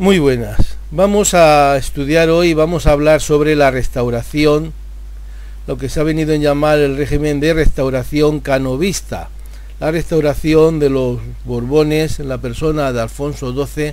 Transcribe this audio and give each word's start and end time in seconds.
Muy 0.00 0.18
buenas. 0.18 0.78
Vamos 0.90 1.34
a 1.34 1.76
estudiar 1.76 2.30
hoy, 2.30 2.54
vamos 2.54 2.86
a 2.86 2.92
hablar 2.92 3.20
sobre 3.20 3.54
la 3.54 3.70
restauración, 3.70 4.72
lo 5.66 5.76
que 5.76 5.90
se 5.90 6.00
ha 6.00 6.04
venido 6.04 6.32
a 6.32 6.38
llamar 6.38 6.78
el 6.78 6.96
régimen 6.96 7.38
de 7.38 7.52
restauración 7.52 8.40
canovista, 8.40 9.28
la 9.78 9.90
restauración 9.90 10.78
de 10.78 10.88
los 10.88 11.18
Borbones 11.44 12.18
en 12.18 12.30
la 12.30 12.38
persona 12.38 12.92
de 12.92 13.02
Alfonso 13.02 13.52
XII 13.52 13.92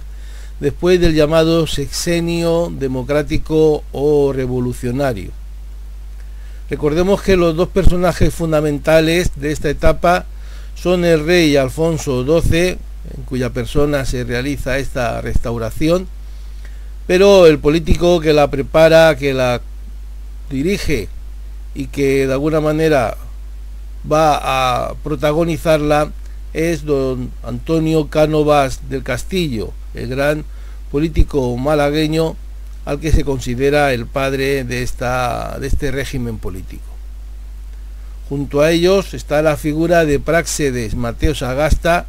después 0.61 0.99
del 1.01 1.13
llamado 1.13 1.67
sexenio 1.67 2.71
democrático 2.71 3.83
o 3.91 4.31
revolucionario. 4.31 5.31
Recordemos 6.69 7.21
que 7.21 7.35
los 7.35 7.55
dos 7.55 7.67
personajes 7.67 8.33
fundamentales 8.33 9.31
de 9.35 9.51
esta 9.51 9.69
etapa 9.69 10.25
son 10.81 11.03
el 11.05 11.25
rey 11.25 11.57
Alfonso 11.57 12.23
XII, 12.23 12.77
en 13.15 13.23
cuya 13.25 13.49
persona 13.49 14.05
se 14.05 14.23
realiza 14.23 14.77
esta 14.77 15.21
restauración, 15.21 16.07
pero 17.07 17.47
el 17.47 17.59
político 17.59 18.19
que 18.19 18.33
la 18.33 18.49
prepara, 18.49 19.15
que 19.15 19.33
la 19.33 19.61
dirige 20.49 21.09
y 21.73 21.87
que 21.87 22.27
de 22.27 22.33
alguna 22.33 22.61
manera 22.61 23.17
va 24.09 24.89
a 24.89 24.93
protagonizarla 25.03 26.11
es 26.53 26.85
don 26.85 27.31
Antonio 27.43 28.07
Cánovas 28.07 28.89
del 28.89 29.03
Castillo, 29.03 29.71
el 29.93 30.07
gran 30.09 30.45
político 30.91 31.55
malagueño 31.57 32.35
al 32.85 32.99
que 32.99 33.11
se 33.11 33.25
considera 33.25 33.93
el 33.93 34.05
padre 34.05 34.63
de, 34.63 34.83
esta, 34.83 35.57
de 35.59 35.67
este 35.67 35.91
régimen 35.91 36.37
político. 36.37 36.86
Junto 38.29 38.59
a 38.59 38.71
ellos 38.71 39.13
está 39.13 39.41
la 39.41 39.55
figura 39.55 40.03
de 40.03 40.19
Praxedes 40.19 40.95
Mateo 40.95 41.33
Sagasta, 41.33 42.07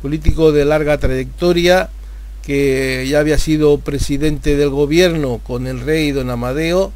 político 0.00 0.50
de 0.50 0.64
larga 0.64 0.96
trayectoria, 0.96 1.90
que 2.42 3.06
ya 3.08 3.20
había 3.20 3.36
sido 3.36 3.76
presidente 3.78 4.56
del 4.56 4.70
gobierno 4.70 5.40
con 5.44 5.66
el 5.66 5.80
rey 5.80 6.10
don 6.10 6.30
Amadeo, 6.30 6.92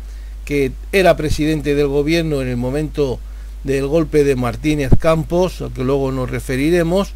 que 0.46 0.72
era 0.92 1.16
presidente 1.16 1.74
del 1.74 1.88
gobierno 1.88 2.40
en 2.40 2.48
el 2.48 2.56
momento 2.56 3.20
del 3.62 3.86
golpe 3.88 4.24
de 4.24 4.36
Martínez 4.36 4.90
Campos, 4.98 5.60
al 5.60 5.72
que 5.72 5.84
luego 5.84 6.10
nos 6.10 6.30
referiremos, 6.30 7.12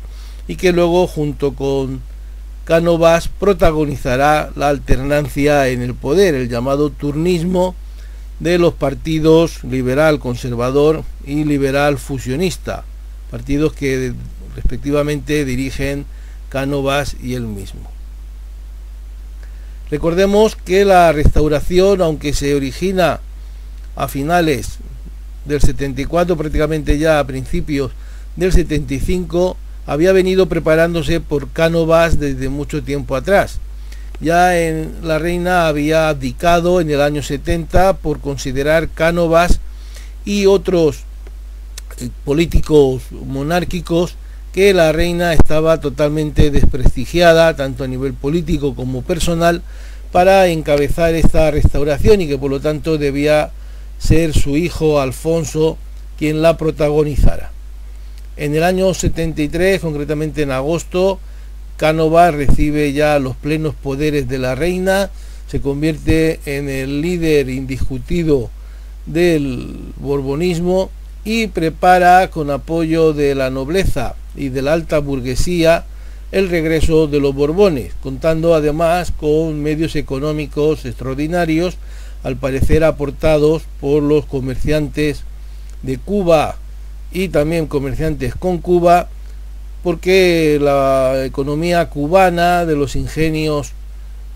y 0.47 0.57
que 0.57 0.73
luego 0.73 1.07
junto 1.07 1.55
con 1.55 2.03
Cánovas 2.65 3.29
protagonizará 3.29 4.51
la 4.57 4.69
alternancia 4.69 5.69
en 5.69 5.81
el 5.81 5.95
poder, 5.95 6.35
el 6.35 6.51
llamado 6.51 6.91
turnismo 6.91 7.75
de 8.41 8.59
los 8.59 8.75
partidos 8.75 9.63
liberal 9.65 10.19
conservador 10.19 11.05
y 11.27 11.45
liberal 11.45 11.99
fusionista, 11.99 12.85
partidos 13.31 13.75
que 13.75 14.15
respectivamente 14.57 15.45
dirigen 15.45 16.07
Cánovas 16.49 17.17
y 17.23 17.35
él 17.35 17.43
mismo. 17.43 17.89
Recordemos 19.91 20.57
que 20.57 20.85
la 20.85 21.13
restauración, 21.13 22.01
aunque 22.01 22.33
se 22.33 22.55
origina 22.55 23.21
a 23.95 24.09
finales 24.09 24.79
del 25.45 25.61
74, 25.61 26.37
prácticamente 26.37 26.99
ya 26.99 27.19
a 27.19 27.27
principios 27.27 27.93
del 28.37 28.53
75, 28.53 29.57
había 29.87 30.13
venido 30.13 30.47
preparándose 30.47 31.21
por 31.21 31.51
Cánovas 31.51 32.19
desde 32.19 32.49
mucho 32.49 32.83
tiempo 32.83 33.17
atrás. 33.17 33.61
Ya 34.21 34.59
en 34.59 34.97
la 35.03 35.19
reina 35.19 35.67
había 35.67 36.11
abdicado 36.11 36.81
en 36.81 36.91
el 36.91 37.01
año 37.01 37.23
70 37.23 37.95
por 37.95 38.21
considerar 38.21 38.89
Cánovas 38.91 39.61
y 40.27 40.45
otros 40.45 41.05
eh, 42.01 42.11
políticos 42.25 43.03
monárquicos 43.11 44.17
que 44.53 44.75
la 44.75 44.93
reina 44.93 45.33
estaba 45.33 45.81
totalmente 45.81 46.51
desprestigiada, 46.51 47.57
tanto 47.57 47.85
a 47.85 47.89
nivel 47.89 48.15
político 48.15 48.75
como 48.75 49.03
personal, 49.03 49.63
para 50.13 50.49
encabezar 50.49 51.15
esta 51.15 51.51
restauración 51.51 52.21
y 52.21 52.29
que 52.29 52.37
por 52.37 52.51
lo 52.51 52.61
tanto 52.61 52.99
debía 52.99 53.53
ser 53.99 54.35
su 54.35 54.57
hijo 54.57 55.01
Alfonso 55.01 55.79
quien 56.19 56.43
la 56.43 56.57
protagonizara. 56.57 57.53
En 58.37 58.55
el 58.55 58.65
año 58.65 58.93
73, 58.93 59.81
concretamente 59.81 60.43
en 60.43 60.51
agosto, 60.51 61.21
Cánovas 61.81 62.35
recibe 62.35 62.93
ya 62.93 63.19
los 63.19 63.37
plenos 63.37 63.75
poderes 63.75 64.29
de 64.29 64.37
la 64.37 64.55
reina, 64.55 65.09
se 65.47 65.63
convierte 65.63 66.39
en 66.45 66.69
el 66.69 67.01
líder 67.01 67.49
indiscutido 67.49 68.51
del 69.07 69.95
borbonismo 69.97 70.91
y 71.25 71.47
prepara 71.47 72.29
con 72.29 72.51
apoyo 72.51 73.15
de 73.15 73.35
la 73.35 73.49
nobleza 73.49 74.15
y 74.37 74.51
de 74.51 74.61
la 74.61 74.75
alta 74.75 74.99
burguesía 74.99 75.87
el 76.33 76.51
regreso 76.51 77.07
de 77.07 77.19
los 77.19 77.35
Borbones, 77.35 77.95
contando 78.03 78.55
además 78.55 79.11
con 79.11 79.63
medios 79.63 79.97
económicos 79.97 80.85
extraordinarios, 80.85 81.79
al 82.23 82.37
parecer 82.37 82.85
aportados 82.85 83.63
por 83.81 84.03
los 84.03 84.27
comerciantes 84.27 85.23
de 85.83 85.97
Cuba 85.97 86.57
y 87.11 87.29
también 87.29 87.67
comerciantes 87.67 88.35
con 88.35 88.59
Cuba, 88.59 89.09
porque 89.83 90.59
la 90.61 91.25
economía 91.25 91.89
cubana 91.89 92.67
de 92.67 92.77
los 92.77 92.97
ingenios 92.97 93.73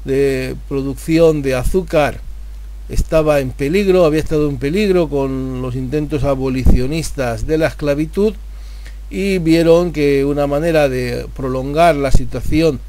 de 0.05 0.57
producción 0.69 1.43
de 1.43 1.55
azúcar 1.55 2.21
estaba 2.89 3.41
en 3.41 3.51
peligro, 3.51 4.05
había 4.05 4.21
estado 4.21 4.49
en 4.49 4.59
peligro 4.59 5.09
con 5.09 5.63
los 5.63 5.75
intentos 5.75 6.25
abolicionistas 6.25 7.47
de 7.47 7.59
la 7.59 7.69
esclavitud 7.69 8.35
y 9.11 9.39
vieron 9.39 9.93
que 9.93 10.25
una 10.25 10.47
manera 10.47 10.89
de 10.89 11.27
prolongar 11.37 11.95
la 11.97 12.11
situación 12.11 12.81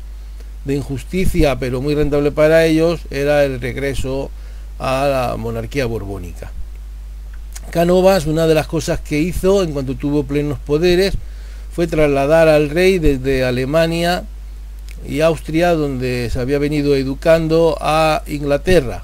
de 0.65 0.75
injusticia, 0.75 1.57
pero 1.59 1.81
muy 1.81 1.95
rentable 1.95 2.31
para 2.31 2.65
ellos, 2.65 3.01
era 3.11 3.45
el 3.45 3.61
regreso 3.61 4.31
a 4.79 5.07
la 5.07 5.37
monarquía 5.37 5.85
borbónica. 5.85 6.51
Canovas, 7.71 8.25
una 8.25 8.47
de 8.47 8.55
las 8.55 8.67
cosas 8.67 8.99
que 8.99 9.19
hizo 9.19 9.63
en 9.63 9.71
cuanto 9.71 9.95
tuvo 9.95 10.23
plenos 10.23 10.59
poderes, 10.59 11.13
fue 11.75 11.87
trasladar 11.87 12.47
al 12.47 12.69
rey 12.69 12.99
desde 12.99 13.43
Alemania 13.43 14.23
y 15.05 15.19
Austria, 15.19 15.73
donde 15.73 16.29
se 16.31 16.39
había 16.39 16.57
venido 16.57 16.95
educando, 16.95 17.77
a 17.81 18.23
Inglaterra. 18.27 19.03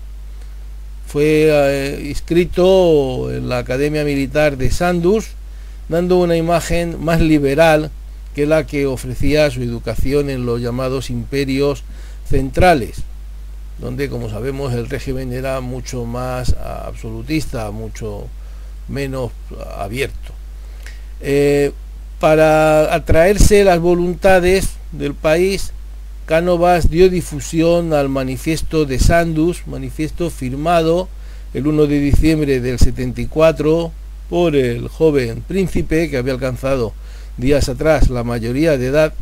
Fue 1.06 1.50
eh, 1.50 2.02
inscrito 2.08 3.30
en 3.30 3.50
la 3.50 3.58
Academia 3.58 4.06
Militar 4.06 4.56
de 4.56 4.72
Sandus, 4.72 5.32
dando 5.90 6.18
una 6.20 6.38
imagen 6.38 7.04
más 7.04 7.20
liberal 7.20 7.92
que 8.34 8.46
la 8.46 8.66
que 8.66 8.86
ofrecía 8.86 9.52
su 9.52 9.62
educación 9.62 10.30
en 10.30 10.46
los 10.46 10.62
llamados 10.62 11.10
imperios 11.10 11.84
centrales, 12.26 13.02
donde, 13.80 14.08
como 14.08 14.30
sabemos, 14.30 14.72
el 14.72 14.90
régimen 14.90 15.34
era 15.34 15.60
mucho 15.60 16.06
más 16.06 16.54
absolutista, 16.54 17.70
mucho 17.72 18.28
menos 18.88 19.34
abierto. 19.78 20.32
Eh, 21.20 21.74
para 22.22 22.94
atraerse 22.94 23.64
las 23.64 23.80
voluntades 23.80 24.70
del 24.92 25.16
país, 25.16 25.74
Cánovas 26.28 26.90
dio 26.92 27.10
difusión 27.10 27.94
al 27.94 28.10
manifiesto 28.10 28.86
de 28.86 29.00
Sandus, 29.00 29.66
manifiesto 29.66 30.30
firmado 30.30 31.10
el 31.56 31.66
1 31.66 31.88
de 31.88 32.00
diciembre 32.00 32.62
del 32.62 32.78
74 32.78 33.92
por 34.30 34.56
el 34.56 34.88
joven 34.88 35.44
príncipe 35.48 36.12
que 36.12 36.18
había 36.18 36.34
alcanzado 36.34 36.94
días 37.38 37.70
atrás 37.70 38.12
la 38.12 38.24
mayoría 38.24 38.78
de 38.78 38.86
edad, 38.86 39.14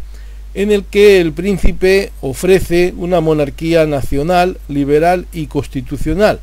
en 0.53 0.69
el 0.73 0.83
que 0.83 1.21
el 1.21 1.31
príncipe 1.31 2.11
ofrece 2.19 2.93
una 2.97 3.21
monarquía 3.21 3.85
nacional, 3.85 4.59
liberal 4.67 5.25
y 5.31 5.47
constitucional. 5.47 6.41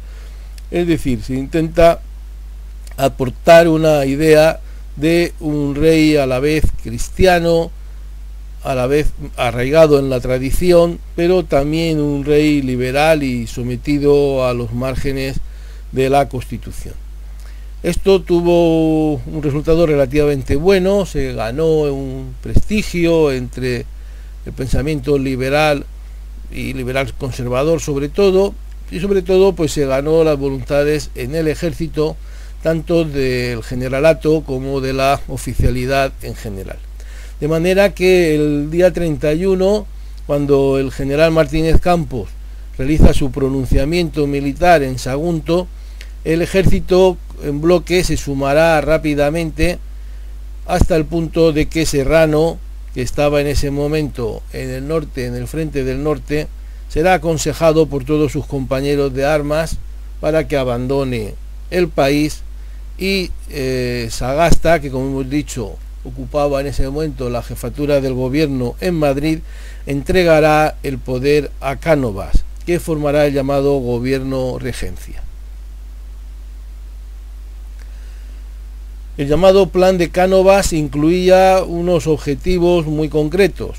Es 0.70 0.86
decir, 0.86 1.22
se 1.22 1.34
intenta 1.34 2.00
aportar 2.96 3.68
una 3.68 4.06
idea 4.06 4.60
de 4.96 5.32
un 5.40 5.74
rey 5.74 6.16
a 6.16 6.26
la 6.26 6.40
vez 6.40 6.64
cristiano, 6.82 7.70
a 8.64 8.74
la 8.74 8.86
vez 8.86 9.12
arraigado 9.36 9.98
en 9.98 10.10
la 10.10 10.20
tradición, 10.20 10.98
pero 11.14 11.44
también 11.44 12.00
un 12.00 12.24
rey 12.24 12.62
liberal 12.62 13.22
y 13.22 13.46
sometido 13.46 14.46
a 14.46 14.54
los 14.54 14.72
márgenes 14.72 15.36
de 15.92 16.10
la 16.10 16.28
Constitución. 16.28 16.94
Esto 17.82 18.22
tuvo 18.22 19.14
un 19.14 19.42
resultado 19.42 19.86
relativamente 19.86 20.56
bueno, 20.56 21.06
se 21.06 21.34
ganó 21.34 21.82
un 21.82 22.34
prestigio 22.42 23.30
entre 23.30 23.86
el 24.46 24.52
pensamiento 24.52 25.18
liberal 25.18 25.86
y 26.50 26.72
liberal 26.72 27.12
conservador 27.14 27.80
sobre 27.80 28.08
todo, 28.08 28.54
y 28.90 28.98
sobre 29.00 29.22
todo 29.22 29.52
pues 29.52 29.72
se 29.72 29.86
ganó 29.86 30.24
las 30.24 30.38
voluntades 30.38 31.10
en 31.14 31.34
el 31.34 31.48
ejército 31.48 32.16
tanto 32.66 33.04
del 33.04 33.62
generalato 33.62 34.40
como 34.40 34.80
de 34.80 34.92
la 34.92 35.20
oficialidad 35.28 36.12
en 36.22 36.34
general. 36.34 36.78
De 37.38 37.46
manera 37.46 37.94
que 37.94 38.34
el 38.34 38.72
día 38.72 38.92
31, 38.92 39.86
cuando 40.26 40.76
el 40.80 40.90
general 40.90 41.30
Martínez 41.30 41.80
Campos 41.80 42.28
realiza 42.76 43.14
su 43.14 43.30
pronunciamiento 43.30 44.26
militar 44.26 44.82
en 44.82 44.98
Sagunto, 44.98 45.68
el 46.24 46.42
ejército 46.42 47.16
en 47.44 47.60
bloque 47.60 48.02
se 48.02 48.16
sumará 48.16 48.80
rápidamente 48.80 49.78
hasta 50.66 50.96
el 50.96 51.04
punto 51.04 51.52
de 51.52 51.66
que 51.66 51.86
Serrano 51.86 52.58
que 52.94 53.02
estaba 53.02 53.40
en 53.40 53.46
ese 53.46 53.70
momento 53.70 54.42
en 54.52 54.70
el 54.70 54.88
norte, 54.88 55.26
en 55.26 55.36
el 55.36 55.46
frente 55.46 55.84
del 55.84 56.02
norte, 56.02 56.48
será 56.88 57.14
aconsejado 57.14 57.86
por 57.86 58.02
todos 58.02 58.32
sus 58.32 58.44
compañeros 58.44 59.14
de 59.14 59.24
armas 59.24 59.76
para 60.18 60.48
que 60.48 60.56
abandone 60.56 61.34
el 61.70 61.86
país 61.86 62.42
y 62.98 63.30
eh, 63.50 64.08
Sagasta, 64.10 64.80
que 64.80 64.90
como 64.90 65.06
hemos 65.06 65.30
dicho 65.30 65.76
ocupaba 66.04 66.60
en 66.60 66.68
ese 66.68 66.88
momento 66.88 67.28
la 67.30 67.42
jefatura 67.42 68.00
del 68.00 68.14
gobierno 68.14 68.76
en 68.80 68.94
Madrid, 68.94 69.40
entregará 69.86 70.76
el 70.82 70.98
poder 70.98 71.50
a 71.60 71.76
Cánovas, 71.76 72.44
que 72.64 72.78
formará 72.78 73.26
el 73.26 73.34
llamado 73.34 73.78
gobierno 73.78 74.58
regencia. 74.58 75.22
El 79.16 79.28
llamado 79.28 79.70
plan 79.70 79.98
de 79.98 80.10
Cánovas 80.10 80.72
incluía 80.72 81.64
unos 81.66 82.06
objetivos 82.06 82.86
muy 82.86 83.08
concretos. 83.08 83.78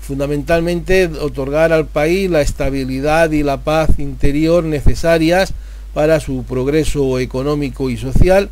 Fundamentalmente 0.00 1.06
otorgar 1.06 1.72
al 1.72 1.86
país 1.86 2.28
la 2.28 2.40
estabilidad 2.40 3.30
y 3.30 3.44
la 3.44 3.58
paz 3.58 3.90
interior 3.98 4.64
necesarias 4.64 5.54
para 5.94 6.20
su 6.20 6.44
progreso 6.44 7.18
económico 7.18 7.90
y 7.90 7.96
social, 7.96 8.50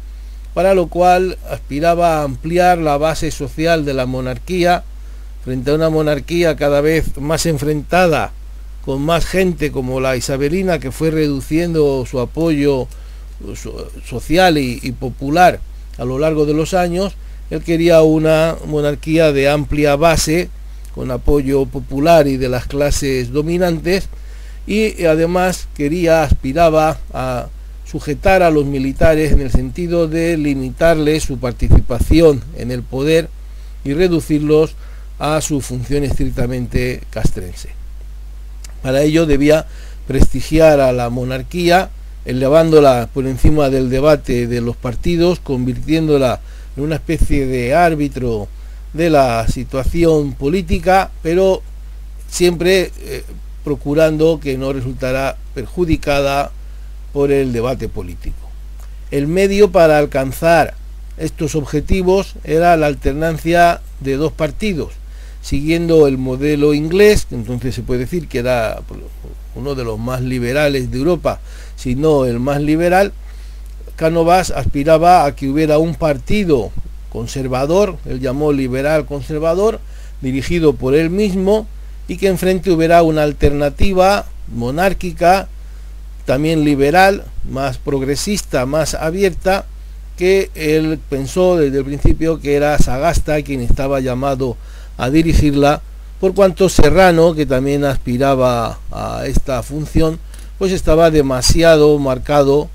para 0.55 0.75
lo 0.75 0.89
cual 0.89 1.39
aspiraba 1.51 2.19
a 2.19 2.25
ampliar 2.25 2.79
la 2.79 2.99
base 2.99 3.31
social 3.31 3.85
de 3.85 3.95
la 3.95 4.07
monarquía 4.07 4.85
frente 5.45 5.71
a 5.71 5.75
una 5.75 5.91
monarquía 5.91 6.57
cada 6.57 6.81
vez 6.81 7.17
más 7.19 7.47
enfrentada 7.47 8.33
con 8.85 9.03
más 9.03 9.27
gente 9.27 9.73
como 9.73 10.01
la 10.01 10.17
isabelina 10.17 10.79
que 10.79 10.91
fue 10.91 11.11
reduciendo 11.11 12.05
su 12.07 12.21
apoyo 12.21 12.89
social 14.07 14.59
y, 14.59 14.93
popular 14.93 15.61
a 15.99 16.05
lo 16.05 16.19
largo 16.19 16.47
de 16.47 16.55
los 16.55 16.75
años, 16.75 17.15
él 17.51 17.63
quería 17.63 18.03
una 18.03 18.57
monarquía 18.67 19.33
de 19.33 19.49
amplia 19.49 19.97
base, 19.97 20.49
con 20.95 21.11
apoyo 21.11 21.67
popular 21.67 22.27
y 22.27 22.37
de 22.37 22.49
las 22.49 22.67
clases 22.67 23.33
dominantes, 23.33 24.09
y 24.71 25.05
además 25.05 25.67
quería, 25.75 26.23
aspiraba 26.23 27.01
a 27.13 27.49
sujetar 27.85 28.45
a 28.45 28.53
los 28.53 28.67
militares 28.67 29.33
en 29.33 29.41
el 29.41 29.51
sentido 29.51 30.07
de 30.07 30.37
limitarles 30.37 31.25
su 31.25 31.39
participación 31.41 32.41
en 32.57 32.71
el 32.71 32.85
poder 32.85 33.29
y 33.83 33.95
reducirlos 33.95 34.77
a 35.19 35.41
su 35.41 35.61
función 35.61 36.05
estrictamente 36.05 37.03
castrense. 37.11 37.71
Para 38.81 39.03
ello 39.03 39.27
debía 39.27 39.67
prestigiar 40.07 40.79
a 40.79 40.93
la 40.93 41.11
monarquía, 41.11 41.91
elevándola 42.25 43.09
por 43.13 43.27
encima 43.27 43.71
del 43.71 43.91
debate 43.91 44.47
de 44.47 44.61
los 44.61 44.77
partidos, 44.77 45.41
convirtiéndola 45.41 46.39
en 46.77 46.85
una 46.85 46.95
especie 46.95 47.45
de 47.47 47.75
árbitro 47.75 48.47
de 48.93 49.11
la 49.11 49.49
situación 49.49 50.35
política, 50.35 51.11
pero 51.25 51.61
siempre 52.29 52.93
eh, 53.01 53.25
procurando 53.65 54.41
que 54.41 54.57
no 54.59 54.73
resultara 54.73 55.37
perjudicada 55.55 56.51
por 57.13 57.33
el 57.33 57.53
debate 57.53 57.89
político. 57.89 58.37
El 59.11 59.27
medio 59.27 59.71
para 59.71 59.99
alcanzar 59.99 60.75
estos 61.19 61.55
objetivos 61.55 62.35
era 62.45 62.77
la 62.77 62.87
alternancia 62.87 63.81
de 64.01 64.17
dos 64.17 64.33
partidos, 64.33 64.93
siguiendo 65.43 66.07
el 66.07 66.17
modelo 66.17 66.75
inglés, 66.75 67.27
entonces 67.31 67.75
se 67.75 67.83
puede 67.83 68.01
decir 68.01 68.29
que 68.29 68.39
era 68.39 68.81
uno 69.55 69.75
de 69.75 69.85
los 69.85 69.99
más 69.99 70.23
liberales 70.23 70.91
de 70.91 70.99
Europa, 70.99 71.41
si 71.77 71.95
no 71.95 72.25
el 72.25 72.41
más 72.41 72.61
liberal, 72.63 73.13
Cánovas 73.97 74.51
aspiraba 74.51 75.27
a 75.27 75.37
que 75.37 75.49
hubiera 75.49 75.77
un 75.79 75.95
partido 75.95 76.71
conservador, 77.11 77.99
él 78.07 78.21
llamó 78.21 78.53
liberal 78.53 79.05
conservador, 79.05 79.81
dirigido 80.23 80.73
por 80.73 80.95
él 80.95 81.11
mismo, 81.11 81.67
y 82.11 82.17
que 82.17 82.27
enfrente 82.27 82.73
hubiera 82.73 83.05
una 83.05 83.23
alternativa 83.23 84.27
monárquica, 84.53 85.47
también 86.27 86.65
liberal, 86.65 87.23
más 87.49 87.79
progresista, 87.79 88.67
más 88.67 88.95
abierta, 88.95 89.65
que 90.17 90.51
él 90.57 90.99
pensó 91.09 91.57
desde 91.57 91.79
el 91.79 91.85
principio 91.85 92.41
que 92.41 92.57
era 92.57 92.77
Sagasta 92.79 93.41
quien 93.43 93.61
estaba 93.61 94.01
llamado 94.01 94.57
a 94.99 95.09
dirigirla, 95.09 95.83
por 96.19 96.35
cuanto 96.35 96.69
Serrano, 96.69 97.33
que 97.33 97.47
también 97.47 97.85
aspiraba 97.85 98.81
a 98.91 99.23
esta 99.27 99.63
función, 99.63 100.19
pues 100.59 100.73
estaba 100.73 101.13
demasiado 101.13 101.97
marcado 102.01 102.69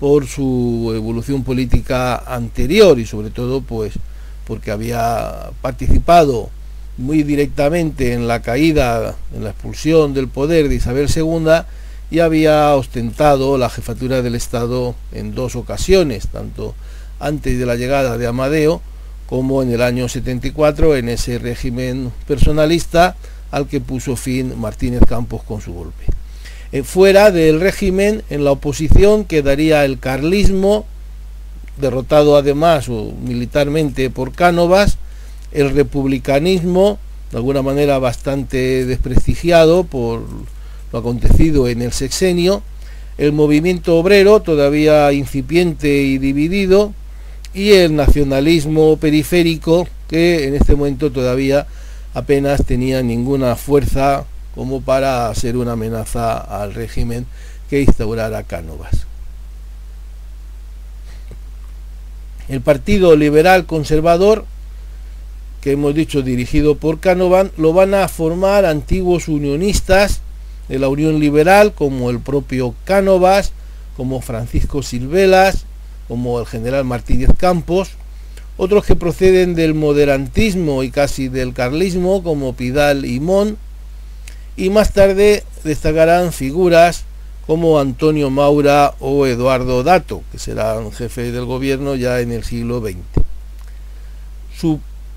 por 0.00 0.26
su 0.26 0.90
evolución 0.96 1.44
política 1.44 2.16
anterior 2.16 2.98
y 2.98 3.04
sobre 3.04 3.28
todo 3.28 3.60
pues 3.60 3.92
porque 4.46 4.70
había 4.70 5.50
participado 5.60 6.48
muy 7.00 7.22
directamente 7.22 8.12
en 8.12 8.28
la 8.28 8.42
caída, 8.42 9.16
en 9.34 9.44
la 9.44 9.50
expulsión 9.50 10.14
del 10.14 10.28
poder 10.28 10.68
de 10.68 10.76
Isabel 10.76 11.08
II 11.14 11.64
y 12.10 12.18
había 12.18 12.74
ostentado 12.74 13.56
la 13.56 13.70
jefatura 13.70 14.22
del 14.22 14.34
Estado 14.34 14.94
en 15.12 15.34
dos 15.34 15.56
ocasiones, 15.56 16.28
tanto 16.28 16.74
antes 17.18 17.58
de 17.58 17.66
la 17.66 17.76
llegada 17.76 18.18
de 18.18 18.26
Amadeo 18.26 18.82
como 19.26 19.62
en 19.62 19.72
el 19.72 19.80
año 19.80 20.08
74 20.08 20.96
en 20.96 21.08
ese 21.08 21.38
régimen 21.38 22.12
personalista 22.26 23.16
al 23.50 23.66
que 23.66 23.80
puso 23.80 24.16
fin 24.16 24.58
Martínez 24.60 25.02
Campos 25.08 25.42
con 25.42 25.60
su 25.60 25.72
golpe. 25.72 26.04
Eh, 26.72 26.82
fuera 26.82 27.30
del 27.30 27.60
régimen, 27.60 28.22
en 28.30 28.44
la 28.44 28.52
oposición 28.52 29.24
quedaría 29.24 29.84
el 29.84 29.98
carlismo, 29.98 30.84
derrotado 31.78 32.36
además 32.36 32.88
militarmente 32.88 34.10
por 34.10 34.32
Cánovas, 34.32 34.98
el 35.52 35.70
republicanismo, 35.74 36.98
de 37.30 37.38
alguna 37.38 37.62
manera 37.62 37.98
bastante 37.98 38.84
desprestigiado 38.86 39.84
por 39.84 40.22
lo 40.92 40.98
acontecido 40.98 41.68
en 41.68 41.82
el 41.82 41.92
sexenio, 41.92 42.62
el 43.18 43.32
movimiento 43.32 43.98
obrero, 43.98 44.40
todavía 44.40 45.12
incipiente 45.12 46.02
y 46.02 46.18
dividido, 46.18 46.92
y 47.52 47.72
el 47.72 47.96
nacionalismo 47.96 48.96
periférico 48.96 49.86
que 50.08 50.46
en 50.46 50.54
este 50.54 50.74
momento 50.74 51.10
todavía 51.10 51.66
apenas 52.14 52.64
tenía 52.64 53.02
ninguna 53.02 53.56
fuerza 53.56 54.24
como 54.54 54.80
para 54.80 55.32
ser 55.34 55.56
una 55.56 55.72
amenaza 55.72 56.38
al 56.38 56.74
régimen 56.74 57.26
que 57.68 57.82
instaurara 57.82 58.42
Cánovas. 58.42 59.06
El 62.48 62.60
Partido 62.60 63.14
Liberal 63.14 63.64
Conservador, 63.64 64.44
que 65.60 65.72
hemos 65.72 65.94
dicho 65.94 66.22
dirigido 66.22 66.76
por 66.76 67.00
Cánovas, 67.00 67.50
lo 67.56 67.72
van 67.72 67.94
a 67.94 68.08
formar 68.08 68.64
antiguos 68.64 69.28
unionistas 69.28 70.20
de 70.68 70.78
la 70.78 70.88
Unión 70.88 71.20
Liberal, 71.20 71.74
como 71.74 72.10
el 72.10 72.20
propio 72.20 72.74
Cánovas, 72.84 73.52
como 73.96 74.20
Francisco 74.20 74.82
Silvelas, 74.82 75.64
como 76.08 76.40
el 76.40 76.46
general 76.46 76.84
Martínez 76.84 77.30
Campos, 77.36 77.90
otros 78.56 78.84
que 78.84 78.96
proceden 78.96 79.54
del 79.54 79.74
moderantismo 79.74 80.82
y 80.82 80.90
casi 80.90 81.28
del 81.28 81.52
carlismo, 81.52 82.22
como 82.22 82.54
Pidal 82.54 83.04
y 83.04 83.20
Mon, 83.20 83.58
y 84.56 84.70
más 84.70 84.92
tarde 84.92 85.44
destacarán 85.64 86.32
figuras 86.32 87.04
como 87.46 87.80
Antonio 87.80 88.30
Maura 88.30 88.94
o 89.00 89.26
Eduardo 89.26 89.82
Dato, 89.82 90.22
que 90.30 90.38
serán 90.38 90.92
jefe 90.92 91.32
del 91.32 91.46
gobierno 91.46 91.96
ya 91.96 92.20
en 92.20 92.32
el 92.32 92.44
siglo 92.44 92.80
XX. 92.80 92.96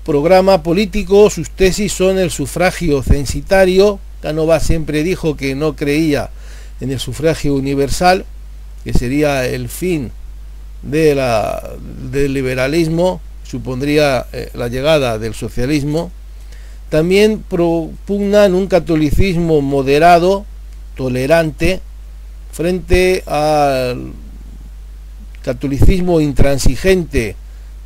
Programa 0.04 0.62
político, 0.62 1.30
sus 1.30 1.50
tesis 1.50 1.92
son 1.92 2.18
el 2.18 2.30
sufragio 2.30 3.02
censitario, 3.02 3.98
Canova 4.20 4.60
siempre 4.60 5.02
dijo 5.02 5.36
que 5.36 5.54
no 5.54 5.76
creía 5.76 6.30
en 6.80 6.90
el 6.90 7.00
sufragio 7.00 7.54
universal, 7.54 8.24
que 8.84 8.92
sería 8.92 9.46
el 9.46 9.68
fin 9.68 10.12
de 10.82 11.14
la, 11.14 11.70
del 12.10 12.34
liberalismo, 12.34 13.20
supondría 13.42 14.26
eh, 14.32 14.50
la 14.54 14.68
llegada 14.68 15.18
del 15.18 15.34
socialismo, 15.34 16.10
también 16.90 17.42
propugnan 17.48 18.54
un 18.54 18.66
catolicismo 18.66 19.62
moderado, 19.62 20.44
tolerante, 20.96 21.80
frente 22.52 23.24
al 23.26 24.12
catolicismo 25.42 26.20
intransigente 26.20 27.36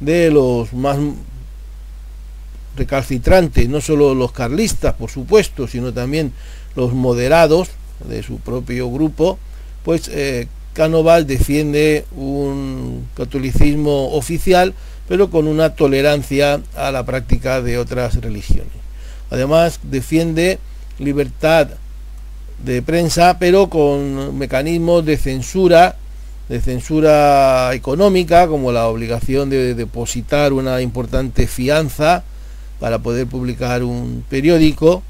de 0.00 0.30
los 0.30 0.72
más 0.72 0.98
recalcitrantes, 2.78 3.68
no 3.68 3.80
solo 3.80 4.14
los 4.14 4.32
carlistas, 4.32 4.94
por 4.94 5.10
supuesto, 5.10 5.66
sino 5.66 5.92
también 5.92 6.32
los 6.76 6.94
moderados 6.94 7.68
de 8.08 8.22
su 8.22 8.38
propio 8.38 8.90
grupo, 8.90 9.38
pues 9.84 10.08
eh, 10.08 10.46
Cánovas 10.72 11.26
defiende 11.26 12.04
un 12.16 13.08
catolicismo 13.16 14.12
oficial, 14.12 14.74
pero 15.08 15.28
con 15.28 15.48
una 15.48 15.74
tolerancia 15.74 16.60
a 16.76 16.92
la 16.92 17.04
práctica 17.04 17.60
de 17.62 17.78
otras 17.78 18.14
religiones. 18.20 18.72
Además, 19.30 19.80
defiende 19.82 20.58
libertad 20.98 21.68
de 22.64 22.82
prensa, 22.82 23.38
pero 23.38 23.68
con 23.68 24.38
mecanismos 24.38 25.04
de 25.04 25.16
censura, 25.16 25.96
de 26.48 26.60
censura 26.60 27.74
económica, 27.74 28.46
como 28.46 28.70
la 28.70 28.86
obligación 28.86 29.50
de 29.50 29.74
depositar 29.74 30.52
una 30.52 30.80
importante 30.80 31.46
fianza 31.46 32.24
para 32.80 32.98
poder 32.98 33.26
publicar 33.26 33.82
un 33.82 34.24
periódico 34.28 35.02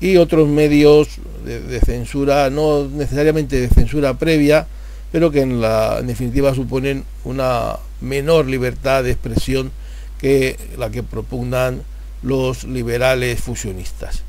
y 0.00 0.16
otros 0.16 0.48
medios 0.48 1.08
de, 1.44 1.80
censura, 1.80 2.50
no 2.50 2.86
necesariamente 2.88 3.60
de 3.60 3.68
censura 3.68 4.14
previa, 4.14 4.66
pero 5.12 5.30
que 5.30 5.40
en, 5.40 5.60
la, 5.60 6.02
definitiva 6.02 6.54
suponen 6.54 7.04
una 7.24 7.76
menor 8.00 8.46
libertad 8.46 9.04
de 9.04 9.12
expresión 9.12 9.70
que 10.18 10.58
la 10.76 10.90
que 10.90 11.02
propugnan 11.02 11.82
los 12.22 12.64
liberales 12.64 13.40
fusionistas. 13.40 14.22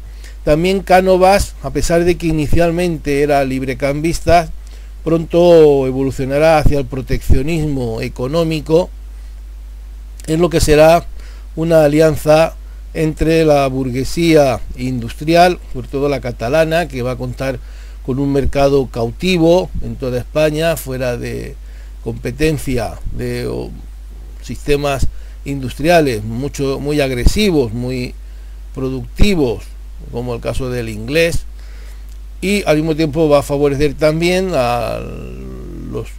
También 0.43 0.81
Cánovas, 0.81 1.55
a 1.63 1.71
pesar 1.71 2.03
de 2.03 2.17
que 2.17 2.27
inicialmente 2.27 3.23
era 3.23 3.43
librecambista, 3.43 4.49
pronto 5.03 5.87
evolucionará 5.87 6.59
hacia 6.59 6.79
el 6.79 6.85
proteccionismo 6.85 8.01
económico, 8.01 8.89
en 10.27 10.41
lo 10.41 10.49
que 10.49 10.59
será 10.59 11.05
una 11.55 11.83
alianza 11.83 12.55
entre 12.93 13.45
la 13.45 13.67
burguesía 13.67 14.59
industrial, 14.77 15.59
sobre 15.73 15.87
todo 15.87 16.09
la 16.09 16.21
catalana, 16.21 16.87
que 16.87 17.01
va 17.01 17.11
a 17.11 17.17
contar 17.17 17.59
con 18.05 18.19
un 18.19 18.31
mercado 18.31 18.87
cautivo 18.87 19.69
en 19.81 19.95
toda 19.95 20.19
España, 20.19 20.77
fuera 20.77 21.17
de 21.17 21.55
competencia 22.03 22.93
de 23.11 23.49
sistemas 24.41 25.07
industriales 25.43 26.23
mucho, 26.23 26.79
muy 26.79 27.01
agresivos, 27.01 27.73
muy 27.73 28.13
productivos, 28.73 29.63
como 30.11 30.35
el 30.35 30.41
caso 30.41 30.69
del 30.69 30.89
inglés, 30.89 31.45
y 32.41 32.63
al 32.65 32.77
mismo 32.77 32.95
tiempo 32.95 33.27
va 33.27 33.39
a 33.39 33.43
favorecer 33.43 33.95
también 33.95 34.51
a 34.53 34.99
los 35.91 36.09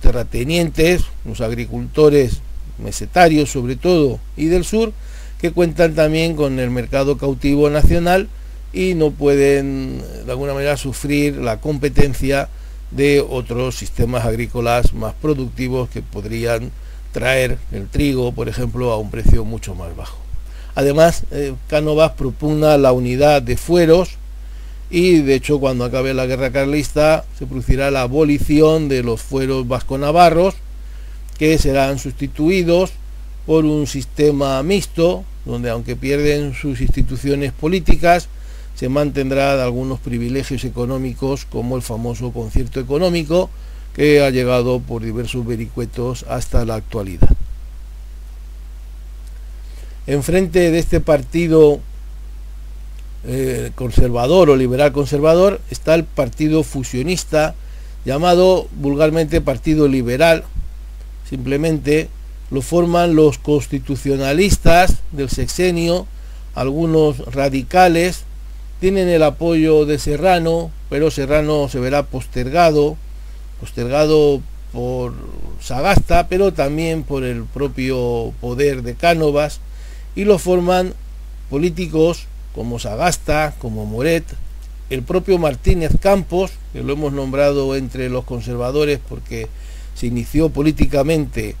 terratenientes, 0.00 1.02
los 1.24 1.40
agricultores 1.40 2.40
mesetarios 2.78 3.50
sobre 3.50 3.76
todo 3.76 4.18
y 4.36 4.46
del 4.46 4.64
sur, 4.64 4.92
que 5.40 5.52
cuentan 5.52 5.94
también 5.94 6.36
con 6.36 6.58
el 6.58 6.70
mercado 6.70 7.18
cautivo 7.18 7.70
nacional 7.70 8.28
y 8.72 8.94
no 8.94 9.10
pueden 9.10 10.02
de 10.24 10.30
alguna 10.30 10.54
manera 10.54 10.76
sufrir 10.76 11.36
la 11.36 11.60
competencia 11.60 12.48
de 12.90 13.20
otros 13.20 13.76
sistemas 13.76 14.24
agrícolas 14.24 14.94
más 14.94 15.14
productivos 15.14 15.88
que 15.88 16.02
podrían 16.02 16.70
traer 17.12 17.58
el 17.72 17.88
trigo, 17.88 18.32
por 18.32 18.48
ejemplo, 18.48 18.92
a 18.92 18.98
un 18.98 19.10
precio 19.10 19.44
mucho 19.44 19.74
más 19.74 19.94
bajo. 19.96 20.18
Además, 20.74 21.22
eh, 21.30 21.54
Cánovas 21.68 22.12
propugna 22.12 22.76
la 22.76 22.92
unidad 22.92 23.42
de 23.42 23.56
fueros 23.56 24.16
y 24.90 25.20
de 25.20 25.34
hecho 25.36 25.60
cuando 25.60 25.84
acabe 25.84 26.14
la 26.14 26.26
guerra 26.26 26.50
carlista 26.50 27.24
se 27.38 27.46
producirá 27.46 27.90
la 27.90 28.02
abolición 28.02 28.88
de 28.88 29.02
los 29.02 29.22
fueros 29.22 29.66
vasco-navarros 29.66 30.54
que 31.38 31.58
serán 31.58 31.98
sustituidos 31.98 32.92
por 33.46 33.64
un 33.64 33.86
sistema 33.86 34.62
mixto 34.62 35.24
donde 35.44 35.70
aunque 35.70 35.96
pierden 35.96 36.54
sus 36.54 36.80
instituciones 36.80 37.52
políticas, 37.52 38.28
se 38.74 38.88
mantendrá 38.88 39.62
algunos 39.62 40.00
privilegios 40.00 40.64
económicos 40.64 41.44
como 41.44 41.76
el 41.76 41.82
famoso 41.82 42.32
concierto 42.32 42.80
económico 42.80 43.50
que 43.94 44.22
ha 44.22 44.30
llegado 44.30 44.80
por 44.80 45.02
diversos 45.02 45.46
vericuetos 45.46 46.24
hasta 46.28 46.64
la 46.64 46.74
actualidad. 46.74 47.28
Enfrente 50.06 50.70
de 50.70 50.78
este 50.78 51.00
partido 51.00 51.80
eh, 53.26 53.70
conservador 53.74 54.50
o 54.50 54.56
liberal 54.56 54.92
conservador 54.92 55.60
está 55.70 55.94
el 55.94 56.04
partido 56.04 56.62
fusionista 56.62 57.54
llamado 58.04 58.68
vulgarmente 58.72 59.40
Partido 59.40 59.88
Liberal. 59.88 60.44
Simplemente 61.28 62.08
lo 62.50 62.62
forman 62.62 63.14
los 63.14 63.38
constitucionalistas 63.38 64.98
del 65.12 65.30
sexenio, 65.30 66.06
algunos 66.54 67.18
radicales, 67.32 68.24
tienen 68.80 69.08
el 69.08 69.22
apoyo 69.22 69.86
de 69.86 69.98
Serrano, 69.98 70.70
pero 70.90 71.10
Serrano 71.10 71.68
se 71.68 71.80
verá 71.80 72.04
postergado, 72.04 72.96
postergado 73.60 74.42
por 74.72 75.14
Sagasta, 75.60 76.28
pero 76.28 76.52
también 76.52 77.02
por 77.02 77.24
el 77.24 77.44
propio 77.44 78.32
poder 78.40 78.82
de 78.82 78.94
Cánovas, 78.94 79.60
y 80.14 80.24
lo 80.24 80.38
forman 80.38 80.94
políticos 81.48 82.26
como 82.54 82.78
Sagasta, 82.78 83.54
como 83.58 83.86
Moret, 83.86 84.24
el 84.90 85.02
propio 85.02 85.38
Martínez 85.38 85.92
Campos, 86.00 86.52
que 86.72 86.82
lo 86.82 86.92
hemos 86.92 87.12
nombrado 87.12 87.74
entre 87.76 88.08
los 88.10 88.24
conservadores 88.24 89.00
porque 89.08 89.48
se 89.94 90.06
inició 90.06 90.50
políticamente 90.50 91.56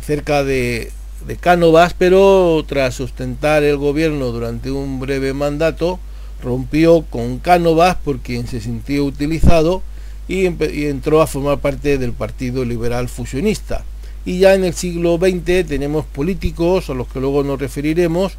cerca 0.00 0.44
de, 0.44 0.92
de 1.26 1.36
Cánovas, 1.36 1.94
pero 1.96 2.64
tras 2.66 3.00
ostentar 3.00 3.62
el 3.62 3.76
gobierno 3.76 4.26
durante 4.26 4.70
un 4.70 5.00
breve 5.00 5.32
mandato, 5.32 5.98
rompió 6.42 7.02
con 7.02 7.38
Cánovas 7.38 7.96
por 7.96 8.20
quien 8.20 8.46
se 8.46 8.60
sintió 8.60 9.04
utilizado 9.04 9.82
y, 10.28 10.48
y, 10.48 10.86
entró 10.86 11.20
a 11.20 11.26
formar 11.26 11.58
parte 11.58 11.98
del 11.98 12.12
Partido 12.12 12.64
Liberal 12.64 13.08
Fusionista. 13.08 13.84
Y 14.24 14.38
ya 14.38 14.54
en 14.54 14.64
el 14.64 14.74
siglo 14.74 15.18
XX 15.18 15.66
tenemos 15.66 16.04
políticos 16.04 16.90
a 16.90 16.94
los 16.94 17.08
que 17.08 17.20
luego 17.20 17.42
nos 17.42 17.58
referiremos 17.58 18.34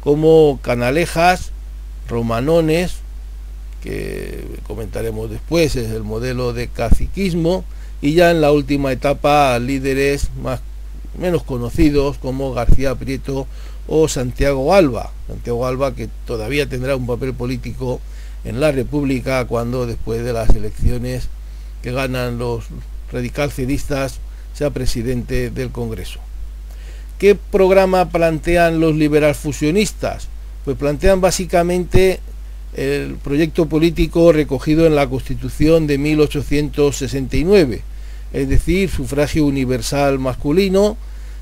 como 0.00 0.60
Canalejas, 0.62 1.50
Romanones, 2.08 2.96
que 3.82 4.44
comentaremos 4.66 5.30
después, 5.30 5.76
es 5.76 5.90
el 5.90 6.04
modelo 6.04 6.52
de 6.52 6.68
caciquismo, 6.68 7.64
y 8.04 8.12
ya 8.12 8.30
en 8.30 8.42
la 8.42 8.52
última 8.52 8.92
etapa 8.92 9.58
líderes 9.58 10.28
más 10.42 10.60
menos 11.18 11.42
conocidos 11.42 12.18
como 12.18 12.52
García 12.52 12.94
Prieto 12.96 13.46
o 13.88 14.08
Santiago 14.08 14.74
Alba. 14.74 15.10
Santiago 15.26 15.66
Alba 15.66 15.94
que 15.94 16.10
todavía 16.26 16.68
tendrá 16.68 16.96
un 16.96 17.06
papel 17.06 17.32
político 17.32 18.02
en 18.44 18.60
la 18.60 18.72
República 18.72 19.46
cuando 19.46 19.86
después 19.86 20.22
de 20.22 20.34
las 20.34 20.50
elecciones 20.50 21.28
que 21.80 21.92
ganan 21.92 22.36
los 22.36 22.64
radicalcedistas 23.10 24.18
sea 24.52 24.68
presidente 24.68 25.48
del 25.48 25.70
Congreso. 25.70 26.20
¿Qué 27.18 27.34
programa 27.34 28.10
plantean 28.10 28.80
los 28.80 28.94
liberal 28.94 29.34
fusionistas? 29.34 30.28
Pues 30.66 30.76
plantean 30.76 31.22
básicamente 31.22 32.20
el 32.74 33.14
proyecto 33.14 33.64
político 33.64 34.30
recogido 34.30 34.84
en 34.86 34.94
la 34.94 35.08
Constitución 35.08 35.86
de 35.86 35.96
1869 35.96 37.93
es 38.34 38.48
decir, 38.48 38.90
sufragio 38.90 39.46
universal 39.46 40.18
masculino, 40.18 40.96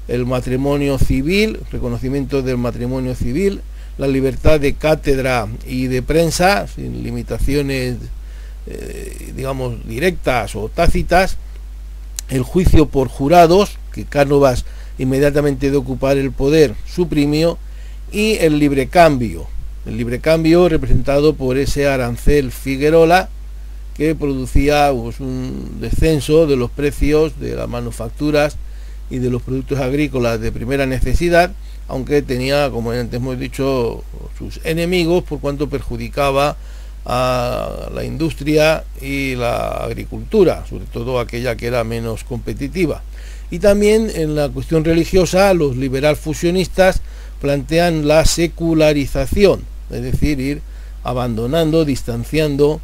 el 0.09 0.27
matrimonio 0.27 0.99
civil, 0.99 1.59
reconocimiento 1.73 2.43
del 2.43 2.59
matrimonio 2.59 3.15
civil, 3.15 3.63
la 3.97 4.07
libertad 4.07 4.61
de 4.61 4.75
cátedra 4.75 5.49
y 5.67 5.87
de 5.87 6.03
prensa, 6.03 6.67
sin 6.67 7.03
limitaciones, 7.03 7.97
eh, 8.67 9.33
digamos, 9.35 9.87
directas 9.89 10.55
o 10.55 10.69
tácitas, 10.69 11.39
el 12.29 12.43
juicio 12.43 12.87
por 12.87 13.09
jurados, 13.09 13.79
que 13.93 14.05
Cánovas, 14.05 14.67
inmediatamente 14.99 15.71
de 15.71 15.77
ocupar 15.79 16.19
el 16.19 16.31
poder, 16.31 16.75
suprimió, 16.87 17.59
y 18.13 18.35
el 18.35 18.59
libre 18.59 18.89
cambio, 18.89 19.47
el 19.87 19.97
libre 19.97 20.21
cambio 20.21 20.69
representado 20.69 21.35
por 21.35 21.57
ese 21.57 21.89
arancel 21.89 22.53
Figuerola, 22.53 23.31
que 23.97 24.15
producía 24.15 24.91
pues, 24.93 25.21
un 25.21 25.79
descenso 25.81 26.47
de 26.47 26.57
los 26.57 26.71
precios 26.71 27.39
de 27.39 27.55
las 27.55 27.69
manufacturas 27.69 28.57
y 29.11 29.19
de 29.19 29.31
los 29.31 29.43
productos 29.43 29.79
agrícolas 29.79 30.41
de 30.41 30.53
primera 30.53 30.87
necesidad, 30.87 31.53
aunque 31.89 32.23
tenía, 32.23 32.71
como 32.71 32.93
antes 32.93 33.15
hemos 33.15 33.39
dicho, 33.39 34.03
sus 34.39 34.61
enemigos 34.65 35.25
por 35.25 35.41
cuanto 35.41 35.69
perjudicaba 35.69 36.57
a 37.05 37.89
la 37.93 38.05
industria 38.05 38.85
y 39.01 39.35
la 39.35 39.69
agricultura, 39.85 40.65
sobre 40.69 40.87
todo 40.87 41.19
aquella 41.19 41.57
que 41.57 41.67
era 41.67 41.85
menos 41.85 42.25
competitiva. 42.25 43.03
Y 43.51 43.59
también 43.59 44.11
en 44.15 44.35
la 44.35 44.49
cuestión 44.49 44.85
religiosa, 44.85 45.53
los 45.53 45.77
liberal 45.77 46.17
fusionistas 46.17 47.03
plantean 47.41 48.09
la 48.09 48.25
secularización, 48.25 49.65
es 49.91 50.03
decir, 50.03 50.41
ir 50.41 50.63
abandonando, 51.05 51.85
distanciando 51.85 52.81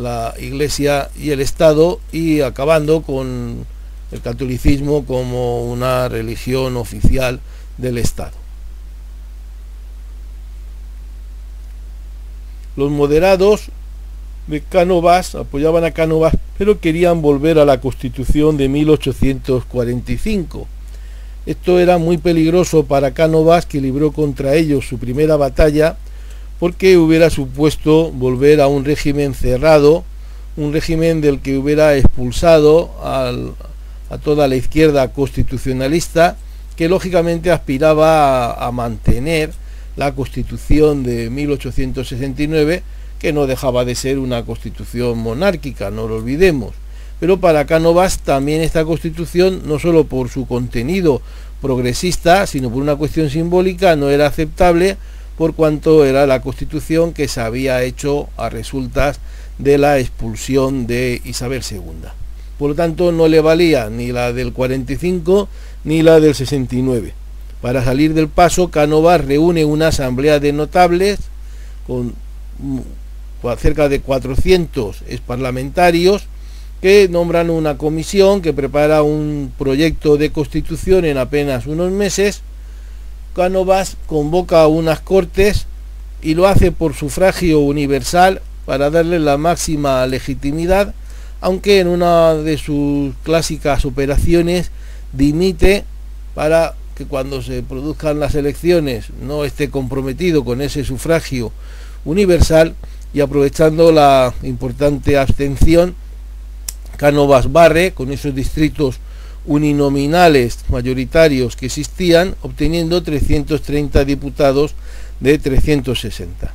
la 0.00 0.34
Iglesia 0.38 1.10
y 1.18 1.30
el 1.30 1.40
Estado 1.40 2.00
y 2.12 2.40
acabando 2.40 3.02
con 3.02 3.66
el 4.10 4.20
catolicismo 4.20 5.04
como 5.04 5.64
una 5.64 6.08
religión 6.08 6.76
oficial 6.76 7.40
del 7.76 7.98
Estado. 7.98 8.36
Los 12.76 12.90
moderados 12.90 13.70
de 14.46 14.60
Cánovas 14.62 15.34
apoyaban 15.34 15.84
a 15.84 15.90
Cánovas, 15.90 16.34
pero 16.56 16.80
querían 16.80 17.20
volver 17.22 17.58
a 17.58 17.64
la 17.64 17.80
Constitución 17.80 18.56
de 18.56 18.68
1845. 18.68 20.66
Esto 21.44 21.80
era 21.80 21.98
muy 21.98 22.18
peligroso 22.18 22.84
para 22.84 23.14
Cánovas, 23.14 23.66
que 23.66 23.80
libró 23.80 24.12
contra 24.12 24.54
ellos 24.54 24.86
su 24.86 24.98
primera 24.98 25.36
batalla 25.36 25.96
porque 26.58 26.96
hubiera 26.96 27.30
supuesto 27.30 28.10
volver 28.10 28.60
a 28.60 28.66
un 28.66 28.84
régimen 28.84 29.34
cerrado, 29.34 30.04
un 30.56 30.72
régimen 30.72 31.20
del 31.20 31.40
que 31.40 31.56
hubiera 31.56 31.96
expulsado 31.96 32.90
a 33.02 34.18
toda 34.22 34.48
la 34.48 34.56
izquierda 34.56 35.12
constitucionalista, 35.12 36.36
que 36.76 36.88
lógicamente 36.88 37.50
aspiraba 37.50 38.52
a, 38.52 38.70
mantener 38.72 39.50
la 39.96 40.14
constitución 40.14 41.02
de 41.02 41.28
1869, 41.28 42.82
que 43.18 43.32
no 43.32 43.46
dejaba 43.46 43.84
de 43.84 43.96
ser 43.96 44.18
una 44.18 44.44
constitución 44.44 45.18
monárquica, 45.18 45.90
no 45.90 46.06
lo 46.06 46.16
olvidemos. 46.16 46.74
Pero 47.18 47.40
para 47.40 47.66
Cánovas 47.66 48.20
también 48.20 48.62
esta 48.62 48.84
constitución, 48.84 49.62
no 49.66 49.80
solo 49.80 50.04
por 50.04 50.28
su 50.28 50.46
contenido 50.46 51.20
progresista, 51.60 52.46
sino 52.46 52.70
por 52.70 52.80
una 52.80 52.94
cuestión 52.94 53.28
simbólica, 53.28 53.96
no 53.96 54.08
era 54.08 54.26
aceptable 54.26 54.96
por 55.38 55.54
cuanto 55.54 56.04
era 56.04 56.26
la 56.26 56.42
constitución 56.42 57.14
que 57.14 57.28
se 57.28 57.40
había 57.40 57.82
hecho 57.84 58.28
a 58.36 58.50
resultas 58.50 59.20
de 59.58 59.78
la 59.78 59.98
expulsión 59.98 60.88
de 60.88 61.22
Isabel 61.24 61.62
II. 61.70 62.08
Por 62.58 62.70
lo 62.70 62.74
tanto, 62.74 63.12
no 63.12 63.28
le 63.28 63.40
valía 63.40 63.88
ni 63.88 64.10
la 64.10 64.32
del 64.32 64.52
45 64.52 65.48
ni 65.84 66.02
la 66.02 66.18
del 66.18 66.34
69. 66.34 67.14
Para 67.62 67.84
salir 67.84 68.14
del 68.14 68.28
paso, 68.28 68.68
Cánovas 68.70 69.24
reúne 69.24 69.64
una 69.64 69.88
asamblea 69.88 70.40
de 70.40 70.52
notables 70.52 71.20
con 71.86 72.14
cerca 73.58 73.88
de 73.88 74.00
400 74.00 75.04
parlamentarios 75.24 76.26
que 76.82 77.08
nombran 77.08 77.50
una 77.50 77.78
comisión 77.78 78.42
que 78.42 78.52
prepara 78.52 79.02
un 79.02 79.52
proyecto 79.56 80.16
de 80.16 80.30
constitución 80.30 81.04
en 81.04 81.18
apenas 81.18 81.66
unos 81.66 81.92
meses. 81.92 82.42
Cánovas 83.38 83.96
convoca 84.08 84.66
unas 84.66 84.98
cortes 84.98 85.66
y 86.20 86.34
lo 86.34 86.48
hace 86.48 86.72
por 86.72 86.94
sufragio 86.94 87.60
universal 87.60 88.42
para 88.66 88.90
darle 88.90 89.20
la 89.20 89.38
máxima 89.38 90.04
legitimidad, 90.08 90.92
aunque 91.40 91.78
en 91.78 91.86
una 91.86 92.34
de 92.34 92.58
sus 92.58 93.14
clásicas 93.22 93.84
operaciones 93.84 94.72
dimite 95.12 95.84
para 96.34 96.74
que 96.96 97.06
cuando 97.06 97.40
se 97.40 97.62
produzcan 97.62 98.18
las 98.18 98.34
elecciones 98.34 99.10
no 99.22 99.44
esté 99.44 99.70
comprometido 99.70 100.44
con 100.44 100.60
ese 100.60 100.84
sufragio 100.84 101.52
universal 102.04 102.74
y 103.14 103.20
aprovechando 103.20 103.92
la 103.92 104.34
importante 104.42 105.16
abstención, 105.16 105.94
Cánovas 106.96 107.52
barre 107.52 107.92
con 107.92 108.10
esos 108.10 108.34
distritos 108.34 108.98
uninominales 109.48 110.58
mayoritarios 110.68 111.56
que 111.56 111.66
existían, 111.66 112.36
obteniendo 112.42 113.02
330 113.02 114.04
diputados 114.04 114.74
de 115.20 115.38
360. 115.38 116.54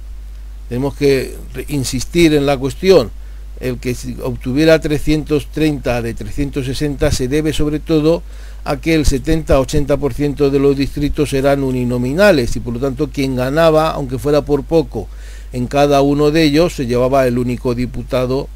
Tenemos 0.69 0.95
que 0.95 1.35
insistir 1.67 2.33
en 2.33 2.45
la 2.45 2.57
cuestión. 2.57 3.11
El 3.59 3.77
que 3.77 3.95
obtuviera 4.23 4.79
330 4.79 6.01
de 6.01 6.13
360 6.13 7.11
se 7.11 7.27
debe 7.27 7.51
sobre 7.53 7.79
todo 7.79 8.21
a 8.63 8.77
que 8.77 8.93
el 8.93 9.05
70-80% 9.05 10.49
de 10.49 10.59
los 10.59 10.77
distritos 10.77 11.33
eran 11.33 11.63
uninominales 11.63 12.55
y 12.55 12.59
por 12.59 12.73
lo 12.73 12.79
tanto 12.79 13.09
quien 13.09 13.35
ganaba, 13.35 13.91
aunque 13.91 14.19
fuera 14.19 14.43
por 14.43 14.63
poco, 14.63 15.07
en 15.51 15.67
cada 15.67 16.01
uno 16.01 16.31
de 16.31 16.43
ellos 16.43 16.73
se 16.73 16.85
llevaba 16.85 17.27
el 17.27 17.37
único 17.37 17.75
diputado 17.75 18.47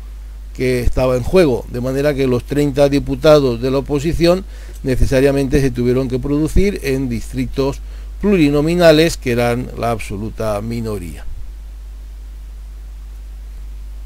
que 0.57 0.81
estaba 0.81 1.15
en 1.15 1.23
juego, 1.23 1.65
de 1.71 1.81
manera 1.81 2.15
que 2.15 2.25
los 2.25 2.43
30 2.43 2.89
diputados 2.89 3.61
de 3.61 3.69
la 3.69 3.77
oposición 3.77 4.43
necesariamente 4.81 5.61
se 5.61 5.69
tuvieron 5.69 6.09
que 6.09 6.17
producir 6.17 6.79
en 6.83 7.09
distritos 7.09 7.79
plurinominales 8.19 9.17
que 9.17 9.31
eran 9.31 9.69
la 9.77 9.91
absoluta 9.91 10.59
minoría. 10.61 11.23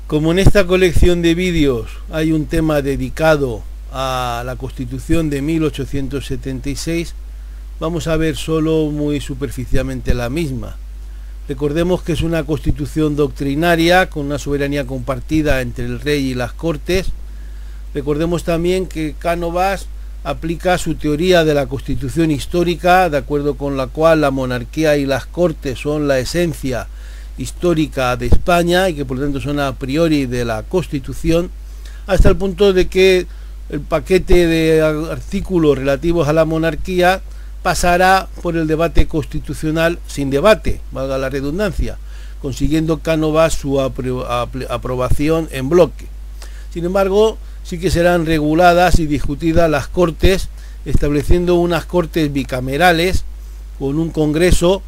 Como 0.08 0.34
en 0.34 0.40
esta 0.40 0.68
colección 0.68 1.22
de 1.22 1.36
vídeos 1.36 1.90
hay 2.12 2.34
un 2.34 2.46
tema 2.46 2.82
dedicado 2.82 3.64
a 3.94 4.44
la 4.46 4.58
Constitución 4.58 5.30
de 5.30 5.42
1876, 5.42 7.14
vamos 7.80 8.08
a 8.08 8.18
ver 8.18 8.36
solo 8.36 8.92
muy 8.92 9.22
superficialmente 9.22 10.14
la 10.14 10.30
misma. 10.30 10.76
Recordemos 11.52 12.02
que 12.02 12.14
es 12.14 12.22
una 12.22 12.46
constitución 12.46 13.18
doctrinaria 13.18 14.10
con 14.10 14.28
una 14.28 14.40
soberanía 14.40 14.88
compartida 14.88 15.60
entre 15.60 15.84
el 15.84 16.00
rey 16.00 16.28
y 16.28 16.34
las 16.34 16.54
cortes. 16.54 17.08
Recordemos 17.94 18.46
también 18.46 18.86
que 18.88 19.16
Cánovas 19.20 19.88
aplica 20.24 20.78
su 20.78 20.96
teoría 20.96 21.44
de 21.44 21.54
la 21.54 21.66
constitución 21.66 22.32
histórica, 22.32 23.10
de 23.10 23.18
acuerdo 23.18 23.56
con 23.56 23.76
la 23.76 23.88
cual 23.88 24.22
la 24.22 24.32
monarquía 24.32 24.96
y 24.96 25.06
las 25.06 25.26
cortes 25.26 25.78
son 25.78 26.08
la 26.08 26.20
esencia 26.20 26.88
histórica 27.38 28.16
de 28.16 28.28
España 28.28 28.88
y 28.88 28.94
que 28.94 29.04
por 29.04 29.18
lo 29.18 29.24
tanto 29.24 29.42
son 29.42 29.60
a 29.60 29.76
priori 29.76 30.28
de 30.28 30.46
la 30.46 30.64
constitución, 30.64 31.52
hasta 32.08 32.30
el 32.30 32.38
punto 32.38 32.72
de 32.72 32.88
que 32.88 33.28
el 33.68 33.82
paquete 33.82 34.48
de 34.48 34.82
artículos 34.82 35.78
relativos 35.78 36.30
a 36.30 36.34
la 36.34 36.46
monarquía 36.46 37.22
pasará 37.64 38.28
por 38.42 38.58
el 38.58 38.68
debate 38.68 39.08
constitucional 39.08 40.00
sin 40.08 40.30
debate, 40.30 40.82
valga 40.92 41.18
la 41.18 41.30
redundancia, 41.30 41.98
consiguiendo 42.42 43.00
Cánovas 43.00 43.54
su 43.54 43.80
aprobación 43.80 45.48
en 45.52 45.70
bloque. 45.70 46.08
Sin 46.74 46.86
embargo, 46.86 47.38
sí 47.64 47.80
que 47.80 47.92
serán 47.92 48.26
reguladas 48.26 49.00
y 49.00 49.06
discutidas 49.06 49.70
las 49.70 49.88
cortes, 49.88 50.50
estableciendo 50.86 51.56
unas 51.56 51.86
cortes 51.86 52.34
bicamerales 52.34 53.26
con 53.78 54.00
un 54.00 54.10
Congreso 54.10 54.82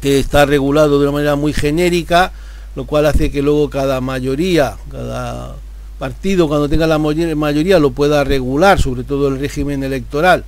que 0.00 0.18
está 0.18 0.46
regulado 0.46 0.98
de 0.98 1.04
una 1.04 1.12
manera 1.12 1.36
muy 1.36 1.52
genérica, 1.52 2.32
lo 2.74 2.86
cual 2.86 3.06
hace 3.06 3.30
que 3.30 3.42
luego 3.42 3.70
cada 3.70 4.00
mayoría, 4.00 4.76
cada 4.90 5.54
partido 6.00 6.48
cuando 6.48 6.68
tenga 6.68 6.88
la 6.88 6.98
mayoría 6.98 7.78
lo 7.78 7.92
pueda 7.92 8.24
regular, 8.24 8.80
sobre 8.80 9.04
todo 9.04 9.28
el 9.28 9.38
régimen 9.38 9.84
electoral 9.84 10.44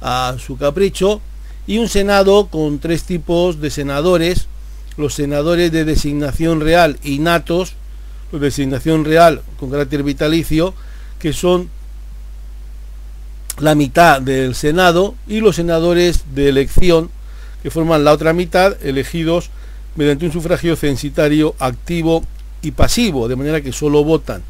a 0.00 0.36
su 0.38 0.56
capricho, 0.56 1.20
y 1.66 1.78
un 1.78 1.88
Senado 1.88 2.46
con 2.46 2.78
tres 2.78 3.04
tipos 3.04 3.60
de 3.60 3.70
senadores, 3.70 4.46
los 4.96 5.14
senadores 5.14 5.72
de 5.72 5.84
designación 5.84 6.60
real 6.60 6.98
innatos, 7.02 7.74
los 8.32 8.40
de 8.40 8.46
designación 8.46 9.04
real 9.04 9.42
con 9.58 9.70
carácter 9.70 10.02
vitalicio, 10.02 10.74
que 11.18 11.32
son 11.32 11.70
la 13.58 13.74
mitad 13.74 14.20
del 14.20 14.54
Senado, 14.54 15.14
y 15.26 15.40
los 15.40 15.56
senadores 15.56 16.24
de 16.34 16.48
elección, 16.48 17.10
que 17.62 17.70
forman 17.70 18.04
la 18.04 18.12
otra 18.12 18.32
mitad, 18.32 18.76
elegidos 18.84 19.50
mediante 19.96 20.26
un 20.26 20.32
sufragio 20.32 20.76
censitario 20.76 21.56
activo 21.58 22.22
y 22.62 22.70
pasivo, 22.72 23.28
de 23.28 23.36
manera 23.36 23.60
que 23.60 23.72
solo 23.72 24.04
votan 24.04 24.42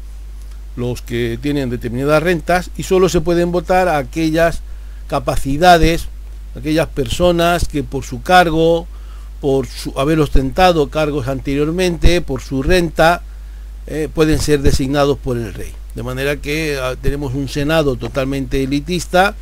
los 0.77 1.01
que 1.01 1.39
tienen 1.41 1.69
determinadas 1.69 2.23
rentas 2.23 2.69
y 2.77 2.83
solo 2.83 3.09
se 3.09 3.21
pueden 3.21 3.51
votar 3.51 3.89
aquellas 3.89 4.61
capacidades, 5.07 6.07
aquellas 6.55 6.87
personas 6.87 7.67
que 7.67 7.83
por 7.83 8.03
su 8.03 8.21
cargo, 8.21 8.87
por 9.41 9.67
su, 9.67 9.97
haber 9.97 10.19
ostentado 10.19 10.89
cargos 10.89 11.27
anteriormente, 11.27 12.21
por 12.21 12.41
su 12.41 12.63
renta, 12.63 13.21
eh, 13.87 14.09
pueden 14.13 14.39
ser 14.39 14.61
designados 14.61 15.17
por 15.17 15.37
el 15.37 15.53
rey. 15.53 15.73
De 15.95 16.03
manera 16.03 16.37
que 16.37 16.77
ah, 16.81 16.95
tenemos 17.01 17.33
un 17.33 17.47
Senado 17.47 17.95
totalmente 17.95 18.63
elitista, 18.63 19.35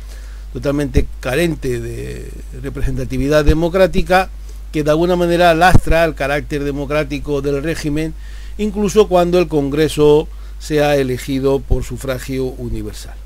totalmente 0.52 1.06
carente 1.20 1.80
de 1.80 2.30
representatividad 2.62 3.44
democrática, 3.44 4.30
que 4.72 4.82
de 4.82 4.90
alguna 4.90 5.16
manera 5.16 5.54
lastra 5.54 6.04
el 6.04 6.14
carácter 6.14 6.64
democrático 6.64 7.42
del 7.42 7.62
régimen, 7.62 8.14
incluso 8.58 9.08
cuando 9.08 9.38
el 9.38 9.48
Congreso 9.48 10.28
sea 10.58 10.96
elegido 10.96 11.60
por 11.60 11.84
sufragio 11.84 12.44
universal. 12.44 13.25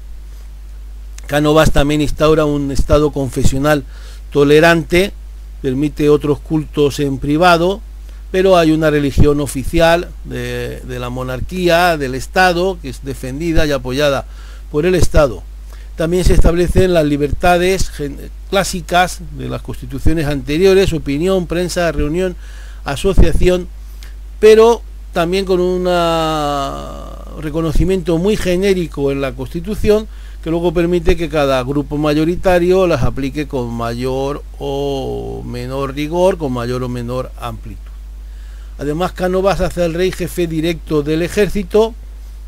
Cánovas 1.31 1.71
también 1.71 2.01
instaura 2.01 2.45
un 2.45 2.73
estado 2.73 3.13
confesional 3.13 3.85
tolerante, 4.33 5.13
permite 5.63 6.09
otros 6.09 6.41
cultos 6.41 6.99
en 6.99 7.19
privado, 7.19 7.81
pero 8.33 8.57
hay 8.57 8.73
una 8.73 8.91
religión 8.91 9.39
oficial 9.39 10.09
de, 10.25 10.83
la 10.89 11.09
monarquía, 11.09 11.97
del 11.97 12.17
Estado, 12.17 12.79
que 12.83 12.89
es 12.89 13.05
defendida 13.05 13.65
y 13.65 13.71
apoyada 13.71 14.27
por 14.73 14.87
el 14.87 14.97
Estado. 14.97 15.45
También 15.95 16.25
se 16.25 16.35
establecen 16.35 16.95
las 16.95 17.05
libertades 17.05 17.93
clásicas 18.51 19.21
de 19.39 19.49
las 19.49 19.63
constituciones 19.63 20.27
anteriores, 20.27 20.93
opinión, 20.93 21.47
prensa, 21.47 21.93
reunión, 21.93 22.35
asociación, 22.83 23.69
pero 24.41 24.83
también 25.13 25.45
con 25.45 25.61
un 25.61 25.85
reconocimiento 27.41 28.19
muy 28.19 28.37
genérico 28.37 29.13
en 29.13 29.21
la 29.21 29.31
Constitución 29.31 30.09
que 30.43 30.51
luego 30.51 30.73
permite 30.73 31.17
que 31.17 31.29
cada 31.29 31.63
grupo 31.63 31.99
mayoritario 31.99 32.87
las 32.87 33.03
aplique 33.03 33.47
con 33.47 33.71
mayor 33.73 34.43
o 34.59 35.43
menor 35.45 35.95
rigor, 35.95 36.39
con 36.39 36.53
mayor 36.53 36.83
o 36.83 36.89
menor 36.89 37.31
amplitud. 37.39 37.91
Además, 38.79 39.13
Cánovas 39.13 39.61
hace 39.61 39.83
al 39.83 39.93
rey 39.93 40.11
jefe 40.11 40.47
directo 40.47 41.03
del 41.03 41.21
ejército, 41.21 41.95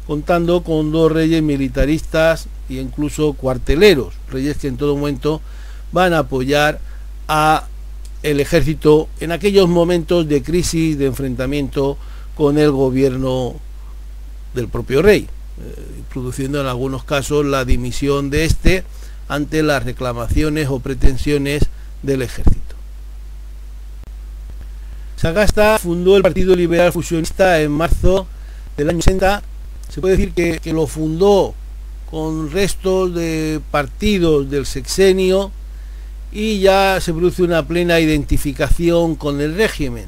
contando 0.07 0.63
con 0.63 0.91
dos 0.91 1.13
reyes 1.13 1.43
militaristas 1.43 2.49
e 2.71 2.75
incluso 2.75 3.35
cuarteleros, 3.35 4.15
reyes 4.31 4.57
que 4.57 4.69
en 4.69 4.79
todo 4.79 4.97
momento 4.97 5.43
van 5.93 6.15
a 6.15 6.21
apoyar 6.21 6.81
a 7.29 7.67
el 8.23 8.41
ejército 8.41 9.09
en 9.21 9.33
aquellos 9.33 9.69
momentos 9.69 10.27
de 10.27 10.43
crisis, 10.43 10.97
de 10.97 11.07
enfrentamiento 11.07 11.99
con 12.37 12.57
el 12.57 12.71
gobierno 12.71 13.57
del 14.55 14.69
propio 14.69 15.03
rey. 15.03 15.29
Eh, 15.61 16.03
produciendo 16.11 16.61
en 16.61 16.67
algunos 16.67 17.05
casos 17.05 17.45
la 17.45 17.67
dimisión 17.67 18.31
de 18.31 18.47
este 18.47 18.85
ante 19.29 19.63
las 19.63 19.85
reclamaciones 19.85 20.69
o 20.69 20.81
pretensiones 20.81 21.65
del 22.03 22.23
ejército. 22.23 22.75
Sagasta 25.17 25.79
fundó 25.79 26.17
el 26.17 26.23
Partido 26.23 26.57
Liberal 26.57 26.91
Fusionista 26.91 27.61
en 27.61 27.71
marzo 27.71 28.27
del 28.79 28.89
año 28.89 29.03
60. 29.03 29.43
Se 29.91 30.01
puede 30.01 30.17
decir 30.17 30.33
que, 30.33 30.59
que 30.59 30.73
lo 30.73 30.87
fundó 30.87 31.55
con 32.11 32.51
restos 32.51 33.15
de 33.15 33.61
partidos 33.71 34.51
del 34.51 34.65
sexenio 34.65 35.53
y 36.33 36.61
ya 36.61 36.99
se 37.01 37.13
produce 37.13 37.43
una 37.43 37.67
plena 37.69 38.01
identificación 38.01 39.17
con 39.17 39.43
el 39.43 39.55
régimen, 39.55 40.07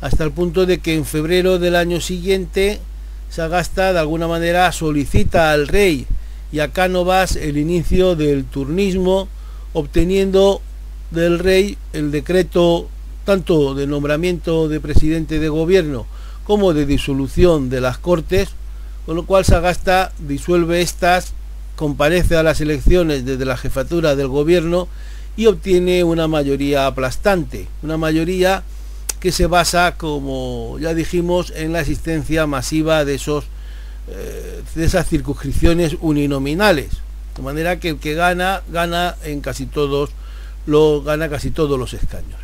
hasta 0.00 0.24
el 0.24 0.32
punto 0.32 0.64
de 0.64 0.78
que 0.78 0.94
en 0.94 1.04
febrero 1.04 1.58
del 1.58 1.76
año 1.76 2.00
siguiente 2.00 2.80
Sagasta 3.30 3.92
de 3.92 3.98
alguna 3.98 4.26
manera 4.26 4.70
solicita 4.72 5.52
al 5.52 5.68
rey 5.68 6.06
y 6.50 6.60
a 6.60 6.72
Cánovas 6.72 7.36
el 7.36 7.58
inicio 7.58 8.16
del 8.16 8.44
turnismo, 8.44 9.28
obteniendo 9.72 10.62
del 11.10 11.38
rey 11.38 11.76
el 11.92 12.10
decreto 12.10 12.88
tanto 13.24 13.74
de 13.74 13.86
nombramiento 13.86 14.68
de 14.68 14.80
presidente 14.80 15.38
de 15.38 15.48
gobierno 15.48 16.06
como 16.44 16.72
de 16.72 16.86
disolución 16.86 17.68
de 17.68 17.82
las 17.82 17.98
cortes, 17.98 18.48
con 19.04 19.16
lo 19.16 19.26
cual 19.26 19.44
Sagasta 19.44 20.12
disuelve 20.18 20.80
estas, 20.80 21.34
comparece 21.76 22.36
a 22.36 22.42
las 22.42 22.62
elecciones 22.62 23.26
desde 23.26 23.44
la 23.44 23.58
jefatura 23.58 24.16
del 24.16 24.28
gobierno 24.28 24.88
y 25.36 25.46
obtiene 25.46 26.02
una 26.04 26.26
mayoría 26.26 26.86
aplastante, 26.86 27.68
una 27.82 27.98
mayoría 27.98 28.62
que 29.20 29.32
se 29.32 29.46
basa, 29.46 29.96
como 29.96 30.78
ya 30.80 30.94
dijimos, 30.94 31.52
en 31.54 31.72
la 31.72 31.80
existencia 31.80 32.46
masiva 32.46 33.04
de 33.04 33.14
esos 33.14 33.44
eh, 34.10 34.62
de 34.74 34.84
esas 34.84 35.06
circunscripciones 35.06 35.96
uninominales. 36.00 36.88
De 37.36 37.42
manera 37.42 37.78
que 37.78 37.90
el 37.90 37.98
que 37.98 38.14
gana, 38.14 38.62
gana 38.70 39.16
en 39.22 39.40
casi 39.40 39.66
todos, 39.66 40.10
gana 40.66 41.28
casi 41.28 41.50
todos 41.50 41.78
los 41.78 41.92
escaños. 41.92 42.38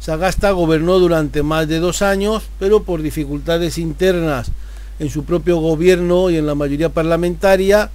Sagasta 0.00 0.50
gobernó 0.50 0.98
durante 0.98 1.42
más 1.42 1.66
de 1.66 1.78
dos 1.78 2.02
años, 2.02 2.44
pero 2.58 2.82
por 2.82 3.02
dificultades 3.02 3.78
internas 3.78 4.50
en 4.98 5.10
su 5.10 5.24
propio 5.24 5.58
gobierno 5.58 6.30
y 6.30 6.36
en 6.36 6.46
la 6.46 6.54
mayoría 6.54 6.90
parlamentaria, 6.90 7.90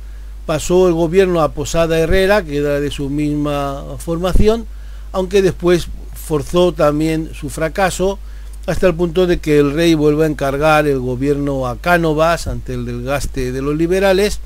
pasó 0.46 0.88
el 0.88 0.94
gobierno 0.94 1.42
a 1.42 1.52
Posada 1.52 2.00
Herrera, 2.00 2.44
que 2.44 2.58
era 2.58 2.80
de 2.80 2.92
su 2.92 3.10
misma 3.10 3.84
formación, 4.00 4.66
aunque 5.12 5.42
después 5.42 5.88
forzó 6.26 6.72
también 6.74 7.32
su 7.34 7.50
fracaso 7.50 8.18
hasta 8.66 8.88
el 8.88 8.96
punto 8.96 9.28
de 9.28 9.40
que 9.40 9.60
el 9.60 9.74
rey 9.74 9.94
vuelve 9.94 10.24
a 10.24 10.30
encargar 10.30 10.88
el 10.88 11.00
gobierno 11.00 11.68
a 11.68 11.78
Cánovas 11.78 12.48
ante 12.48 12.74
el 12.74 12.86
desgaste 12.86 13.52
de 13.52 13.62
los 13.62 13.76
liberales, 13.76 14.40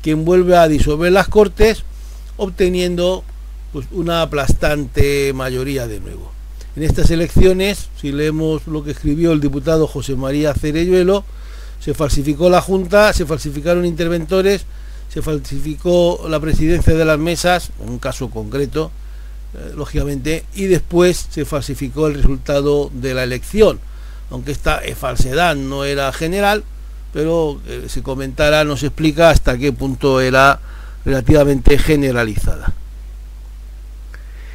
quien 0.00 0.24
vuelve 0.24 0.56
a 0.56 0.68
disolver 0.68 1.10
las 1.10 1.28
cortes, 1.28 1.82
obteniendo 2.36 3.24
pues, 3.72 3.86
una 3.90 4.22
aplastante 4.22 5.32
mayoría 5.32 5.88
de 5.88 5.98
nuevo. 5.98 6.30
En 6.76 6.84
estas 6.84 7.10
elecciones, 7.10 7.88
si 8.00 8.12
leemos 8.12 8.66
lo 8.66 8.84
que 8.84 8.92
escribió 8.92 9.32
el 9.32 9.40
diputado 9.40 9.86
José 9.86 10.14
María 10.14 10.54
Cereyuelo, 10.54 11.24
se 11.80 11.94
falsificó 11.94 12.48
la 12.48 12.60
Junta, 12.60 13.12
se 13.12 13.26
falsificaron 13.26 13.84
interventores, 13.84 14.66
se 15.12 15.20
falsificó 15.20 16.26
la 16.28 16.40
presidencia 16.40 16.94
de 16.94 17.04
las 17.04 17.18
mesas, 17.18 17.70
un 17.78 17.98
caso 17.98 18.30
concreto, 18.30 18.90
lógicamente, 19.76 20.44
y 20.54 20.66
después 20.66 21.26
se 21.30 21.44
falsificó 21.44 22.06
el 22.06 22.14
resultado 22.14 22.90
de 22.92 23.14
la 23.14 23.24
elección. 23.24 23.80
Aunque 24.30 24.52
esta 24.52 24.80
falsedad 24.96 25.54
no 25.54 25.84
era 25.84 26.12
general, 26.12 26.64
pero 27.12 27.60
eh, 27.68 27.84
se 27.88 28.02
comentara, 28.02 28.64
nos 28.64 28.82
explica 28.82 29.30
hasta 29.30 29.56
qué 29.56 29.72
punto 29.72 30.20
era 30.20 30.60
relativamente 31.04 31.78
generalizada. 31.78 32.72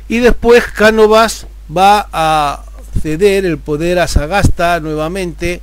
Y 0.09 0.17
después 0.17 0.63
Cánovas 0.65 1.47
va 1.75 2.09
a 2.11 2.65
ceder 3.01 3.45
el 3.45 3.59
poder 3.59 3.99
a 3.99 4.07
Sagasta 4.07 4.79
nuevamente 4.79 5.61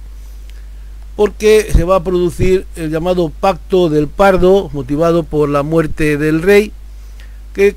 porque 1.16 1.68
se 1.72 1.84
va 1.84 1.96
a 1.96 2.04
producir 2.04 2.66
el 2.76 2.90
llamado 2.90 3.30
pacto 3.30 3.88
del 3.88 4.06
Pardo, 4.06 4.70
motivado 4.72 5.22
por 5.22 5.48
la 5.48 5.62
muerte 5.62 6.18
del 6.18 6.42
rey, 6.42 6.72
que 7.54 7.74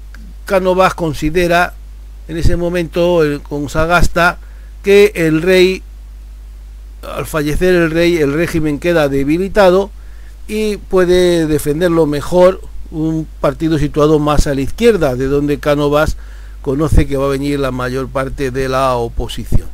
Cánovas 0.50 0.96
considera 0.96 1.76
en 2.28 2.36
ese 2.36 2.58
momento 2.58 3.22
con 3.48 3.70
Sagasta 3.70 4.40
que 4.82 5.12
el 5.14 5.44
rey, 5.44 5.84
al 7.04 7.28
fallecer 7.28 7.76
el 7.76 7.92
rey, 7.92 8.18
el 8.18 8.34
régimen 8.34 8.80
queda 8.80 9.10
debilitado 9.10 9.92
y 10.48 10.78
puede 10.78 11.46
defenderlo 11.46 12.08
mejor 12.08 12.62
un 12.90 13.28
partido 13.40 13.78
situado 13.78 14.18
más 14.18 14.48
a 14.48 14.56
la 14.56 14.62
izquierda, 14.62 15.16
de 15.16 15.28
donde 15.28 15.60
Cánovas 15.60 16.18
conoce 16.64 17.06
que 17.06 17.16
va 17.16 17.28
a 17.28 17.30
venir 17.30 17.60
la 17.60 17.70
mayor 17.70 18.08
parte 18.10 18.50
de 18.50 18.70
la 18.70 18.96
oposición. 18.96 19.68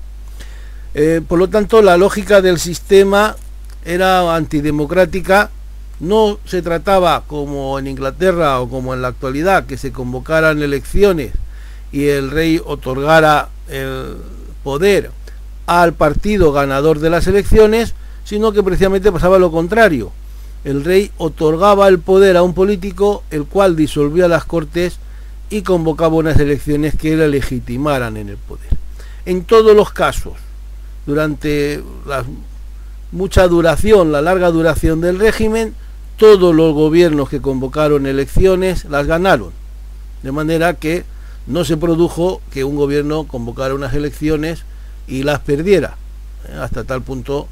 Eh, 0.93 1.21
por 1.25 1.39
lo 1.39 1.47
tanto, 1.47 1.81
la 1.81 1.95
lógica 1.95 2.41
del 2.41 2.59
sistema 2.59 3.37
era 3.85 4.35
antidemocrática 4.35 5.51
no 5.99 6.39
se 6.45 6.61
trataba 6.61 7.23
como 7.27 7.79
en 7.79 7.87
Inglaterra 7.87 8.59
o 8.59 8.69
como 8.69 8.93
en 8.93 9.01
la 9.01 9.09
actualidad 9.09 9.65
que 9.65 9.77
se 9.77 9.91
convocaran 9.91 10.61
elecciones 10.61 11.31
y 11.91 12.07
el 12.07 12.31
rey 12.31 12.61
otorgara 12.63 13.49
el 13.69 14.17
poder 14.63 15.11
al 15.65 15.93
partido 15.93 16.51
ganador 16.51 16.99
de 16.99 17.09
las 17.09 17.27
elecciones, 17.27 17.95
sino 18.23 18.51
que 18.51 18.63
precisamente 18.63 19.11
pasaba 19.11 19.39
lo 19.39 19.51
contrario. 19.51 20.11
El 20.63 20.83
rey 20.83 21.11
otorgaba 21.17 21.87
el 21.87 21.99
poder 21.99 22.37
a 22.37 22.43
un 22.43 22.53
político, 22.53 23.23
el 23.29 23.45
cual 23.45 23.75
disolvía 23.75 24.27
las 24.27 24.45
cortes 24.45 24.99
y 25.49 25.61
convocaba 25.61 26.15
unas 26.15 26.39
elecciones 26.39 26.95
que 26.95 27.15
le 27.15 27.27
legitimaran 27.27 28.17
en 28.17 28.29
el 28.29 28.37
poder. 28.37 28.69
En 29.25 29.43
todos 29.43 29.75
los 29.75 29.91
casos, 29.91 30.33
durante 31.05 31.83
la 32.05 32.25
mucha 33.11 33.47
duración, 33.47 34.11
la 34.11 34.21
larga 34.21 34.51
duración 34.51 35.01
del 35.01 35.19
régimen, 35.19 35.73
todos 36.17 36.55
los 36.55 36.73
gobiernos 36.73 37.29
que 37.29 37.41
convocaron 37.41 38.05
elecciones 38.05 38.85
las 38.85 39.07
ganaron. 39.07 39.51
De 40.23 40.31
manera 40.31 40.73
que 40.73 41.03
no 41.47 41.65
se 41.65 41.77
produjo 41.77 42.41
que 42.51 42.63
un 42.63 42.75
gobierno 42.75 43.25
convocara 43.25 43.75
unas 43.75 43.93
elecciones 43.93 44.63
y 45.07 45.23
las 45.23 45.39
perdiera. 45.39 45.97
¿eh? 46.47 46.53
Hasta 46.59 46.83
tal 46.83 47.01
punto 47.01 47.47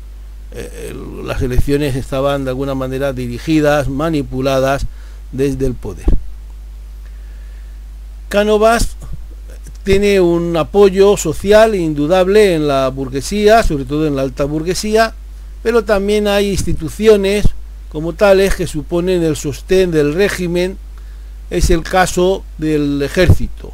eh, 0.52 0.96
las 1.24 1.42
elecciones 1.42 1.96
estaban 1.96 2.44
de 2.44 2.52
alguna 2.52 2.76
manera 2.76 3.14
dirigidas, 3.14 3.90
manipuladas 3.90 4.86
desde 5.32 5.66
el 5.66 5.74
poder. 5.74 6.06
Cánovas 8.30 8.96
tiene 9.84 10.22
un 10.22 10.56
apoyo 10.58 11.18
social 11.18 11.76
indudable 11.76 12.56
en 12.56 12.68
la 12.68 12.88
burguesía, 12.90 13.64
sobre 13.64 13.86
todo 13.86 14.08
en 14.08 14.16
la 14.16 14.22
alta 14.22 14.46
burguesía, 14.46 15.14
pero 15.62 15.84
también 15.84 16.28
hay 16.28 16.52
instituciones 16.52 17.46
como 17.94 18.14
tales 18.14 18.56
que 18.56 18.66
suponen 18.66 19.22
el 19.22 19.36
sostén 19.36 19.92
del 19.92 20.16
régimen, 20.16 20.78
es 21.52 21.70
el 21.70 21.84
caso 21.84 22.44
del 22.58 23.00
ejército. 23.04 23.72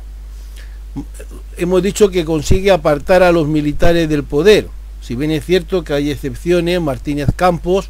Hemos 1.57 1.81
dicho 1.81 2.09
que 2.09 2.25
consigue 2.25 2.69
apartar 2.69 3.23
a 3.23 3.31
los 3.31 3.47
militares 3.47 4.09
del 4.09 4.25
poder, 4.25 4.67
si 5.01 5.15
bien 5.15 5.31
es 5.31 5.45
cierto 5.45 5.85
que 5.85 5.93
hay 5.93 6.11
excepciones, 6.11 6.81
Martínez 6.81 7.29
Campos, 7.33 7.89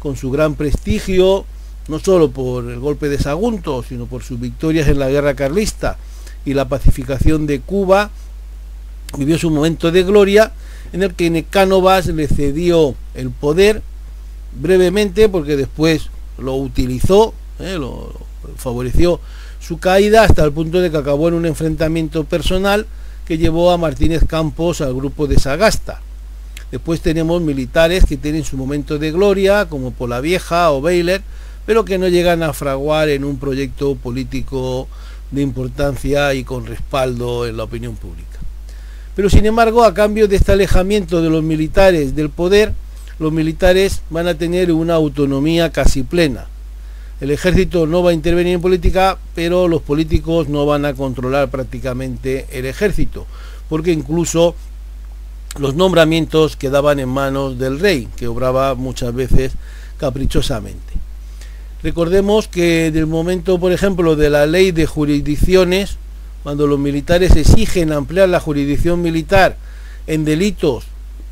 con 0.00 0.16
su 0.16 0.32
gran 0.32 0.56
prestigio, 0.56 1.46
no 1.86 2.00
solo 2.00 2.32
por 2.32 2.68
el 2.68 2.80
golpe 2.80 3.08
de 3.08 3.18
Sagunto, 3.18 3.84
sino 3.84 4.06
por 4.06 4.24
sus 4.24 4.40
victorias 4.40 4.88
en 4.88 4.98
la 4.98 5.08
guerra 5.08 5.34
carlista 5.34 5.96
y 6.44 6.54
la 6.54 6.68
pacificación 6.68 7.46
de 7.46 7.60
Cuba, 7.60 8.10
vivió 9.16 9.38
su 9.38 9.48
momento 9.50 9.92
de 9.92 10.02
gloria 10.02 10.52
en 10.92 11.04
el 11.04 11.14
que 11.14 11.30
Necánovas 11.30 12.06
le 12.06 12.26
cedió 12.26 12.96
el 13.14 13.30
poder 13.30 13.82
brevemente 14.52 15.28
porque 15.28 15.56
después 15.56 16.10
lo 16.38 16.54
utilizó, 16.56 17.34
eh, 17.58 17.76
lo, 17.78 18.12
favoreció 18.56 19.20
su 19.60 19.78
caída 19.78 20.24
hasta 20.24 20.44
el 20.44 20.52
punto 20.52 20.80
de 20.80 20.90
que 20.90 20.96
acabó 20.96 21.28
en 21.28 21.34
un 21.34 21.46
enfrentamiento 21.46 22.24
personal 22.24 22.86
que 23.26 23.38
llevó 23.38 23.70
a 23.70 23.78
Martínez 23.78 24.22
Campos 24.26 24.80
al 24.80 24.94
grupo 24.94 25.26
de 25.26 25.38
Sagasta. 25.38 26.00
Después 26.70 27.00
tenemos 27.00 27.40
militares 27.40 28.04
que 28.04 28.16
tienen 28.16 28.44
su 28.44 28.56
momento 28.56 28.98
de 28.98 29.10
gloria, 29.10 29.66
como 29.68 29.92
Vieja 30.20 30.70
o 30.70 30.80
Baylor, 30.80 31.22
pero 31.66 31.84
que 31.84 31.98
no 31.98 32.08
llegan 32.08 32.42
a 32.42 32.52
fraguar 32.52 33.08
en 33.08 33.24
un 33.24 33.38
proyecto 33.38 33.94
político 33.96 34.88
de 35.30 35.42
importancia 35.42 36.32
y 36.34 36.44
con 36.44 36.66
respaldo 36.66 37.46
en 37.46 37.56
la 37.56 37.64
opinión 37.64 37.96
pública. 37.96 38.38
Pero 39.14 39.28
sin 39.28 39.46
embargo, 39.46 39.84
a 39.84 39.94
cambio 39.94 40.28
de 40.28 40.36
este 40.36 40.52
alejamiento 40.52 41.20
de 41.20 41.28
los 41.28 41.42
militares 41.42 42.14
del 42.14 42.30
poder, 42.30 42.72
los 43.18 43.32
militares 43.32 44.02
van 44.10 44.28
a 44.28 44.34
tener 44.34 44.72
una 44.72 44.94
autonomía 44.94 45.70
casi 45.70 46.02
plena. 46.02 46.46
El 47.20 47.30
ejército 47.32 47.86
no 47.86 48.02
va 48.02 48.10
a 48.10 48.14
intervenir 48.14 48.54
en 48.54 48.60
política, 48.60 49.18
pero 49.34 49.66
los 49.66 49.82
políticos 49.82 50.48
no 50.48 50.66
van 50.66 50.84
a 50.84 50.94
controlar 50.94 51.50
prácticamente 51.50 52.46
el 52.52 52.64
ejército, 52.64 53.26
porque 53.68 53.90
incluso 53.90 54.54
los 55.58 55.74
nombramientos 55.74 56.56
quedaban 56.56 57.00
en 57.00 57.08
manos 57.08 57.58
del 57.58 57.80
rey, 57.80 58.08
que 58.16 58.28
obraba 58.28 58.76
muchas 58.76 59.12
veces 59.14 59.52
caprichosamente. 59.96 60.94
Recordemos 61.82 62.46
que 62.46 62.92
del 62.92 63.06
momento, 63.06 63.58
por 63.58 63.72
ejemplo, 63.72 64.14
de 64.14 64.30
la 64.30 64.46
ley 64.46 64.70
de 64.70 64.86
jurisdicciones, 64.86 65.96
cuando 66.44 66.68
los 66.68 66.78
militares 66.78 67.34
exigen 67.34 67.92
ampliar 67.92 68.28
la 68.28 68.40
jurisdicción 68.40 69.02
militar 69.02 69.56
en 70.06 70.24
delitos 70.24 70.84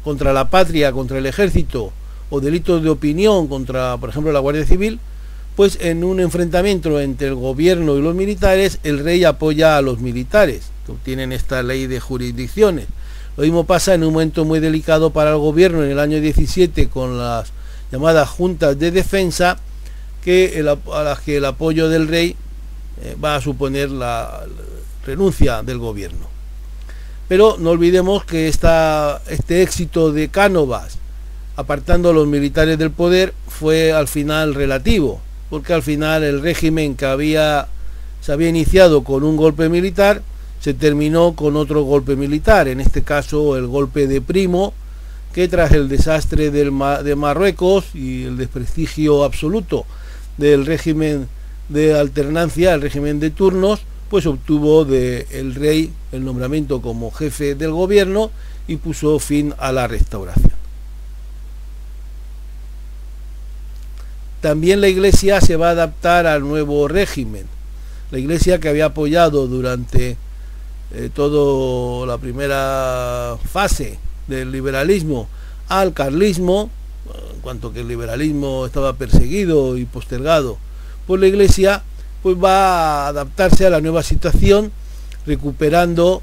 contra 0.07 0.33
la 0.33 0.51
patria, 0.51 0.93
contra 0.93 1.19
el 1.19 1.27
ejército, 1.27 1.93
o 2.31 2.41
delitos 2.41 2.81
de 2.81 2.91
opinión 2.91 3.49
contra, 3.49 3.97
por 3.97 4.11
ejemplo, 4.11 4.31
la 4.31 4.39
Guardia 4.39 4.65
Civil, 4.65 5.01
pues 5.57 5.81
en 5.81 6.05
un 6.05 6.21
enfrentamiento 6.21 7.01
entre 7.01 7.27
el 7.27 7.35
gobierno 7.35 7.97
y 7.97 8.03
los 8.03 8.15
militares, 8.15 8.79
el 8.85 9.03
rey 9.03 9.25
apoya 9.25 9.77
a 9.77 9.83
los 9.83 9.99
militares, 9.99 10.71
que 10.87 10.93
obtienen 10.93 11.33
esta 11.33 11.61
ley 11.65 11.89
de 11.89 11.99
jurisdicciones. 11.99 12.87
Lo 13.37 13.43
mismo 13.43 13.65
pasa 13.65 13.95
en 13.95 14.05
un 14.05 14.13
momento 14.13 14.45
muy 14.45 14.61
delicado 14.61 15.11
para 15.11 15.31
el 15.31 15.39
gobierno 15.39 15.83
en 15.83 15.91
el 15.91 15.99
año 15.99 16.21
17 16.21 16.89
con 16.89 17.19
las 17.19 17.51
llamadas 17.91 18.29
juntas 18.29 18.79
de 18.79 18.93
defensa, 18.93 19.59
que 20.23 20.65
a 20.93 21.03
las 21.03 21.19
que 21.19 21.39
el 21.39 21.45
apoyo 21.45 21.89
del 21.89 22.07
rey 22.07 22.37
eh, 23.03 23.17
va 23.21 23.35
a 23.35 23.41
suponer 23.41 23.91
la, 23.91 24.47
renuncia 25.05 25.65
del 25.65 25.79
gobierno. 25.79 26.26
Pero 27.29 27.57
no 27.59 27.71
olvidemos 27.71 28.25
que 28.25 28.49
este 28.49 29.63
éxito 29.63 30.13
de 30.13 30.29
Cánovas, 30.29 30.99
apartando 31.57 32.11
a 32.11 32.13
los 32.13 32.27
militares 32.27 32.79
del 32.79 32.91
poder, 32.91 33.35
fue 33.49 33.93
al 33.93 34.07
final 34.07 34.55
relativo, 34.55 35.21
porque 35.51 35.73
al 35.73 35.83
final 35.83 36.23
el 36.23 36.41
régimen 36.41 36.95
que 36.95 37.07
había, 37.07 37.67
se 38.21 38.33
había 38.33 38.49
iniciado 38.49 39.03
con 39.03 39.25
un 39.25 39.37
golpe 39.37 39.69
militar, 39.69 40.23
se 40.61 40.75
terminó 40.75 41.35
con 41.35 41.57
otro 41.57 41.83
golpe 41.83 42.17
militar, 42.17 42.69
en 42.69 42.81
este 42.81 43.03
caso 43.03 43.57
el 43.57 43.67
golpe 43.67 44.07
de 44.07 44.21
Primo, 44.21 44.73
que 45.33 45.49
tras 45.49 45.73
el 45.73 45.89
desastre 45.89 46.51
de 46.51 47.15
Marruecos 47.17 47.95
y 47.95 48.25
el 48.25 48.37
desprestigio 48.37 49.25
absoluto 49.25 49.85
del 50.39 50.65
régimen 50.65 51.29
de 51.69 51.99
alternancia, 51.99 52.75
el 52.75 52.83
régimen 52.83 53.21
de 53.21 53.31
turnos, 53.31 53.81
pues 54.09 54.27
obtuvo 54.27 54.85
del 54.85 55.55
rey 55.55 55.93
el 56.13 56.25
nombramiento 56.25 56.81
como 56.81 57.11
jefe 57.11 57.55
del 57.55 57.73
gobierno 57.73 58.31
y 58.69 58.77
puso 58.77 59.19
fin 59.19 59.55
a 59.59 59.73
la 59.73 59.89
restauración. 59.89 60.53
También 64.41 64.81
la 64.81 64.89
Iglesia 64.89 65.41
se 65.41 65.57
va 65.57 65.69
a 65.69 65.73
adaptar 65.73 66.27
al 66.27 66.43
nuevo 66.43 66.87
régimen. 66.89 67.47
La 68.11 68.19
Iglesia 68.19 68.61
que 68.61 68.69
había 68.69 68.87
apoyado 68.87 69.49
durante 69.49 70.17
eh, 70.93 71.11
toda 71.13 72.07
la 72.07 72.19
primera 72.19 73.37
fase 73.51 73.99
del 74.29 74.53
liberalismo 74.53 75.29
al 75.69 75.93
carlismo, 75.95 76.71
en 77.35 77.41
cuanto 77.41 77.73
que 77.73 77.81
el 77.81 77.89
liberalismo 77.89 78.67
estaba 78.67 78.93
perseguido 78.93 79.77
y 79.77 79.85
postergado 79.85 80.59
por 81.09 81.19
la 81.19 81.27
Iglesia, 81.27 81.83
pues 82.23 82.37
va 82.43 83.05
a 83.05 83.09
adaptarse 83.09 83.67
a 83.67 83.71
la 83.71 83.81
nueva 83.81 84.03
situación, 84.03 84.73
recuperando 85.27 86.23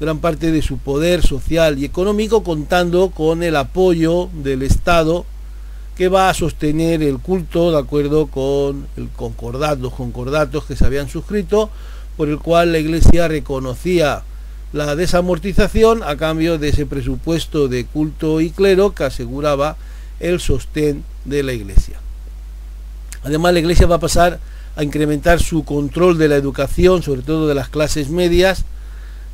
gran 0.00 0.18
parte 0.18 0.52
de 0.52 0.62
su 0.62 0.78
poder 0.78 1.22
social 1.22 1.78
y 1.78 1.84
económico, 1.84 2.42
contando 2.42 3.10
con 3.10 3.42
el 3.42 3.56
apoyo 3.56 4.28
del 4.34 4.62
Estado 4.62 5.24
que 5.96 6.08
va 6.08 6.28
a 6.28 6.34
sostener 6.34 7.02
el 7.02 7.18
culto 7.18 7.72
de 7.72 7.78
acuerdo 7.78 8.26
con 8.26 8.86
el 8.96 9.08
los 9.80 9.92
concordatos 9.94 10.64
que 10.64 10.76
se 10.76 10.84
habían 10.84 11.08
suscrito, 11.08 11.70
por 12.18 12.28
el 12.28 12.38
cual 12.38 12.72
la 12.72 12.78
Iglesia 12.78 13.28
reconocía 13.28 14.22
la 14.72 14.94
desamortización 14.94 16.02
a 16.02 16.16
cambio 16.16 16.58
de 16.58 16.68
ese 16.68 16.84
presupuesto 16.84 17.68
de 17.68 17.86
culto 17.86 18.42
y 18.42 18.50
clero 18.50 18.94
que 18.94 19.04
aseguraba 19.04 19.76
el 20.20 20.38
sostén 20.38 21.02
de 21.24 21.42
la 21.42 21.54
Iglesia. 21.54 21.98
Además, 23.22 23.54
la 23.54 23.60
Iglesia 23.60 23.86
va 23.86 23.96
a 23.96 24.00
pasar 24.00 24.38
a 24.76 24.84
incrementar 24.84 25.40
su 25.40 25.64
control 25.64 26.18
de 26.18 26.28
la 26.28 26.36
educación, 26.36 27.02
sobre 27.02 27.22
todo 27.22 27.48
de 27.48 27.54
las 27.54 27.70
clases 27.70 28.10
medias. 28.10 28.64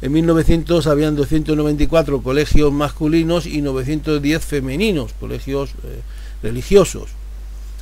En 0.00 0.12
1900 0.12 0.86
habían 0.86 1.16
294 1.16 2.22
colegios 2.22 2.72
masculinos 2.72 3.46
y 3.46 3.60
910 3.60 4.44
femeninos, 4.44 5.12
colegios 5.18 5.70
eh, 5.84 6.00
religiosos. 6.42 7.10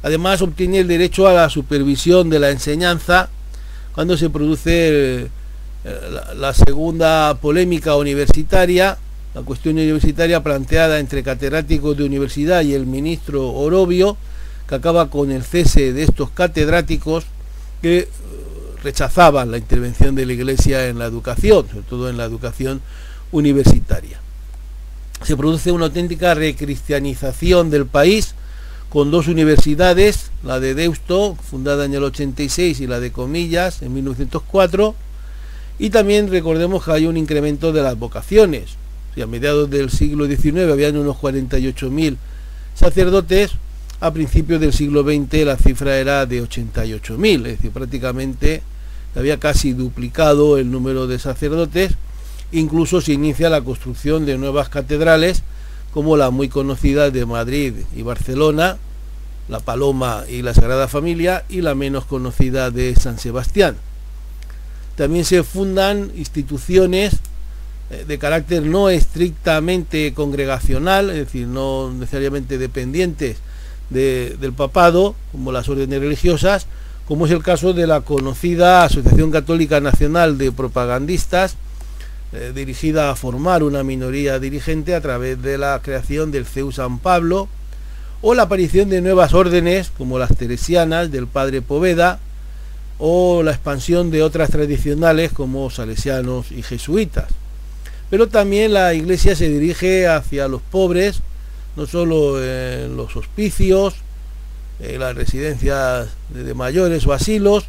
Además 0.03 0.41
obtiene 0.41 0.81
el 0.81 0.89
derecho 0.89 1.29
a 1.29 1.35
la 1.35 1.51
supervisión 1.51 2.31
de 2.31 2.39
la 2.39 2.51
enseñanza 2.51 3.29
cuando 3.95 4.17
se 4.17 4.31
produce 4.31 5.23
eh, 5.23 5.29
la, 6.37 6.55
segunda 6.55 7.37
polémica 7.41 7.97
universitaria, 7.97 8.97
la 9.35 9.43
cuestión 9.43 9.75
universitaria 9.75 10.43
planteada 10.43 10.99
entre 10.99 11.23
catedráticos 11.23 11.97
de 11.97 12.05
universidad 12.05 12.63
y 12.63 12.73
el 12.73 12.87
ministro 12.87 13.53
Orobio, 13.53 14.17
que 14.67 14.77
acaba 14.77 15.11
con 15.11 15.31
el 15.31 15.43
cese 15.43 15.93
de 15.93 16.05
estos 16.05 16.31
catedráticos 16.31 17.27
que 17.83 17.99
eh, 17.99 18.09
rechazaban 18.83 19.51
la 19.51 19.59
intervención 19.59 20.15
de 20.15 20.27
la 20.27 20.33
Iglesia 20.33 20.89
en 20.89 20.99
la 20.99 21.07
educación, 21.07 21.67
sobre 21.69 21.83
todo 21.83 22.09
en 22.09 22.17
la 22.17 22.25
educación 22.25 22.81
universitaria. 23.33 24.21
Se 25.23 25.37
produce 25.37 25.71
una 25.71 25.87
auténtica 25.87 26.35
recristianización 26.35 27.71
del 27.71 27.87
país, 27.87 28.35
con 28.89 29.13
dos 29.13 29.29
universidades, 29.29 30.31
la 30.43 30.59
de 30.59 30.75
Deusto, 30.75 31.37
fundada 31.37 31.85
en 31.85 31.95
el 31.95 32.03
86, 32.03 32.81
y 32.81 32.87
la 32.87 32.99
de 32.99 33.13
Comillas, 33.13 33.83
en 33.83 33.95
1904, 33.95 34.97
y 35.79 35.91
también 35.91 36.29
recordemos 36.29 36.85
que 36.85 36.93
hay 36.93 37.07
un 37.07 37.17
incremento 37.17 37.73
de 37.73 37.83
las 37.83 37.99
vocaciones. 37.99 38.77
a 39.21 39.27
mediados 39.27 39.71
del 39.71 39.91
siglo 39.91 40.27
XIX 40.27 40.71
habían 40.71 40.97
unos 40.97 41.17
48.000 41.17 42.17
sacerdotes, 42.75 43.53
a 44.01 44.11
principios 44.13 44.61
del 44.61 44.73
siglo 44.73 45.03
XX 45.03 45.45
la 45.45 45.57
cifra 45.57 45.99
era 45.99 46.25
de 46.25 46.43
88.000, 46.43 47.37
es 47.47 47.57
decir, 47.59 47.71
prácticamente 47.71 48.63
había 49.15 49.39
casi 49.39 49.73
duplicado 49.75 50.57
el 50.57 50.71
número 50.71 51.07
de 51.07 51.19
sacerdotes, 51.19 51.93
incluso 52.51 53.03
se 53.03 53.13
inicia 53.13 53.51
la 53.51 53.61
construcción 53.61 54.25
de 54.25 54.39
nuevas 54.39 54.71
catedrales, 54.71 55.43
como 55.93 56.17
la 56.17 56.31
muy 56.31 56.49
conocida 56.49 57.11
de 57.11 57.27
Madrid 57.27 57.75
y 57.95 58.03
Barcelona, 58.03 58.79
la 59.49 59.61
Paloma 59.61 60.25
y 60.31 60.43
la 60.43 60.55
Sagrada 60.55 60.89
Familia, 60.89 61.45
y 61.49 61.61
la 61.61 61.75
menos 61.75 62.05
conocida 62.07 62.71
de 62.71 62.95
San 62.95 63.19
Sebastián. 63.19 63.77
También 64.97 65.25
se 65.25 65.43
fundan 65.43 66.13
instituciones 66.17 67.15
eh, 67.91 68.05
de 68.07 68.19
carácter 68.19 68.63
no 68.63 68.89
estrictamente 68.89 70.15
congregacional, 70.15 71.11
es 71.11 71.17
decir, 71.17 71.49
no 71.49 71.93
necesariamente 71.93 72.57
dependientes 72.57 73.39
del 73.91 74.53
papado, 74.53 75.15
como 75.33 75.53
las 75.53 75.69
órdenes 75.69 76.01
religiosas, 76.01 76.67
como 77.07 77.27
es 77.27 77.33
el 77.33 77.43
caso 77.43 77.73
de 77.73 77.87
la 77.87 78.03
conocida 78.03 78.85
Asociación 78.85 79.33
Católica 79.33 79.81
Nacional 79.81 80.39
de 80.39 80.53
Propagandistas, 80.53 81.57
eh, 82.33 82.53
dirigida 82.55 83.11
a 83.11 83.17
formar 83.17 83.65
una 83.65 83.83
minoría 83.83 84.39
dirigente 84.39 84.95
a 84.95 85.01
través 85.01 85.43
de 85.43 85.59
la 85.59 85.81
creación 85.83 86.31
del 86.31 86.47
CEU 86.47 86.71
San 86.71 87.01
Pablo, 87.01 87.49
o 88.23 88.35
la 88.35 88.45
aparición 88.45 88.89
de 88.89 89.01
nuevas 89.01 89.35
órdenes 89.35 89.91
como 89.97 90.19
las 90.19 90.37
teresianas 90.37 91.11
del 91.11 91.27
padre 91.27 91.63
Poveda, 91.63 92.21
o 92.99 93.43
la 93.43 93.51
expansión 93.51 94.11
de 94.11 94.23
otras 94.23 94.51
tradicionales 94.51 95.33
como 95.33 95.71
salesianos 95.71 96.53
y 96.53 96.63
jesuitas. 96.63 97.27
Pero 98.11 98.29
también 98.29 98.75
la 98.75 98.95
iglesia 98.95 99.35
se 99.35 99.49
dirige 99.49 100.07
hacia 100.07 100.49
los 100.49 100.61
pobres, 100.63 101.23
no 101.77 101.87
solo 101.87 102.43
en 102.43 102.97
los 102.97 103.17
hospicios, 103.17 103.95
en 104.81 105.01
las 105.01 105.15
residencias 105.15 106.09
de 106.31 106.55
mayores 106.55 107.07
o 107.07 107.13
asilos, 107.13 107.67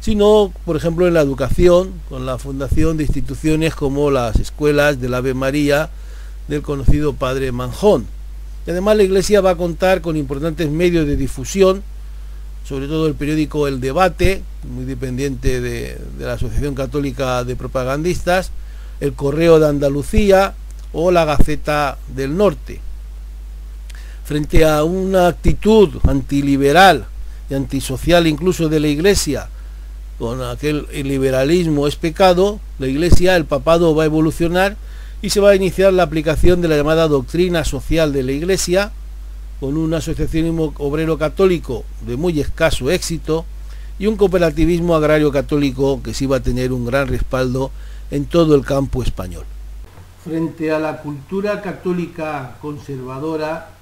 sino, 0.00 0.52
por 0.64 0.76
ejemplo, 0.76 1.06
en 1.06 1.14
la 1.14 1.20
educación, 1.20 1.92
con 2.08 2.26
la 2.26 2.38
fundación 2.38 2.96
de 2.96 3.04
instituciones 3.04 3.74
como 3.74 4.10
las 4.10 4.36
escuelas 4.36 5.00
del 5.00 5.14
Ave 5.14 5.34
María 5.34 5.90
del 6.48 6.62
conocido 6.62 7.12
Padre 7.12 7.52
Manjón. 7.52 8.06
Y 8.66 8.70
además 8.70 8.96
la 8.96 9.02
Iglesia 9.02 9.40
va 9.40 9.50
a 9.50 9.56
contar 9.56 10.00
con 10.00 10.16
importantes 10.16 10.70
medios 10.70 11.06
de 11.06 11.16
difusión, 11.16 11.82
sobre 12.66 12.86
todo 12.86 13.06
el 13.06 13.14
periódico 13.14 13.68
El 13.68 13.80
Debate, 13.80 14.42
muy 14.70 14.84
dependiente 14.84 15.60
de, 15.60 15.98
de 16.18 16.26
la 16.26 16.34
Asociación 16.34 16.74
Católica 16.74 17.44
de 17.44 17.56
Propagandistas, 17.56 18.52
el 19.00 19.12
Correo 19.14 19.58
de 19.58 19.68
Andalucía 19.68 20.54
o 20.92 21.10
la 21.10 21.24
Gaceta 21.24 21.98
del 22.14 22.36
Norte. 22.36 22.80
Frente 24.30 24.64
a 24.64 24.84
una 24.84 25.26
actitud 25.26 25.88
antiliberal 26.06 27.04
y 27.50 27.54
antisocial 27.54 28.28
incluso 28.28 28.68
de 28.68 28.78
la 28.78 28.86
Iglesia, 28.86 29.48
con 30.20 30.40
aquel 30.40 30.86
liberalismo 30.92 31.88
es 31.88 31.96
pecado, 31.96 32.60
la 32.78 32.86
Iglesia, 32.86 33.34
el 33.34 33.44
papado 33.44 33.92
va 33.92 34.04
a 34.04 34.06
evolucionar 34.06 34.76
y 35.20 35.30
se 35.30 35.40
va 35.40 35.50
a 35.50 35.56
iniciar 35.56 35.92
la 35.92 36.04
aplicación 36.04 36.60
de 36.60 36.68
la 36.68 36.76
llamada 36.76 37.08
doctrina 37.08 37.64
social 37.64 38.12
de 38.12 38.22
la 38.22 38.30
Iglesia, 38.30 38.92
con 39.58 39.76
un 39.76 39.92
asociacionismo 39.94 40.74
obrero 40.78 41.18
católico 41.18 41.82
de 42.06 42.16
muy 42.16 42.38
escaso 42.38 42.88
éxito 42.88 43.44
y 43.98 44.06
un 44.06 44.14
cooperativismo 44.14 44.94
agrario 44.94 45.32
católico 45.32 46.04
que 46.04 46.14
sí 46.14 46.26
va 46.26 46.36
a 46.36 46.40
tener 46.40 46.72
un 46.72 46.86
gran 46.86 47.08
respaldo 47.08 47.72
en 48.12 48.26
todo 48.26 48.54
el 48.54 48.64
campo 48.64 49.02
español. 49.02 49.42
Frente 50.22 50.70
a 50.70 50.78
la 50.78 50.98
cultura 50.98 51.60
católica 51.60 52.58
conservadora, 52.62 53.79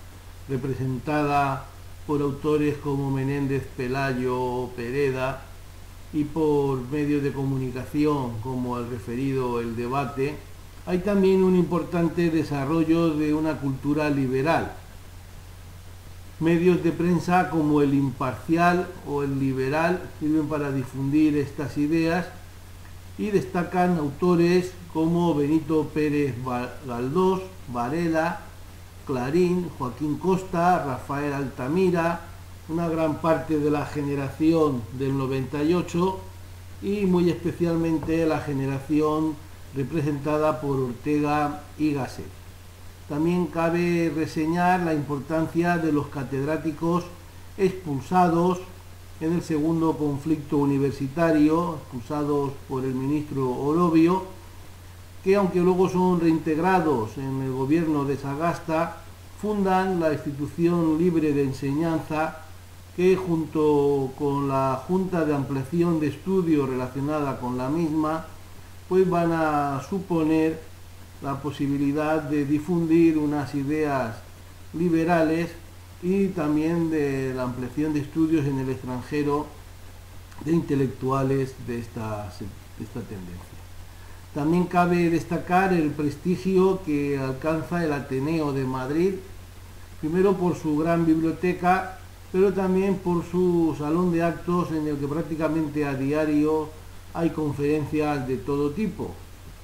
representada 0.48 1.66
por 2.06 2.22
autores 2.22 2.76
como 2.78 3.10
Menéndez 3.10 3.66
Pelayo 3.76 4.40
o 4.40 4.70
Pereda, 4.70 5.42
y 6.12 6.24
por 6.24 6.80
medios 6.90 7.22
de 7.22 7.32
comunicación 7.32 8.40
como 8.42 8.78
el 8.78 8.88
referido 8.88 9.60
El 9.60 9.76
Debate, 9.76 10.36
hay 10.86 10.98
también 10.98 11.44
un 11.44 11.54
importante 11.54 12.30
desarrollo 12.30 13.10
de 13.10 13.34
una 13.34 13.58
cultura 13.58 14.08
liberal. 14.08 14.72
Medios 16.40 16.82
de 16.82 16.92
prensa 16.92 17.50
como 17.50 17.82
el 17.82 17.92
imparcial 17.92 18.88
o 19.06 19.22
el 19.22 19.38
liberal 19.38 20.00
sirven 20.18 20.48
para 20.48 20.72
difundir 20.72 21.36
estas 21.36 21.76
ideas 21.76 22.26
y 23.18 23.30
destacan 23.30 23.98
autores 23.98 24.72
como 24.94 25.34
Benito 25.34 25.90
Pérez 25.92 26.34
Galdós, 26.86 27.42
Varela, 27.70 28.40
Clarín, 29.08 29.70
Joaquín 29.78 30.18
Costa, 30.18 30.84
Rafael 30.84 31.32
Altamira, 31.32 32.20
una 32.68 32.90
gran 32.90 33.22
parte 33.22 33.58
de 33.58 33.70
la 33.70 33.86
generación 33.86 34.82
del 34.98 35.16
98 35.16 36.20
y 36.82 37.06
muy 37.06 37.30
especialmente 37.30 38.26
la 38.26 38.40
generación 38.40 39.34
representada 39.74 40.60
por 40.60 40.78
Ortega 40.78 41.62
y 41.78 41.94
Gasset. 41.94 42.26
También 43.08 43.46
cabe 43.46 44.12
reseñar 44.14 44.80
la 44.80 44.92
importancia 44.92 45.78
de 45.78 45.90
los 45.90 46.08
catedráticos 46.08 47.04
expulsados 47.56 48.58
en 49.22 49.32
el 49.32 49.42
segundo 49.42 49.96
conflicto 49.96 50.58
universitario, 50.58 51.76
expulsados 51.76 52.52
por 52.68 52.84
el 52.84 52.94
ministro 52.94 53.50
Orobio, 53.50 54.36
que 55.28 55.36
aunque 55.36 55.60
luego 55.60 55.90
son 55.90 56.20
reintegrados 56.20 57.18
en 57.18 57.42
el 57.42 57.52
gobierno 57.52 58.06
de 58.06 58.16
Sagasta, 58.16 59.02
fundan 59.38 60.00
la 60.00 60.10
institución 60.14 60.96
libre 60.96 61.34
de 61.34 61.42
enseñanza 61.42 62.38
que 62.96 63.14
junto 63.14 64.10
con 64.18 64.48
la 64.48 64.82
Junta 64.88 65.26
de 65.26 65.34
Ampliación 65.34 66.00
de 66.00 66.06
Estudios 66.06 66.66
relacionada 66.66 67.38
con 67.40 67.58
la 67.58 67.68
misma, 67.68 68.24
pues 68.88 69.06
van 69.10 69.32
a 69.32 69.82
suponer 69.86 70.62
la 71.20 71.38
posibilidad 71.42 72.22
de 72.22 72.46
difundir 72.46 73.18
unas 73.18 73.54
ideas 73.54 74.16
liberales 74.72 75.50
y 76.02 76.28
también 76.28 76.88
de 76.88 77.34
la 77.34 77.42
ampliación 77.42 77.92
de 77.92 78.00
estudios 78.00 78.46
en 78.46 78.60
el 78.60 78.70
extranjero 78.70 79.44
de 80.46 80.52
intelectuales 80.52 81.54
de 81.66 81.80
esta, 81.80 82.32
esta 82.80 83.00
tendencia. 83.02 83.57
También 84.34 84.64
cabe 84.64 85.10
destacar 85.10 85.72
el 85.72 85.90
prestigio 85.90 86.80
que 86.84 87.18
alcanza 87.18 87.84
el 87.84 87.92
Ateneo 87.92 88.52
de 88.52 88.64
Madrid, 88.64 89.14
primero 90.00 90.34
por 90.34 90.56
su 90.56 90.76
gran 90.76 91.06
biblioteca, 91.06 91.98
pero 92.30 92.52
también 92.52 92.96
por 92.96 93.24
su 93.24 93.74
salón 93.78 94.12
de 94.12 94.22
actos 94.22 94.70
en 94.70 94.86
el 94.86 94.98
que 94.98 95.08
prácticamente 95.08 95.86
a 95.86 95.94
diario 95.94 96.68
hay 97.14 97.30
conferencias 97.30 98.28
de 98.28 98.36
todo 98.36 98.70
tipo, 98.70 99.12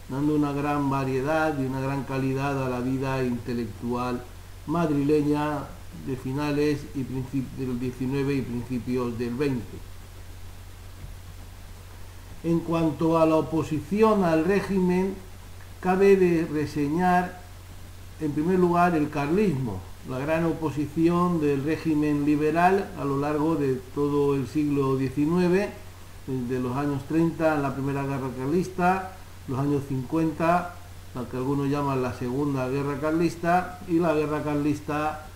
dando 0.08 0.34
una 0.34 0.52
gran 0.52 0.88
variedad 0.88 1.58
y 1.58 1.66
una 1.66 1.80
gran 1.80 2.04
calidad 2.04 2.64
a 2.64 2.68
la 2.70 2.80
vida 2.80 3.22
intelectual 3.22 4.22
madrileña 4.66 5.64
de 6.06 6.16
finales 6.16 6.80
y 6.94 7.02
del 7.60 7.78
19 7.78 8.34
y 8.34 8.42
principios 8.42 9.18
del 9.18 9.34
20. 9.34 9.62
En 12.44 12.60
cuanto 12.60 13.18
a 13.18 13.26
la 13.26 13.36
oposición 13.36 14.22
al 14.24 14.44
régimen, 14.44 15.14
cabe 15.80 16.16
de 16.16 16.46
reseñar 16.46 17.40
en 18.20 18.32
primer 18.32 18.58
lugar 18.58 18.94
el 18.94 19.10
carlismo, 19.10 19.80
la 20.08 20.18
gran 20.18 20.44
oposición 20.44 21.40
del 21.40 21.64
régimen 21.64 22.24
liberal 22.24 22.90
a 22.98 23.04
lo 23.04 23.18
largo 23.18 23.56
de 23.56 23.80
todo 23.94 24.34
el 24.36 24.46
siglo 24.46 24.98
XIX 24.98 25.70
de 26.26 26.60
los 26.60 26.76
años 26.76 27.02
30 27.08 27.56
en 27.56 27.62
la 27.62 27.74
Primera 27.74 28.02
Guerra 28.04 28.28
Carlista, 28.36 29.12
los 29.48 29.58
años 29.58 29.82
50, 29.88 30.74
la 31.14 31.24
que 31.30 31.36
algunos 31.36 31.68
llaman 31.68 32.02
la 32.02 32.12
Segunda 32.14 32.68
Guerra 32.68 33.00
Carlista, 33.00 33.80
y 33.88 33.98
la 33.98 34.14
Guerra 34.14 34.42
Carlista 34.42 35.26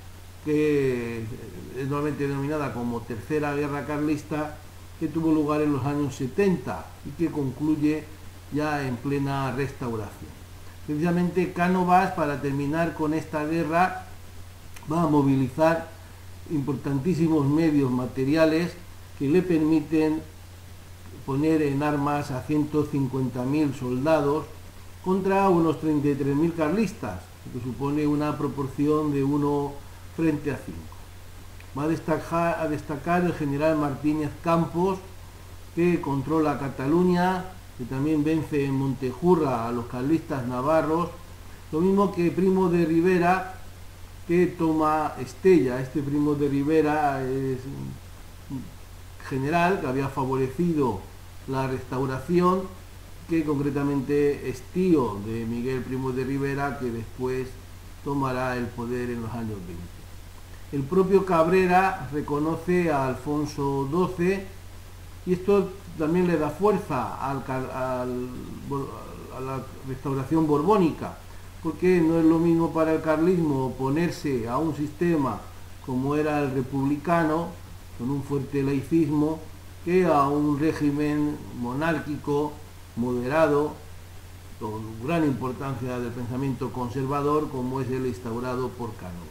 que 0.44 1.24
es 1.76 1.88
normalmente 1.88 2.26
denominada 2.26 2.72
como 2.72 3.00
Tercera 3.00 3.54
Guerra 3.54 3.86
Carlista, 3.86 4.56
que 4.98 5.08
tuvo 5.08 5.32
lugar 5.32 5.60
en 5.60 5.72
los 5.72 5.84
años 5.84 6.14
70 6.16 6.84
y 7.06 7.10
que 7.10 7.30
concluye 7.30 8.04
ya 8.52 8.86
en 8.86 8.96
plena 8.96 9.52
restauración. 9.52 10.30
Precisamente 10.86 11.52
Cánovas, 11.52 12.12
para 12.12 12.40
terminar 12.40 12.94
con 12.94 13.14
esta 13.14 13.44
guerra, 13.44 14.06
va 14.90 15.02
a 15.02 15.06
movilizar 15.06 15.90
importantísimos 16.50 17.46
medios 17.46 17.90
materiales 17.90 18.72
que 19.18 19.28
le 19.28 19.42
permiten 19.42 20.22
poner 21.26 21.60
en 21.62 21.82
armas 21.82 22.30
a 22.30 22.46
150.000 22.46 23.74
soldados 23.74 24.46
contra 25.04 25.48
unos 25.50 25.76
33.000 25.80 26.54
carlistas, 26.54 27.20
que 27.52 27.60
supone 27.60 28.06
una 28.06 28.36
proporción 28.38 29.12
de 29.12 29.22
1 29.24 29.72
frente 30.16 30.50
a 30.50 30.56
5. 30.56 30.78
Va 31.76 31.84
a 31.84 32.68
destacar, 32.68 33.24
el 33.24 33.34
general 33.34 33.76
Martínez 33.76 34.30
Campos, 34.42 34.98
que 35.74 36.00
controla 36.00 36.58
Cataluña, 36.58 37.44
que 37.76 37.84
también 37.84 38.24
vence 38.24 38.64
en 38.64 38.74
Montejurra 38.74 39.68
a 39.68 39.72
los 39.72 39.86
carlistas 39.86 40.46
navarros, 40.46 41.10
lo 41.70 41.80
mismo 41.80 42.12
que 42.12 42.30
Primo 42.30 42.68
de 42.68 42.84
Rivera, 42.84 43.54
que 44.26 44.46
toma 44.46 45.12
Estella. 45.20 45.80
Este 45.80 46.02
Primo 46.02 46.34
de 46.34 46.48
Rivera 46.48 47.22
es 47.22 47.58
general 49.28 49.80
que 49.80 49.86
había 49.86 50.08
favorecido 50.08 51.00
la 51.46 51.66
restauración, 51.66 52.62
que 53.28 53.44
concretamente 53.44 54.48
es 54.48 54.62
tío 54.72 55.20
de 55.26 55.44
Miguel 55.44 55.82
Primo 55.82 56.12
de 56.12 56.24
Rivera, 56.24 56.78
que 56.78 56.90
después 56.90 57.48
tomará 58.02 58.56
el 58.56 58.66
poder 58.66 59.10
en 59.10 59.22
los 59.22 59.30
años 59.32 59.58
20. 59.66 59.97
El 60.70 60.82
propio 60.82 61.24
Cabrera 61.24 62.08
reconoce 62.12 62.90
a 62.90 63.06
Alfonso 63.06 63.88
XII 63.90 64.40
y 65.24 65.32
esto 65.32 65.70
también 65.98 66.26
le 66.26 66.36
da 66.36 66.50
fuerza 66.50 67.16
a 67.20 68.04
la 68.04 69.62
restauración 69.88 70.46
borbónica, 70.46 71.16
porque 71.62 72.00
no 72.00 72.18
es 72.18 72.24
lo 72.24 72.38
mismo 72.38 72.72
para 72.72 72.92
el 72.92 73.00
carlismo 73.00 73.66
oponerse 73.66 74.48
a 74.48 74.58
un 74.58 74.76
sistema 74.76 75.40
como 75.86 76.16
era 76.16 76.40
el 76.40 76.50
republicano, 76.52 77.48
con 77.98 78.10
un 78.10 78.22
fuerte 78.22 78.62
laicismo, 78.62 79.40
que 79.86 80.04
a 80.04 80.28
un 80.28 80.60
régimen 80.60 81.38
monárquico, 81.58 82.52
moderado, 82.94 83.72
con 84.60 84.82
gran 85.06 85.24
importancia 85.24 85.98
del 85.98 86.12
pensamiento 86.12 86.70
conservador, 86.72 87.48
como 87.48 87.80
es 87.80 87.88
el 87.90 88.06
instaurado 88.06 88.68
por 88.68 88.92
Cánovas. 88.96 89.27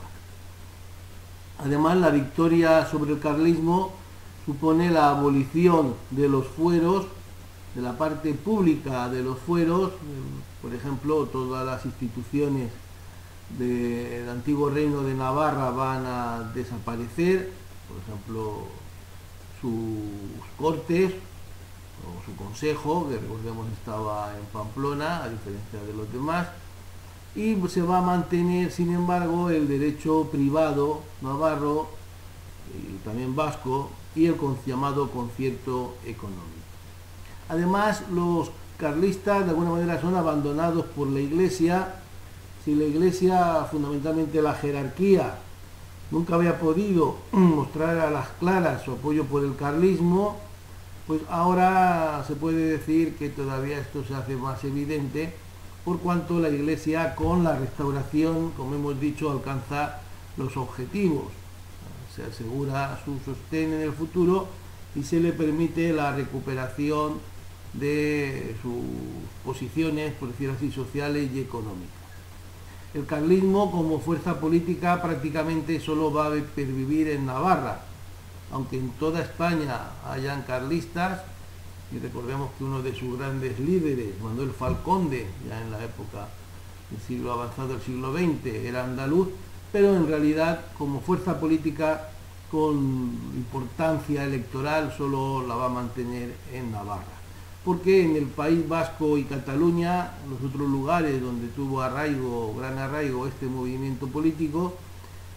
Además, 1.60 1.98
la 1.98 2.10
victoria 2.10 2.86
sobre 2.86 3.14
el 3.14 3.20
carlismo 3.20 3.92
supone 4.46 4.92
la 4.92 5.10
abolición 5.10 5.96
de 6.12 6.30
los 6.30 6.48
fueros, 6.48 7.06
de 7.76 7.82
la 7.82 7.98
parte 7.98 8.34
pública 8.34 9.10
de 9.10 9.24
los 9.24 9.38
fueros, 9.40 9.92
por 10.62 10.74
ejemplo, 10.74 11.26
todas 11.26 11.66
las 11.66 11.86
instituciones 11.86 12.72
del 13.58 14.30
antiguo 14.30 14.70
reino 14.70 15.04
de 15.04 15.14
Navarra 15.14 15.72
van 15.72 16.06
a 16.06 16.52
desaparecer, 16.54 17.52
por 17.88 17.98
ejemplo, 18.04 18.68
sus 19.62 20.46
cortes 20.58 21.14
o 22.04 22.26
su 22.26 22.36
consejo, 22.36 23.08
que 23.10 23.18
recordemos 23.18 23.68
estaba 23.72 24.32
en 24.38 24.46
Pamplona, 24.46 25.24
a 25.24 25.30
diferencia 25.30 25.82
de 25.86 25.94
los 25.94 26.12
demás, 26.12 26.48
y 27.38 27.56
se 27.70 27.84
va 27.84 28.00
a 28.00 28.02
mantener, 28.02 28.72
sin 28.72 28.92
embargo, 28.92 29.52
el 29.52 29.68
derecho 29.68 30.28
privado 30.32 31.02
navarro 31.22 31.88
y 32.74 32.98
también 33.06 33.36
vasco 33.36 33.92
y 34.16 34.26
el 34.26 34.36
llamado 34.66 35.12
concierto 35.12 35.94
económico. 36.04 36.42
Además, 37.48 38.02
los 38.12 38.50
carlistas 38.80 39.46
de 39.46 39.52
alguna 39.52 39.70
manera 39.70 40.02
son 40.02 40.16
abandonados 40.16 40.86
por 40.88 41.08
la 41.10 41.20
Iglesia, 41.20 42.00
si 42.66 42.74
la 42.74 42.86
Iglesia, 42.86 43.68
fundamentalmente 43.70 44.42
la 44.42 44.56
jerarquía, 44.56 45.36
nunca 46.10 46.34
había 46.34 46.60
podido 46.60 47.18
mostrar 47.34 48.00
a 48.00 48.10
las 48.10 48.30
claras 48.40 48.82
su 48.82 48.94
apoyo 48.94 49.26
por 49.26 49.44
el 49.44 49.56
carlismo, 49.56 50.38
pues 51.06 51.22
ahora 51.30 52.24
se 52.26 52.36
puede 52.36 52.66
decir 52.66 53.16
que 53.16 53.30
todavía 53.30 53.78
esto 53.78 54.04
se 54.04 54.16
hace 54.16 54.36
más 54.36 54.64
evidente 54.64 55.36
por 55.88 56.00
cuanto 56.00 56.40
la 56.40 56.50
Iglesia 56.50 57.16
con 57.16 57.46
la 57.46 57.58
restauración, 57.58 58.52
como 58.58 58.76
hemos 58.76 59.00
dicho, 59.00 59.32
alcanza 59.32 60.02
los 60.36 60.58
objetivos. 60.58 61.28
Se 62.14 62.24
asegura 62.24 63.00
su 63.06 63.18
sostén 63.24 63.72
en 63.72 63.84
el 63.84 63.94
futuro 63.94 64.50
y 64.96 65.04
se 65.04 65.22
le 65.22 65.32
permite 65.32 65.94
la 65.94 66.14
recuperación 66.14 67.14
de 67.72 68.58
sus 68.62 68.84
posiciones, 69.46 70.12
por 70.16 70.28
decir 70.28 70.50
así, 70.50 70.74
sociales 70.74 71.30
y 71.34 71.40
económicas. 71.40 71.96
El 72.94 73.06
carlismo 73.06 73.72
como 73.72 74.02
fuerza 74.02 74.42
política 74.42 75.02
prácticamente 75.02 75.80
solo 75.80 76.12
va 76.12 76.26
a 76.26 76.32
pervivir 76.54 77.08
en 77.08 77.28
Navarra, 77.28 77.80
aunque 78.52 78.78
en 78.78 78.90
toda 79.00 79.22
España 79.22 79.92
hayan 80.06 80.42
carlistas, 80.42 81.22
y 81.92 82.00
recordemos 82.00 82.52
que 82.58 82.64
uno 82.64 82.82
de 82.82 82.94
sus 82.94 83.18
grandes 83.18 83.60
líderes, 83.60 84.20
Manuel 84.22 84.52
Falconde, 84.52 85.28
ya 85.48 85.62
en 85.62 85.72
la 85.72 85.84
época 85.84 86.28
el 86.92 87.00
siglo 87.06 87.32
avanzado 87.32 87.70
del 87.70 87.82
siglo 87.82 88.14
XX, 88.14 88.46
era 88.66 88.84
andaluz, 88.84 89.30
pero 89.72 89.96
en 89.96 90.08
realidad 90.08 90.66
como 90.78 91.00
fuerza 91.00 91.40
política 91.40 92.10
con 92.52 92.86
importancia 93.36 94.24
electoral 94.24 94.94
solo 94.98 95.46
la 95.46 95.56
va 95.56 95.66
a 95.66 95.70
mantener 95.70 96.36
en 96.54 96.72
Navarra. 96.72 97.04
Porque 97.64 98.04
en 98.04 98.16
el 98.16 98.28
País 98.28 98.68
Vasco 98.68 99.18
y 99.18 99.26
Cataluña, 99.26 100.12
los 100.30 100.42
otros 100.50 100.70
lugares 100.70 101.22
donde 101.22 101.48
tuvo 101.48 101.82
arraigo, 101.82 102.56
gran 102.58 102.78
arraigo 102.78 103.28
este 103.28 103.48
movimiento 103.48 104.08
político, 104.08 104.76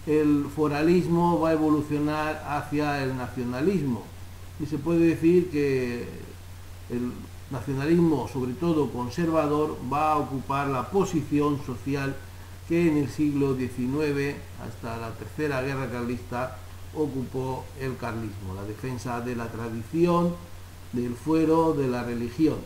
el 0.06 0.46
foralismo 0.54 1.40
va 1.40 1.50
a 1.50 1.52
evolucionar 1.54 2.44
hacia 2.48 3.02
el 3.02 3.16
nacionalismo. 3.16 4.04
Y 4.60 4.66
se 4.66 4.78
puede 4.78 5.00
decir 5.00 5.50
que 5.50 6.06
el 6.90 7.12
nacionalismo, 7.50 8.28
sobre 8.28 8.52
todo 8.54 8.90
conservador, 8.90 9.76
va 9.92 10.12
a 10.12 10.18
ocupar 10.18 10.68
la 10.68 10.90
posición 10.90 11.60
social 11.64 12.16
que 12.68 12.88
en 12.88 12.96
el 12.96 13.08
siglo 13.08 13.56
XIX, 13.56 14.36
hasta 14.64 14.96
la 14.96 15.10
Tercera 15.12 15.62
Guerra 15.62 15.90
Carlista, 15.90 16.58
ocupó 16.94 17.64
el 17.80 17.96
carlismo, 17.96 18.54
la 18.54 18.64
defensa 18.64 19.20
de 19.20 19.36
la 19.36 19.48
tradición, 19.48 20.34
del 20.92 21.14
fuero, 21.14 21.72
de 21.74 21.88
la 21.88 22.02
religión. 22.02 22.56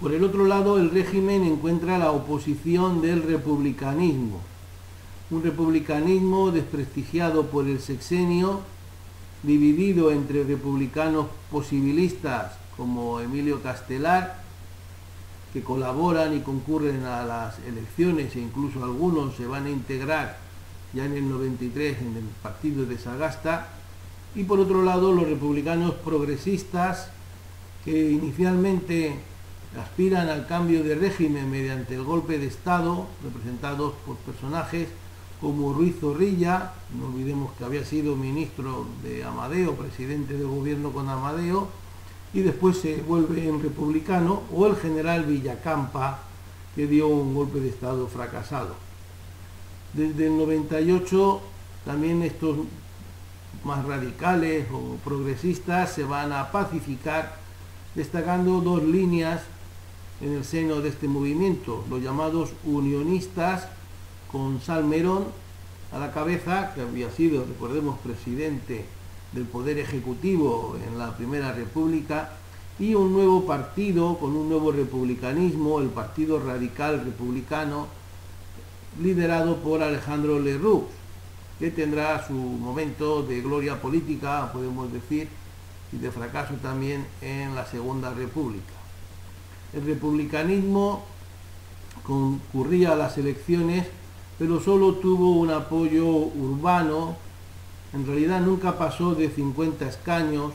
Por 0.00 0.12
el 0.12 0.22
otro 0.22 0.46
lado, 0.46 0.78
el 0.78 0.90
régimen 0.90 1.42
encuentra 1.42 1.98
la 1.98 2.12
oposición 2.12 3.02
del 3.02 3.22
republicanismo, 3.22 4.40
un 5.30 5.42
republicanismo 5.42 6.50
desprestigiado 6.50 7.46
por 7.46 7.66
el 7.66 7.80
sexenio, 7.80 8.60
dividido 9.42 10.10
entre 10.10 10.44
republicanos 10.44 11.26
posibilistas 11.50 12.52
como 12.76 13.20
Emilio 13.20 13.62
Castelar, 13.62 14.42
que 15.52 15.62
colaboran 15.62 16.36
y 16.36 16.40
concurren 16.40 17.04
a 17.04 17.24
las 17.24 17.58
elecciones 17.60 18.36
e 18.36 18.40
incluso 18.40 18.84
algunos 18.84 19.34
se 19.36 19.46
van 19.46 19.66
a 19.66 19.70
integrar 19.70 20.38
ya 20.92 21.04
en 21.04 21.14
el 21.14 21.28
93 21.28 21.98
en 22.00 22.16
el 22.16 22.24
partido 22.42 22.84
de 22.84 22.98
Sagasta, 22.98 23.68
y 24.34 24.44
por 24.44 24.60
otro 24.60 24.82
lado 24.82 25.12
los 25.12 25.28
republicanos 25.28 25.94
progresistas 25.94 27.10
que 27.84 28.10
inicialmente 28.10 29.16
aspiran 29.80 30.28
al 30.28 30.46
cambio 30.46 30.82
de 30.82 30.94
régimen 30.94 31.50
mediante 31.50 31.94
el 31.94 32.04
golpe 32.04 32.38
de 32.38 32.46
Estado, 32.46 33.06
representados 33.22 33.94
por 34.06 34.16
personajes 34.16 34.88
como 35.40 35.72
Ruiz 35.72 35.96
Zorrilla, 36.00 36.72
no 36.98 37.06
olvidemos 37.06 37.52
que 37.52 37.64
había 37.64 37.84
sido 37.84 38.16
ministro 38.16 38.86
de 39.02 39.24
Amadeo, 39.24 39.74
presidente 39.76 40.34
de 40.34 40.44
gobierno 40.44 40.90
con 40.90 41.08
Amadeo, 41.08 41.68
y 42.34 42.40
después 42.40 42.78
se 42.78 43.00
vuelve 43.02 43.48
en 43.48 43.62
republicano, 43.62 44.42
o 44.52 44.66
el 44.66 44.76
general 44.76 45.24
Villacampa, 45.24 46.20
que 46.74 46.86
dio 46.86 47.08
un 47.08 47.34
golpe 47.34 47.60
de 47.60 47.68
Estado 47.68 48.06
fracasado. 48.08 48.74
Desde 49.94 50.26
el 50.26 50.36
98 50.36 51.40
también 51.84 52.22
estos 52.22 52.58
más 53.64 53.84
radicales 53.84 54.66
o 54.72 54.96
progresistas 55.04 55.92
se 55.92 56.04
van 56.04 56.32
a 56.32 56.52
pacificar, 56.52 57.38
destacando 57.94 58.60
dos 58.60 58.82
líneas 58.82 59.42
en 60.20 60.34
el 60.34 60.44
seno 60.44 60.80
de 60.80 60.90
este 60.90 61.08
movimiento, 61.08 61.84
los 61.88 62.02
llamados 62.02 62.50
unionistas 62.64 63.68
con 64.30 64.60
Salmerón 64.60 65.26
a 65.92 65.98
la 65.98 66.12
cabeza, 66.12 66.74
que 66.74 66.82
había 66.82 67.10
sido, 67.10 67.44
recordemos, 67.44 67.98
presidente 68.00 68.84
del 69.32 69.44
Poder 69.44 69.78
Ejecutivo 69.78 70.76
en 70.86 70.98
la 70.98 71.16
Primera 71.16 71.52
República, 71.52 72.30
y 72.78 72.94
un 72.94 73.12
nuevo 73.12 73.44
partido 73.44 74.18
con 74.18 74.36
un 74.36 74.48
nuevo 74.48 74.70
republicanismo, 74.70 75.80
el 75.80 75.88
Partido 75.88 76.38
Radical 76.38 77.04
Republicano, 77.04 77.86
liderado 79.00 79.56
por 79.56 79.82
Alejandro 79.82 80.38
Leroux, 80.38 80.86
que 81.58 81.70
tendrá 81.70 82.24
su 82.26 82.34
momento 82.34 83.22
de 83.22 83.40
gloria 83.40 83.80
política, 83.80 84.50
podemos 84.52 84.92
decir, 84.92 85.28
y 85.92 85.96
de 85.96 86.10
fracaso 86.10 86.54
también 86.62 87.06
en 87.20 87.54
la 87.54 87.66
Segunda 87.66 88.12
República. 88.12 88.74
El 89.72 89.84
republicanismo 89.84 91.04
concurría 92.04 92.92
a 92.92 92.96
las 92.96 93.18
elecciones, 93.18 93.86
pero 94.38 94.60
solo 94.60 94.94
tuvo 94.94 95.32
un 95.32 95.50
apoyo 95.50 96.06
urbano, 96.06 97.16
en 97.92 98.06
realidad 98.06 98.40
nunca 98.40 98.78
pasó 98.78 99.14
de 99.14 99.30
50 99.30 99.88
escaños, 99.88 100.52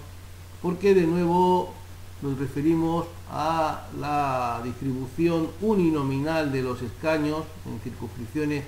porque 0.62 0.94
de 0.94 1.06
nuevo 1.06 1.74
nos 2.22 2.40
referimos 2.40 3.06
a 3.30 3.88
la 4.00 4.62
distribución 4.64 5.50
uninominal 5.62 6.52
de 6.52 6.62
los 6.62 6.82
escaños 6.82 7.44
en 7.66 7.80
circunscripciones 7.82 8.64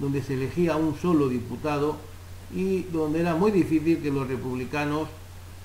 donde 0.00 0.22
se 0.22 0.34
elegía 0.34 0.76
un 0.76 0.96
solo 0.98 1.28
diputado 1.28 1.96
y 2.52 2.82
donde 2.84 3.20
era 3.20 3.34
muy 3.34 3.52
difícil 3.52 4.02
que 4.02 4.10
los 4.10 4.26
republicanos 4.26 5.08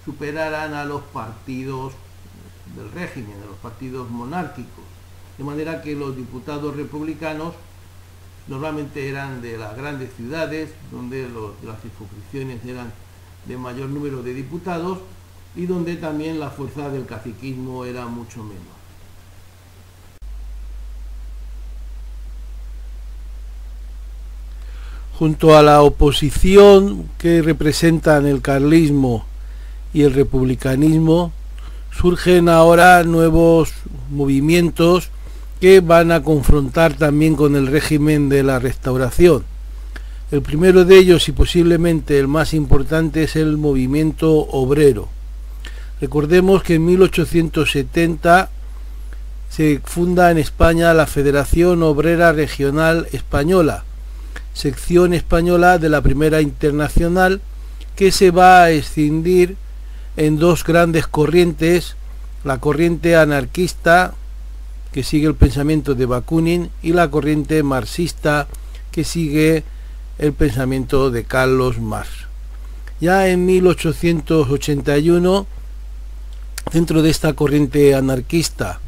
superaran 0.05 0.73
a 0.73 0.85
los 0.85 1.01
partidos 1.01 1.93
del 2.75 2.91
régimen, 2.91 3.35
a 3.43 3.47
los 3.47 3.57
partidos 3.57 4.09
monárquicos. 4.09 4.85
De 5.37 5.43
manera 5.43 5.81
que 5.81 5.95
los 5.95 6.15
diputados 6.15 6.75
republicanos 6.75 7.53
normalmente 8.47 9.09
eran 9.09 9.41
de 9.41 9.57
las 9.57 9.75
grandes 9.75 10.09
ciudades, 10.15 10.71
donde 10.91 11.27
las 11.65 11.81
circunscripciones 11.81 12.63
eran 12.65 12.91
de 13.45 13.57
mayor 13.57 13.89
número 13.89 14.21
de 14.23 14.33
diputados, 14.33 14.99
y 15.55 15.65
donde 15.65 15.95
también 15.95 16.39
la 16.39 16.49
fuerza 16.49 16.89
del 16.89 17.05
caciquismo 17.05 17.85
era 17.85 18.05
mucho 18.07 18.43
menos. 18.43 18.81
Junto 25.19 25.55
a 25.55 25.61
la 25.61 25.81
oposición 25.83 27.09
que 27.19 27.41
representan 27.41 28.25
el 28.25 28.41
carlismo 28.41 29.25
y 29.93 30.01
el 30.03 30.13
republicanismo, 30.13 31.31
surgen 31.91 32.49
ahora 32.49 33.03
nuevos 33.03 33.73
movimientos 34.09 35.11
que 35.61 35.79
van 35.79 36.11
a 36.11 36.23
confrontar 36.23 36.95
también 36.95 37.35
con 37.35 37.55
el 37.55 37.67
régimen 37.67 38.29
de 38.29 38.41
la 38.41 38.57
restauración. 38.57 39.43
El 40.31 40.41
primero 40.41 40.85
de 40.85 40.97
ellos 40.97 41.29
y 41.29 41.33
posiblemente 41.33 42.17
el 42.17 42.27
más 42.27 42.55
importante 42.55 43.23
es 43.23 43.35
el 43.35 43.57
movimiento 43.57 44.31
obrero. 44.31 45.09
Recordemos 46.01 46.63
que 46.63 46.75
en 46.75 46.85
1870 46.85 48.49
se 49.51 49.79
funda 49.83 50.31
en 50.31 50.39
España 50.39 50.95
la 50.95 51.05
Federación 51.05 51.83
Obrera 51.83 52.31
Regional 52.31 53.07
Española, 53.11 53.83
sección 54.55 55.13
española 55.13 55.77
de 55.77 55.89
la 55.89 56.01
Primera 56.01 56.41
Internacional, 56.41 57.39
que 57.95 58.11
se 58.11 58.31
va 58.31 58.63
a 58.63 58.71
escindir 58.71 59.57
en 60.17 60.39
dos 60.39 60.63
grandes 60.63 61.05
corrientes, 61.05 61.97
la 62.43 62.57
corriente 62.57 63.15
anarquista, 63.15 64.15
que 64.91 65.03
sigue 65.03 65.27
el 65.27 65.35
pensamiento 65.35 65.95
de 65.95 66.05
Bakunin, 66.05 66.69
y 66.81 66.93
la 66.93 67.09
corriente 67.09 67.63
marxista, 67.63 68.47
que 68.91 69.03
sigue 69.03 69.63
el 70.19 70.33
pensamiento 70.33 71.11
de 71.11 71.23
Carlos 71.23 71.79
Marx. 71.79 72.27
Ya 72.99 73.27
en 73.27 73.45
1881 73.45 75.47
Dentro 76.71 77.01
de 77.01 77.09
esta 77.09 77.33
corriente 77.33 77.95
anarquista 77.95 78.79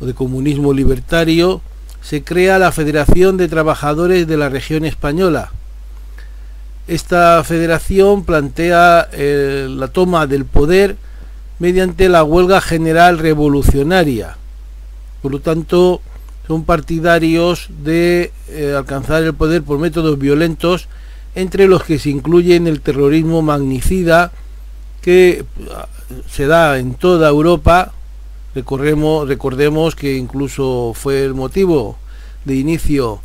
o 0.00 0.06
de 0.06 0.14
comunismo 0.14 0.72
libertario 0.72 1.60
se 2.00 2.22
crea 2.22 2.60
la 2.60 2.70
Federación 2.70 3.36
de 3.36 3.48
Trabajadores 3.48 4.28
de 4.28 4.36
la 4.36 4.48
Región 4.48 4.84
Española. 4.84 5.50
Esta 6.86 7.42
federación 7.42 8.24
plantea 8.24 9.08
eh, 9.12 9.66
la 9.68 9.88
toma 9.88 10.28
del 10.28 10.44
poder 10.44 10.96
mediante 11.58 12.08
la 12.08 12.22
huelga 12.22 12.60
general 12.60 13.18
revolucionaria. 13.18 14.37
Por 15.22 15.32
lo 15.32 15.40
tanto, 15.40 16.00
son 16.46 16.64
partidarios 16.64 17.68
de 17.84 18.32
eh, 18.48 18.74
alcanzar 18.76 19.22
el 19.22 19.34
poder 19.34 19.62
por 19.62 19.78
métodos 19.78 20.18
violentos, 20.18 20.88
entre 21.34 21.68
los 21.68 21.84
que 21.84 21.98
se 21.98 22.10
incluyen 22.10 22.66
el 22.66 22.80
terrorismo 22.80 23.42
magnicida, 23.42 24.32
que 25.02 25.44
se 26.30 26.46
da 26.46 26.78
en 26.78 26.94
toda 26.94 27.28
Europa. 27.28 27.92
Recordemos, 28.54 29.94
que 29.94 30.16
incluso 30.16 30.92
fue 30.94 31.24
el 31.24 31.34
motivo 31.34 31.96
de 32.44 32.56
inicio 32.56 33.20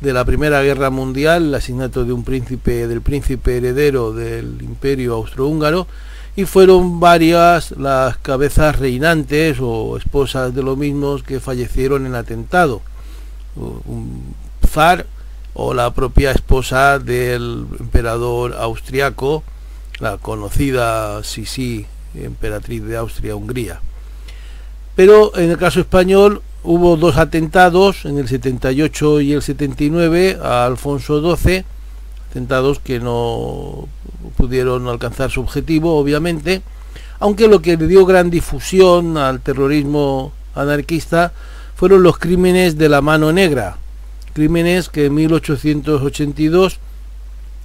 de 0.00 0.12
la 0.12 0.24
Primera 0.24 0.62
Guerra 0.62 0.90
Mundial, 0.90 1.48
el 1.48 1.54
asesinato 1.54 2.04
de 2.04 2.12
un 2.12 2.24
príncipe, 2.24 2.88
del 2.88 3.02
príncipe 3.02 3.58
heredero 3.58 4.12
del 4.12 4.60
Imperio 4.62 5.14
Austrohúngaro, 5.14 5.86
y 6.38 6.44
fueron 6.44 7.00
varias 7.00 7.72
las 7.72 8.16
cabezas 8.18 8.78
reinantes 8.78 9.58
o 9.60 9.96
esposas 9.96 10.54
de 10.54 10.62
los 10.62 10.78
mismos 10.78 11.24
que 11.24 11.40
fallecieron 11.40 12.06
en 12.06 12.14
atentado. 12.14 12.80
Un 13.56 14.36
zar 14.64 15.06
o 15.54 15.74
la 15.74 15.92
propia 15.92 16.30
esposa 16.30 17.00
del 17.00 17.66
emperador 17.80 18.54
austriaco, 18.54 19.42
la 19.98 20.18
conocida 20.18 21.24
Sisi 21.24 21.86
emperatriz 22.14 22.84
de 22.84 22.96
Austria-Hungría. 22.98 23.80
Pero 24.94 25.36
en 25.36 25.50
el 25.50 25.58
caso 25.58 25.80
español 25.80 26.42
hubo 26.62 26.96
dos 26.96 27.16
atentados 27.16 28.04
en 28.04 28.16
el 28.16 28.28
78 28.28 29.22
y 29.22 29.32
el 29.32 29.42
79 29.42 30.38
a 30.40 30.66
Alfonso 30.66 31.36
XII, 31.36 31.64
atentados 32.30 32.78
que 32.78 33.00
no 33.00 33.88
pudieron 34.36 34.88
alcanzar 34.88 35.30
su 35.30 35.40
objetivo, 35.40 35.98
obviamente, 35.98 36.62
aunque 37.20 37.48
lo 37.48 37.60
que 37.60 37.76
le 37.76 37.86
dio 37.86 38.06
gran 38.06 38.30
difusión 38.30 39.16
al 39.16 39.40
terrorismo 39.40 40.32
anarquista 40.54 41.32
fueron 41.74 42.02
los 42.02 42.18
crímenes 42.18 42.78
de 42.78 42.88
la 42.88 43.00
mano 43.00 43.32
negra, 43.32 43.76
crímenes 44.34 44.88
que 44.88 45.06
en 45.06 45.14
1882 45.14 46.78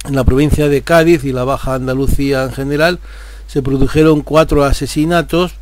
en 0.04 0.14
la 0.14 0.24
provincia 0.24 0.68
de 0.68 0.82
Cádiz 0.82 1.24
y 1.24 1.32
la 1.32 1.44
Baja 1.44 1.74
Andalucía 1.74 2.44
en 2.44 2.52
general 2.52 2.98
se 3.46 3.62
produjeron 3.62 4.22
cuatro 4.22 4.64
asesinatos 4.64 5.54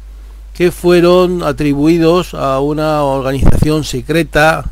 que 0.54 0.70
fueron 0.70 1.42
atribuidos 1.42 2.34
a 2.34 2.60
una 2.60 3.02
organización 3.02 3.84
secreta 3.84 4.64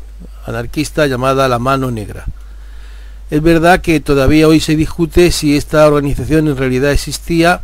anarquista 0.45 1.07
llamada 1.07 1.47
La 1.47 1.59
Mano 1.59 1.91
Negra. 1.91 2.25
Es 3.31 3.41
verdad 3.41 3.79
que 3.79 4.01
todavía 4.01 4.49
hoy 4.49 4.59
se 4.59 4.75
discute 4.75 5.31
si 5.31 5.55
esta 5.55 5.87
organización 5.87 6.49
en 6.49 6.57
realidad 6.57 6.91
existía 6.91 7.61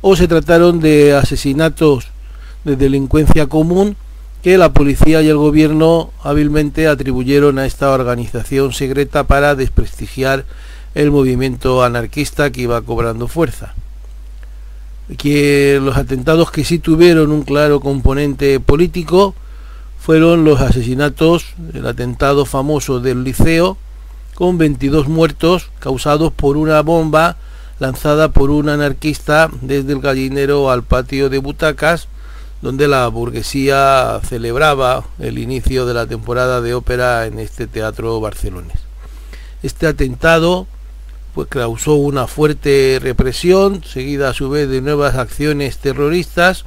o 0.00 0.16
se 0.16 0.26
trataron 0.26 0.80
de 0.80 1.12
asesinatos 1.12 2.08
de 2.64 2.74
delincuencia 2.76 3.46
común 3.46 3.96
que 4.42 4.56
la 4.56 4.72
policía 4.72 5.20
y 5.20 5.28
el 5.28 5.36
gobierno 5.36 6.10
hábilmente 6.22 6.88
atribuyeron 6.88 7.58
a 7.58 7.66
esta 7.66 7.90
organización 7.90 8.72
secreta 8.72 9.24
para 9.24 9.54
desprestigiar 9.54 10.46
el 10.94 11.10
movimiento 11.10 11.84
anarquista 11.84 12.50
que 12.50 12.62
iba 12.62 12.80
cobrando 12.80 13.28
fuerza. 13.28 13.74
Que 15.18 15.78
los 15.82 15.98
atentados 15.98 16.50
que 16.50 16.64
sí 16.64 16.78
tuvieron 16.78 17.30
un 17.30 17.42
claro 17.42 17.80
componente 17.80 18.58
político 18.58 19.34
fueron 19.98 20.46
los 20.46 20.62
asesinatos, 20.62 21.44
el 21.74 21.86
atentado 21.86 22.46
famoso 22.46 23.00
del 23.00 23.22
liceo, 23.22 23.76
con 24.40 24.56
22 24.56 25.06
muertos 25.06 25.70
causados 25.80 26.32
por 26.32 26.56
una 26.56 26.80
bomba 26.80 27.36
lanzada 27.78 28.30
por 28.30 28.48
un 28.48 28.70
anarquista 28.70 29.50
desde 29.60 29.92
el 29.92 30.00
gallinero 30.00 30.70
al 30.70 30.82
patio 30.82 31.28
de 31.28 31.36
butacas, 31.36 32.08
donde 32.62 32.88
la 32.88 33.06
burguesía 33.08 34.18
celebraba 34.26 35.04
el 35.18 35.38
inicio 35.38 35.84
de 35.84 35.92
la 35.92 36.06
temporada 36.06 36.62
de 36.62 36.72
ópera 36.72 37.26
en 37.26 37.38
este 37.38 37.66
teatro 37.66 38.18
barcelonés. 38.18 38.78
Este 39.62 39.86
atentado 39.86 40.66
pues 41.34 41.46
causó 41.48 41.96
una 41.96 42.26
fuerte 42.26 42.98
represión, 42.98 43.84
seguida 43.84 44.30
a 44.30 44.34
su 44.34 44.48
vez 44.48 44.70
de 44.70 44.80
nuevas 44.80 45.16
acciones 45.16 45.76
terroristas, 45.76 46.64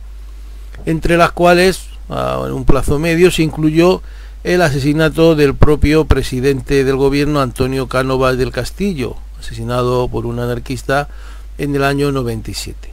entre 0.85 1.17
las 1.17 1.31
cuales 1.31 1.87
en 2.07 2.51
un 2.51 2.65
plazo 2.65 2.99
medio 2.99 3.31
se 3.31 3.41
incluyó 3.41 4.03
el 4.43 4.61
asesinato 4.61 5.35
del 5.35 5.55
propio 5.55 6.03
presidente 6.03 6.83
del 6.83 6.97
gobierno 6.97 7.39
Antonio 7.39 7.87
Cánovas 7.87 8.37
del 8.37 8.51
Castillo, 8.51 9.15
asesinado 9.39 10.09
por 10.09 10.25
un 10.25 10.37
anarquista 10.37 11.07
en 11.57 11.73
el 11.73 11.83
año 11.85 12.11
97. 12.11 12.89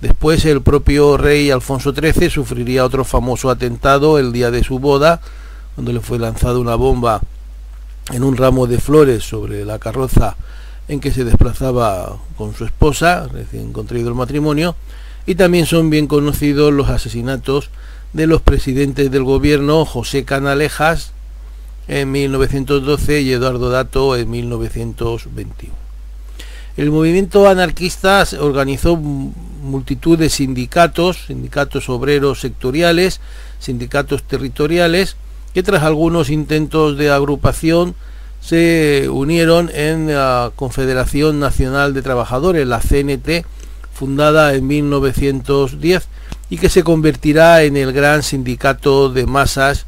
Después 0.00 0.44
el 0.44 0.62
propio 0.62 1.16
rey 1.16 1.52
Alfonso 1.52 1.94
XIII 1.94 2.28
sufriría 2.28 2.84
otro 2.84 3.04
famoso 3.04 3.50
atentado 3.50 4.18
el 4.18 4.32
día 4.32 4.50
de 4.50 4.64
su 4.64 4.80
boda, 4.80 5.20
cuando 5.76 5.92
le 5.92 6.00
fue 6.00 6.18
lanzada 6.18 6.58
una 6.58 6.74
bomba 6.74 7.20
en 8.12 8.24
un 8.24 8.36
ramo 8.36 8.66
de 8.66 8.78
flores 8.78 9.22
sobre 9.22 9.64
la 9.64 9.78
carroza 9.78 10.36
en 10.88 10.98
que 10.98 11.12
se 11.12 11.22
desplazaba 11.22 12.18
con 12.36 12.52
su 12.52 12.64
esposa, 12.64 13.28
recién 13.28 13.72
contraído 13.72 14.08
el 14.08 14.16
matrimonio, 14.16 14.74
y 15.24 15.36
también 15.36 15.66
son 15.66 15.88
bien 15.88 16.08
conocidos 16.08 16.72
los 16.72 16.88
asesinatos 16.88 17.70
de 18.14 18.26
los 18.28 18.40
presidentes 18.40 19.10
del 19.10 19.24
gobierno 19.24 19.84
José 19.84 20.24
Canalejas 20.24 21.12
en 21.88 22.10
1912 22.12 23.20
y 23.20 23.32
Eduardo 23.32 23.70
Dato 23.70 24.16
en 24.16 24.30
1921. 24.30 25.74
El 26.76 26.90
movimiento 26.90 27.48
anarquista 27.48 28.24
organizó 28.40 28.96
multitud 28.96 30.16
de 30.16 30.30
sindicatos, 30.30 31.26
sindicatos 31.26 31.88
obreros 31.88 32.40
sectoriales, 32.40 33.20
sindicatos 33.58 34.22
territoriales, 34.22 35.16
que 35.52 35.62
tras 35.62 35.82
algunos 35.82 36.30
intentos 36.30 36.96
de 36.96 37.10
agrupación 37.10 37.94
se 38.40 39.08
unieron 39.10 39.70
en 39.74 40.08
la 40.08 40.52
Confederación 40.54 41.40
Nacional 41.40 41.94
de 41.94 42.02
Trabajadores, 42.02 42.66
la 42.66 42.80
CNT, 42.80 43.44
fundada 43.92 44.54
en 44.54 44.66
1910 44.66 46.08
y 46.50 46.58
que 46.58 46.68
se 46.68 46.84
convertirá 46.84 47.62
en 47.62 47.76
el 47.76 47.92
gran 47.92 48.22
sindicato 48.22 49.08
de 49.08 49.26
masas 49.26 49.86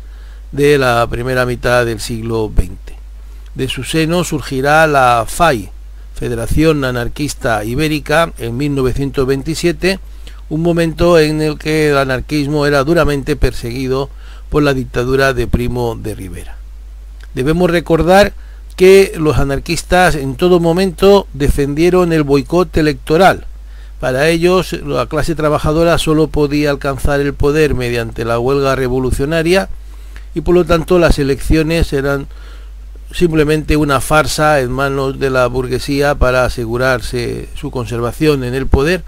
de 0.53 0.79
la 0.79 1.07
primera 1.09 1.47
mitad 1.47 1.85
del 1.85 2.01
siglo 2.01 2.51
XX. 2.55 2.97
De 3.55 3.69
su 3.69 3.85
seno 3.85 4.25
surgirá 4.25 4.87
la 4.87 5.25
FAI, 5.27 5.71
Federación 6.15 6.85
Anarquista 6.85 7.65
Ibérica 7.65 8.33
en 8.39 8.57
1927, 8.57 9.99
un 10.49 10.63
momento 10.63 11.19
en 11.19 11.43
el 11.43 11.59
que 11.59 11.91
el 11.91 11.99
anarquismo 11.99 12.67
era 12.67 12.85
duramente 12.85 13.37
perseguido 13.37 14.09
por 14.49 14.63
la 14.63 14.75
dictadura 14.75 15.35
de 15.35 15.47
Primo 15.47 15.97
de 15.97 16.15
Rivera. 16.15 16.57
Debemos 17.35 17.71
recordar 17.71 18.33
que 18.77 19.15
los 19.17 19.39
anarquistas 19.39 20.15
en 20.15 20.37
todo 20.37 20.61
momento 20.61 21.27
defendieron 21.33 22.13
el 22.13 22.23
boicot 22.23 22.77
electoral. 22.77 23.47
Para 24.01 24.29
ellos 24.29 24.73
la 24.73 25.07
clase 25.07 25.35
trabajadora 25.35 25.99
solo 25.99 26.27
podía 26.27 26.71
alcanzar 26.71 27.21
el 27.21 27.33
poder 27.33 27.75
mediante 27.75 28.25
la 28.25 28.39
huelga 28.39 28.77
revolucionaria 28.77 29.69
y 30.35 30.43
por 30.43 30.55
lo 30.55 30.65
tanto 30.65 30.99
las 30.99 31.19
elecciones 31.19 31.93
eran 31.93 32.27
simplemente 33.13 33.77
una 33.77 34.01
farsa 34.01 34.61
en 34.61 34.71
manos 34.71 35.19
de 35.19 35.31
la 35.31 35.47
burguesía 35.47 36.15
para 36.15 36.45
asegurarse 36.45 37.49
su 37.55 37.71
conservación 37.71 38.45
en 38.45 38.55
el 38.55 38.67
poder 38.67 39.03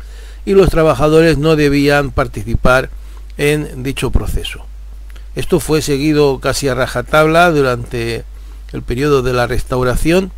y 0.47 0.53
los 0.53 0.71
trabajadores 0.71 1.37
no 1.37 1.57
debían 1.57 2.11
participar 2.11 2.89
en 3.37 3.83
dicho 3.83 4.11
proceso. 4.11 4.65
Esto 5.37 5.61
fue 5.61 5.83
seguido 5.83 6.41
casi 6.41 6.69
a 6.69 6.75
rajatabla 6.75 7.51
durante 7.51 8.25
el 8.73 8.83
periodo 8.83 9.23
de 9.23 9.35
la 9.35 9.47
restauración. 9.47 10.33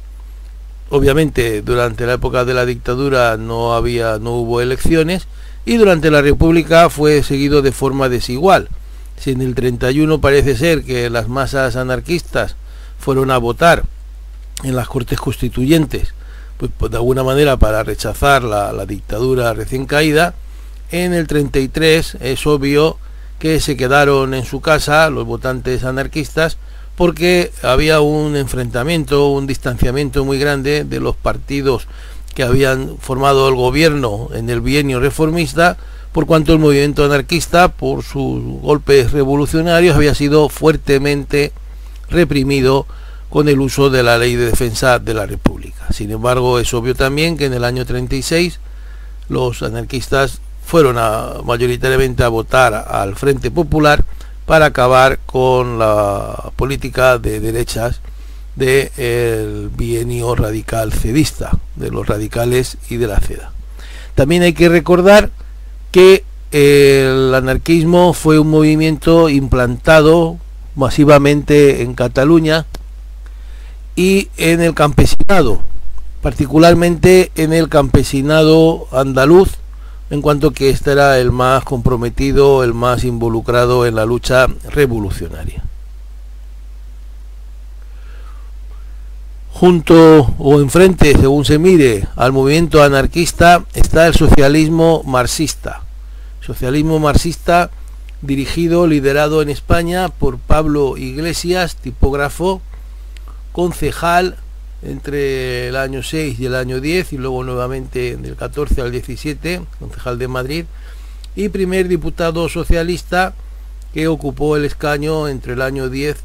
Obviamente 0.90 1.62
durante 1.62 2.04
la 2.04 2.14
época 2.14 2.44
de 2.44 2.52
la 2.52 2.66
dictadura 2.66 3.36
no 3.36 3.74
había 3.74 4.18
no 4.18 4.32
hubo 4.32 4.60
elecciones 4.60 5.28
y 5.64 5.76
durante 5.76 6.10
la 6.10 6.20
República 6.20 6.90
fue 6.90 7.22
seguido 7.22 7.62
de 7.62 7.70
forma 7.70 8.08
desigual. 8.08 8.68
Si 9.16 9.30
en 9.30 9.40
el 9.40 9.54
31 9.54 10.20
parece 10.20 10.56
ser 10.56 10.82
que 10.82 11.08
las 11.08 11.28
masas 11.28 11.76
anarquistas 11.76 12.56
fueron 12.98 13.30
a 13.30 13.38
votar 13.38 13.84
en 14.64 14.74
las 14.74 14.88
Cortes 14.88 15.20
Constituyentes, 15.20 16.12
pues, 16.56 16.72
pues 16.76 16.90
de 16.90 16.96
alguna 16.96 17.22
manera 17.22 17.56
para 17.56 17.84
rechazar 17.84 18.42
la, 18.42 18.72
la, 18.72 18.84
dictadura 18.84 19.52
recién 19.52 19.86
caída, 19.86 20.34
en 20.90 21.14
el 21.14 21.28
33 21.28 22.16
es 22.20 22.46
obvio 22.46 22.98
que 23.38 23.60
se 23.60 23.76
quedaron 23.76 24.34
en 24.34 24.44
su 24.44 24.60
casa 24.60 25.08
los 25.08 25.24
votantes 25.24 25.84
anarquistas 25.84 26.58
porque 27.00 27.50
había 27.62 28.02
un 28.02 28.36
enfrentamiento, 28.36 29.28
un 29.28 29.46
distanciamiento 29.46 30.22
muy 30.26 30.38
grande 30.38 30.84
de 30.84 31.00
los 31.00 31.16
partidos 31.16 31.86
que 32.34 32.42
habían 32.42 32.98
formado 32.98 33.48
el 33.48 33.54
gobierno 33.54 34.28
en 34.34 34.50
el 34.50 34.60
bienio 34.60 35.00
reformista, 35.00 35.78
por 36.12 36.26
cuanto 36.26 36.52
el 36.52 36.58
movimiento 36.58 37.02
anarquista, 37.02 37.68
por 37.68 38.02
sus 38.02 38.42
golpes 38.60 39.12
revolucionarios, 39.12 39.96
había 39.96 40.14
sido 40.14 40.50
fuertemente 40.50 41.52
reprimido 42.10 42.84
con 43.30 43.48
el 43.48 43.60
uso 43.60 43.88
de 43.88 44.02
la 44.02 44.18
ley 44.18 44.36
de 44.36 44.50
defensa 44.50 44.98
de 44.98 45.14
la 45.14 45.24
República. 45.24 45.86
Sin 45.94 46.10
embargo, 46.10 46.58
es 46.58 46.74
obvio 46.74 46.94
también 46.94 47.38
que 47.38 47.46
en 47.46 47.54
el 47.54 47.64
año 47.64 47.86
36 47.86 48.60
los 49.30 49.62
anarquistas 49.62 50.42
fueron 50.66 50.96
mayoritariamente 51.46 52.24
a 52.24 52.28
votar 52.28 52.74
al 52.74 53.16
Frente 53.16 53.50
Popular 53.50 54.04
para 54.50 54.66
acabar 54.66 55.20
con 55.26 55.78
la 55.78 56.50
política 56.56 57.18
de 57.18 57.38
derechas 57.38 58.00
del 58.56 59.68
bienio 59.68 60.34
radical 60.34 60.92
cedista, 60.92 61.52
de 61.76 61.92
los 61.92 62.04
radicales 62.04 62.76
y 62.88 62.96
de 62.96 63.06
la 63.06 63.20
CEDA. 63.20 63.52
También 64.16 64.42
hay 64.42 64.52
que 64.52 64.68
recordar 64.68 65.30
que 65.92 66.24
el 66.50 67.32
anarquismo 67.32 68.12
fue 68.12 68.40
un 68.40 68.50
movimiento 68.50 69.28
implantado 69.28 70.38
masivamente 70.74 71.82
en 71.82 71.94
Cataluña 71.94 72.66
y 73.94 74.30
en 74.36 74.60
el 74.62 74.74
campesinado, 74.74 75.60
particularmente 76.22 77.30
en 77.36 77.52
el 77.52 77.68
campesinado 77.68 78.88
andaluz, 78.90 79.59
en 80.10 80.22
cuanto 80.22 80.50
que 80.50 80.70
este 80.70 80.92
era 80.92 81.18
el 81.18 81.30
más 81.30 81.64
comprometido, 81.64 82.64
el 82.64 82.74
más 82.74 83.04
involucrado 83.04 83.86
en 83.86 83.94
la 83.94 84.04
lucha 84.04 84.46
revolucionaria. 84.68 85.62
Junto 89.52 90.34
o 90.38 90.60
enfrente, 90.60 91.12
según 91.12 91.44
se 91.44 91.58
mire, 91.58 92.08
al 92.16 92.32
movimiento 92.32 92.82
anarquista 92.82 93.64
está 93.74 94.06
el 94.06 94.14
socialismo 94.14 95.02
marxista. 95.04 95.82
socialismo 96.40 96.98
marxista 96.98 97.70
dirigido, 98.22 98.86
liderado 98.86 99.42
en 99.42 99.50
España 99.50 100.08
por 100.08 100.38
Pablo 100.38 100.96
Iglesias, 100.96 101.76
tipógrafo, 101.76 102.60
concejal 103.52 104.36
entre 104.82 105.68
el 105.68 105.76
año 105.76 106.02
6 106.02 106.40
y 106.40 106.46
el 106.46 106.54
año 106.54 106.80
10 106.80 107.12
y 107.12 107.18
luego 107.18 107.44
nuevamente 107.44 108.16
del 108.16 108.36
14 108.36 108.80
al 108.80 108.92
17, 108.92 109.62
concejal 109.78 110.18
de 110.18 110.28
Madrid, 110.28 110.64
y 111.36 111.48
primer 111.48 111.88
diputado 111.88 112.48
socialista 112.48 113.34
que 113.92 114.08
ocupó 114.08 114.56
el 114.56 114.64
escaño 114.64 115.28
entre 115.28 115.54
el 115.54 115.62
año 115.62 115.88
10 115.88 116.16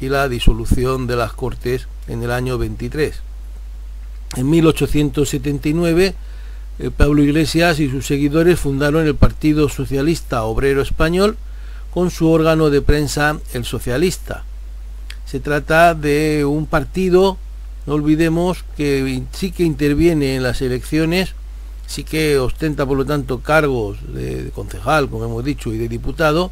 y 0.00 0.08
la 0.08 0.28
disolución 0.28 1.06
de 1.06 1.16
las 1.16 1.32
Cortes 1.32 1.88
en 2.08 2.22
el 2.22 2.30
año 2.30 2.58
23. 2.58 3.22
En 4.36 4.50
1879, 4.50 6.14
eh, 6.78 6.90
Pablo 6.94 7.22
Iglesias 7.22 7.80
y 7.80 7.88
sus 7.88 8.06
seguidores 8.06 8.60
fundaron 8.60 9.06
el 9.06 9.14
Partido 9.14 9.68
Socialista 9.68 10.42
Obrero 10.42 10.82
Español 10.82 11.36
con 11.92 12.10
su 12.10 12.28
órgano 12.28 12.68
de 12.68 12.82
prensa 12.82 13.38
El 13.54 13.64
Socialista. 13.64 14.44
Se 15.24 15.40
trata 15.40 15.94
de 15.94 16.44
un 16.44 16.66
partido, 16.66 17.38
no 17.86 17.94
olvidemos, 17.94 18.64
que 18.76 19.22
sí 19.32 19.52
que 19.52 19.62
interviene 19.62 20.36
en 20.36 20.42
las 20.42 20.60
elecciones, 20.60 21.34
sí 21.86 22.04
que 22.04 22.38
ostenta 22.38 22.84
por 22.84 22.98
lo 22.98 23.04
tanto 23.04 23.40
cargos 23.40 23.98
de 24.12 24.50
concejal, 24.54 25.08
como 25.08 25.24
hemos 25.24 25.44
dicho, 25.44 25.72
y 25.72 25.78
de 25.78 25.88
diputado, 25.88 26.50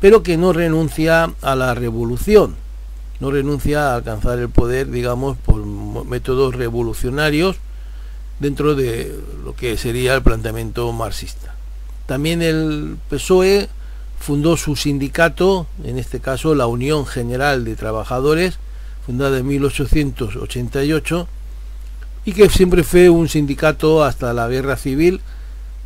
pero 0.00 0.22
que 0.22 0.36
no 0.36 0.52
renuncia 0.52 1.32
a 1.40 1.54
la 1.54 1.74
revolución, 1.74 2.56
no 3.20 3.30
renuncia 3.30 3.92
a 3.92 3.96
alcanzar 3.96 4.38
el 4.38 4.50
poder, 4.50 4.90
digamos, 4.90 5.36
por 5.38 5.64
métodos 5.64 6.54
revolucionarios 6.54 7.56
dentro 8.40 8.74
de 8.74 9.16
lo 9.44 9.54
que 9.54 9.76
sería 9.76 10.14
el 10.14 10.22
planteamiento 10.22 10.90
marxista. 10.92 11.54
También 12.06 12.42
el 12.42 12.96
PSOE 13.08 13.68
fundó 14.18 14.56
su 14.56 14.74
sindicato, 14.76 15.66
en 15.84 15.98
este 15.98 16.20
caso 16.20 16.54
la 16.54 16.66
Unión 16.66 17.06
General 17.06 17.64
de 17.64 17.76
Trabajadores, 17.76 18.58
fundada 19.06 19.38
en 19.38 19.46
1888, 19.46 21.28
y 22.24 22.32
que 22.32 22.48
siempre 22.48 22.82
fue 22.84 23.10
un 23.10 23.28
sindicato 23.28 24.02
hasta 24.02 24.32
la 24.32 24.48
guerra 24.48 24.76
civil, 24.76 25.20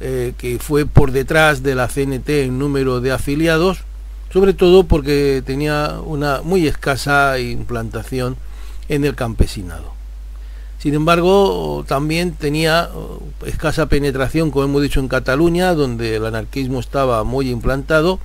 eh, 0.00 0.34
que 0.38 0.58
fue 0.58 0.86
por 0.86 1.10
detrás 1.10 1.62
de 1.62 1.74
la 1.74 1.88
CNT 1.88 2.28
en 2.44 2.58
número 2.58 3.00
de 3.00 3.10
afiliados, 3.10 3.78
sobre 4.32 4.54
todo 4.54 4.84
porque 4.84 5.42
tenía 5.44 6.00
una 6.04 6.42
muy 6.42 6.66
escasa 6.66 7.38
implantación 7.40 8.36
en 8.88 9.04
el 9.04 9.14
campesinado. 9.14 9.98
Sin 10.78 10.94
embargo, 10.94 11.84
también 11.88 12.32
tenía 12.32 12.88
uh, 12.94 13.46
escasa 13.46 13.86
penetración, 13.86 14.52
como 14.52 14.64
hemos 14.64 14.82
dicho, 14.82 15.00
en 15.00 15.08
Cataluña, 15.08 15.74
donde 15.74 16.16
el 16.16 16.26
anarquismo 16.26 16.78
estaba 16.78 17.24
muy 17.24 17.50
implantado, 17.50 18.20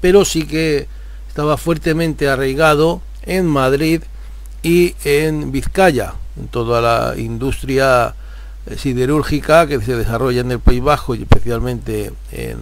pero 0.00 0.24
sí 0.24 0.46
que 0.46 0.86
estaba 1.28 1.58
fuertemente 1.58 2.28
arraigado 2.28 3.02
en 3.26 3.44
Madrid 3.46 4.00
y 4.68 4.94
en 5.04 5.50
Vizcaya, 5.50 6.12
en 6.38 6.48
toda 6.48 6.82
la 6.82 7.18
industria 7.18 8.14
eh, 8.66 8.76
siderúrgica 8.76 9.66
que 9.66 9.80
se 9.80 9.96
desarrolla 9.96 10.42
en 10.42 10.50
el 10.52 10.60
País 10.60 10.82
Bajo 10.82 11.14
y 11.14 11.22
especialmente 11.22 12.12
en 12.32 12.58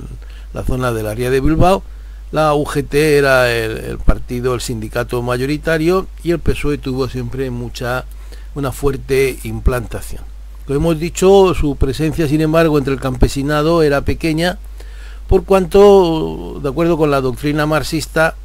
la 0.55 0.63
zona 0.63 0.93
de 0.93 1.03
la 1.03 1.17
Ría 1.17 1.31
de 1.31 1.41
Bilbao, 1.41 1.83
la 2.31 2.55
UGT 2.55 2.95
era 2.95 3.53
el, 3.53 3.99
partido, 3.99 4.55
el 4.55 4.61
sindicato 4.61 5.21
mayoritario 5.21 6.07
y 6.23 6.31
el 6.31 6.39
PSOE 6.39 6.79
tuvo 6.79 7.09
siempre 7.09 7.51
mucha, 7.51 8.05
una 8.55 8.71
fuerte 8.71 9.41
implantación. 9.43 10.23
Como 10.65 10.77
hemos 10.79 11.01
dicho, 11.01 11.55
su 11.55 11.75
presencia, 11.75 12.29
sin 12.29 12.41
embargo, 12.41 12.79
entre 12.79 12.95
el 12.95 13.01
campesinado 13.01 13.83
era 13.83 14.03
pequeña, 14.03 14.59
por 15.27 15.45
cuanto, 15.45 16.61
de 16.63 16.69
acuerdo 16.69 16.97
con 16.97 17.11
la 17.11 17.21
doctrina 17.21 17.67
marxista, 17.67 18.37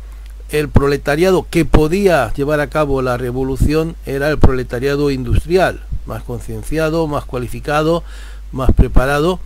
el 0.51 0.67
proletariado 0.67 1.47
que 1.49 1.63
podía 1.63 2.31
llevar 2.33 2.59
a 2.59 2.67
cabo 2.67 3.01
la 3.01 3.17
revolución 3.17 3.95
era 4.05 4.29
el 4.29 4.37
proletariado 4.37 5.09
industrial, 5.09 5.81
más 6.05 6.23
concienciado, 6.23 7.07
más 7.07 7.23
cualificado, 7.23 8.03
más 8.51 8.71
preparado, 8.73 9.39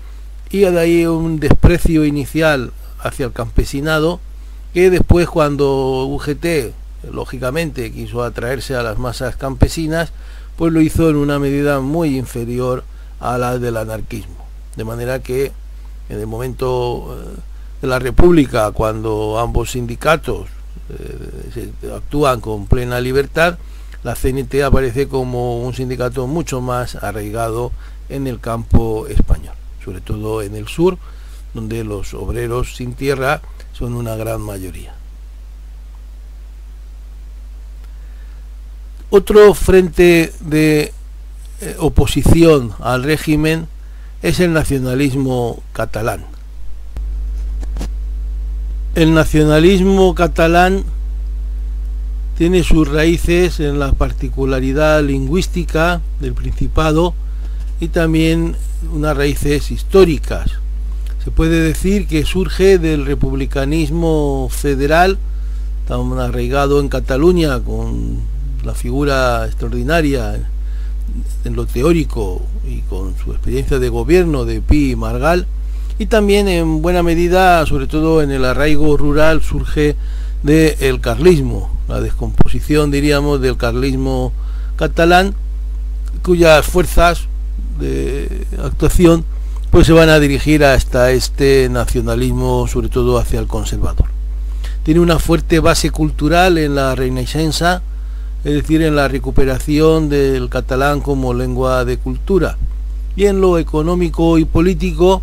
y 0.50 0.62
de 0.62 0.80
ahí 0.80 1.06
un 1.06 1.40
desprecio 1.40 2.06
inicial 2.06 2.72
hacia 3.00 3.28
el 3.28 3.34
campesinado, 3.34 4.20
que 4.74 4.90
después 4.90 5.30
cuando 5.30 6.06
UGT, 6.06 6.74
lógicamente, 7.12 7.92
quiso 7.92 8.24
atraerse 8.24 8.76
a 8.76 8.82
las 8.82 8.98
masas 8.98 9.36
campesinas, 9.36 10.12
pues 10.58 10.74
lo 10.74 10.82
hizo 10.82 11.10
en 11.10 11.18
una 11.18 11.38
medida 11.38 11.82
muy 11.82 12.18
inferior 12.18 12.84
a 13.20 13.38
la 13.38 13.60
del 13.60 13.78
anarquismo. 13.78 14.44
De 14.76 14.84
manera 14.84 15.20
que 15.20 15.52
en 16.10 16.20
el 16.20 16.28
momento 16.28 17.16
eh, 17.16 17.40
de 17.82 17.88
la 17.88 18.00
República, 18.00 18.72
cuando 18.72 19.38
ambos 19.40 19.72
sindicatos 19.72 20.55
eh, 20.90 21.72
actúan 21.96 22.42
con 22.42 22.68
plena 22.68 23.00
libertad, 23.00 23.58
la 24.04 24.16
CNT 24.16 24.62
aparece 24.64 25.08
como 25.08 25.62
un 25.62 25.74
sindicato 25.74 26.28
mucho 26.28 26.62
más 26.62 26.96
arraigado 26.96 27.72
en 28.10 28.28
el 28.28 28.40
campo 28.40 29.08
español, 29.08 29.56
sobre 29.84 30.02
todo 30.02 30.42
en 30.42 30.56
el 30.56 30.68
sur, 30.68 30.98
donde 31.54 31.84
los 31.84 32.14
obreros 32.14 32.76
sin 32.76 32.94
tierra 32.94 33.42
son 33.74 33.96
una 33.96 34.16
gran 34.16 34.42
mayoría. 34.42 34.94
Otro 39.10 39.54
frente 39.54 40.34
de 40.42 40.94
eh, 41.62 41.76
oposición 41.80 42.74
al 42.80 43.04
régimen 43.04 43.68
es 44.22 44.40
el 44.40 44.54
nacionalismo 44.54 45.64
catalán. 45.74 46.35
El 48.96 49.14
nacionalismo 49.14 50.16
catalán 50.16 50.86
tiene 52.38 52.64
sus 52.64 52.88
raíces 52.88 53.60
en 53.60 53.78
la 53.78 53.92
particularidad 53.92 55.04
lingüística 55.04 56.00
del 56.22 56.34
Principado 56.34 57.14
y 57.82 57.90
también 57.90 58.56
unas 58.94 59.18
raíces 59.18 59.70
históricas. 59.70 60.50
Se 61.26 61.30
puede 61.30 61.60
decir 61.60 62.08
que 62.08 62.24
surge 62.24 62.78
del 62.78 63.06
republicanismo 63.06 64.48
federal, 64.50 65.18
tan 65.90 66.18
arraigado 66.18 66.80
en 66.80 66.88
Cataluña 66.88 67.60
con 67.60 68.22
la 68.64 68.76
figura 68.76 69.46
extraordinaria 69.46 70.40
en 71.44 71.54
lo 71.54 71.66
teórico 71.66 72.44
y 72.66 72.80
con 72.84 73.14
su 73.18 73.34
experiencia 73.34 73.78
de 73.78 73.90
gobierno 73.90 74.46
de 74.46 74.62
Pi 74.62 74.96
Margal, 74.96 75.48
y 75.98 76.08
también 76.08 76.48
en 76.48 76.82
buena 76.82 77.04
medida, 77.04 77.66
sobre 77.66 77.88
todo 77.88 78.22
en 78.22 78.32
el 78.32 78.46
arraigo 78.46 78.98
rural, 78.98 79.42
surge 79.42 79.96
del 80.44 81.00
carlismo, 81.02 81.72
la 81.88 82.02
descomposición, 82.02 82.92
diríamos, 82.92 83.42
del 83.42 83.58
carlismo 83.58 84.34
catalán, 84.76 85.34
cuyas 86.22 86.66
fuerzas 86.66 87.28
de 87.80 88.46
actuación 88.64 89.26
pues 89.76 89.88
se 89.88 89.94
van 89.94 90.08
a 90.08 90.20
dirigir 90.20 90.64
hasta 90.64 91.12
este 91.12 91.68
nacionalismo, 91.70 92.66
sobre 92.66 92.88
todo 92.88 93.18
hacia 93.18 93.42
el 93.42 93.48
conservador. 93.48 94.08
Tiene 94.84 95.02
una 95.02 95.20
fuerte 95.20 95.60
base 95.60 95.90
cultural 95.90 96.58
en 96.58 96.76
la 96.76 96.96
Renaissance, 96.96 97.82
es 98.46 98.54
decir, 98.54 98.82
en 98.84 98.96
la 98.96 99.10
recuperación 99.10 100.08
del 100.08 100.48
catalán 100.48 101.02
como 101.02 101.34
lengua 101.34 101.84
de 101.84 101.98
cultura. 101.98 102.58
Y 103.18 103.26
en 103.26 103.42
lo 103.42 103.58
económico 103.58 104.38
y 104.38 104.46
político, 104.46 105.22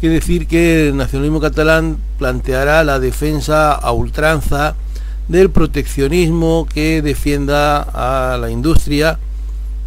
que 0.00 0.08
decir 0.08 0.46
que 0.46 0.88
el 0.88 0.96
nacionalismo 0.96 1.40
catalán 1.40 1.98
planteará 2.18 2.84
la 2.84 2.98
defensa 2.98 3.72
a 3.72 3.92
ultranza 3.92 4.74
del 5.28 5.50
proteccionismo 5.50 6.66
que 6.72 7.02
defienda 7.02 7.82
a 7.82 8.36
la 8.38 8.50
industria 8.50 9.18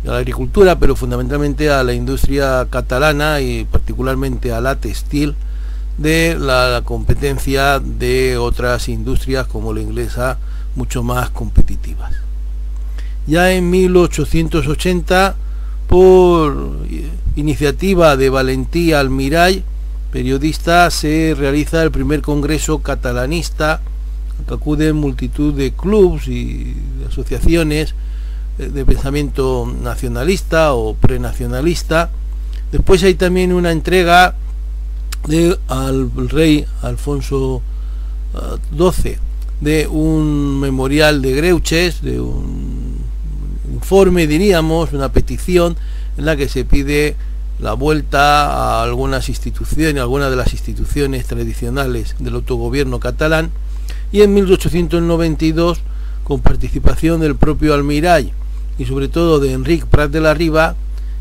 a 0.06 0.12
la 0.12 0.18
agricultura, 0.18 0.78
pero 0.80 0.96
fundamentalmente 0.96 1.70
a 1.70 1.84
la 1.84 1.94
industria 1.94 2.68
catalana 2.70 3.40
y 3.42 3.64
particularmente 3.66 4.52
a 4.52 4.62
la 4.62 4.76
textil, 4.76 5.36
de 5.98 6.36
la, 6.40 6.82
competencia 6.84 7.80
de 7.80 8.38
otras 8.38 8.90
industrias 8.90 9.48
como 9.48 9.74
la 9.74 9.82
inglesa, 9.82 10.38
mucho 10.76 11.04
más 11.04 11.30
competitivas. 11.30 12.14
Ya 13.28 13.54
en 13.54 13.70
1880, 13.70 15.36
por 15.88 16.78
iniciativa 17.36 18.18
de 18.18 18.30
Valentí 18.30 18.92
Almiray, 18.92 19.64
periodista, 20.14 20.92
se 20.92 21.34
realiza 21.36 21.82
el 21.82 21.90
primer 21.90 22.22
congreso 22.22 22.84
catalanista, 22.84 23.82
que 24.48 24.54
acuden 24.54 24.96
multitud 24.96 25.56
de 25.56 25.72
clubes 25.72 26.28
y 26.28 26.76
asociaciones 27.08 27.96
eh, 28.60 28.68
de 28.68 28.86
pensamiento 28.86 29.66
nacionalista 29.82 30.76
o 30.76 30.94
prenacionalista. 30.94 32.12
Después 32.72 33.02
hay 33.02 33.16
también 33.16 33.52
una 33.54 33.72
entrega 33.72 34.36
al 35.68 36.12
rey 36.30 36.64
Alfonso 36.84 37.64
XII 38.78 39.14
eh, 39.14 39.20
de 39.62 39.88
un 39.88 40.60
memorial 40.60 41.24
de 41.24 41.32
Greuches, 41.32 42.04
de 42.04 42.22
un 42.22 43.00
informe, 43.74 44.28
diríamos, 44.28 44.94
una 44.94 45.12
petición 45.12 45.76
en 46.18 46.26
la 46.26 46.36
que 46.36 46.48
se 46.50 46.66
pide 46.66 47.16
la 47.64 47.74
vuelta 47.74 48.52
a 48.52 48.84
algunas 48.84 49.30
instituciones, 49.30 50.02
algunas 50.02 50.30
de 50.30 50.36
las 50.36 50.52
instituciones 50.52 51.26
tradicionales 51.26 52.14
del 52.20 52.36
autogobierno 52.36 53.00
catalán, 53.00 53.52
y 54.12 54.22
en 54.22 54.34
1892, 54.34 55.80
con 56.26 56.42
participación 56.42 57.22
del 57.22 57.38
propio 57.38 57.74
Almirall 57.74 58.34
y 58.78 58.86
sobre 58.86 59.08
todo 59.08 59.40
de 59.40 59.54
Enric 59.54 59.86
Prat 59.86 60.12
de 60.12 60.20
la 60.20 60.34
Riva, 60.34 60.76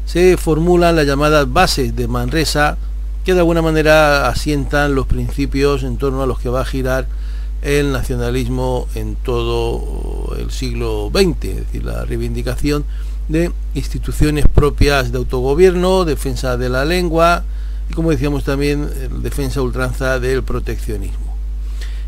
se 0.05 0.37
formulan 0.37 0.97
las 0.97 1.07
llamadas 1.07 1.51
bases 1.53 1.95
de 1.95 2.09
Manresa, 2.09 2.77
que 3.25 3.35
de 3.35 3.39
alguna 3.39 3.63
manera 3.63 4.27
asientan 4.27 4.97
los 4.97 5.07
principios 5.07 5.85
en 5.85 5.97
torno 5.97 6.25
a 6.25 6.27
los 6.27 6.41
que 6.41 6.49
va 6.49 6.63
a 6.63 6.65
girar 6.65 7.07
el 7.63 7.93
nacionalismo 7.93 8.89
en 8.97 9.15
todo 9.15 10.35
el 10.37 10.51
siglo 10.51 11.09
XX, 11.15 11.45
es 11.45 11.57
decir, 11.67 11.85
la 11.85 12.05
reivindicación 12.05 12.85
de 13.29 13.53
instituciones 13.75 14.47
propias 14.47 15.13
de 15.13 15.19
autogobierno, 15.19 16.05
defensa 16.05 16.57
de 16.57 16.69
la 16.69 16.85
lengua 16.85 17.45
y, 17.91 17.95
como 17.95 18.11
decíamos 18.11 18.45
también, 18.45 18.89
defensa 19.23 19.63
ultranza 19.63 20.19
del 20.19 20.43
proteccionismo. 20.43 21.37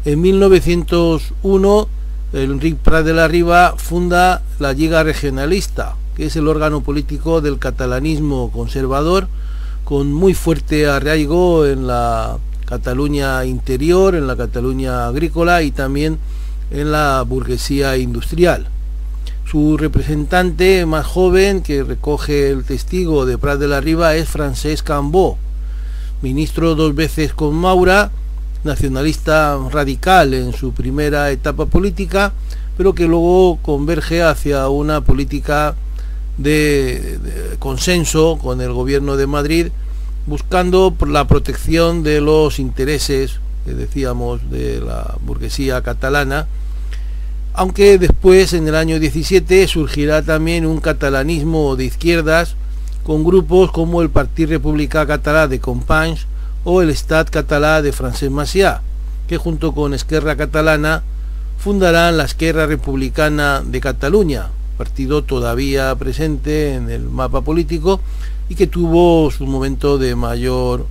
En 0.04 0.20
1901, 0.20 1.88
Enrique 2.34 2.78
Prat 2.82 3.06
de 3.06 3.14
la 3.14 3.28
Riva 3.28 3.74
funda 3.76 4.42
la 4.58 4.72
Liga 4.72 5.02
Regionalista, 5.02 5.96
que 6.16 6.26
es 6.26 6.36
el 6.36 6.48
órgano 6.48 6.82
político 6.82 7.40
del 7.40 7.58
catalanismo 7.58 8.50
conservador, 8.50 9.28
con 9.84 10.12
muy 10.12 10.34
fuerte 10.34 10.86
arraigo 10.86 11.66
en 11.66 11.86
la 11.86 12.38
Cataluña 12.66 13.44
interior, 13.44 14.14
en 14.14 14.26
la 14.26 14.36
Cataluña 14.36 15.06
agrícola 15.06 15.62
y 15.62 15.70
también 15.70 16.18
en 16.70 16.92
la 16.92 17.22
burguesía 17.22 17.96
industrial. 17.96 18.68
Su 19.44 19.76
representante 19.76 20.84
más 20.86 21.06
joven 21.06 21.62
que 21.62 21.84
recoge 21.84 22.50
el 22.50 22.64
testigo 22.64 23.26
de 23.26 23.38
Prat 23.38 23.58
de 23.58 23.68
la 23.68 23.80
Riva 23.80 24.14
es 24.16 24.28
Francesc 24.28 24.86
Cambó, 24.86 25.38
ministro 26.22 26.74
dos 26.74 26.94
veces 26.94 27.34
con 27.34 27.54
Maura, 27.54 28.10
nacionalista 28.64 29.58
radical 29.70 30.32
en 30.34 30.54
su 30.54 30.72
primera 30.72 31.30
etapa 31.30 31.66
política, 31.66 32.32
pero 32.76 32.94
que 32.94 33.06
luego 33.06 33.58
converge 33.62 34.22
hacia 34.22 34.68
una 34.68 35.02
política 35.02 35.76
de, 36.38 37.18
consenso 37.58 38.38
con 38.42 38.60
el 38.60 38.72
gobierno 38.72 39.16
de 39.16 39.26
Madrid, 39.26 39.68
buscando 40.26 40.96
la 41.06 41.28
protección 41.28 42.02
de 42.02 42.20
los 42.20 42.58
intereses, 42.58 43.38
que 43.64 43.74
decíamos, 43.74 44.50
de 44.50 44.80
la 44.80 45.16
burguesía 45.24 45.82
catalana, 45.82 46.48
aunque 47.56 47.98
después, 47.98 48.52
en 48.52 48.66
el 48.66 48.74
año 48.74 48.98
17, 48.98 49.68
surgirá 49.68 50.22
también 50.22 50.66
un 50.66 50.80
catalanismo 50.80 51.76
de 51.76 51.84
izquierdas 51.84 52.56
con 53.04 53.22
grupos 53.22 53.70
como 53.70 54.02
el 54.02 54.10
Partido 54.10 54.50
Republicà 54.50 55.06
Català 55.06 55.46
de 55.46 55.60
Companys 55.60 56.26
o 56.64 56.82
el 56.82 56.90
Estat 56.90 57.30
Català 57.30 57.80
de 57.80 57.92
Francesc 57.92 58.32
Macià, 58.32 58.82
que 59.28 59.36
junto 59.36 59.70
con 59.70 59.94
Esquerra 59.94 60.34
Catalana 60.34 61.04
fundarán 61.56 62.16
la 62.16 62.24
Esquerra 62.24 62.66
Republicana 62.66 63.62
de 63.64 63.80
Cataluña, 63.80 64.48
partido 64.76 65.22
todavía 65.22 65.94
presente 65.94 66.74
en 66.74 66.90
el 66.90 67.02
mapa 67.02 67.42
político 67.42 68.00
y 68.48 68.56
que 68.56 68.66
tuvo 68.66 69.30
su 69.30 69.46
momento 69.46 69.96
de 69.96 70.16
mayor 70.16 70.88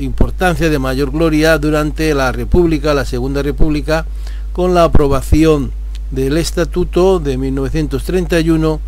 importancia, 0.00 0.68
de 0.68 0.78
mayor 0.78 1.12
gloria 1.12 1.56
durante 1.56 2.12
la 2.12 2.30
República, 2.30 2.92
la 2.92 3.06
Segunda 3.06 3.42
República, 3.42 4.04
con 4.52 4.74
la 4.74 4.84
aprobación 4.84 5.72
del 6.14 6.36
Estatuto 6.38 7.18
de 7.18 7.36
1931 7.36 8.80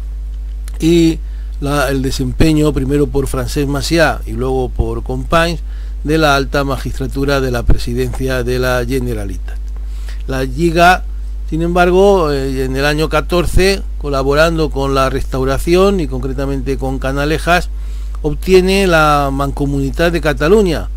y 0.80 1.18
el 1.88 2.02
desempeño 2.02 2.72
primero 2.72 3.06
por 3.06 3.26
Francesc 3.26 3.68
Macià 3.68 4.20
y 4.26 4.32
luego 4.32 4.68
por 4.68 5.02
Companys 5.02 5.60
de 6.04 6.18
la 6.18 6.36
alta 6.36 6.64
magistratura 6.64 7.40
de 7.40 7.50
la 7.50 7.62
presidencia 7.64 8.44
de 8.44 8.58
la 8.58 8.84
Generalitat. 8.86 9.56
La 10.28 10.44
Liga, 10.44 11.04
sin 11.50 11.62
embargo, 11.62 12.30
eh, 12.30 12.64
en 12.64 12.76
el 12.76 12.84
año 12.84 13.08
14, 13.08 13.82
colaborando 13.98 14.70
con 14.70 14.94
la 14.94 15.10
restauración 15.10 16.00
y 16.00 16.06
concretamente 16.06 16.78
con 16.78 16.98
Canalejas, 16.98 17.70
obtiene 18.22 18.86
la 18.86 19.30
Mancomunidad 19.32 20.12
de 20.12 20.20
Cataluña, 20.20 20.88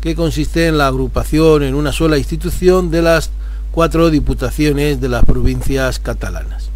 que 0.00 0.14
consiste 0.14 0.66
en 0.66 0.78
la 0.78 0.86
agrupación 0.86 1.62
en 1.62 1.74
una 1.74 1.92
sola 1.92 2.18
institución 2.18 2.90
de 2.90 3.02
las 3.02 3.30
cuatro 3.78 4.10
diputaciones 4.10 5.00
de 5.00 5.08
las 5.08 5.24
provincias 5.24 6.00
catalanas. 6.00 6.68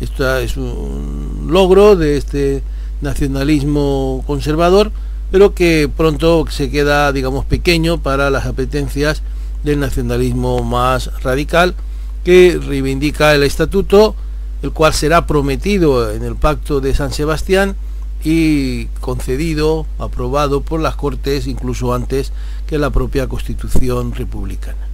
Esto 0.00 0.38
es 0.38 0.56
un 0.56 1.46
logro 1.48 1.94
de 1.94 2.16
este 2.16 2.64
nacionalismo 3.00 4.24
conservador 4.26 4.90
pero 5.30 5.54
que 5.54 5.88
pronto 5.96 6.44
se 6.50 6.68
queda, 6.68 7.12
digamos, 7.12 7.44
pequeño 7.44 7.98
para 7.98 8.28
las 8.30 8.44
apetencias 8.44 9.22
del 9.62 9.78
nacionalismo 9.78 10.64
más 10.64 11.12
radical, 11.22 11.76
que 12.24 12.58
reivindica 12.60 13.32
el 13.32 13.44
estatuto, 13.44 14.16
el 14.64 14.72
cual 14.72 14.94
será 14.94 15.28
prometido 15.28 16.10
en 16.10 16.24
el 16.24 16.34
pacto 16.34 16.80
de 16.80 16.92
San 16.92 17.12
Sebastián 17.12 17.76
y 18.24 18.86
concedido, 19.00 19.86
aprobado 20.00 20.60
por 20.60 20.80
las 20.80 20.96
Cortes 20.96 21.46
incluso 21.46 21.94
antes 21.94 22.32
que 22.66 22.78
la 22.78 22.90
propia 22.90 23.28
Constitución 23.28 24.12
republicana. 24.12 24.85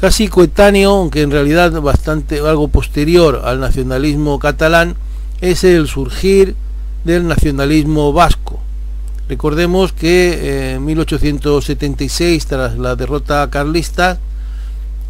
Casi 0.00 0.28
coetáneo, 0.28 0.92
aunque 0.92 1.20
en 1.20 1.30
realidad 1.30 1.78
bastante 1.82 2.38
algo 2.38 2.68
posterior 2.68 3.42
al 3.44 3.60
nacionalismo 3.60 4.38
catalán, 4.38 4.96
es 5.42 5.62
el 5.62 5.88
surgir 5.88 6.56
del 7.04 7.28
nacionalismo 7.28 8.10
vasco. 8.10 8.60
Recordemos 9.28 9.92
que 9.92 10.30
eh, 10.30 10.72
en 10.76 10.86
1876, 10.86 12.46
tras 12.46 12.78
la 12.78 12.96
derrota 12.96 13.50
carlista, 13.50 14.18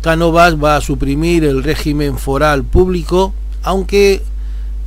Cánovas 0.01 0.61
va 0.61 0.75
a 0.75 0.81
suprimir 0.81 1.45
el 1.45 1.63
régimen 1.63 2.19
foral 2.19 2.65
público, 2.65 3.33
aunque 3.63 4.23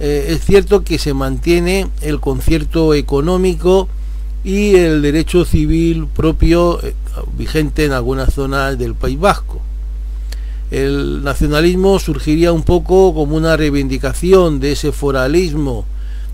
eh, 0.01 0.26
es 0.28 0.43
cierto 0.43 0.84
que 0.84 0.99
se 0.99 1.14
mantiene 1.14 1.88
el 2.01 2.20
concierto 2.20 2.93
económico 2.93 3.88
y 4.43 4.76
el 4.76 5.01
derecho 5.01 5.45
civil 5.45 6.08
propio 6.14 6.84
eh, 6.84 6.93
vigente 7.38 7.86
en 7.86 7.93
algunas 7.93 8.34
zonas 8.34 8.78
del 8.78 8.95
País 8.95 9.18
Vasco 9.18 9.62
el 10.74 11.24
nacionalismo 11.24 11.99
surgiría 11.99 12.51
un 12.51 12.63
poco 12.63 13.13
como 13.13 13.36
una 13.36 13.55
reivindicación 13.55 14.59
de 14.59 14.71
ese 14.71 14.91
foralismo 14.91 15.86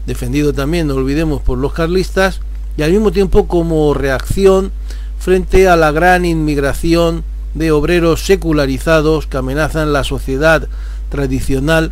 defendido 0.07 0.53
también, 0.53 0.87
no 0.87 0.95
olvidemos, 0.95 1.41
por 1.41 1.57
los 1.57 1.73
carlistas, 1.73 2.39
y 2.77 2.83
al 2.83 2.91
mismo 2.91 3.11
tiempo 3.11 3.47
como 3.47 3.93
reacción 3.93 4.71
frente 5.19 5.67
a 5.67 5.75
la 5.75 5.91
gran 5.91 6.23
inmigración 6.23 7.23
de 7.53 7.71
obreros 7.71 8.25
secularizados 8.25 9.27
que 9.27 9.37
amenazan 9.37 9.91
la 9.91 10.05
sociedad 10.05 10.69
tradicional, 11.09 11.91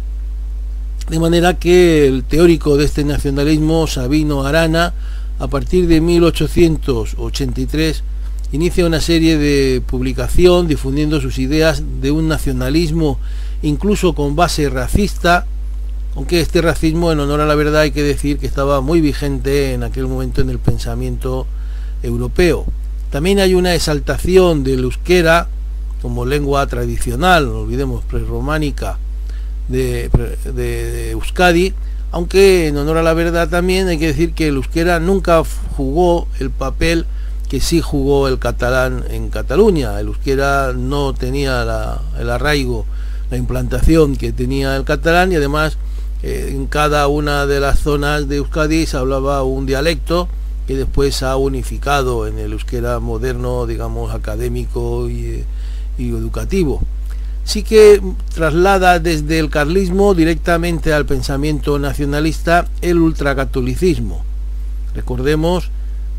de 1.10 1.20
manera 1.20 1.60
que 1.60 2.08
el 2.08 2.24
teórico 2.24 2.78
de 2.78 2.86
este 2.86 3.04
nacionalismo, 3.04 3.88
Sabino 3.88 4.46
Arana, 4.46 4.94
a 5.38 5.48
partir 5.48 5.88
de 5.88 6.00
1883, 6.00 8.04
inicia 8.52 8.86
una 8.86 9.02
serie 9.02 9.38
de 9.38 9.82
publicación 9.82 10.68
difundiendo 10.68 11.20
sus 11.20 11.38
ideas 11.40 11.84
de 12.02 12.12
un 12.12 12.28
nacionalismo 12.28 13.20
incluso 13.62 14.14
con 14.14 14.36
base 14.36 14.70
racista, 14.70 15.46
aunque 16.16 16.42
este 16.42 16.62
racismo 16.62 17.12
en 17.12 17.20
honor 17.20 17.42
a 17.42 17.46
la 17.46 17.56
verdad 17.56 17.82
hay 17.82 17.92
que 17.92 18.04
decir 18.04 18.38
que 18.38 18.48
estaba 18.48 18.82
muy 18.82 19.02
vigente 19.02 19.74
en 19.74 19.84
aquel 19.84 20.08
momento 20.08 20.42
en 20.42 20.50
el 20.50 20.60
pensamiento 20.60 21.46
europeo. 22.04 22.66
También 23.12 23.40
hay 23.40 23.54
una 23.56 23.74
exaltación 23.76 24.64
del 24.64 24.84
euskera 24.84 25.48
como 26.02 26.26
lengua 26.26 26.66
tradicional, 26.68 27.48
no 27.48 27.62
olvidemos, 27.62 28.04
prerrománica 28.06 28.98
de, 29.68 30.10
de 30.54 31.12
Euskadi, 31.12 31.74
aunque 32.12 32.68
en 32.68 32.78
honor 32.78 32.98
a 32.98 33.04
la 33.04 33.14
verdad 33.14 33.50
también 33.50 33.88
hay 33.88 33.98
que 33.98 34.08
decir 34.08 34.34
que 34.34 34.48
el 34.48 34.56
euskera 34.56 35.00
nunca 35.00 35.44
jugó 35.76 36.28
el 36.40 36.52
papel 36.52 37.06
que 37.50 37.62
sí 37.62 37.82
jugó 37.82 38.28
el 38.28 38.40
catalán 38.40 39.04
en 39.10 39.30
Cataluña. 39.30 40.00
El 40.00 40.08
euskera 40.08 40.74
no 40.74 41.14
tenía 41.14 42.00
el 42.20 42.30
arraigo, 42.30 42.86
la 43.30 43.38
implantación 43.38 44.16
que 44.16 44.32
tenía 44.32 44.76
el 44.76 44.84
catalán 44.84 45.32
y 45.32 45.36
además 45.36 45.78
eh, 46.24 46.52
en 46.52 46.68
cada 46.68 47.08
una 47.08 47.46
de 47.46 47.60
las 47.60 47.80
zonas 47.80 48.28
de 48.28 48.38
Euskadi 48.38 48.86
se 48.86 48.98
hablaba 48.98 49.44
un 49.44 49.66
dialecto 49.66 50.28
que 50.66 50.76
después 50.76 51.24
ha 51.24 51.38
unificado 51.38 52.28
en 52.28 52.40
el 52.40 52.52
euskera 52.52 53.00
moderno, 53.00 53.66
digamos, 53.66 54.14
académico 54.14 55.10
y, 55.10 55.44
y 55.98 56.10
educativo. 56.10 56.82
Sí 57.46 57.64
que 57.64 58.02
traslada 58.34 59.00
desde 59.00 59.40
el 59.40 59.50
carlismo 59.50 60.14
directamente 60.14 60.92
al 60.92 61.06
pensamiento 61.06 61.80
nacionalista 61.80 62.68
el 62.82 62.98
ultracatolicismo. 62.98 64.22
Recordemos 64.94 65.72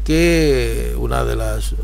que 0.09 0.95
una 0.97 1.23
de 1.23 1.37
los 1.37 1.75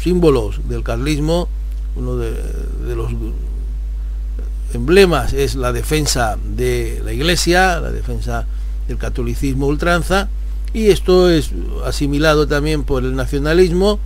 símbolos 0.00 0.66
del 0.70 0.82
carlismo, 0.82 1.50
uno 1.96 2.16
de, 2.16 2.32
los 2.96 3.12
emblemas 4.72 5.34
es 5.34 5.54
la 5.54 5.74
defensa 5.74 6.38
de 6.42 7.02
la 7.04 7.12
iglesia, 7.12 7.78
la 7.78 7.92
defensa 7.92 8.46
del 8.88 8.96
catolicismo 8.96 9.66
ultranza, 9.66 10.30
y 10.72 10.86
esto 10.86 11.28
es 11.28 11.50
asimilado 11.84 12.48
también 12.48 12.84
por 12.84 13.04
el 13.04 13.14
nacionalismo, 13.14 13.98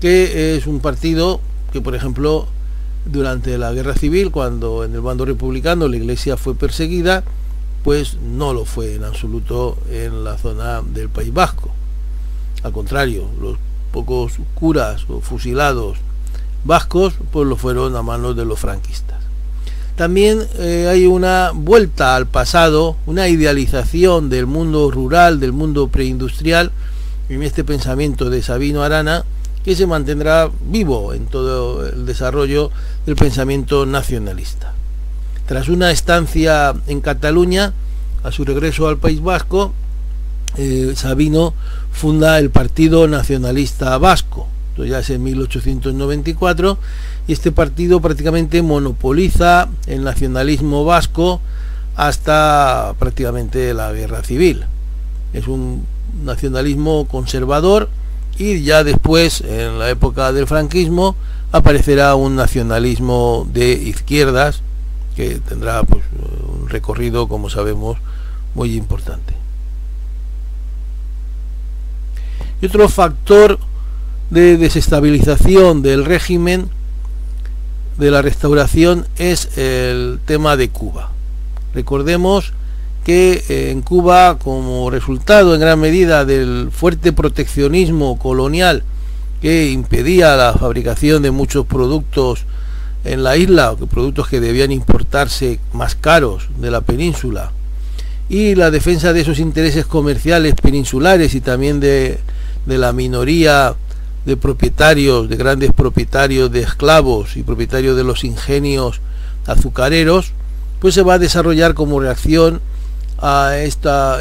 que 0.00 0.56
es 0.56 0.66
un 0.66 0.80
partido 0.80 1.42
que, 1.70 1.82
por 1.82 1.94
ejemplo, 1.94 2.48
durante 3.04 3.58
la 3.58 3.74
guerra 3.74 3.92
civil, 3.92 4.30
cuando 4.30 4.84
en 4.84 4.94
el 4.94 5.02
bando 5.02 5.26
republicano 5.26 5.86
la 5.86 5.98
iglesia 5.98 6.38
fue 6.38 6.54
perseguida, 6.54 7.24
pues 7.84 8.16
no 8.22 8.54
lo 8.54 8.64
fue 8.64 8.94
en 8.94 9.04
absoluto 9.04 9.76
en 9.90 10.24
la 10.24 10.38
zona 10.38 10.80
del 10.80 11.10
País 11.10 11.34
Vasco. 11.34 11.74
Al 12.62 12.72
contrario, 12.72 13.28
los 13.40 13.56
pocos 13.92 14.34
curas 14.54 15.04
o 15.08 15.20
fusilados 15.20 15.98
vascos, 16.64 17.14
pues 17.32 17.46
lo 17.46 17.56
fueron 17.56 17.96
a 17.96 18.02
manos 18.02 18.36
de 18.36 18.44
los 18.44 18.58
franquistas. 18.58 19.18
También 19.96 20.46
eh, 20.58 20.86
hay 20.88 21.06
una 21.06 21.50
vuelta 21.52 22.14
al 22.14 22.26
pasado, 22.26 22.96
una 23.06 23.28
idealización 23.28 24.30
del 24.30 24.46
mundo 24.46 24.90
rural, 24.90 25.40
del 25.40 25.52
mundo 25.52 25.88
preindustrial, 25.88 26.70
en 27.28 27.42
este 27.42 27.64
pensamiento 27.64 28.30
de 28.30 28.42
Sabino 28.42 28.82
Arana, 28.82 29.24
que 29.64 29.74
se 29.74 29.86
mantendrá 29.86 30.50
vivo 30.70 31.12
en 31.14 31.26
todo 31.26 31.86
el 31.86 32.06
desarrollo 32.06 32.70
del 33.06 33.16
pensamiento 33.16 33.86
nacionalista. 33.86 34.72
Tras 35.46 35.68
una 35.68 35.90
estancia 35.90 36.74
en 36.86 37.00
Cataluña, 37.00 37.72
a 38.22 38.32
su 38.32 38.44
regreso 38.44 38.88
al 38.88 38.98
País 38.98 39.20
Vasco, 39.20 39.72
eh, 40.56 40.92
Sabino 40.96 41.54
funda 41.92 42.38
el 42.38 42.50
Partido 42.50 43.06
Nacionalista 43.08 43.98
Vasco, 43.98 44.46
ya 44.76 45.00
es 45.00 45.10
en 45.10 45.22
1894, 45.22 46.78
y 47.26 47.32
este 47.32 47.52
partido 47.52 48.00
prácticamente 48.00 48.62
monopoliza 48.62 49.68
el 49.86 50.04
nacionalismo 50.04 50.84
vasco 50.84 51.40
hasta 51.96 52.94
prácticamente 52.98 53.74
la 53.74 53.92
guerra 53.92 54.22
civil. 54.22 54.64
Es 55.32 55.48
un 55.48 55.84
nacionalismo 56.24 57.06
conservador 57.06 57.90
y 58.38 58.62
ya 58.62 58.84
después, 58.84 59.40
en 59.40 59.78
la 59.78 59.90
época 59.90 60.32
del 60.32 60.46
franquismo, 60.46 61.16
aparecerá 61.50 62.14
un 62.14 62.36
nacionalismo 62.36 63.48
de 63.52 63.72
izquierdas 63.72 64.62
que 65.16 65.40
tendrá 65.40 65.82
pues, 65.82 66.04
un 66.48 66.68
recorrido, 66.68 67.26
como 67.26 67.50
sabemos, 67.50 67.98
muy 68.54 68.76
importante. 68.76 69.37
Y 72.60 72.66
otro 72.66 72.88
factor 72.88 73.58
de 74.30 74.56
desestabilización 74.56 75.82
del 75.82 76.04
régimen 76.04 76.68
de 77.98 78.10
la 78.10 78.22
restauración 78.22 79.06
es 79.16 79.56
el 79.56 80.18
tema 80.24 80.56
de 80.56 80.68
Cuba. 80.68 81.10
Recordemos 81.74 82.52
que 83.04 83.44
eh, 83.48 83.70
en 83.70 83.82
Cuba, 83.82 84.38
como 84.38 84.90
resultado 84.90 85.54
en 85.54 85.60
gran 85.60 85.80
medida 85.80 86.24
del 86.24 86.70
fuerte 86.72 87.12
proteccionismo 87.12 88.18
colonial 88.18 88.82
que 89.40 89.70
impedía 89.70 90.36
la 90.36 90.52
fabricación 90.54 91.22
de 91.22 91.30
muchos 91.30 91.64
productos 91.66 92.44
en 93.04 93.22
la 93.22 93.36
isla, 93.36 93.74
productos 93.90 94.28
que 94.28 94.40
debían 94.40 94.72
importarse 94.72 95.60
más 95.72 95.94
caros 95.94 96.48
de 96.58 96.70
la 96.70 96.80
península, 96.80 97.52
y 98.28 98.56
la 98.56 98.70
defensa 98.70 99.12
de 99.12 99.20
esos 99.20 99.38
intereses 99.38 99.86
comerciales 99.86 100.54
peninsulares 100.56 101.34
y 101.34 101.40
también 101.40 101.80
de, 101.80 102.18
de 102.68 102.78
la 102.78 102.92
minoría 102.92 103.74
de 104.24 104.36
propietarios, 104.36 105.28
de 105.28 105.36
grandes 105.36 105.72
propietarios 105.72 106.52
de 106.52 106.60
esclavos 106.60 107.36
y 107.36 107.42
propietarios 107.42 107.96
de 107.96 108.04
los 108.04 108.24
ingenios 108.24 109.00
azucareros, 109.46 110.32
pues 110.80 110.94
se 110.94 111.02
va 111.02 111.14
a 111.14 111.18
desarrollar 111.18 111.74
como 111.74 111.98
reacción 111.98 112.60
a 113.18 113.56
esta, 113.56 114.18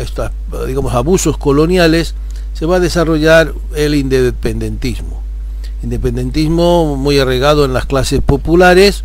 digamos, 0.65 0.93
abusos 0.93 1.37
coloniales, 1.37 2.15
se 2.53 2.65
va 2.65 2.77
a 2.77 2.79
desarrollar 2.79 3.53
el 3.75 3.93
independentismo. 3.93 5.21
Independentismo 5.83 6.95
muy 6.95 7.19
arraigado 7.19 7.65
en 7.65 7.73
las 7.73 7.85
clases 7.85 8.21
populares, 8.21 9.03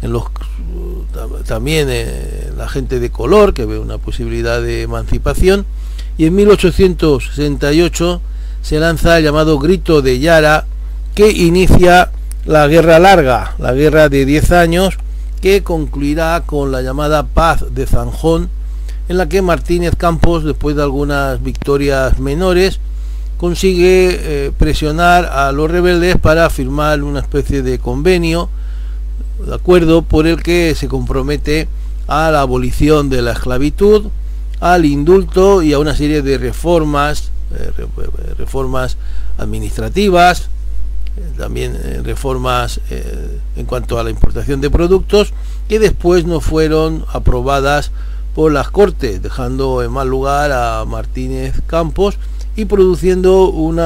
en 0.00 0.12
los 0.12 0.24
también 1.46 1.90
en 1.90 2.56
la 2.56 2.68
gente 2.68 3.00
de 3.00 3.10
color, 3.10 3.52
que 3.52 3.66
ve 3.66 3.78
una 3.78 3.98
posibilidad 3.98 4.62
de 4.62 4.82
emancipación, 4.82 5.66
y 6.18 6.26
en 6.26 6.34
1868 6.34 8.20
se 8.66 8.80
lanza 8.80 9.16
el 9.16 9.22
llamado 9.22 9.60
Grito 9.60 10.02
de 10.02 10.18
Yara, 10.18 10.66
que 11.14 11.30
inicia 11.30 12.10
la 12.46 12.66
guerra 12.66 12.98
larga, 12.98 13.54
la 13.60 13.72
guerra 13.72 14.08
de 14.08 14.26
10 14.26 14.50
años, 14.50 14.98
que 15.40 15.62
concluirá 15.62 16.42
con 16.44 16.72
la 16.72 16.82
llamada 16.82 17.28
Paz 17.28 17.64
de 17.70 17.86
Zanjón, 17.86 18.50
en 19.08 19.18
la 19.18 19.28
que 19.28 19.40
Martínez 19.40 19.94
Campos, 19.94 20.42
después 20.42 20.74
de 20.74 20.82
algunas 20.82 21.40
victorias 21.44 22.18
menores, 22.18 22.80
consigue 23.36 24.18
eh, 24.20 24.52
presionar 24.58 25.26
a 25.26 25.52
los 25.52 25.70
rebeldes 25.70 26.16
para 26.16 26.50
firmar 26.50 27.04
una 27.04 27.20
especie 27.20 27.62
de 27.62 27.78
convenio, 27.78 28.48
de 29.46 29.54
acuerdo 29.54 30.02
por 30.02 30.26
el 30.26 30.42
que 30.42 30.74
se 30.74 30.88
compromete 30.88 31.68
a 32.08 32.32
la 32.32 32.40
abolición 32.40 33.10
de 33.10 33.22
la 33.22 33.30
esclavitud, 33.30 34.06
al 34.58 34.84
indulto 34.84 35.62
y 35.62 35.72
a 35.72 35.78
una 35.78 35.94
serie 35.94 36.22
de 36.22 36.36
reformas, 36.36 37.30
reformas 38.38 38.96
administrativas, 39.38 40.48
eh, 41.16 41.22
también 41.38 41.78
reformas 42.04 42.80
en 43.56 43.66
cuanto 43.66 43.98
a 43.98 44.04
la 44.04 44.10
importación 44.10 44.60
de 44.60 44.70
productos 44.70 45.32
que 45.68 45.78
después 45.78 46.24
no 46.24 46.40
fueron 46.40 47.04
aprobadas 47.12 47.90
por 48.34 48.52
las 48.52 48.70
Cortes, 48.70 49.22
dejando 49.22 49.82
en 49.82 49.90
mal 49.90 50.08
lugar 50.08 50.52
a 50.52 50.84
Martínez 50.84 51.54
Campos 51.66 52.18
y 52.54 52.66
produciendo 52.66 53.48
un 53.48 53.80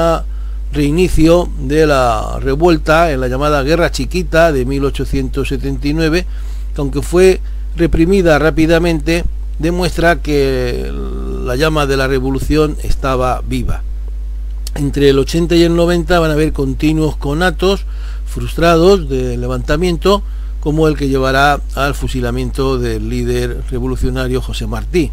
reinicio 0.72 1.48
de 1.61 1.86
la 1.86 2.38
revuelta 2.40 3.12
en 3.12 3.20
la 3.20 3.28
llamada 3.28 3.62
Guerra 3.62 3.90
Chiquita 3.90 4.52
de 4.52 4.64
1879, 4.64 6.26
que 6.74 6.80
aunque 6.80 7.02
fue 7.02 7.40
reprimida 7.76 8.38
rápidamente, 8.38 9.24
demuestra 9.58 10.16
que 10.16 10.90
la 11.51 11.57
llama 11.57 11.84
de 11.84 11.96
la 11.96 12.07
revolución 12.07 12.76
estaba 12.84 13.42
viva. 13.44 13.82
Entre 14.76 15.09
el 15.09 15.18
80 15.18 15.57
y 15.57 15.64
el 15.64 15.74
90 15.74 16.20
van 16.20 16.30
a 16.30 16.34
haber 16.34 16.53
continuos 16.53 17.16
conatos 17.16 17.86
frustrados 18.24 19.09
de 19.09 19.36
levantamiento, 19.36 20.22
como 20.61 20.86
el 20.86 20.96
que 20.96 21.09
llevará 21.09 21.61
al 21.74 21.96
fusilamiento 21.96 22.78
del 22.78 23.09
líder 23.09 23.64
revolucionario 23.68 24.40
José 24.40 24.68
Martí. 24.68 25.11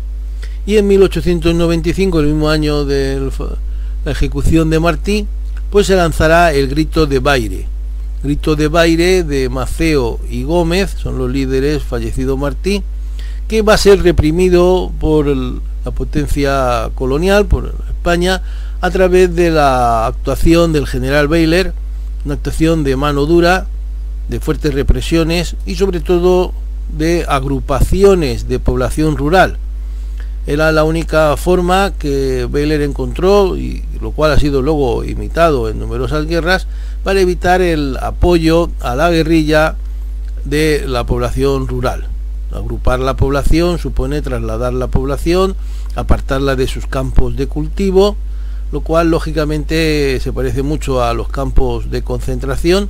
Y 0.67 0.77
en 0.77 0.85
1895, 0.85 2.19
el 2.19 2.27
mismo 2.27 2.51
año 2.51 2.85
de 2.85 3.31
la 4.05 4.11
ejecución 4.11 4.69
de 4.69 4.79
Martí, 4.79 5.25
pues 5.71 5.88
se 5.88 5.95
lanzará 5.95 6.53
el 6.53 6.67
grito 6.67 7.07
de 7.07 7.17
Baire. 7.17 7.65
Grito 8.21 8.55
de 8.55 8.67
Baire 8.67 9.23
de 9.23 9.49
Maceo 9.49 10.19
y 10.29 10.43
Gómez, 10.43 10.97
son 11.01 11.17
los 11.17 11.31
líderes 11.31 11.81
fallecido 11.81 12.38
Martí, 12.38 12.83
que 13.47 13.63
va 13.63 13.73
a 13.73 13.77
ser 13.79 14.03
reprimido 14.03 14.91
por 14.99 15.25
la 15.88 15.91
potencia 15.91 16.89
colonial, 16.95 17.45
por 17.45 17.73
España, 17.88 18.41
a 18.81 18.91
través 18.91 19.33
de 19.33 19.51
la 19.51 20.07
actuación 20.07 20.73
del 20.73 20.85
general 20.85 21.29
Baylor, 21.29 21.73
una 22.25 22.33
actuación 22.33 22.83
de 22.83 22.97
mano 22.97 23.25
dura 23.25 23.67
de 24.27 24.41
fuertes 24.41 24.73
represiones 24.73 25.55
y 25.65 25.75
sobre 25.75 26.01
todo 26.01 26.51
de 26.97 27.25
agrupaciones 27.29 28.49
de 28.49 28.59
población 28.59 29.15
rural. 29.15 29.59
Era 30.45 30.73
la 30.73 30.83
única 30.83 31.38
forma 31.38 31.93
que 31.97 32.45
Baylor 32.51 32.81
encontró, 32.81 33.55
y 33.55 33.85
lo 34.01 34.11
cual 34.11 34.33
ha 34.33 34.39
sido 34.39 34.61
luego 34.61 35.05
imitado 35.05 35.69
en 35.69 35.79
numerosas 35.79 36.25
guerras, 36.25 36.67
para 37.05 37.21
evitar 37.21 37.61
el 37.61 37.97
apoyo 38.01 38.69
a 38.81 38.93
la 38.93 39.09
guerrilla 39.09 39.75
de 40.43 40.83
la 40.85 41.05
población 41.05 41.65
rural. 41.65 42.07
Agrupar 42.51 42.99
la 42.99 43.15
población 43.15 43.77
supone 43.77 44.21
trasladar 44.21 44.73
la 44.73 44.88
población, 44.88 45.55
apartarla 45.97 46.55
de 46.55 46.67
sus 46.67 46.85
campos 46.85 47.35
de 47.35 47.47
cultivo, 47.47 48.15
lo 48.71 48.81
cual 48.81 49.09
lógicamente 49.09 50.19
se 50.19 50.31
parece 50.31 50.61
mucho 50.61 51.03
a 51.03 51.13
los 51.13 51.27
campos 51.27 51.89
de 51.89 52.03
concentración, 52.03 52.89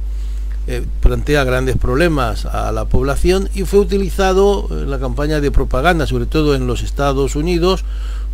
eh, 0.67 0.85
plantea 0.99 1.45
grandes 1.45 1.77
problemas 1.77 2.45
a 2.45 2.69
la 2.73 2.83
población 2.85 3.49
y 3.55 3.63
fue 3.63 3.79
utilizado 3.79 4.67
en 4.71 4.91
la 4.91 4.99
campaña 4.99 5.39
de 5.39 5.51
propaganda, 5.51 6.05
sobre 6.05 6.25
todo 6.25 6.53
en 6.53 6.67
los 6.67 6.83
Estados 6.83 7.37
Unidos, 7.37 7.85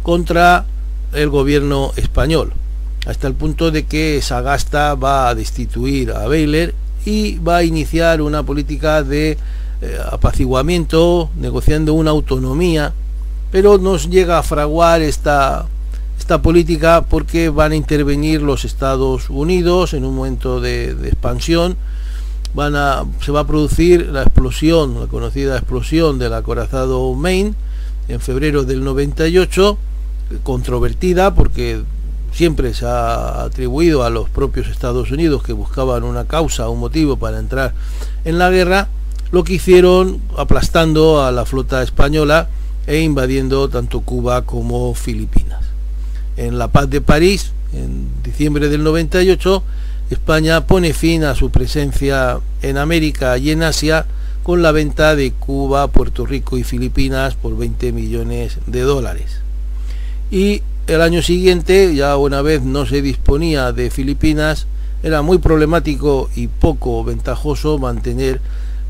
contra 0.02 0.66
el 1.14 1.30
gobierno 1.30 1.92
español, 1.96 2.54
hasta 3.06 3.28
el 3.28 3.36
punto 3.36 3.70
de 3.70 3.86
que 3.86 4.20
Sagasta 4.24 4.96
va 4.96 5.30
a 5.30 5.36
destituir 5.36 6.12
a 6.12 6.28
Baylor 6.28 6.74
y 7.06 7.38
va 7.38 7.58
a 7.58 7.64
iniciar 7.64 8.24
una 8.24 8.42
política 8.42 9.04
de 9.04 9.38
eh, 9.82 9.98
apaciguamiento, 10.12 11.30
negociando 11.38 11.94
una 11.94 12.10
autonomía, 12.10 12.94
pero 13.54 13.78
no 13.78 13.98
llega 13.98 14.40
a 14.40 14.44
fraguar 14.44 15.04
esta, 15.04 15.68
esta 16.18 16.42
política 16.42 17.06
porque 17.08 17.50
van 17.50 17.72
a 17.72 17.76
intervenir 17.76 18.42
los 18.42 18.66
Estados 18.66 19.30
Unidos 19.30 19.94
en 19.94 20.06
un 20.06 20.16
momento 20.16 20.60
de 20.60 20.90
expansión, 21.04 21.78
se 23.22 23.32
va 23.32 23.42
a 23.42 23.48
producir 23.48 24.08
la 24.08 24.24
explosión, 24.24 25.00
la 25.00 25.06
conocida 25.06 25.56
explosión 25.56 26.18
del 26.18 26.34
acorazado 26.34 27.14
Maine 27.14 27.54
en 28.08 28.20
febrero 28.20 28.64
del 28.64 28.84
98 28.84 29.78
controvertida 30.42 31.36
porque 31.36 31.84
siempre 32.32 32.74
se 32.74 32.88
ha 32.88 33.44
atribuido 33.44 34.04
a 34.04 34.10
los 34.10 34.32
propios 34.32 34.68
Estados 34.68 35.12
Unidos 35.12 35.44
que 35.44 35.54
buscaban 35.54 36.02
una 36.02 36.26
causa, 36.26 36.70
un 36.70 36.80
motivo 36.80 37.18
para 37.18 37.38
entrar 37.38 37.76
en 38.26 38.40
la 38.40 38.50
guerra, 38.50 38.88
lo 39.32 39.44
que 39.44 39.54
hicieron 39.54 40.24
aplastando 40.40 41.24
a 41.24 41.32
la 41.32 41.46
flota 41.46 41.84
española 41.84 42.50
e 42.88 43.02
invadiendo 43.02 43.70
tanto 43.70 44.02
Cuba 44.02 44.44
como 44.44 44.94
Filipinas. 44.94 45.62
En 46.38 46.58
la 46.58 46.68
paz 46.68 46.90
de 46.90 47.02
París, 47.02 47.52
en 47.74 48.08
diciembre 48.24 48.70
del 48.70 48.84
98, 48.84 49.64
España 50.10 50.66
pone 50.68 50.94
fin 50.94 51.24
a 51.24 51.36
su 51.36 51.50
presencia 51.50 52.40
en 52.62 52.78
América 52.78 53.38
y 53.38 53.52
en 53.52 53.64
Asia 53.64 54.06
con 54.44 54.62
la 54.62 54.72
venta 54.72 55.16
de 55.16 55.32
Cuba, 55.32 55.88
Puerto 55.88 56.26
Rico 56.26 56.58
y 56.58 56.64
Filipinas 56.64 57.36
por 57.36 57.58
20 57.58 57.92
millones 57.94 58.60
de 58.68 58.82
dólares. 58.82 59.40
Y 60.30 60.62
el 60.88 61.02
año 61.02 61.22
siguiente, 61.22 61.96
ya 61.96 62.18
una 62.18 62.42
vez 62.42 62.62
no 62.62 62.86
se 62.86 63.02
disponía 63.02 63.72
de 63.72 63.90
Filipinas, 63.90 64.68
era 65.02 65.22
muy 65.22 65.38
problemático 65.38 66.30
y 66.36 66.48
poco 66.48 67.04
ventajoso 67.04 67.78
mantener 67.78 68.42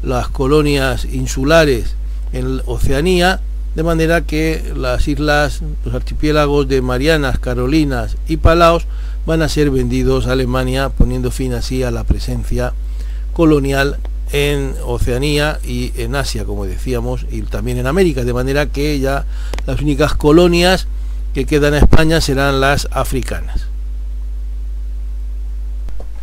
las 0.02 0.28
colonias 0.28 1.06
insulares 1.06 1.96
en 2.34 2.62
Oceanía, 2.66 3.42
de 3.76 3.84
manera 3.84 4.22
que 4.22 4.74
las 4.76 5.08
islas, 5.08 5.62
los 5.84 5.96
archipiélagos 5.96 6.68
de 6.68 6.82
Marianas, 6.82 7.40
Carolinas 7.40 8.18
y 8.28 8.38
Palaos 8.38 8.86
van 9.26 9.42
a 9.42 9.50
ser 9.50 9.72
vendidos 9.72 10.28
a 10.28 10.34
Alemania, 10.34 10.90
poniendo 10.90 11.32
fin 11.32 11.54
así 11.54 11.84
a 11.84 11.92
la 11.92 12.04
presencia 12.04 12.74
colonial 13.34 13.98
en 14.32 14.74
Oceanía 14.86 15.60
y 15.64 15.92
en 15.96 16.16
Asia, 16.16 16.46
como 16.46 16.66
decíamos, 16.66 17.26
y 17.32 17.42
también 17.44 17.78
en 17.78 17.88
América, 17.88 18.24
de 18.24 18.34
manera 18.34 18.68
que 18.68 19.00
ya 19.00 19.26
las 19.66 19.82
únicas 19.82 20.16
colonias 20.16 20.88
que 21.34 21.46
quedan 21.46 21.74
en 21.74 21.84
España 21.84 22.22
serán 22.22 22.60
las 22.62 22.88
africanas. 22.92 23.68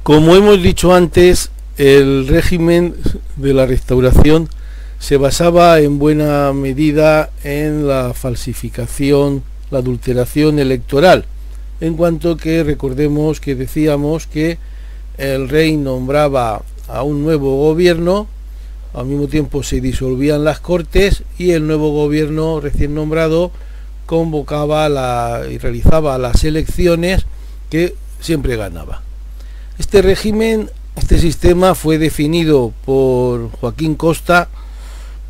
Como 0.03 0.35
hemos 0.35 0.63
dicho 0.63 0.95
antes, 0.95 1.51
el 1.77 2.27
régimen 2.29 2.95
de 3.37 3.55
la 3.55 3.67
restauración 3.67 4.49
se 5.01 5.17
basaba 5.17 5.81
en 5.81 5.99
buena 5.99 6.53
medida 6.53 7.31
en 7.43 7.89
la 7.89 8.13
falsificación, 8.15 9.43
la 9.71 9.79
adulteración 9.79 10.59
electoral, 10.59 11.25
en 11.81 11.97
cuanto 11.97 12.37
que 12.37 12.63
recordemos 12.63 13.41
que 13.41 13.55
decíamos 13.55 14.27
que 14.27 14.59
el 15.17 15.49
rey 15.49 15.77
nombraba 15.77 16.63
a 16.87 17.03
un 17.03 17.23
nuevo 17.23 17.57
gobierno, 17.57 18.29
al 18.93 19.07
mismo 19.07 19.27
tiempo 19.27 19.63
se 19.63 19.81
disolvían 19.81 20.45
las 20.45 20.61
cortes 20.61 21.23
y 21.39 21.53
el 21.53 21.67
nuevo 21.67 21.93
gobierno 21.93 22.61
recién 22.61 22.95
nombrado 22.95 23.53
convocaba 24.05 25.41
y 25.51 25.57
realizaba 25.57 26.19
las 26.19 26.45
elecciones 26.45 27.25
que 27.71 27.95
siempre 28.21 28.57
ganaba. 28.57 29.03
Este 29.79 30.03
régimen 30.03 30.71
este 30.97 31.19
sistema 31.19 31.75
fue 31.75 31.97
definido 31.97 32.73
por 32.85 33.51
Joaquín 33.53 33.95
Costa 33.95 34.49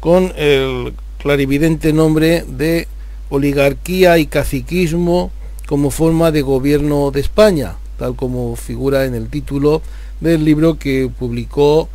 con 0.00 0.32
el 0.36 0.94
clarividente 1.18 1.92
nombre 1.92 2.44
de 2.48 2.88
oligarquía 3.28 4.18
y 4.18 4.26
caciquismo 4.26 5.30
como 5.66 5.90
forma 5.90 6.32
de 6.32 6.42
gobierno 6.42 7.10
de 7.10 7.20
España, 7.20 7.76
tal 7.98 8.16
como 8.16 8.56
figura 8.56 9.04
en 9.04 9.14
el 9.14 9.28
título 9.28 9.82
del 10.20 10.44
libro 10.44 10.78
que 10.78 11.10
publicó 11.16 11.88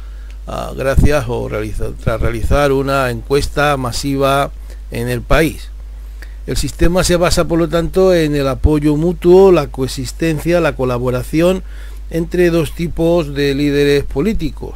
ah, 0.47 0.71
gracias 0.77 1.25
o 1.27 1.49
tras 2.03 2.21
realizar 2.21 2.71
una 2.71 3.09
encuesta 3.09 3.75
masiva 3.75 4.51
en 4.91 5.09
el 5.09 5.21
país. 5.21 5.69
El 6.47 6.57
sistema 6.57 7.03
se 7.03 7.15
basa, 7.15 7.45
por 7.45 7.57
lo 7.57 7.67
tanto, 7.67 8.13
en 8.13 8.35
el 8.35 8.47
apoyo 8.47 8.95
mutuo, 8.95 9.51
la 9.51 9.67
coexistencia, 9.67 10.61
la 10.61 10.75
colaboración 10.75 11.63
entre 12.11 12.51
dos 12.51 12.73
tipos 12.73 13.33
de 13.33 13.55
líderes 13.55 14.03
políticos, 14.03 14.75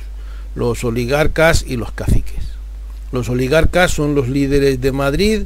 los 0.56 0.84
oligarcas 0.84 1.64
y 1.68 1.76
los 1.76 1.92
caciques. 1.92 2.49
Los 3.12 3.30
oligarcas 3.30 3.92
son 3.92 4.16
los 4.16 4.28
líderes 4.28 4.82
de 4.82 4.92
Madrid, 4.92 5.44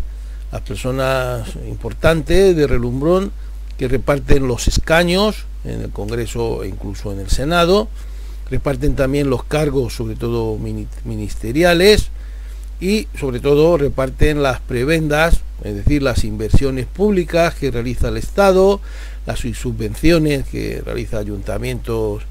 las 0.51 0.61
personas 0.61 1.55
importantes 1.67 2.55
de 2.55 2.67
relumbrón 2.67 3.31
que 3.77 3.87
reparten 3.87 4.47
los 4.47 4.67
escaños 4.67 5.45
en 5.63 5.81
el 5.81 5.89
Congreso 5.89 6.63
e 6.63 6.67
incluso 6.67 7.11
en 7.11 7.19
el 7.19 7.29
Senado, 7.29 7.87
reparten 8.49 8.95
también 8.95 9.29
los 9.29 9.43
cargos, 9.43 9.95
sobre 9.95 10.15
todo 10.15 10.57
ministeriales, 11.05 12.09
y 12.83 13.07
sobre 13.17 13.39
todo 13.39 13.77
reparten 13.77 14.43
las 14.43 14.59
prebendas, 14.59 15.39
es 15.63 15.75
decir, 15.75 16.03
las 16.03 16.25
inversiones 16.25 16.85
públicas 16.85 17.55
que 17.55 17.71
realiza 17.71 18.09
el 18.09 18.17
Estado, 18.17 18.81
las 19.25 19.39
subvenciones 19.39 20.45
que 20.45 20.81
realiza 20.83 21.19
ayuntamientos 21.19 22.23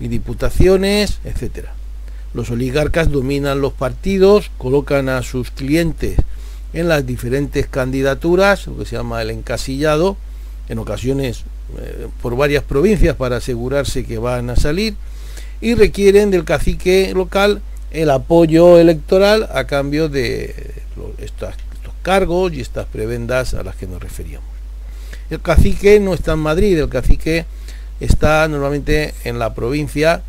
y 0.00 0.08
diputaciones, 0.08 1.18
etcétera. 1.24 1.74
Los 2.38 2.52
oligarcas 2.52 3.10
dominan 3.10 3.60
los 3.60 3.72
partidos, 3.72 4.52
colocan 4.58 5.08
a 5.08 5.24
sus 5.24 5.50
clientes 5.50 6.14
en 6.72 6.86
las 6.86 7.04
diferentes 7.04 7.66
candidaturas, 7.66 8.68
lo 8.68 8.78
que 8.78 8.84
se 8.84 8.94
llama 8.94 9.20
el 9.22 9.30
encasillado, 9.30 10.16
en 10.68 10.78
ocasiones 10.78 11.42
eh, 11.80 12.06
por 12.22 12.36
varias 12.36 12.62
provincias 12.62 13.16
para 13.16 13.38
asegurarse 13.38 14.04
que 14.04 14.18
van 14.18 14.50
a 14.50 14.54
salir, 14.54 14.94
y 15.60 15.74
requieren 15.74 16.30
del 16.30 16.44
cacique 16.44 17.12
local 17.12 17.60
el 17.90 18.08
apoyo 18.08 18.78
electoral 18.78 19.48
a 19.52 19.64
cambio 19.64 20.08
de 20.08 20.54
estos 21.18 21.56
cargos 22.02 22.52
y 22.52 22.60
estas 22.60 22.86
prebendas 22.86 23.54
a 23.54 23.64
las 23.64 23.74
que 23.74 23.88
nos 23.88 24.00
referíamos. 24.00 24.48
El 25.28 25.40
cacique 25.40 25.98
no 25.98 26.14
está 26.14 26.34
en 26.34 26.38
Madrid, 26.38 26.78
el 26.78 26.88
cacique 26.88 27.46
está 27.98 28.46
normalmente 28.46 29.12
en 29.24 29.40
la 29.40 29.54
provincia, 29.54 30.22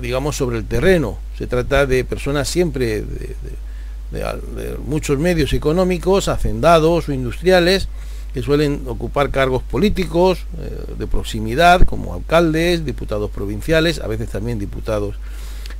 digamos, 0.00 0.36
sobre 0.36 0.58
el 0.58 0.64
terreno. 0.64 1.18
Se 1.38 1.46
trata 1.46 1.86
de 1.86 2.04
personas 2.04 2.48
siempre 2.48 3.02
de, 3.02 3.36
muchos 4.84 5.18
medios 5.18 5.52
económicos, 5.52 6.28
hacendados 6.28 7.08
o 7.08 7.12
industriales, 7.12 7.88
que 8.34 8.42
suelen 8.42 8.82
ocupar 8.86 9.30
cargos 9.30 9.62
políticos 9.62 10.46
eh, 10.58 10.94
de 10.98 11.06
proximidad, 11.06 11.82
como 11.82 12.14
alcaldes, 12.14 12.84
diputados 12.84 13.30
provinciales, 13.30 14.00
a 14.00 14.06
veces 14.06 14.28
también 14.30 14.58
diputados 14.58 15.16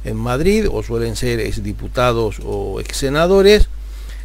en 0.05 0.16
Madrid, 0.16 0.66
o 0.71 0.83
suelen 0.83 1.16
ser 1.16 1.41
exdiputados 1.41 2.41
o 2.45 2.81
exsenadores, 2.81 3.68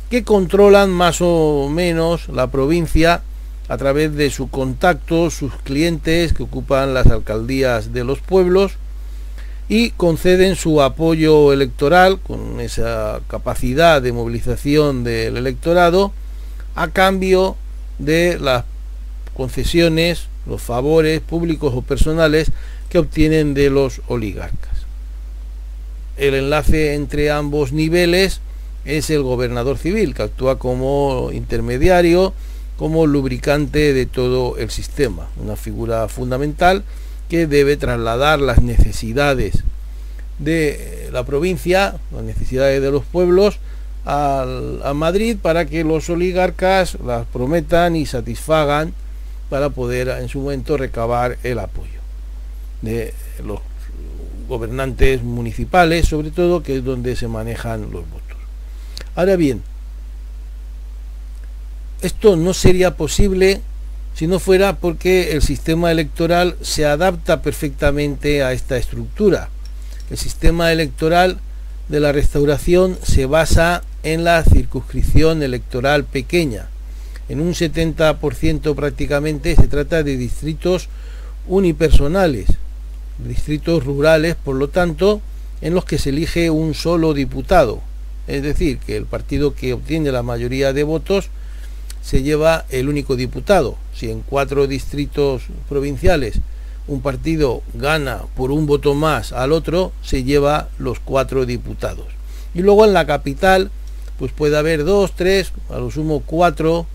que 0.09 0.23
controlan 0.23 0.91
más 0.91 1.17
o 1.21 1.67
menos 1.69 2.29
la 2.29 2.47
provincia 2.47 3.21
a 3.67 3.77
través 3.77 4.15
de 4.15 4.29
su 4.29 4.49
contacto, 4.49 5.29
sus 5.31 5.53
clientes 5.63 6.33
que 6.33 6.43
ocupan 6.43 6.93
las 6.93 7.07
alcaldías 7.07 7.93
de 7.93 8.03
los 8.03 8.19
pueblos 8.19 8.73
y 9.67 9.91
conceden 9.91 10.55
su 10.55 10.81
apoyo 10.81 11.51
electoral 11.51 12.19
con 12.19 12.59
esa 12.59 13.21
capacidad 13.27 14.01
de 14.01 14.11
movilización 14.11 15.03
del 15.03 15.37
electorado 15.37 16.11
a 16.75 16.89
cambio 16.89 17.55
de 17.97 18.37
las 18.39 18.65
concesiones, 19.33 20.27
los 20.45 20.61
favores 20.61 21.19
públicos 21.21 21.73
o 21.75 21.81
personales 21.81 22.51
que 22.89 22.99
obtienen 22.99 23.53
de 23.53 23.69
los 23.69 24.01
oligarcas. 24.07 24.75
El 26.17 26.35
enlace 26.35 26.93
entre 26.93 27.31
ambos 27.31 27.71
niveles 27.71 28.41
es 28.85 29.09
el 29.09 29.23
gobernador 29.23 29.77
civil, 29.77 30.13
que 30.13 30.23
actúa 30.23 30.59
como 30.59 31.31
intermediario 31.33 32.33
como 32.77 33.07
lubricante 33.07 33.93
de 33.93 34.05
todo 34.05 34.57
el 34.57 34.69
sistema, 34.69 35.27
una 35.41 35.55
figura 35.55 36.07
fundamental 36.07 36.83
que 37.29 37.47
debe 37.47 37.77
trasladar 37.77 38.39
las 38.39 38.61
necesidades 38.61 39.63
de 40.39 41.09
la 41.11 41.23
provincia, 41.23 41.95
las 42.11 42.23
necesidades 42.23 42.81
de 42.81 42.91
los 42.91 43.03
pueblos, 43.05 43.59
a 44.05 44.91
Madrid 44.93 45.37
para 45.41 45.65
que 45.65 45.83
los 45.83 46.09
oligarcas 46.09 46.97
las 47.03 47.25
prometan 47.25 47.95
y 47.95 48.05
satisfagan 48.05 48.93
para 49.49 49.69
poder 49.69 50.09
en 50.09 50.29
su 50.29 50.41
momento 50.41 50.77
recabar 50.77 51.37
el 51.43 51.57
apoyo 51.57 51.99
de 52.81 53.13
los 53.43 53.61
gobernantes 54.47 55.23
municipales, 55.23 56.07
sobre 56.07 56.29
todo, 56.29 56.61
que 56.61 56.77
es 56.77 56.83
donde 56.83 57.15
se 57.15 57.27
manejan 57.27 57.83
los 57.91 58.07
votos. 58.09 58.37
Ahora 59.15 59.35
bien, 59.35 59.63
esto 62.01 62.35
no 62.35 62.53
sería 62.53 62.95
posible 62.95 63.61
si 64.15 64.27
no 64.27 64.39
fuera 64.39 64.77
porque 64.77 65.33
el 65.33 65.41
sistema 65.41 65.91
electoral 65.91 66.55
se 66.61 66.85
adapta 66.85 67.41
perfectamente 67.41 68.43
a 68.43 68.53
esta 68.53 68.77
estructura. 68.77 69.49
El 70.09 70.17
sistema 70.17 70.71
electoral 70.71 71.39
de 71.89 71.99
la 71.99 72.13
restauración 72.13 72.97
se 73.03 73.25
basa 73.25 73.83
en 74.03 74.23
la 74.23 74.41
circunscripción 74.43 75.43
electoral 75.43 76.05
pequeña. 76.05 76.69
En 77.27 77.41
un 77.41 77.53
70% 77.53 78.73
prácticamente 78.73 79.55
se 79.55 79.67
trata 79.67 80.01
de 80.01 80.15
distritos 80.15 80.87
unipersonales, 81.47 82.47
distritos 83.17 83.83
rurales, 83.83 84.35
por 84.35 84.55
lo 84.55 84.69
tanto, 84.69 85.21
en 85.61 85.73
los 85.73 85.83
que 85.83 85.97
se 85.97 86.11
elige 86.11 86.49
un 86.49 86.73
solo 86.73 87.13
diputado. 87.13 87.81
Es 88.27 88.43
decir, 88.43 88.77
que 88.77 88.95
el 88.95 89.05
partido 89.05 89.55
que 89.55 89.73
obtiene 89.73 90.11
la 90.11 90.23
mayoría 90.23 90.71
de 90.71 90.83
votos 90.83 91.29
se 92.05 92.21
lleva 92.21 92.65
el 92.69 92.87
único 92.87 93.15
diputado. 93.15 93.77
Si 93.93 94.11
en 94.11 94.21
cuatro 94.21 94.67
distritos 94.67 95.41
provinciales 95.67 96.35
un 96.87 97.01
partido 97.01 97.63
gana 97.73 98.21
por 98.35 98.51
un 98.51 98.67
voto 98.67 98.93
más 98.93 99.33
al 99.33 99.51
otro, 99.51 99.91
se 100.03 100.23
lleva 100.23 100.69
los 100.77 100.99
cuatro 100.99 101.47
diputados. 101.47 102.05
Y 102.53 102.61
luego 102.61 102.85
en 102.85 102.93
la 102.93 103.07
capital, 103.07 103.71
pues 104.19 104.31
puede 104.31 104.55
haber 104.55 104.85
dos, 104.85 105.13
tres, 105.15 105.51
a 105.71 105.79
lo 105.79 105.89
sumo 105.89 106.21
cuatro 106.23 106.85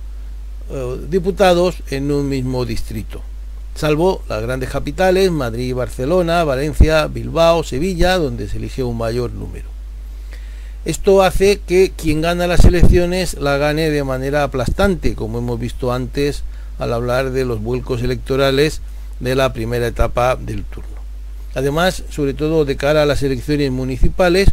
eh, 0.71 1.01
diputados 1.11 1.83
en 1.91 2.13
un 2.13 2.29
mismo 2.29 2.65
distrito. 2.65 3.21
Salvo 3.75 4.23
las 4.29 4.43
grandes 4.43 4.71
capitales, 4.71 5.33
Madrid, 5.33 5.75
Barcelona, 5.75 6.45
Valencia, 6.45 7.09
Bilbao, 7.09 7.65
Sevilla, 7.65 8.17
donde 8.17 8.49
se 8.49 8.59
elige 8.59 8.85
un 8.85 8.97
mayor 8.97 9.33
número. 9.33 9.80
Esto 10.87 11.23
hace 11.23 11.59
que 11.59 11.93
quien 11.95 12.23
gana 12.23 12.47
las 12.47 12.65
elecciones 12.65 13.35
la 13.35 13.59
gane 13.59 13.91
de 13.91 14.03
manera 14.03 14.45
aplastante, 14.45 15.15
como 15.15 15.37
hemos 15.39 15.61
visto 15.61 15.93
antes 15.93 16.43
al 16.79 16.95
hablar 16.95 17.33
de 17.33 17.45
los 17.45 17.61
vuelcos 17.61 18.03
electorales 18.03 18.81
de 19.21 19.35
la 19.35 19.53
primera 19.53 19.87
etapa 19.87 20.37
del 20.37 20.65
turno. 20.65 20.89
Además, 21.55 22.05
sobre 22.09 22.33
todo 22.33 22.65
de 22.65 22.77
cara 22.77 23.03
a 23.03 23.07
las 23.07 23.23
elecciones 23.23 23.71
municipales, 23.71 24.49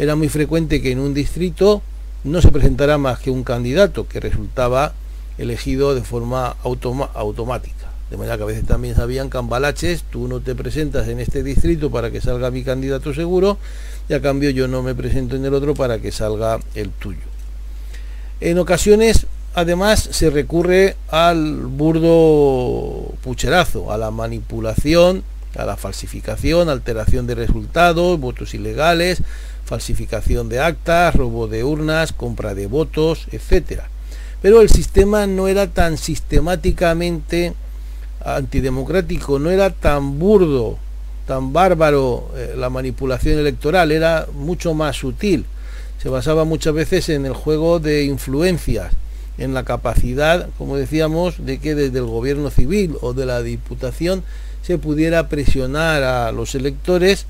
era 0.00 0.16
muy 0.16 0.28
frecuente 0.28 0.82
que 0.82 0.90
en 0.90 0.98
un 0.98 1.14
distrito 1.14 1.80
no 2.24 2.42
se 2.42 2.50
presentara 2.50 2.98
más 2.98 3.20
que 3.20 3.30
un 3.30 3.44
candidato 3.44 4.08
que 4.08 4.18
resultaba 4.18 4.94
elegido 5.38 5.94
de 5.94 6.02
forma 6.02 6.56
automática. 6.64 7.86
De 8.10 8.16
manera 8.16 8.36
que 8.36 8.42
a 8.42 8.46
veces 8.46 8.66
también 8.66 8.96
sabían 8.96 9.28
cambalaches, 9.28 10.02
tú 10.10 10.26
no 10.26 10.40
te 10.40 10.56
presentas 10.56 11.06
en 11.06 11.20
este 11.20 11.44
distrito 11.44 11.90
para 11.90 12.10
que 12.10 12.20
salga 12.20 12.50
mi 12.50 12.64
candidato 12.64 13.14
seguro 13.14 13.58
y 14.08 14.14
a 14.14 14.22
cambio 14.22 14.50
yo 14.50 14.68
no 14.68 14.82
me 14.82 14.94
presento 14.94 15.36
en 15.36 15.44
el 15.44 15.54
otro 15.54 15.74
para 15.74 15.98
que 15.98 16.12
salga 16.12 16.58
el 16.74 16.90
tuyo. 16.90 17.20
En 18.40 18.58
ocasiones, 18.58 19.26
además, 19.54 20.08
se 20.12 20.30
recurre 20.30 20.96
al 21.08 21.56
burdo 21.66 23.14
pucherazo, 23.22 23.92
a 23.92 23.98
la 23.98 24.10
manipulación, 24.10 25.24
a 25.56 25.64
la 25.64 25.76
falsificación, 25.76 26.68
alteración 26.68 27.26
de 27.26 27.34
resultados, 27.34 28.18
votos 28.18 28.54
ilegales, 28.54 29.22
falsificación 29.64 30.48
de 30.48 30.60
actas, 30.60 31.14
robo 31.14 31.48
de 31.48 31.64
urnas, 31.64 32.12
compra 32.12 32.54
de 32.54 32.66
votos, 32.66 33.26
etc. 33.32 33.82
Pero 34.40 34.62
el 34.62 34.70
sistema 34.70 35.26
no 35.26 35.48
era 35.48 35.66
tan 35.66 35.98
sistemáticamente 35.98 37.54
antidemocrático, 38.24 39.38
no 39.38 39.50
era 39.50 39.70
tan 39.70 40.18
burdo 40.18 40.78
tan 41.28 41.52
bárbaro 41.52 42.30
eh, 42.34 42.54
la 42.56 42.70
manipulación 42.70 43.38
electoral, 43.38 43.92
era 43.92 44.26
mucho 44.32 44.72
más 44.72 44.96
sutil. 44.96 45.44
Se 46.02 46.08
basaba 46.08 46.44
muchas 46.44 46.72
veces 46.72 47.10
en 47.10 47.26
el 47.26 47.34
juego 47.34 47.80
de 47.80 48.04
influencias, 48.04 48.94
en 49.36 49.52
la 49.52 49.64
capacidad, 49.64 50.48
como 50.56 50.78
decíamos, 50.78 51.44
de 51.44 51.58
que 51.58 51.74
desde 51.74 51.98
el 51.98 52.06
gobierno 52.06 52.48
civil 52.48 52.96
o 53.02 53.12
de 53.12 53.26
la 53.26 53.42
diputación 53.42 54.24
se 54.62 54.78
pudiera 54.78 55.28
presionar 55.28 56.02
a 56.02 56.32
los 56.32 56.54
electores 56.54 57.26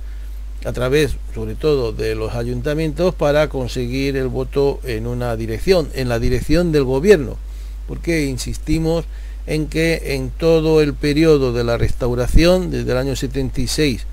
a 0.64 0.72
través, 0.72 1.16
sobre 1.34 1.57
todo, 1.57 1.92
de 1.92 2.14
los 2.14 2.34
ayuntamientos 2.34 3.16
para 3.16 3.49
conseguir 3.49 4.16
el 4.16 4.28
voto 4.28 4.78
en 4.84 5.09
una 5.09 5.34
dirección, 5.34 5.88
en 5.94 6.09
la 6.09 6.20
dirección 6.20 6.70
del 6.70 6.84
gobierno. 6.84 7.36
Porque 7.88 8.26
insistimos 8.26 9.07
en 9.49 9.66
que 9.66 10.14
en 10.14 10.28
todo 10.28 10.82
el 10.82 10.92
periodo 10.92 11.55
de 11.55 11.64
la 11.64 11.78
restauración, 11.78 12.70
desde 12.70 12.92
el 12.92 12.99
año 12.99 13.16
76 13.16 14.05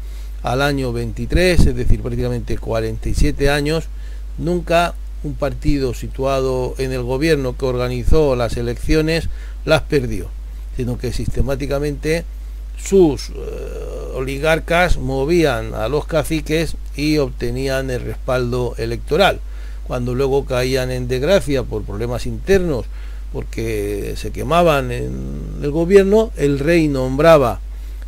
al 0.43 0.61
año 0.61 0.93
23, 0.93 1.59
es 1.59 1.75
decir, 1.75 2.01
prácticamente 2.01 2.57
47 2.57 3.49
años, 3.49 3.85
nunca 4.37 4.93
un 5.23 5.33
partido 5.33 5.93
situado 5.93 6.75
en 6.77 6.93
el 6.93 7.03
gobierno 7.03 7.57
que 7.57 7.65
organizó 7.65 8.35
las 8.37 8.55
elecciones 8.55 9.27
las 9.65 9.81
perdió, 9.81 10.29
sino 10.77 10.97
que 10.97 11.11
sistemáticamente 11.11 12.23
sus 12.81 13.29
eh, 13.29 13.33
oligarcas 14.13 14.97
movían 14.97 15.73
a 15.73 15.89
los 15.89 16.05
caciques 16.05 16.77
y 16.95 17.17
obtenían 17.17 17.89
el 17.89 18.01
respaldo 18.01 18.73
electoral. 18.77 19.41
Cuando 19.85 20.15
luego 20.15 20.45
caían 20.45 20.91
en 20.91 21.09
desgracia 21.09 21.63
por 21.63 21.83
problemas 21.83 22.25
internos 22.25 22.85
porque 23.35 24.13
se 24.15 24.31
quemaban 24.31 24.93
en 24.93 25.59
el 25.61 25.69
gobierno, 25.69 26.31
el 26.37 26.57
rey 26.57 26.87
nombraba 26.87 27.59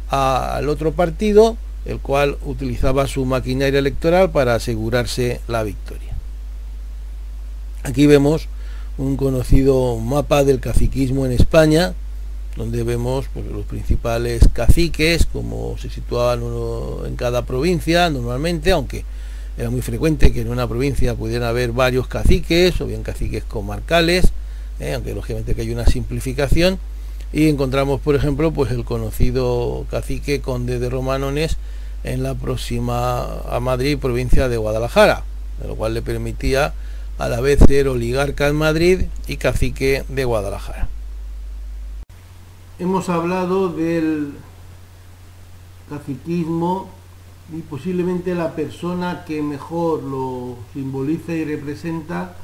al 0.08 0.70
otro 0.70 0.94
partido, 0.94 1.58
el 1.84 2.00
cual 2.00 2.38
utilizaba 2.46 3.08
su 3.08 3.26
maquinaria 3.26 3.80
electoral 3.80 4.32
para 4.32 4.56
asegurarse 4.56 5.42
la 5.50 5.64
victoria. 5.64 6.14
Aquí 7.84 8.08
vemos 8.08 8.48
un 8.98 9.18
conocido 9.18 9.98
mapa 9.98 10.46
del 10.46 10.62
caciquismo 10.62 11.26
en 11.26 11.34
España, 11.34 11.94
donde 12.56 12.84
vemos 12.84 13.26
pues, 13.34 13.48
los 13.48 13.66
principales 13.66 14.44
caciques, 14.54 15.26
como 15.26 15.78
se 15.78 15.90
situaban 15.90 16.42
uno 16.42 17.06
en 17.06 17.18
cada 17.18 17.42
provincia 17.42 18.10
normalmente, 18.10 18.72
aunque 18.72 19.04
era 19.58 19.70
muy 19.70 19.82
frecuente 19.82 20.32
que 20.32 20.40
en 20.40 20.50
una 20.50 20.70
provincia 20.70 21.16
pudieran 21.16 21.50
haber 21.50 21.74
varios 21.74 22.08
caciques, 22.08 22.80
o 22.80 22.88
bien 22.88 23.04
caciques 23.04 23.44
comarcales, 23.44 24.27
¿eh? 24.80 24.94
aunque 24.94 25.14
lógicamente 25.14 25.56
que 25.56 25.62
hay 25.62 25.72
una 25.72 25.86
simplificación, 25.86 26.80
y 27.34 27.50
encontramos, 27.50 28.00
por 28.00 28.16
ejemplo, 28.16 28.52
pues 28.52 28.72
el 28.72 28.86
conocido 28.86 29.86
cacique 29.92 30.40
conde 30.40 30.80
de 30.80 30.90
Romanones 30.90 31.58
en 32.04 32.24
la 32.24 32.36
próxima 32.36 33.42
a 33.50 33.60
Madrid, 33.60 33.98
provincia 33.98 34.48
de 34.48 34.58
Guadalajara, 34.58 35.24
lo 35.66 35.76
cual 35.76 35.94
le 35.94 36.02
permitía 36.02 36.74
a 37.18 37.28
la 37.28 37.42
vez 37.42 37.60
ser 37.68 37.88
oligarca 37.88 38.48
en 38.48 38.56
Madrid 38.56 39.06
y 39.28 39.38
cacique 39.38 40.04
de 40.08 40.24
Guadalajara. 40.24 40.88
Hemos 42.80 43.10
hablado 43.10 43.70
del 43.70 44.34
caciquismo 45.90 46.90
y 47.52 47.62
posiblemente 47.62 48.36
la 48.36 48.56
persona 48.56 49.26
que 49.26 49.42
mejor 49.42 50.04
lo 50.04 50.58
simboliza 50.74 51.34
y 51.34 51.44
representa 51.44 52.36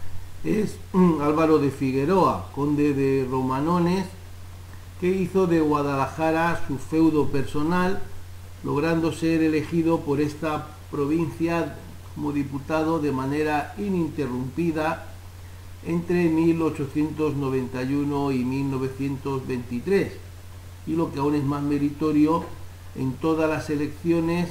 es 0.43 0.75
Álvaro 1.21 1.57
de 1.57 1.71
Figueroa, 1.71 2.49
conde 2.53 2.93
de 2.93 3.25
Romanones, 3.29 4.05
que 4.99 5.07
hizo 5.07 5.47
de 5.47 5.61
Guadalajara 5.61 6.61
su 6.67 6.77
feudo 6.77 7.27
personal, 7.27 8.01
logrando 8.63 9.13
ser 9.13 9.41
elegido 9.41 10.01
por 10.01 10.19
esta 10.19 10.67
provincia 10.91 11.77
como 12.15 12.33
diputado 12.33 12.99
de 12.99 13.11
manera 13.11 13.73
ininterrumpida 13.77 15.09
entre 15.85 16.29
1891 16.29 18.31
y 18.31 18.45
1923, 18.45 20.13
y 20.87 20.95
lo 20.95 21.11
que 21.11 21.19
aún 21.19 21.35
es 21.35 21.43
más 21.43 21.61
meritorio, 21.63 22.45
en 22.95 23.13
todas 23.13 23.49
las 23.49 23.69
elecciones 23.69 24.49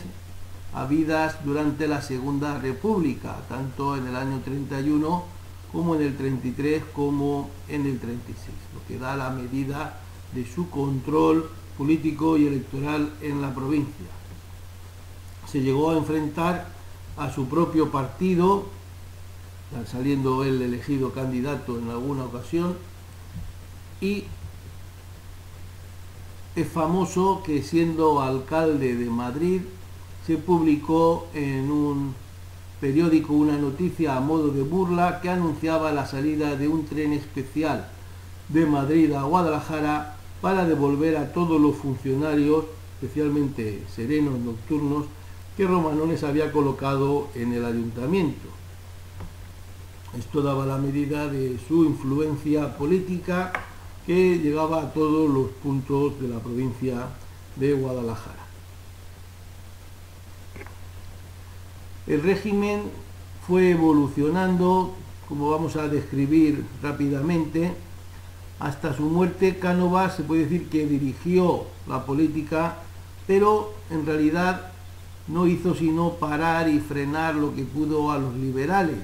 habidas 0.74 1.42
durante 1.44 1.86
la 1.86 2.02
Segunda 2.02 2.58
República, 2.58 3.36
tanto 3.48 3.96
en 3.96 4.06
el 4.06 4.16
año 4.16 4.40
31 4.44 5.41
como 5.72 5.94
en 5.94 6.02
el 6.02 6.16
33 6.16 6.82
como 6.94 7.50
en 7.68 7.86
el 7.86 7.98
36, 7.98 8.36
lo 8.74 8.86
que 8.86 8.98
da 8.98 9.16
la 9.16 9.30
medida 9.30 9.98
de 10.34 10.46
su 10.46 10.68
control 10.68 11.50
político 11.78 12.36
y 12.36 12.46
electoral 12.46 13.10
en 13.22 13.40
la 13.40 13.54
provincia. 13.54 14.06
Se 15.50 15.60
llegó 15.60 15.90
a 15.90 15.96
enfrentar 15.96 16.68
a 17.16 17.32
su 17.32 17.48
propio 17.48 17.90
partido, 17.90 18.66
saliendo 19.90 20.44
él 20.44 20.60
elegido 20.60 21.12
candidato 21.12 21.78
en 21.78 21.90
alguna 21.90 22.24
ocasión, 22.24 22.76
y 24.00 24.24
es 26.54 26.68
famoso 26.68 27.42
que 27.44 27.62
siendo 27.62 28.20
alcalde 28.20 28.94
de 28.94 29.08
Madrid 29.08 29.62
se 30.26 30.36
publicó 30.36 31.28
en 31.32 31.70
un 31.70 32.14
periódico 32.82 33.32
una 33.34 33.56
noticia 33.56 34.16
a 34.16 34.20
modo 34.20 34.48
de 34.48 34.62
burla 34.62 35.20
que 35.20 35.30
anunciaba 35.30 35.92
la 35.92 36.04
salida 36.04 36.56
de 36.56 36.66
un 36.66 36.84
tren 36.84 37.12
especial 37.12 37.86
de 38.48 38.66
Madrid 38.66 39.12
a 39.12 39.22
Guadalajara 39.22 40.16
para 40.40 40.64
devolver 40.64 41.16
a 41.16 41.32
todos 41.32 41.60
los 41.60 41.76
funcionarios, 41.76 42.64
especialmente 43.00 43.84
serenos 43.94 44.36
nocturnos, 44.40 45.04
que 45.56 45.64
Romanones 45.64 46.24
había 46.24 46.50
colocado 46.50 47.28
en 47.36 47.52
el 47.52 47.64
ayuntamiento. 47.64 48.48
Esto 50.18 50.42
daba 50.42 50.66
la 50.66 50.78
medida 50.78 51.28
de 51.28 51.60
su 51.68 51.84
influencia 51.84 52.76
política 52.76 53.52
que 54.04 54.40
llegaba 54.40 54.82
a 54.82 54.92
todos 54.92 55.30
los 55.30 55.50
puntos 55.62 56.20
de 56.20 56.26
la 56.26 56.40
provincia 56.40 57.06
de 57.54 57.74
Guadalajara. 57.74 58.41
El 62.06 62.22
régimen 62.22 62.82
fue 63.46 63.70
evolucionando, 63.70 64.94
como 65.28 65.50
vamos 65.50 65.76
a 65.76 65.88
describir 65.88 66.64
rápidamente, 66.82 67.72
hasta 68.58 68.94
su 68.94 69.02
muerte 69.02 69.58
Cánovas 69.58 70.16
se 70.16 70.22
puede 70.22 70.42
decir 70.44 70.68
que 70.68 70.86
dirigió 70.86 71.64
la 71.88 72.04
política, 72.04 72.76
pero 73.26 73.72
en 73.90 74.06
realidad 74.06 74.72
no 75.28 75.46
hizo 75.46 75.74
sino 75.74 76.14
parar 76.14 76.68
y 76.68 76.80
frenar 76.80 77.34
lo 77.36 77.54
que 77.54 77.64
pudo 77.64 78.10
a 78.10 78.18
los 78.18 78.34
liberales. 78.34 78.98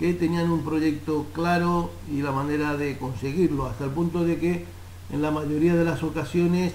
que 0.00 0.14
tenían 0.14 0.50
un 0.50 0.62
proyecto 0.62 1.26
claro 1.34 1.90
y 2.10 2.22
la 2.22 2.32
manera 2.32 2.74
de 2.74 2.96
conseguirlo, 2.96 3.66
hasta 3.66 3.84
el 3.84 3.90
punto 3.90 4.24
de 4.24 4.38
que 4.38 4.64
en 5.12 5.20
la 5.20 5.30
mayoría 5.30 5.74
de 5.74 5.84
las 5.84 6.02
ocasiones 6.02 6.72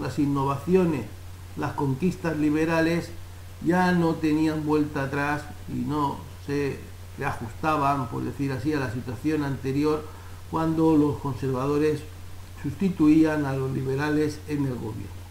las 0.00 0.18
innovaciones, 0.18 1.04
las 1.58 1.72
conquistas 1.72 2.38
liberales 2.38 3.10
ya 3.64 3.92
no 3.92 4.14
tenían 4.14 4.64
vuelta 4.64 5.04
atrás 5.04 5.42
y 5.68 5.78
no 5.80 6.18
se 6.46 6.78
ajustaban, 7.24 8.08
por 8.08 8.22
decir 8.22 8.52
así, 8.52 8.72
a 8.72 8.80
la 8.80 8.92
situación 8.92 9.44
anterior 9.44 10.04
cuando 10.50 10.96
los 10.96 11.16
conservadores 11.18 12.00
sustituían 12.62 13.44
a 13.44 13.54
los 13.54 13.72
liberales 13.72 14.40
en 14.48 14.66
el 14.66 14.74
gobierno. 14.74 15.24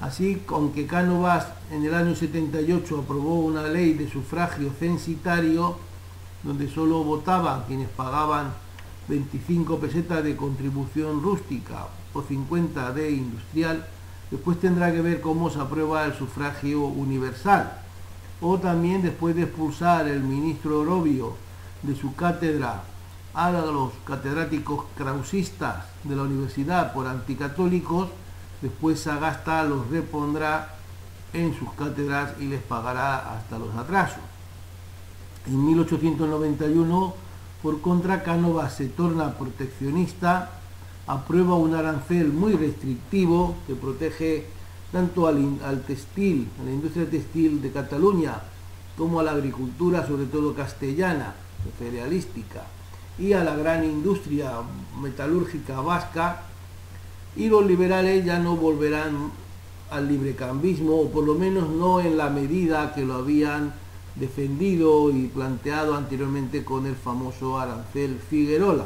Así, 0.00 0.42
aunque 0.48 0.86
Cánovas 0.86 1.46
en 1.70 1.84
el 1.84 1.94
año 1.94 2.14
78 2.14 3.00
aprobó 3.04 3.40
una 3.40 3.62
ley 3.62 3.94
de 3.94 4.10
sufragio 4.10 4.70
censitario, 4.78 5.76
donde 6.42 6.68
solo 6.68 7.04
votaban 7.04 7.64
quienes 7.66 7.88
pagaban 7.88 8.52
25 9.08 9.78
pesetas 9.78 10.24
de 10.24 10.36
contribución 10.36 11.22
rústica 11.22 11.88
o 12.12 12.22
50 12.22 12.92
de 12.92 13.10
industrial, 13.12 13.86
después 14.34 14.58
tendrá 14.58 14.90
que 14.90 15.00
ver 15.00 15.20
cómo 15.20 15.48
se 15.48 15.60
aprueba 15.60 16.04
el 16.06 16.12
sufragio 16.12 16.80
universal. 16.80 17.72
O 18.40 18.58
también 18.58 19.00
después 19.00 19.36
de 19.36 19.44
expulsar 19.44 20.08
el 20.08 20.24
ministro 20.24 20.80
Orobio 20.80 21.36
de 21.84 21.94
su 21.94 22.16
cátedra 22.16 22.82
a 23.32 23.52
los 23.52 23.92
catedráticos 24.04 24.86
krausistas 24.96 25.84
de 26.02 26.16
la 26.16 26.22
universidad 26.22 26.92
por 26.92 27.06
anticatólicos, 27.06 28.08
después 28.60 28.98
Sagasta 28.98 29.62
los 29.62 29.88
repondrá 29.88 30.74
en 31.32 31.56
sus 31.56 31.72
cátedras 31.74 32.32
y 32.40 32.46
les 32.46 32.60
pagará 32.60 33.36
hasta 33.36 33.56
los 33.56 33.72
atrasos. 33.76 34.18
En 35.46 35.64
1891, 35.64 37.14
por 37.62 37.80
contra, 37.80 38.24
Cánovas 38.24 38.74
se 38.74 38.88
torna 38.88 39.34
proteccionista, 39.34 40.50
aprueba 41.06 41.54
un 41.54 41.74
arancel 41.74 42.32
muy 42.32 42.54
restrictivo 42.54 43.56
que 43.66 43.74
protege 43.74 44.46
tanto 44.92 45.26
al, 45.26 45.58
al 45.64 45.82
textil, 45.82 46.48
a 46.60 46.64
la 46.64 46.70
industria 46.70 47.08
textil 47.08 47.60
de 47.60 47.72
Cataluña, 47.72 48.40
como 48.96 49.20
a 49.20 49.22
la 49.22 49.32
agricultura, 49.32 50.06
sobre 50.06 50.26
todo 50.26 50.54
castellana, 50.54 51.34
cerealística, 51.78 52.62
y 53.18 53.32
a 53.32 53.44
la 53.44 53.56
gran 53.56 53.84
industria 53.84 54.52
metalúrgica 55.00 55.80
vasca, 55.80 56.42
y 57.36 57.48
los 57.48 57.66
liberales 57.66 58.24
ya 58.24 58.38
no 58.38 58.56
volverán 58.56 59.32
al 59.90 60.08
librecambismo, 60.08 61.00
o 61.00 61.10
por 61.10 61.24
lo 61.24 61.34
menos 61.34 61.68
no 61.68 62.00
en 62.00 62.16
la 62.16 62.30
medida 62.30 62.94
que 62.94 63.04
lo 63.04 63.14
habían 63.14 63.74
defendido 64.14 65.10
y 65.10 65.26
planteado 65.26 65.96
anteriormente 65.96 66.64
con 66.64 66.86
el 66.86 66.94
famoso 66.94 67.58
arancel 67.58 68.20
Figuerola. 68.30 68.84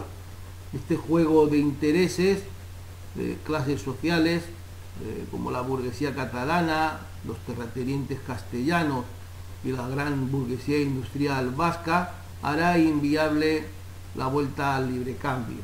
Este 0.72 0.96
juego 0.96 1.46
de 1.46 1.58
intereses 1.58 2.42
de 3.14 3.36
clases 3.44 3.80
sociales, 3.80 4.42
eh, 5.02 5.26
como 5.30 5.50
la 5.50 5.62
burguesía 5.62 6.14
catalana, 6.14 7.00
los 7.26 7.38
terratenientes 7.38 8.18
castellanos 8.26 9.04
y 9.64 9.72
la 9.72 9.88
gran 9.88 10.30
burguesía 10.30 10.80
industrial 10.80 11.50
vasca, 11.50 12.14
hará 12.42 12.78
inviable 12.78 13.64
la 14.14 14.26
vuelta 14.26 14.76
al 14.76 14.92
librecambio. 14.92 15.62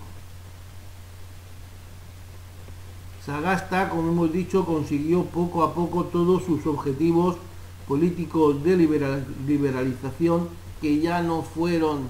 Sagasta, 3.24 3.88
como 3.88 4.10
hemos 4.10 4.32
dicho, 4.32 4.66
consiguió 4.66 5.24
poco 5.24 5.62
a 5.62 5.74
poco 5.74 6.04
todos 6.04 6.44
sus 6.44 6.66
objetivos 6.66 7.36
políticos 7.88 8.62
de 8.62 8.76
liberalización 9.46 10.48
que 10.80 11.00
ya 11.00 11.22
no 11.22 11.42
fueron 11.42 12.08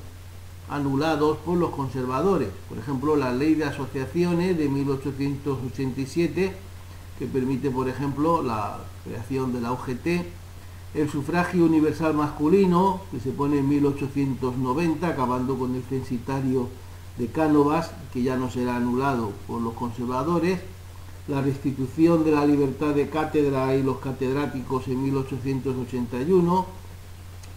anulados 0.69 1.39
por 1.39 1.57
los 1.59 1.71
conservadores. 1.71 2.49
Por 2.69 2.79
ejemplo, 2.79 3.17
la 3.17 3.33
ley 3.33 3.55
de 3.55 3.65
asociaciones 3.65 4.57
de 4.57 4.69
1887, 4.69 6.53
que 7.19 7.27
permite, 7.27 7.71
por 7.71 7.89
ejemplo, 7.89 8.43
la 8.43 8.79
creación 9.05 9.53
de 9.53 9.61
la 9.61 9.73
UGT, 9.73 10.25
el 10.95 11.11
sufragio 11.11 11.65
universal 11.65 12.15
masculino, 12.15 13.01
que 13.11 13.21
se 13.21 13.31
pone 13.31 13.59
en 13.59 13.69
1890, 13.69 15.07
acabando 15.07 15.59
con 15.59 15.75
el 15.75 15.83
censitario 15.83 16.69
de 17.19 17.29
Cánovas, 17.29 17.91
que 18.13 18.23
ya 18.23 18.37
no 18.37 18.51
será 18.51 18.77
anulado 18.77 19.33
por 19.47 19.61
los 19.61 19.75
conservadores, 19.75 20.61
la 21.27 21.41
restitución 21.41 22.25
de 22.25 22.33
la 22.33 22.47
libertad 22.47 22.95
de 22.95 23.09
cátedra 23.09 23.75
y 23.75 23.83
los 23.83 23.99
catedráticos 23.99 24.89
en 24.89 25.03
1881, 25.03 26.67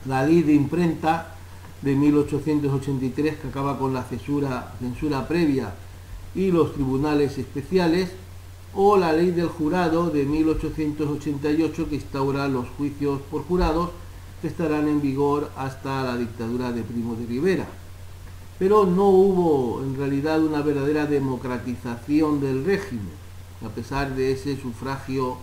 la 0.06 0.26
ley 0.26 0.42
de 0.42 0.54
imprenta 0.54 1.37
de 1.82 1.96
1883 1.96 3.36
que 3.38 3.48
acaba 3.48 3.78
con 3.78 3.94
la 3.94 4.04
censura, 4.04 4.74
previa 5.28 5.74
y 6.36 6.52
los 6.52 6.74
tribunales 6.74 7.38
especiales, 7.38 8.12
o 8.74 8.98
la 8.98 9.14
ley 9.14 9.32
del 9.32 9.48
jurado 9.48 10.10
de 10.10 10.24
1888 10.24 11.90
que 11.90 11.96
instaura 11.96 12.48
los 12.48 12.68
juicios 12.78 13.22
por 13.32 13.44
jurados 13.44 13.90
que 14.42 14.50
estarán 14.50 14.88
en 14.88 15.02
vigor 15.02 15.50
hasta 15.58 16.04
la 16.04 16.18
dictadura 16.18 16.72
de 16.72 16.84
Primo 16.84 17.16
de 17.16 17.26
Rivera. 17.26 17.68
Pero 18.60 18.86
no 18.86 19.10
hubo 19.10 19.82
en 19.84 19.96
realidad 19.96 20.44
una 20.44 20.62
verdadera 20.62 21.06
democratización 21.06 22.40
del 22.40 22.66
régimen 22.66 23.28
a 23.66 23.70
pesar 23.70 24.16
de 24.16 24.32
ese 24.32 24.60
sufragio 24.60 25.38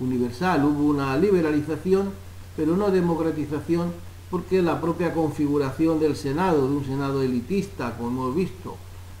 universal. 0.00 0.64
Hubo 0.64 0.84
una 0.84 1.16
liberalización, 1.16 2.10
pero 2.56 2.76
no 2.76 2.90
democratización, 2.90 3.92
porque 4.34 4.62
la 4.62 4.80
propia 4.80 5.14
configuración 5.14 6.00
del 6.00 6.16
Senado, 6.16 6.68
de 6.68 6.76
un 6.78 6.84
Senado 6.84 7.22
elitista, 7.22 7.96
como 7.96 8.08
hemos 8.08 8.34
visto, 8.34 8.74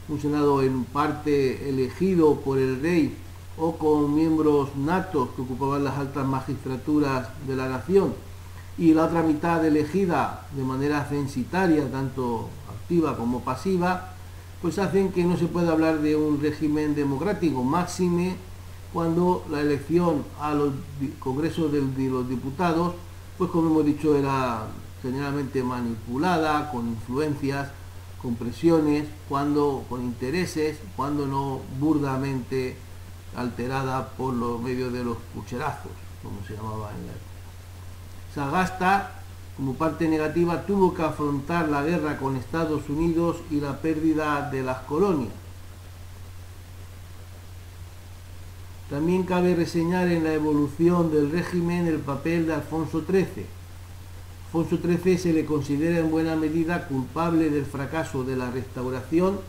un 0.08 0.20
Senado 0.20 0.60
en 0.60 0.82
parte 0.86 1.68
elegido 1.68 2.40
por 2.40 2.58
el 2.58 2.82
rey 2.82 3.16
o 3.56 3.76
con 3.76 4.12
miembros 4.12 4.74
natos 4.74 5.28
que 5.36 5.42
ocupaban 5.42 5.84
las 5.84 5.98
altas 5.98 6.26
magistraturas 6.26 7.28
de 7.46 7.54
la 7.54 7.68
nación, 7.68 8.12
y 8.76 8.92
la 8.92 9.04
otra 9.04 9.22
mitad 9.22 9.64
elegida 9.64 10.48
de 10.50 10.64
manera 10.64 11.04
censitaria, 11.04 11.88
tanto 11.92 12.48
activa 12.68 13.16
como 13.16 13.42
pasiva, 13.42 14.14
pues 14.60 14.80
hacen 14.80 15.12
que 15.12 15.22
no 15.22 15.36
se 15.36 15.46
pueda 15.46 15.70
hablar 15.70 16.00
de 16.00 16.16
un 16.16 16.42
régimen 16.42 16.96
democrático, 16.96 17.62
máxime 17.62 18.34
cuando 18.92 19.44
la 19.48 19.60
elección 19.60 20.24
a 20.40 20.54
los 20.54 20.72
congresos 21.20 21.70
de, 21.70 21.82
los 22.10 22.28
diputados, 22.28 22.94
pues 23.38 23.48
como 23.52 23.70
hemos 23.70 23.86
dicho, 23.86 24.16
era 24.16 24.66
generalmente 25.04 25.62
manipulada, 25.62 26.70
con 26.70 26.88
influencias, 26.88 27.68
con 28.22 28.36
presiones, 28.36 29.04
cuando 29.28 29.84
con 29.90 30.02
intereses, 30.02 30.78
cuando 30.96 31.26
no 31.26 31.60
burdamente 31.78 32.76
alterada 33.36 34.08
por 34.16 34.32
los 34.32 34.62
medios 34.62 34.94
de 34.94 35.04
los 35.04 35.18
pucherazos, 35.34 35.92
como 36.22 36.42
se 36.46 36.56
llamaba 36.56 36.90
en 36.92 37.06
la 37.06 37.12
época. 37.12 37.34
Sagasta 38.34 39.20
como 39.58 39.74
parte 39.74 40.08
negativa, 40.08 40.62
tuvo 40.62 40.94
que 40.94 41.02
afrontar 41.02 41.68
la 41.68 41.82
guerra 41.82 42.16
con 42.16 42.36
Estados 42.36 42.88
Unidos 42.88 43.36
y 43.50 43.60
la 43.60 43.80
pérdida 43.80 44.50
de 44.50 44.62
las 44.62 44.78
colonias. 44.78 45.32
También 48.88 49.24
cabe 49.24 49.54
reseñar 49.54 50.08
en 50.08 50.24
la 50.24 50.32
evolución 50.32 51.12
del 51.12 51.30
régimen 51.30 51.86
el 51.86 51.98
papel 51.98 52.46
de 52.46 52.54
Alfonso 52.54 53.04
XIII. 53.06 53.63
Alfonso 54.54 54.78
XIII 54.80 55.18
se 55.18 55.32
le 55.32 55.44
considera 55.44 55.98
en 55.98 56.12
buena 56.12 56.36
medida 56.36 56.86
culpable 56.86 57.50
del 57.50 57.66
fracaso 57.66 58.22
de 58.22 58.36
la 58.36 58.52
restauración. 58.52 59.40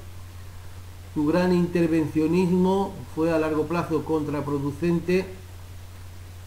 Su 1.13 1.27
gran 1.27 1.53
intervencionismo 1.53 2.91
fue 3.13 3.31
a 3.31 3.37
largo 3.37 3.67
plazo 3.67 4.03
contraproducente 4.03 5.27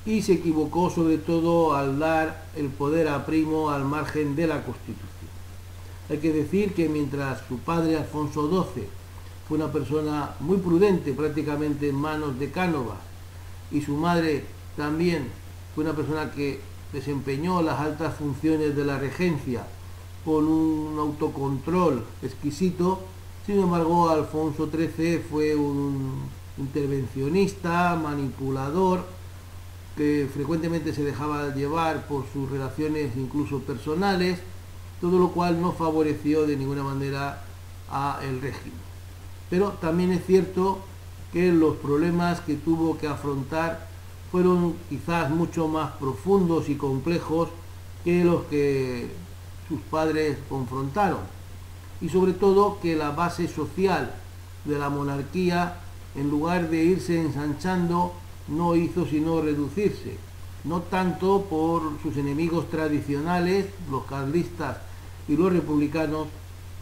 y 0.04 0.22
se 0.22 0.32
equivocó 0.32 0.90
sobre 0.90 1.18
todo 1.18 1.76
al 1.76 2.00
dar 2.00 2.48
el 2.56 2.66
poder 2.66 3.06
a 3.06 3.24
Primo 3.26 3.70
al 3.70 3.84
margen 3.84 4.34
de 4.34 4.48
la 4.48 4.64
Constitución. 4.64 5.06
Hay 6.10 6.18
que 6.18 6.32
decir 6.32 6.74
que 6.74 6.88
mientras 6.88 7.46
su 7.46 7.58
padre 7.58 7.96
Alfonso 7.96 8.50
XII 8.50 8.88
fue 9.46 9.56
una 9.56 9.70
persona 9.70 10.34
muy 10.40 10.56
prudente 10.56 11.12
prácticamente 11.12 11.88
en 11.88 11.94
manos 11.94 12.36
de 12.40 12.50
Cánovas 12.50 12.98
y 13.70 13.82
su 13.82 13.94
madre 13.94 14.42
también 14.76 15.28
fue 15.76 15.84
una 15.84 15.94
persona 15.94 16.32
que 16.32 16.67
desempeñó 16.92 17.62
las 17.62 17.80
altas 17.80 18.14
funciones 18.16 18.74
de 18.76 18.84
la 18.84 18.98
regencia 18.98 19.66
con 20.24 20.46
un 20.46 20.98
autocontrol 20.98 22.04
exquisito, 22.22 23.00
sin 23.46 23.60
embargo 23.60 24.10
Alfonso 24.10 24.68
XIII 24.70 25.18
fue 25.30 25.54
un 25.54 26.28
intervencionista, 26.58 27.96
manipulador, 27.96 29.04
que 29.96 30.28
frecuentemente 30.32 30.92
se 30.92 31.02
dejaba 31.02 31.54
llevar 31.54 32.06
por 32.06 32.24
sus 32.32 32.50
relaciones 32.50 33.16
incluso 33.16 33.60
personales, 33.60 34.38
todo 35.00 35.18
lo 35.18 35.30
cual 35.30 35.60
no 35.60 35.72
favoreció 35.72 36.46
de 36.46 36.56
ninguna 36.56 36.82
manera 36.82 37.42
a 37.90 38.20
el 38.22 38.40
régimen. 38.40 38.78
Pero 39.50 39.70
también 39.80 40.12
es 40.12 40.24
cierto 40.24 40.80
que 41.32 41.52
los 41.52 41.76
problemas 41.76 42.40
que 42.40 42.54
tuvo 42.54 42.98
que 42.98 43.08
afrontar 43.08 43.87
fueron 44.30 44.74
quizás 44.88 45.30
mucho 45.30 45.68
más 45.68 45.92
profundos 45.92 46.68
y 46.68 46.76
complejos 46.76 47.48
que 48.04 48.24
los 48.24 48.44
que 48.44 49.10
sus 49.68 49.80
padres 49.90 50.38
confrontaron. 50.48 51.20
Y 52.00 52.08
sobre 52.08 52.32
todo 52.32 52.78
que 52.80 52.94
la 52.96 53.10
base 53.10 53.48
social 53.48 54.14
de 54.64 54.78
la 54.78 54.88
monarquía 54.88 55.80
en 56.14 56.30
lugar 56.30 56.70
de 56.70 56.84
irse 56.84 57.20
ensanchando 57.20 58.12
no 58.48 58.76
hizo 58.76 59.06
sino 59.06 59.40
reducirse, 59.40 60.16
no 60.64 60.80
tanto 60.82 61.42
por 61.42 61.82
sus 62.02 62.16
enemigos 62.16 62.68
tradicionales, 62.70 63.66
los 63.90 64.04
carlistas 64.04 64.78
y 65.28 65.36
los 65.36 65.52
republicanos, 65.52 66.28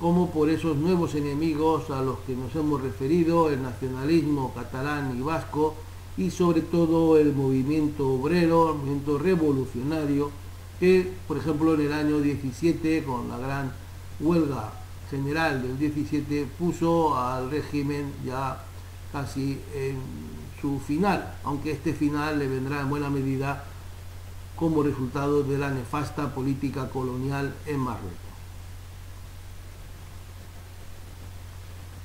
como 0.00 0.30
por 0.30 0.50
esos 0.50 0.76
nuevos 0.76 1.14
enemigos 1.14 1.90
a 1.90 2.02
los 2.02 2.18
que 2.20 2.36
nos 2.36 2.54
hemos 2.54 2.82
referido, 2.82 3.50
el 3.50 3.62
nacionalismo 3.62 4.52
catalán 4.54 5.16
y 5.18 5.22
vasco, 5.22 5.74
y 6.16 6.30
sobre 6.30 6.62
todo 6.62 7.18
el 7.18 7.34
movimiento 7.34 8.14
obrero, 8.14 8.70
el 8.70 8.78
movimiento 8.78 9.18
revolucionario, 9.18 10.30
que 10.80 11.12
por 11.28 11.36
ejemplo 11.36 11.74
en 11.74 11.80
el 11.82 11.92
año 11.92 12.20
17, 12.20 13.04
con 13.04 13.28
la 13.28 13.38
gran 13.38 13.72
huelga 14.20 14.72
general 15.10 15.62
del 15.62 15.78
17, 15.78 16.46
puso 16.58 17.16
al 17.16 17.50
régimen 17.50 18.12
ya 18.24 18.64
casi 19.12 19.58
en 19.74 19.98
su 20.60 20.80
final, 20.80 21.34
aunque 21.44 21.72
este 21.72 21.92
final 21.92 22.38
le 22.38 22.48
vendrá 22.48 22.80
en 22.80 22.88
buena 22.88 23.10
medida 23.10 23.64
como 24.56 24.82
resultado 24.82 25.42
de 25.42 25.58
la 25.58 25.70
nefasta 25.70 26.34
política 26.34 26.88
colonial 26.88 27.54
en 27.66 27.78
Marruecos. 27.78 28.26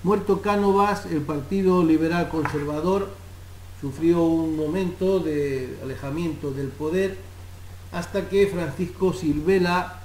Muerto 0.03 0.41
Cánovas, 0.41 1.05
el 1.05 1.21
Partido 1.21 1.83
Liberal 1.83 2.27
Conservador 2.27 3.20
sufrió 3.81 4.23
un 4.23 4.55
momento 4.55 5.19
de 5.19 5.77
alejamiento 5.83 6.51
del 6.51 6.67
poder 6.67 7.17
hasta 7.91 8.29
que 8.29 8.47
Francisco 8.47 9.11
Silvela 9.11 10.01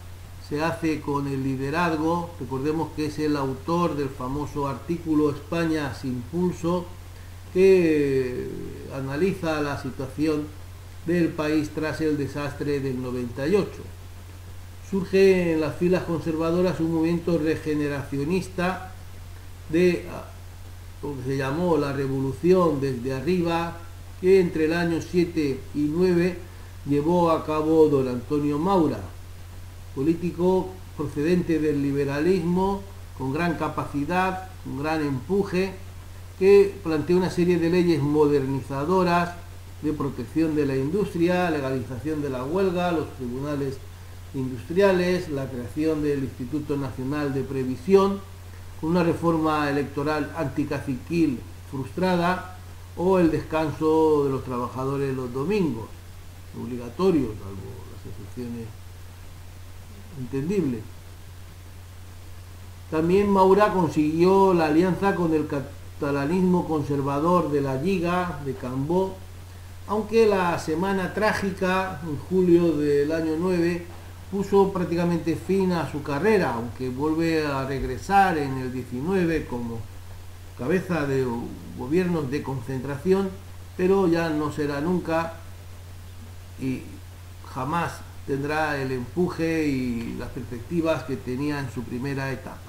se 0.48 0.62
hace 0.62 1.00
con 1.00 1.28
el 1.28 1.42
liderazgo, 1.42 2.30
recordemos 2.40 2.90
que 2.96 3.06
es 3.06 3.18
el 3.18 3.36
autor 3.36 3.96
del 3.96 4.08
famoso 4.08 4.66
artículo 4.66 5.30
España 5.30 5.92
sin 5.94 6.22
pulso, 6.22 6.86
que 7.52 8.48
analiza 8.94 9.60
la 9.60 9.80
situación 9.80 10.46
del 11.04 11.28
país 11.28 11.70
tras 11.74 12.00
el 12.00 12.16
desastre 12.16 12.80
del 12.80 13.00
98. 13.02 13.70
Surge 14.90 15.52
en 15.52 15.60
las 15.60 15.76
filas 15.76 16.04
conservadoras 16.04 16.78
un 16.80 16.94
movimiento 16.94 17.38
regeneracionista 17.38 18.92
de 19.68 20.06
lo 21.06 21.16
que 21.16 21.30
se 21.30 21.36
llamó 21.36 21.76
la 21.76 21.92
revolución 21.92 22.80
desde 22.80 23.14
arriba, 23.14 23.76
que 24.20 24.40
entre 24.40 24.64
el 24.64 24.72
año 24.72 25.00
7 25.00 25.60
y 25.74 25.80
9 25.80 26.36
llevó 26.88 27.30
a 27.30 27.44
cabo 27.44 27.88
don 27.88 28.08
Antonio 28.08 28.58
Maura, 28.58 28.98
político 29.94 30.70
procedente 30.96 31.58
del 31.60 31.82
liberalismo, 31.82 32.82
con 33.16 33.32
gran 33.32 33.54
capacidad, 33.54 34.50
con 34.64 34.82
gran 34.82 35.02
empuje, 35.02 35.72
que 36.38 36.74
planteó 36.82 37.16
una 37.16 37.30
serie 37.30 37.58
de 37.58 37.70
leyes 37.70 38.02
modernizadoras 38.02 39.34
de 39.82 39.92
protección 39.92 40.56
de 40.56 40.66
la 40.66 40.76
industria, 40.76 41.50
legalización 41.50 42.20
de 42.20 42.30
la 42.30 42.44
huelga, 42.44 42.92
los 42.92 43.14
tribunales 43.16 43.76
industriales, 44.34 45.28
la 45.28 45.48
creación 45.48 46.02
del 46.02 46.24
Instituto 46.24 46.76
Nacional 46.76 47.32
de 47.32 47.42
Previsión, 47.42 48.20
una 48.82 49.02
reforma 49.02 49.70
electoral 49.70 50.32
anticaciquil 50.36 51.40
frustrada 51.70 52.56
o 52.96 53.18
el 53.18 53.30
descanso 53.30 54.24
de 54.24 54.30
los 54.30 54.44
trabajadores 54.44 55.14
los 55.14 55.32
domingos, 55.32 55.86
obligatorio, 56.60 57.28
salvo 57.28 57.84
las 57.92 58.06
excepciones 58.06 58.66
entendibles. 60.18 60.82
También 62.90 63.28
Maura 63.28 63.72
consiguió 63.72 64.54
la 64.54 64.66
alianza 64.66 65.14
con 65.14 65.34
el 65.34 65.46
catalanismo 65.46 66.68
conservador 66.68 67.50
de 67.50 67.60
la 67.60 67.74
Liga 67.74 68.40
de 68.44 68.54
Cambó, 68.54 69.16
aunque 69.88 70.26
la 70.26 70.58
semana 70.58 71.12
trágica, 71.12 72.00
en 72.04 72.16
julio 72.18 72.76
del 72.76 73.10
año 73.12 73.32
9, 73.38 73.86
puso 74.30 74.72
prácticamente 74.72 75.36
fin 75.36 75.72
a 75.72 75.90
su 75.90 76.02
carrera, 76.02 76.54
aunque 76.54 76.88
vuelve 76.88 77.46
a 77.46 77.64
regresar 77.64 78.38
en 78.38 78.58
el 78.58 78.72
19 78.72 79.46
como 79.46 79.78
cabeza 80.58 81.06
de 81.06 81.26
gobiernos 81.78 82.30
de 82.30 82.42
concentración, 82.42 83.30
pero 83.76 84.08
ya 84.08 84.30
no 84.30 84.52
será 84.52 84.80
nunca 84.80 85.34
y 86.60 86.82
jamás 87.54 87.92
tendrá 88.26 88.76
el 88.80 88.90
empuje 88.90 89.66
y 89.66 90.16
las 90.18 90.30
perspectivas 90.30 91.04
que 91.04 91.16
tenía 91.16 91.60
en 91.60 91.70
su 91.70 91.82
primera 91.82 92.32
etapa. 92.32 92.60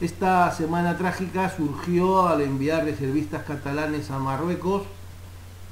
Esta 0.00 0.50
semana 0.52 0.96
trágica 0.96 1.54
surgió 1.54 2.26
al 2.26 2.40
enviar 2.40 2.84
reservistas 2.84 3.44
catalanes 3.44 4.10
a 4.10 4.18
Marruecos, 4.18 4.84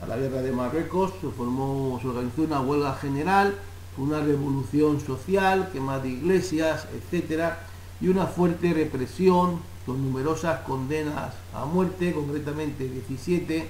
a 0.02 0.06
la 0.06 0.16
guerra 0.16 0.42
de 0.42 0.52
Marruecos, 0.52 1.12
se 1.20 1.28
formó, 1.30 1.98
se 2.02 2.08
organizó 2.08 2.42
una 2.42 2.60
huelga 2.60 2.94
general 2.96 3.54
una 3.98 4.20
revolución 4.20 5.00
social, 5.00 5.70
quema 5.72 5.98
de 5.98 6.10
iglesias, 6.10 6.86
etc. 6.92 7.54
Y 8.00 8.08
una 8.08 8.26
fuerte 8.26 8.72
represión 8.72 9.58
con 9.84 10.02
numerosas 10.02 10.60
condenas 10.60 11.34
a 11.54 11.64
muerte, 11.64 12.12
concretamente 12.12 12.88
17, 12.88 13.68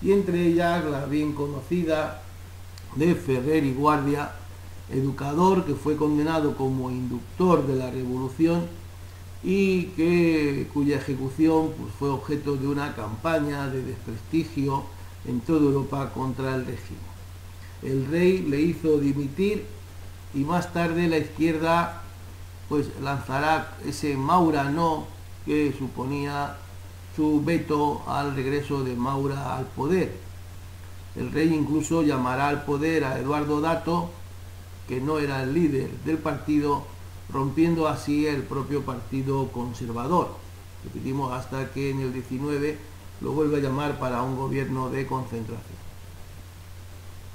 y 0.00 0.12
entre 0.12 0.46
ellas 0.46 0.84
la 0.84 1.04
bien 1.06 1.32
conocida 1.32 2.22
de 2.96 3.14
Ferrer 3.14 3.64
y 3.64 3.74
Guardia, 3.74 4.32
educador 4.90 5.64
que 5.64 5.74
fue 5.74 5.96
condenado 5.96 6.56
como 6.56 6.90
inductor 6.90 7.66
de 7.66 7.76
la 7.76 7.90
revolución 7.90 8.66
y 9.42 9.84
que, 9.88 10.68
cuya 10.72 10.96
ejecución 10.96 11.72
pues, 11.78 11.92
fue 11.98 12.08
objeto 12.08 12.56
de 12.56 12.66
una 12.66 12.94
campaña 12.94 13.68
de 13.68 13.82
desprestigio 13.82 14.84
en 15.26 15.40
toda 15.40 15.60
Europa 15.60 16.10
contra 16.14 16.54
el 16.54 16.64
régimen 16.64 17.07
el 17.82 18.06
rey 18.06 18.42
le 18.42 18.60
hizo 18.60 18.98
dimitir 18.98 19.66
y 20.34 20.40
más 20.40 20.72
tarde 20.72 21.08
la 21.08 21.18
izquierda 21.18 22.02
pues 22.68 22.88
lanzará 23.00 23.76
ese 23.86 24.16
Maura 24.16 24.64
no 24.64 25.06
que 25.46 25.74
suponía 25.78 26.56
su 27.16 27.42
veto 27.44 28.02
al 28.06 28.36
regreso 28.36 28.84
de 28.84 28.94
Maura 28.94 29.56
al 29.56 29.64
poder. 29.66 30.14
El 31.16 31.32
rey 31.32 31.52
incluso 31.52 32.02
llamará 32.02 32.48
al 32.48 32.64
poder 32.64 33.04
a 33.04 33.18
Eduardo 33.18 33.60
Dato, 33.60 34.10
que 34.86 35.00
no 35.00 35.18
era 35.18 35.42
el 35.42 35.54
líder 35.54 35.90
del 36.04 36.18
partido, 36.18 36.84
rompiendo 37.32 37.88
así 37.88 38.26
el 38.26 38.42
propio 38.42 38.82
partido 38.82 39.48
conservador. 39.48 40.36
Repetimos 40.84 41.32
hasta 41.32 41.72
que 41.72 41.90
en 41.90 42.00
el 42.00 42.12
19 42.12 42.78
lo 43.20 43.32
vuelve 43.32 43.56
a 43.56 43.60
llamar 43.60 43.98
para 43.98 44.22
un 44.22 44.36
gobierno 44.36 44.90
de 44.90 45.06
concentración. 45.06 45.77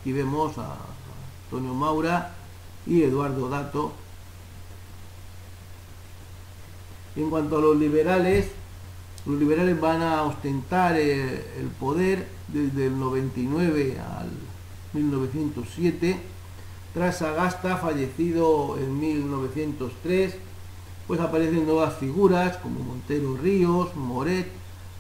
Aquí 0.03 0.11
vemos 0.11 0.57
a 0.57 0.75
Antonio 1.45 1.73
Maura 1.73 2.35
y 2.85 3.03
Eduardo 3.03 3.47
Dato. 3.47 3.93
En 7.15 7.29
cuanto 7.29 7.57
a 7.57 7.61
los 7.61 7.77
liberales, 7.77 8.47
los 9.25 9.39
liberales 9.39 9.79
van 9.79 10.01
a 10.01 10.23
ostentar 10.23 10.97
eh, 10.97 11.57
el 11.57 11.67
poder 11.67 12.27
desde 12.49 12.87
el 12.87 12.99
99 12.99 13.97
al 13.97 14.29
1907. 14.91 16.19
Tras 16.93 17.21
Agasta, 17.21 17.77
fallecido 17.77 18.77
en 18.77 18.99
1903, 18.99 20.35
pues 21.07 21.21
aparecen 21.21 21.65
nuevas 21.65 21.93
figuras 21.97 22.57
como 22.57 22.81
Montero 22.81 23.37
Ríos, 23.37 23.95
Moret, 23.95 24.51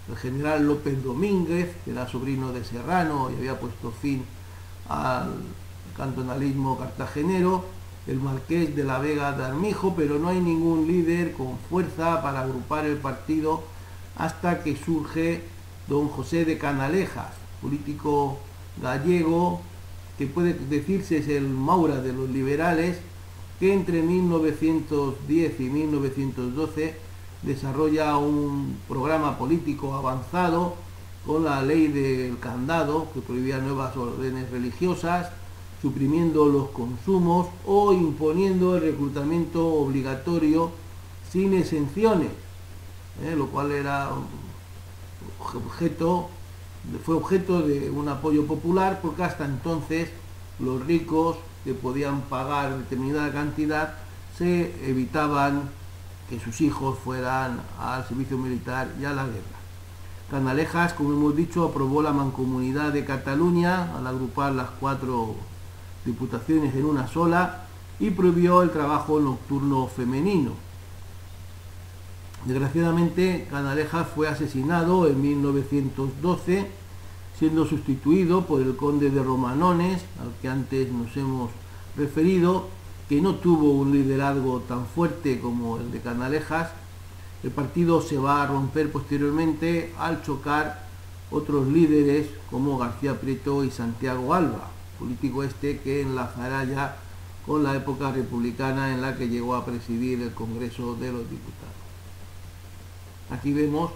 el 0.07 0.15
general 0.15 0.65
López 0.65 1.03
Domínguez, 1.03 1.75
que 1.83 1.91
era 1.91 2.07
sobrino 2.07 2.53
de 2.53 2.63
Serrano 2.63 3.29
y 3.31 3.35
había 3.35 3.59
puesto 3.59 3.91
fin 3.91 4.23
al 4.93 5.33
cantonalismo 5.97 6.77
cartagenero, 6.77 7.65
el 8.07 8.19
marqués 8.19 8.75
de 8.75 8.83
la 8.83 8.99
Vega 8.99 9.31
de 9.31 9.45
Armijo, 9.45 9.93
pero 9.95 10.19
no 10.19 10.29
hay 10.29 10.39
ningún 10.39 10.87
líder 10.87 11.33
con 11.33 11.57
fuerza 11.69 12.21
para 12.21 12.41
agrupar 12.41 12.85
el 12.85 12.97
partido 12.97 13.63
hasta 14.17 14.63
que 14.63 14.75
surge 14.75 15.41
don 15.87 16.09
José 16.09 16.45
de 16.45 16.57
Canalejas, 16.57 17.31
político 17.61 18.37
gallego 18.81 19.61
que 20.17 20.27
puede 20.27 20.53
decirse 20.53 21.17
es 21.17 21.27
el 21.27 21.47
Maura 21.47 22.01
de 22.01 22.13
los 22.13 22.29
liberales, 22.29 22.97
que 23.59 23.73
entre 23.73 24.01
1910 24.01 25.59
y 25.59 25.63
1912 25.63 26.95
desarrolla 27.41 28.17
un 28.17 28.77
programa 28.87 29.37
político 29.37 29.95
avanzado 29.95 30.75
con 31.25 31.43
la 31.43 31.61
ley 31.61 31.87
del 31.87 32.37
candado 32.39 33.07
que 33.13 33.21
prohibía 33.21 33.57
nuevas 33.59 33.95
órdenes 33.95 34.49
religiosas, 34.49 35.29
suprimiendo 35.81 36.45
los 36.45 36.69
consumos 36.69 37.47
o 37.65 37.93
imponiendo 37.93 38.75
el 38.75 38.83
reclutamiento 38.83 39.65
obligatorio 39.67 40.71
sin 41.31 41.53
exenciones, 41.53 42.29
¿eh? 43.23 43.35
lo 43.35 43.47
cual 43.47 43.71
era 43.71 44.09
objeto, 45.55 46.29
fue 47.03 47.15
objeto 47.15 47.61
de 47.61 47.89
un 47.89 48.07
apoyo 48.07 48.45
popular 48.45 48.99
porque 49.01 49.23
hasta 49.23 49.45
entonces 49.45 50.09
los 50.59 50.85
ricos 50.85 51.37
que 51.63 51.73
podían 51.73 52.21
pagar 52.21 52.77
determinada 52.77 53.31
cantidad 53.31 53.95
se 54.37 54.73
evitaban 54.89 55.69
que 56.29 56.39
sus 56.39 56.61
hijos 56.61 56.97
fueran 56.99 57.61
al 57.79 58.07
servicio 58.07 58.37
militar 58.37 58.89
y 58.99 59.05
a 59.05 59.13
la 59.13 59.25
guerra. 59.25 59.62
Canalejas, 60.29 60.93
como 60.93 61.13
hemos 61.13 61.35
dicho, 61.35 61.65
aprobó 61.65 62.01
la 62.01 62.13
mancomunidad 62.13 62.91
de 62.91 63.05
Cataluña 63.05 63.95
al 63.95 64.07
agrupar 64.07 64.53
las 64.53 64.69
cuatro 64.79 65.35
diputaciones 66.05 66.75
en 66.75 66.85
una 66.85 67.07
sola 67.07 67.65
y 67.99 68.09
prohibió 68.09 68.61
el 68.63 68.71
trabajo 68.71 69.19
nocturno 69.19 69.87
femenino. 69.87 70.51
Desgraciadamente, 72.45 73.47
Canalejas 73.49 74.07
fue 74.13 74.27
asesinado 74.27 75.07
en 75.07 75.21
1912, 75.21 76.67
siendo 77.39 77.65
sustituido 77.65 78.45
por 78.45 78.61
el 78.61 78.75
conde 78.75 79.09
de 79.09 79.23
Romanones, 79.23 80.03
al 80.21 80.33
que 80.41 80.49
antes 80.49 80.91
nos 80.91 81.15
hemos 81.15 81.51
referido, 81.95 82.67
que 83.07 83.21
no 83.21 83.35
tuvo 83.35 83.71
un 83.71 83.93
liderazgo 83.93 84.59
tan 84.61 84.85
fuerte 84.85 85.39
como 85.39 85.77
el 85.77 85.91
de 85.91 86.01
Canalejas. 86.01 86.71
El 87.43 87.51
partido 87.51 88.01
se 88.01 88.17
va 88.17 88.41
a 88.41 88.47
romper 88.47 88.89
posteriormente 88.89 89.93
al 89.99 90.23
chocar 90.23 90.83
otros 91.29 91.67
líderes 91.67 92.27
como 92.49 92.77
García 92.77 93.19
Prieto 93.19 93.65
y 93.65 93.71
Santiago 93.71 94.33
Alba, 94.33 94.69
político 94.97 95.43
este 95.43 95.79
que 95.79 96.01
enlazará 96.01 96.63
ya 96.63 96.97
con 97.45 97.63
la 97.63 97.75
época 97.75 98.11
republicana 98.11 98.93
en 98.93 99.01
la 99.01 99.17
que 99.17 99.27
llegó 99.27 99.55
a 99.55 99.65
presidir 99.65 100.21
el 100.21 100.31
Congreso 100.31 100.95
de 100.95 101.11
los 101.11 101.29
Diputados. 101.29 101.73
Aquí 103.29 103.51
vemos 103.51 103.91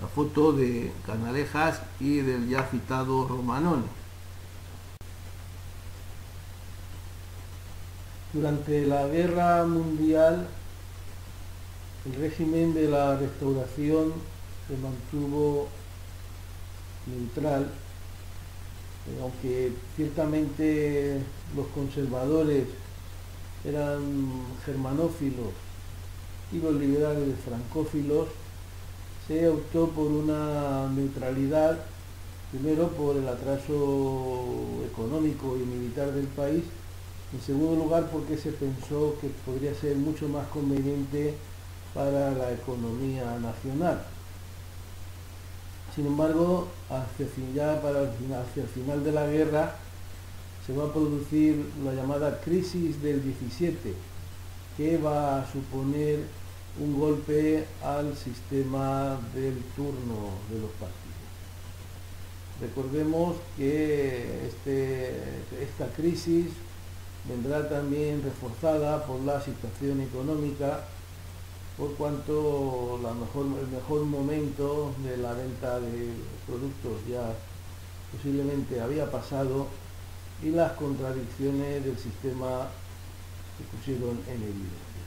la 0.00 0.08
foto 0.08 0.52
de 0.52 0.92
Canalejas 1.06 1.82
y 2.00 2.16
del 2.16 2.48
ya 2.48 2.64
citado 2.64 3.28
Romanone. 3.28 3.84
Durante 8.32 8.86
la 8.86 9.06
Guerra 9.06 9.66
Mundial, 9.66 10.48
el 12.06 12.14
régimen 12.14 12.72
de 12.72 12.88
la 12.88 13.16
restauración 13.16 14.12
se 14.66 14.76
mantuvo 14.78 15.68
neutral, 17.06 17.64
eh, 17.64 19.18
aunque 19.20 19.72
ciertamente 19.96 21.20
los 21.54 21.66
conservadores 21.68 22.64
eran 23.64 24.00
germanófilos 24.64 25.52
y 26.52 26.58
los 26.58 26.74
liberales 26.74 27.34
francófilos, 27.44 28.28
se 29.28 29.48
optó 29.48 29.88
por 29.88 30.06
una 30.06 30.88
neutralidad, 30.88 31.78
primero 32.50 32.88
por 32.88 33.16
el 33.16 33.28
atraso 33.28 34.56
económico 34.90 35.56
y 35.56 35.66
militar 35.66 36.12
del 36.12 36.26
país, 36.26 36.64
en 37.32 37.40
segundo 37.40 37.84
lugar 37.84 38.08
porque 38.10 38.36
se 38.36 38.50
pensó 38.52 39.16
que 39.20 39.28
podría 39.44 39.74
ser 39.74 39.96
mucho 39.96 40.28
más 40.28 40.48
conveniente 40.48 41.34
para 41.94 42.30
la 42.30 42.52
economía 42.52 43.38
nacional. 43.40 44.00
Sin 45.94 46.06
embargo, 46.06 46.68
hacia, 46.88 47.26
el 47.26 48.68
final 48.68 49.04
de 49.04 49.12
la 49.12 49.26
guerra 49.26 49.74
se 50.66 50.72
va 50.72 50.84
a 50.84 50.92
producir 50.92 51.66
la 51.84 51.92
llamada 51.92 52.40
crisis 52.40 53.02
del 53.02 53.22
17, 53.22 53.94
que 54.76 54.98
va 54.98 55.40
a 55.40 55.52
suponer 55.52 56.20
un 56.78 56.98
golpe 56.98 57.66
al 57.82 58.16
sistema 58.16 59.18
del 59.34 59.58
turno 59.74 60.30
de 60.48 60.60
los 60.60 60.70
partidos. 60.72 61.00
Recordemos 62.60 63.36
que 63.56 64.46
este, 64.46 65.10
esta 65.60 65.86
crisis 65.96 66.46
vendrá 67.28 67.68
también 67.68 68.22
reforzada 68.22 69.04
por 69.06 69.20
la 69.20 69.40
situación 69.40 70.00
económica, 70.00 70.84
por 71.80 71.94
cuanto 71.94 73.00
el 73.02 73.68
mejor 73.68 74.04
momento 74.04 74.92
de 75.02 75.16
la 75.16 75.32
venta 75.32 75.80
de 75.80 76.12
productos 76.46 77.00
ya 77.08 77.32
posiblemente 78.12 78.82
había 78.82 79.10
pasado 79.10 79.66
y 80.42 80.50
las 80.50 80.72
contradicciones 80.72 81.82
del 81.82 81.96
sistema 81.96 82.68
se 83.56 83.64
pusieron 83.74 84.20
en 84.28 84.42
evidencia. 84.42 85.06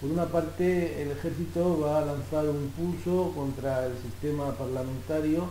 Por 0.00 0.10
una 0.10 0.24
parte, 0.24 1.02
el 1.02 1.10
ejército 1.10 1.78
va 1.80 1.98
a 1.98 2.04
lanzar 2.06 2.48
un 2.48 2.70
pulso 2.70 3.32
contra 3.34 3.84
el 3.84 3.92
sistema 3.98 4.52
parlamentario 4.52 5.50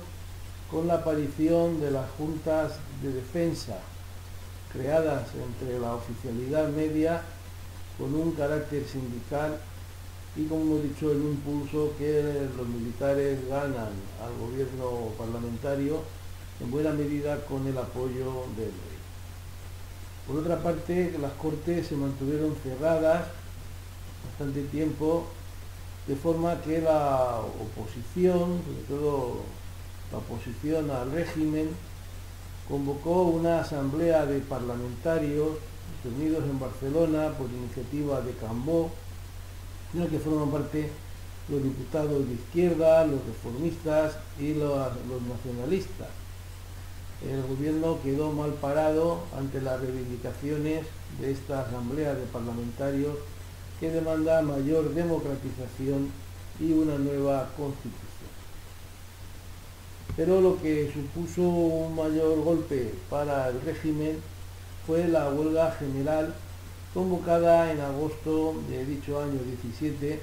con 0.71 0.87
la 0.87 0.95
aparición 0.95 1.79
de 1.79 1.91
las 1.91 2.09
juntas 2.17 2.73
de 3.03 3.13
defensa 3.13 3.77
creadas 4.73 5.27
entre 5.35 5.79
la 5.79 5.93
oficialidad 5.93 6.69
media 6.69 7.21
con 7.99 8.15
un 8.15 8.31
carácter 8.31 8.83
sindical 8.87 9.59
y 10.37 10.45
como 10.45 10.61
hemos 10.61 10.83
dicho 10.83 11.11
el 11.11 11.17
impulso 11.17 11.93
que 11.97 12.47
los 12.55 12.67
militares 12.67 13.39
ganan 13.49 13.89
al 14.21 14.37
gobierno 14.39 15.09
parlamentario 15.17 16.01
en 16.59 16.69
buena 16.69 16.91
medida 16.91 17.43
con 17.45 17.65
el 17.65 17.77
apoyo 17.77 18.45
del 18.55 18.67
rey. 18.67 18.97
Por 20.27 20.37
otra 20.37 20.61
parte, 20.61 21.17
las 21.19 21.31
cortes 21.33 21.87
se 21.87 21.95
mantuvieron 21.95 22.55
cerradas 22.61 23.25
bastante 24.29 24.61
tiempo, 24.65 25.25
de 26.05 26.15
forma 26.15 26.61
que 26.61 26.81
la 26.81 27.39
oposición, 27.39 28.61
sobre 28.63 28.83
todo 28.87 29.41
la 30.11 30.19
oposición 30.19 30.91
al 30.91 31.11
régimen, 31.11 31.69
convocó 32.67 33.23
una 33.23 33.61
asamblea 33.61 34.25
de 34.25 34.39
parlamentarios 34.41 35.57
reunidos 36.03 36.43
en 36.43 36.59
Barcelona 36.59 37.29
por 37.37 37.49
iniciativa 37.49 38.21
de 38.21 38.33
Cambó, 38.33 38.91
en 39.93 39.99
la 39.99 40.07
que 40.07 40.19
forman 40.19 40.51
parte 40.51 40.89
los 41.49 41.63
diputados 41.63 42.27
de 42.27 42.33
izquierda, 42.33 43.05
los 43.05 43.25
reformistas 43.25 44.17
y 44.39 44.53
los, 44.53 44.71
los 45.07 45.21
nacionalistas. 45.21 46.09
El 47.25 47.41
gobierno 47.43 47.97
quedó 48.03 48.31
mal 48.31 48.51
parado 48.53 49.21
ante 49.35 49.61
las 49.61 49.79
reivindicaciones 49.79 50.85
de 51.19 51.31
esta 51.31 51.61
asamblea 51.61 52.13
de 52.13 52.25
parlamentarios 52.25 53.15
que 53.79 53.89
demanda 53.89 54.41
mayor 54.41 54.93
democratización 54.93 56.11
y 56.59 56.73
una 56.73 56.97
nueva 56.97 57.49
constitución. 57.55 58.07
Pero 60.15 60.41
lo 60.41 60.61
que 60.61 60.91
supuso 60.91 61.41
un 61.41 61.95
mayor 61.95 62.41
golpe 62.43 62.93
para 63.09 63.49
el 63.49 63.61
régimen 63.61 64.19
fue 64.85 65.07
la 65.07 65.29
huelga 65.29 65.71
general 65.71 66.33
convocada 66.93 67.71
en 67.71 67.79
agosto 67.81 68.55
de 68.69 68.85
dicho 68.85 69.21
año 69.21 69.39
17 69.43 70.19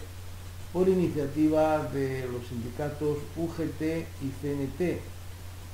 por 0.73 0.89
iniciativa 0.89 1.85
de 1.93 2.27
los 2.27 2.47
sindicatos 2.49 3.19
UGT 3.37 3.83
y 4.23 4.31
CNT, 4.41 5.01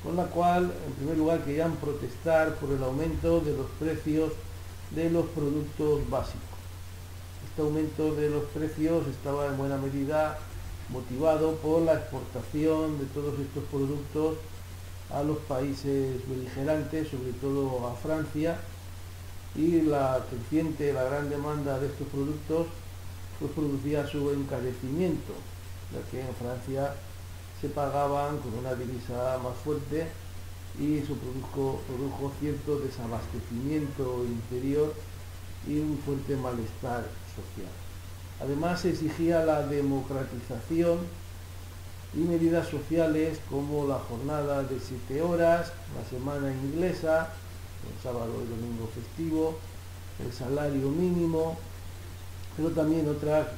con 0.03 0.17
la 0.17 0.27
cual 0.27 0.73
en 0.87 0.93
primer 0.93 1.17
lugar 1.17 1.45
querían 1.45 1.77
protestar 1.77 2.57
por 2.57 2.71
el 2.71 2.83
aumento 2.83 3.41
de 3.41 3.57
los 3.57 3.67
precios 3.79 4.33
de 4.91 5.09
los 5.09 5.27
productos 5.27 6.09
básicos. 6.11 6.41
Este 7.49 7.63
aumento 7.63 8.15
de 8.15 8.29
los 8.29 8.45
precios 8.45 9.07
estaba 9.09 9.47
en 9.47 9.57
buena 9.57 9.79
medida 9.79 10.39
motivado 10.91 11.55
por 11.57 11.83
la 11.83 11.95
exportación 11.95 12.99
de 12.99 13.07
todos 13.07 13.39
estos 13.39 13.65
productos 13.71 14.37
a 15.11 15.23
los 15.23 15.39
países 15.39 16.29
beligerantes, 16.29 17.09
sobre 17.09 17.33
todo 17.41 17.87
a 17.89 17.95
Francia, 17.95 18.59
y 19.55 19.83
la 19.83 20.25
creciente, 20.31 20.93
la 20.93 21.05
gran 21.05 21.29
demanda 21.29 21.79
de 21.79 21.87
estos 21.87 22.07
productos 22.09 22.67
pues 23.39 23.53
producía 23.53 24.07
su 24.07 24.31
encarecimiento, 24.31 25.33
ya 25.93 26.11
que 26.11 26.21
en 26.21 26.35
Francia 26.35 26.95
se 27.61 27.69
pagaban 27.69 28.39
con 28.39 28.55
una 28.59 28.75
divisa 28.75 29.39
más 29.43 29.57
fuerte 29.65 30.07
y 30.79 30.99
eso 30.99 31.15
produjo, 31.15 31.81
produjo 31.87 32.33
cierto 32.39 32.79
desabastecimiento 32.79 34.25
interior 34.25 34.95
y 35.67 35.79
un 35.79 35.99
fuerte 36.05 36.37
malestar 36.37 37.05
social. 37.35 37.73
Además 38.41 38.81
se 38.81 38.91
exigía 38.91 39.45
la 39.45 39.67
democratización 39.67 40.99
y 42.15 42.19
medidas 42.19 42.69
sociales 42.69 43.39
como 43.51 43.87
la 43.87 43.99
jornada 43.99 44.63
de 44.63 44.79
siete 44.81 45.23
horas, 45.23 45.73
la 45.97 46.09
semana 46.09 46.51
inglesa, 46.51 47.31
el 47.89 48.03
sábado 48.03 48.33
y 48.45 48.51
domingo 48.51 48.89
festivo, 48.95 49.59
el 50.25 50.33
salario 50.33 50.89
mínimo, 50.91 51.57
pero 52.57 52.71
también 52.71 53.09
otras 53.09 53.49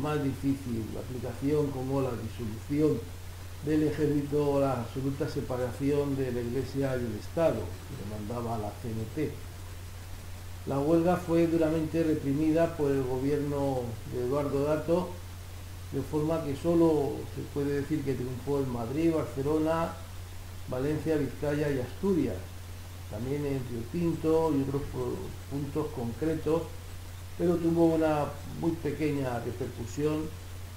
más 0.00 0.22
difícil, 0.22 0.84
la 0.94 1.00
aplicación 1.00 1.70
como 1.70 2.02
la 2.02 2.10
disolución 2.10 2.98
del 3.64 3.84
ejército 3.84 4.50
o 4.50 4.60
la 4.60 4.72
absoluta 4.72 5.28
separación 5.28 6.16
de 6.16 6.32
la 6.32 6.40
Iglesia 6.40 6.96
y 6.96 7.04
el 7.04 7.18
Estado, 7.18 7.54
que 7.54 8.04
demandaba 8.04 8.58
la 8.58 8.70
CNT. 8.82 9.32
La 10.66 10.80
huelga 10.80 11.16
fue 11.16 11.46
duramente 11.46 12.02
reprimida 12.02 12.76
por 12.76 12.90
el 12.90 13.04
gobierno 13.04 13.82
de 14.12 14.26
Eduardo 14.26 14.64
Dato, 14.64 15.10
de 15.92 16.02
forma 16.02 16.44
que 16.44 16.56
solo 16.56 17.12
se 17.34 17.42
puede 17.54 17.80
decir 17.80 18.02
que 18.02 18.14
triunfó 18.14 18.58
en 18.58 18.72
Madrid, 18.72 19.14
Barcelona, 19.14 19.92
Valencia, 20.68 21.16
Vizcaya 21.16 21.70
y 21.70 21.78
Asturias. 21.78 22.34
También 23.10 23.46
en 23.46 23.62
Río 23.68 23.82
Tinto 23.92 24.52
y 24.56 24.62
otros 24.62 24.82
puntos 25.50 25.86
concretos 25.94 26.62
pero 27.38 27.56
tuvo 27.56 27.86
una 27.86 28.24
muy 28.60 28.72
pequeña 28.72 29.38
repercusión 29.40 30.28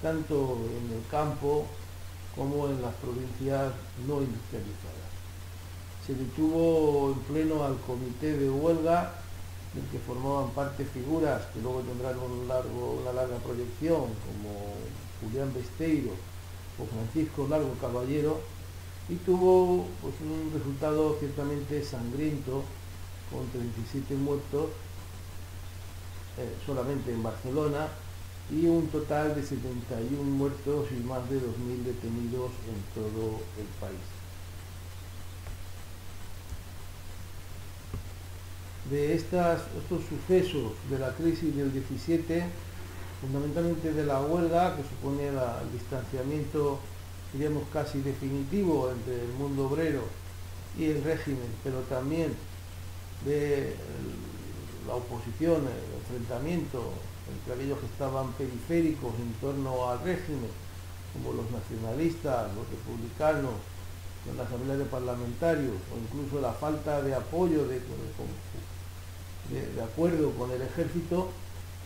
tanto 0.01 0.57
en 0.67 0.97
el 0.97 1.03
campo 1.09 1.65
como 2.35 2.67
en 2.67 2.81
las 2.81 2.93
provincias 2.95 3.73
no 4.07 4.21
industrializadas. 4.21 5.09
Se 6.05 6.13
detuvo 6.15 7.13
en 7.13 7.19
pleno 7.21 7.63
al 7.63 7.77
comité 7.81 8.37
de 8.37 8.49
huelga 8.49 9.13
del 9.73 9.85
que 9.85 9.99
formaban 9.99 10.49
parte 10.51 10.83
figuras 10.83 11.45
que 11.53 11.61
luego 11.61 11.81
tendrán 11.81 12.15
una 12.19 13.13
larga 13.13 13.37
proyección 13.37 14.01
como 14.25 14.73
Julián 15.21 15.53
Besteiro 15.53 16.11
o 16.79 16.85
Francisco 16.85 17.47
Largo 17.47 17.73
Caballero 17.79 18.41
y 19.09 19.15
tuvo 19.15 19.87
pues, 20.01 20.13
un 20.21 20.51
resultado 20.53 21.17
ciertamente 21.19 21.83
sangriento 21.83 22.63
con 23.31 23.47
37 23.47 24.13
muertos 24.15 24.69
eh, 26.37 26.53
solamente 26.65 27.11
en 27.11 27.23
Barcelona 27.23 27.87
y 28.51 28.65
un 28.65 28.87
total 28.87 29.35
de 29.35 29.43
71 29.43 30.23
muertos 30.23 30.87
y 30.91 31.03
más 31.03 31.27
de 31.29 31.37
2.000 31.37 31.83
detenidos 31.83 32.51
en 32.67 33.01
todo 33.01 33.41
el 33.57 33.65
país. 33.79 33.99
De 38.89 39.13
estas, 39.13 39.61
estos 39.77 40.01
sucesos 40.07 40.71
de 40.89 40.97
la 40.97 41.13
crisis 41.13 41.55
del 41.55 41.71
17, 41.71 42.43
fundamentalmente 43.21 43.93
de 43.93 44.05
la 44.05 44.21
huelga, 44.21 44.75
que 44.75 44.83
supone 44.83 45.27
el 45.27 45.71
distanciamiento, 45.71 46.79
diríamos, 47.33 47.63
casi 47.71 48.01
definitivo 48.01 48.91
entre 48.91 49.21
el 49.21 49.33
mundo 49.33 49.67
obrero 49.67 50.03
y 50.77 50.85
el 50.85 51.03
régimen, 51.03 51.47
pero 51.63 51.79
también 51.81 52.33
de 53.25 53.75
la 54.87 54.95
oposición, 54.95 55.63
el 55.67 55.99
enfrentamiento 56.01 56.91
entre 57.29 57.53
aquellos 57.53 57.79
que 57.79 57.85
estaban 57.85 58.31
periféricos 58.33 59.13
en 59.19 59.33
torno 59.33 59.89
al 59.89 60.01
régimen, 60.03 60.49
como 61.13 61.33
los 61.33 61.45
nacionalistas, 61.51 62.53
los 62.55 62.67
republicanos, 62.69 63.53
la 64.35 64.43
Asamblea 64.43 64.77
de 64.77 64.85
Parlamentarios, 64.85 65.75
o 65.93 65.97
incluso 65.97 66.41
la 66.41 66.53
falta 66.53 67.01
de 67.01 67.15
apoyo, 67.15 67.65
de, 67.65 67.79
de, 69.49 69.81
acuerdo 69.81 70.31
con 70.31 70.51
el 70.51 70.61
ejército, 70.61 71.29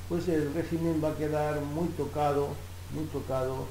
pues 0.10 0.28
el 0.28 0.54
régimen 0.54 1.02
va 1.04 1.10
a 1.10 1.16
quedar 1.16 1.62
muy 1.62 1.88
tocado, 1.90 2.50
muy 2.94 3.06
tocado, 3.06 3.66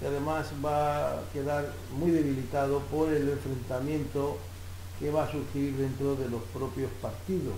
y 0.00 0.06
además 0.06 0.46
va 0.64 1.18
a 1.18 1.22
quedar 1.32 1.72
muy 1.96 2.10
debilitado 2.10 2.80
por 2.90 3.12
el 3.12 3.28
enfrentamiento 3.28 4.38
que 4.98 5.10
va 5.10 5.24
a 5.24 5.30
surgir 5.30 5.76
dentro 5.76 6.14
de 6.16 6.28
los 6.28 6.42
propios 6.52 6.90
partidos 7.00 7.54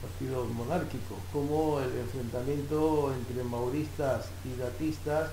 partidos 0.00 0.48
monárquicos, 0.50 1.18
como 1.32 1.80
el 1.80 1.90
enfrentamiento 1.98 3.12
entre 3.12 3.42
mauristas 3.44 4.26
y 4.44 4.58
datistas 4.58 5.30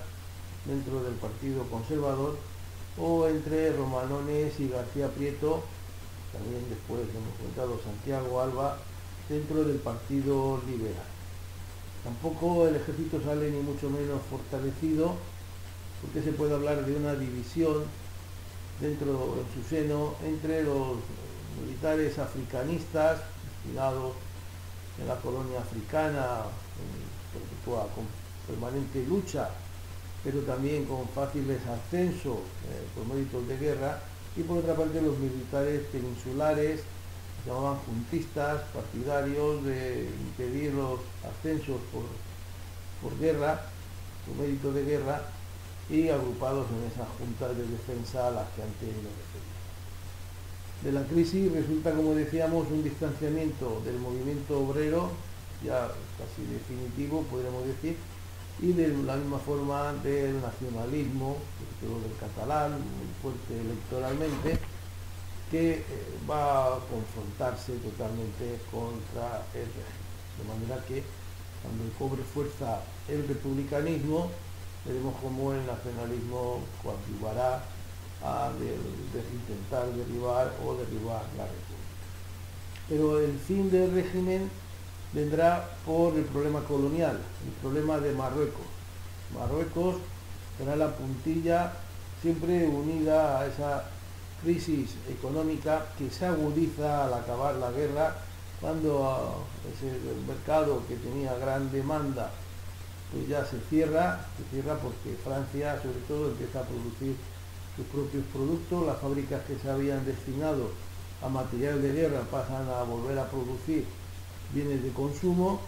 dentro 0.64 1.02
del 1.04 1.14
Partido 1.14 1.62
Conservador 1.70 2.36
o 2.98 3.28
entre 3.28 3.72
romanones 3.76 4.58
y 4.58 4.68
García 4.68 5.08
Prieto, 5.08 5.62
también 6.32 6.64
después 6.68 7.02
hemos 7.02 7.34
contado 7.38 7.80
Santiago 7.82 8.40
Alba, 8.40 8.78
dentro 9.28 9.64
del 9.64 9.76
Partido 9.78 10.60
Liberal. 10.66 11.04
Tampoco 12.02 12.68
el 12.68 12.76
ejército 12.76 13.20
sale 13.22 13.50
ni 13.50 13.60
mucho 13.60 13.90
menos 13.90 14.20
fortalecido, 14.30 15.16
porque 16.00 16.22
se 16.22 16.32
puede 16.32 16.54
hablar 16.54 16.84
de 16.84 16.94
una 16.94 17.14
división 17.14 17.84
dentro 18.80 19.36
en 19.40 19.62
su 19.62 19.68
seno 19.68 20.14
entre 20.24 20.62
los 20.62 20.98
militares 21.60 22.18
africanistas 22.18 23.20
destinados 23.62 24.14
en 25.00 25.08
la 25.08 25.16
colonia 25.16 25.60
africana, 25.60 26.42
con 27.64 28.06
permanente 28.46 29.04
lucha, 29.06 29.50
pero 30.22 30.40
también 30.40 30.84
con 30.84 31.08
fáciles 31.08 31.58
ascensos 31.66 32.38
eh, 32.38 32.86
por 32.94 33.06
méritos 33.06 33.46
de 33.48 33.56
guerra, 33.58 34.00
y 34.36 34.42
por 34.42 34.58
otra 34.58 34.74
parte 34.74 35.00
los 35.00 35.18
militares 35.18 35.82
peninsulares, 35.90 36.80
llamaban 37.46 37.78
juntistas, 37.80 38.62
partidarios 38.74 39.64
de 39.64 40.08
impedir 40.20 40.74
los 40.74 41.00
ascensos 41.24 41.80
por, 41.92 42.04
por 43.02 43.18
guerra, 43.18 43.62
por 44.26 44.36
mérito 44.36 44.72
de 44.72 44.84
guerra, 44.84 45.22
y 45.88 46.08
agrupados 46.08 46.66
en 46.70 46.90
esas 46.90 47.08
juntas 47.18 47.56
de 47.56 47.66
defensa 47.66 48.28
a 48.28 48.30
las 48.30 48.48
que 48.50 48.62
antes 48.62 48.88
me 48.88 49.10
referí 49.10 49.56
de 50.82 50.92
la 50.92 51.02
crisis 51.04 51.50
resulta, 51.52 51.92
como 51.92 52.14
decíamos, 52.14 52.68
un 52.70 52.84
distanciamiento 52.84 53.80
del 53.84 53.98
movimiento 53.98 54.60
obrero, 54.60 55.10
ya 55.64 55.88
casi 56.18 56.46
definitivo, 56.52 57.22
podríamos 57.22 57.66
decir, 57.66 57.96
y 58.60 58.72
de 58.72 58.88
la 58.88 59.16
misma 59.16 59.38
forma 59.38 59.94
del 60.02 60.40
nacionalismo, 60.40 61.36
sobre 61.80 62.08
del 62.08 62.18
catalán, 62.18 62.72
muy 62.72 63.08
fuerte 63.22 63.60
electoralmente, 63.60 64.58
que 65.50 65.72
eh, 65.74 65.84
va 66.28 66.66
a 66.66 66.78
confrontarse 66.90 67.72
totalmente 67.78 68.58
contra 68.70 69.44
el 69.54 69.66
régimen. 69.66 70.06
De 70.38 70.44
manera 70.48 70.84
que 70.86 71.02
cuando 71.62 71.84
cobre 71.98 72.22
fuerza 72.22 72.80
el 73.08 73.26
republicanismo, 73.26 74.30
veremos 74.86 75.14
cómo 75.20 75.52
el 75.52 75.66
nacionalismo 75.66 76.60
coadyuvará 76.82 77.62
a 78.22 78.50
intentar 78.52 79.86
derribar 79.94 80.52
o 80.64 80.74
derribar 80.74 81.22
la 81.36 81.44
república. 81.44 81.86
Pero 82.88 83.20
el 83.20 83.38
fin 83.38 83.70
del 83.70 83.92
régimen 83.92 84.50
vendrá 85.12 85.68
por 85.84 86.14
el 86.16 86.24
problema 86.24 86.60
colonial, 86.64 87.18
el 87.44 87.52
problema 87.60 87.98
de 87.98 88.12
Marruecos. 88.12 88.66
Marruecos 89.34 89.96
será 90.58 90.76
la 90.76 90.94
puntilla 90.94 91.72
siempre 92.22 92.66
unida 92.66 93.40
a 93.40 93.46
esa 93.46 93.84
crisis 94.42 94.94
económica 95.08 95.86
que 95.98 96.10
se 96.10 96.26
agudiza 96.26 97.04
al 97.06 97.14
acabar 97.14 97.54
la 97.56 97.70
guerra, 97.70 98.14
cuando 98.60 99.44
ese 99.70 99.98
mercado 100.26 100.82
que 100.88 100.96
tenía 100.96 101.34
gran 101.34 101.70
demanda 101.70 102.30
pues 103.12 103.28
ya 103.28 103.44
se 103.44 103.60
cierra, 103.68 104.26
se 104.36 104.44
cierra 104.50 104.78
porque 104.78 105.16
Francia 105.22 105.76
sobre 105.82 106.00
todo 106.08 106.30
empieza 106.30 106.60
a 106.60 106.64
producir 106.64 107.16
sus 107.76 107.86
propios 107.86 108.24
productos, 108.32 108.86
las 108.86 108.98
fábricas 108.98 109.42
que 109.44 109.58
se 109.58 109.70
habían 109.70 110.04
destinado 110.04 110.70
a 111.22 111.28
material 111.28 111.80
de 111.82 111.92
guerra 111.92 112.20
pasan 112.30 112.68
a 112.68 112.82
volver 112.82 113.18
a 113.18 113.28
producir 113.28 113.84
bienes 114.52 114.82
de 114.82 114.90
consumo 114.90 115.60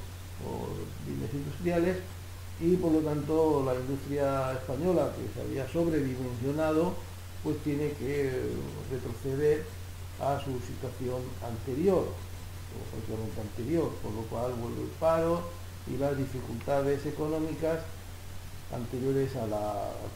o 0.45 0.69
bienes 1.07 1.33
industriales 1.33 1.97
y 2.61 2.77
por 2.77 2.93
lo 2.93 3.01
tanto 3.01 3.63
la 3.65 3.75
industria 3.75 4.53
española 4.53 5.13
que 5.15 5.33
se 5.33 5.47
había 5.47 5.69
sobredimensionado 5.73 6.95
pues 7.43 7.57
tiene 7.63 7.93
que 7.93 8.33
retroceder 8.91 9.65
a 10.21 10.41
su 10.41 10.51
situación 10.67 11.23
anterior 11.47 12.03
o 12.03 12.79
prácticamente 12.91 13.41
anterior, 13.41 13.91
por 14.03 14.13
lo 14.13 14.23
cual 14.23 14.53
vuelve 14.61 14.83
el 14.83 14.89
paro 14.99 15.43
y 15.93 15.99
las 15.99 16.17
dificultades 16.17 17.05
económicas 17.07 17.81
anteriores 18.75 19.35
al 19.37 19.51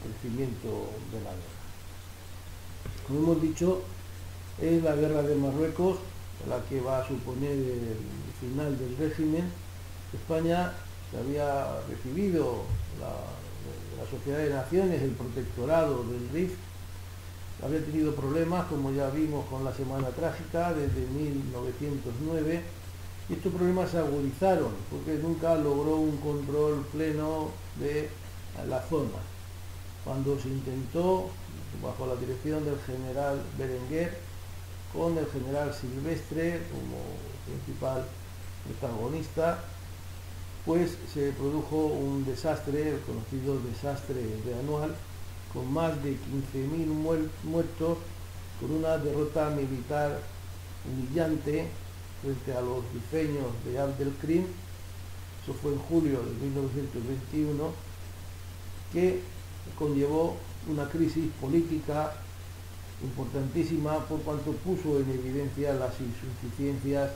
crecimiento 0.02 0.90
de 1.12 1.18
la 1.24 1.30
guerra. 1.30 1.62
Como 3.06 3.20
hemos 3.20 3.42
dicho, 3.42 3.82
es 4.60 4.82
la 4.82 4.94
guerra 4.94 5.22
de 5.22 5.34
Marruecos 5.34 5.98
la 6.48 6.60
que 6.68 6.80
va 6.80 6.98
a 6.98 7.08
suponer 7.08 7.52
el 7.52 7.96
final 8.40 8.76
del 8.78 8.96
régimen. 8.96 9.44
España 10.12 10.72
había 11.18 11.80
recibido 11.88 12.64
la, 13.00 13.12
Sociedad 14.10 14.38
de 14.38 14.50
Naciones, 14.50 15.00
el 15.00 15.12
protectorado 15.12 16.02
del 16.02 16.28
RIF, 16.32 16.54
había 17.62 17.82
tenido 17.84 18.14
problemas, 18.14 18.66
como 18.66 18.90
ya 18.90 19.08
vimos 19.10 19.46
con 19.46 19.64
la 19.64 19.72
Semana 19.72 20.08
Trágica, 20.08 20.74
desde 20.74 21.06
1909, 21.06 22.62
estos 23.30 23.52
problemas 23.52 23.90
se 23.90 23.98
agudizaron, 23.98 24.72
porque 24.90 25.14
nunca 25.22 25.54
logró 25.54 25.96
un 25.96 26.16
control 26.18 26.84
pleno 26.92 27.50
de 27.78 28.08
la 28.68 28.80
zona. 28.82 29.18
Cuando 30.04 30.38
se 30.38 30.48
intentó 30.48 31.30
bajo 31.82 32.06
la 32.06 32.16
dirección 32.16 32.64
del 32.64 32.78
general 32.80 33.40
Berenguer, 33.56 34.18
con 34.92 35.16
el 35.16 35.26
general 35.26 35.72
Silvestre 35.72 36.62
como 36.70 36.98
principal 37.46 38.04
protagonista, 38.66 39.58
pues 40.66 40.96
se 41.12 41.32
produjo 41.32 41.76
un 41.86 42.24
desastre, 42.24 42.90
el 42.90 43.00
conocido 43.00 43.58
desastre 43.60 44.20
de 44.44 44.58
anual, 44.60 44.94
con 45.52 45.72
más 45.72 46.02
de 46.02 46.12
15.000 46.12 46.86
muertos, 47.44 47.98
con 48.60 48.70
una 48.72 48.98
derrota 48.98 49.50
militar 49.50 50.20
humillante 50.86 51.68
frente 52.22 52.52
a 52.54 52.60
los 52.60 52.84
diseños 52.94 53.48
de 53.64 53.78
Abdelkrim, 53.78 54.44
eso 55.42 55.54
fue 55.60 55.72
en 55.72 55.78
julio 55.80 56.20
de 56.22 56.46
1921, 56.46 57.70
que 58.92 59.20
conllevó 59.76 60.36
una 60.68 60.88
crisis 60.88 61.24
política 61.40 62.14
importantísima 63.02 63.98
por 64.06 64.20
cuanto 64.20 64.52
puso 64.52 65.00
en 65.00 65.10
evidencia 65.10 65.74
las 65.74 65.94
insuficiencias 66.00 67.10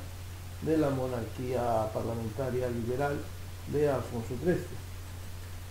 de 0.62 0.76
la 0.76 0.90
monarquía 0.90 1.88
parlamentaria 1.92 2.68
liberal 2.68 3.20
de 3.72 3.88
Alfonso 3.88 4.34
XIII. 4.42 4.56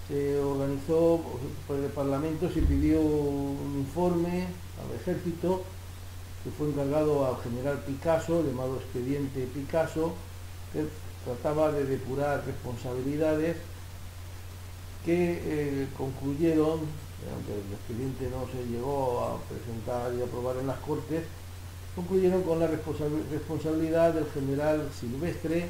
Se 0.08 0.40
organizó 0.40 1.22
por 1.68 1.78
el 1.78 1.90
Parlamento, 1.92 2.50
se 2.50 2.62
pidió 2.62 3.02
un 3.02 3.76
informe 3.80 4.48
al 4.80 4.96
ejército 5.02 5.64
que 6.46 6.52
fue 6.52 6.68
encargado 6.68 7.26
al 7.26 7.42
general 7.42 7.80
Picasso, 7.88 8.44
llamado 8.44 8.76
expediente 8.76 9.48
Picasso, 9.52 10.14
que 10.72 10.86
trataba 11.26 11.72
de 11.72 11.86
depurar 11.86 12.46
responsabilidades 12.46 13.58
que 15.04 15.42
eh, 15.44 15.88
concluyeron, 15.98 16.82
aunque 17.34 17.54
el 17.54 17.74
expediente 17.74 18.30
no 18.30 18.46
se 18.52 18.64
llegó 18.70 19.22
a 19.22 19.40
presentar 19.50 20.14
y 20.14 20.22
aprobar 20.22 20.58
en 20.58 20.68
las 20.68 20.78
Cortes, 20.82 21.24
concluyeron 21.96 22.44
con 22.44 22.60
la 22.60 22.68
responsabilidad 22.68 24.14
del 24.14 24.30
general 24.30 24.88
Silvestre, 25.00 25.70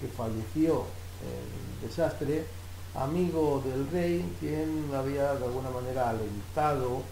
que 0.00 0.08
falleció 0.08 0.84
en 1.20 1.84
el 1.84 1.88
desastre, 1.90 2.46
amigo 2.94 3.62
del 3.66 3.86
rey, 3.90 4.24
quien 4.40 4.88
había 4.94 5.34
de 5.34 5.44
alguna 5.44 5.68
manera 5.68 6.08
alentado 6.08 7.02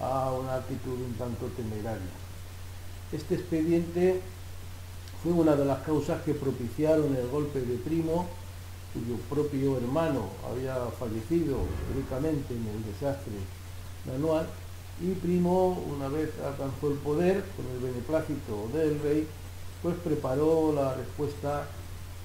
a 0.00 0.32
una 0.32 0.54
actitud 0.56 0.94
un 0.94 1.14
tanto 1.14 1.46
temeraria. 1.56 2.19
Este 3.12 3.34
expediente 3.34 4.20
fue 5.22 5.32
una 5.32 5.56
de 5.56 5.64
las 5.64 5.80
causas 5.80 6.22
que 6.22 6.32
propiciaron 6.32 7.14
el 7.16 7.28
golpe 7.28 7.60
de 7.60 7.76
Primo, 7.76 8.26
cuyo 8.94 9.16
propio 9.28 9.76
hermano 9.76 10.28
había 10.48 10.76
fallecido 10.98 11.58
heroicamente 11.90 12.54
en 12.54 12.66
el 12.68 12.84
desastre 12.92 13.32
anual, 14.14 14.46
y 15.00 15.12
Primo, 15.14 15.82
una 15.92 16.08
vez 16.08 16.30
alcanzó 16.44 16.90
el 16.92 16.98
poder, 16.98 17.44
con 17.56 17.66
el 17.66 17.78
beneplácito 17.80 18.68
del 18.72 19.00
rey, 19.00 19.26
pues 19.82 19.96
preparó 20.04 20.72
la 20.72 20.94
respuesta 20.94 21.66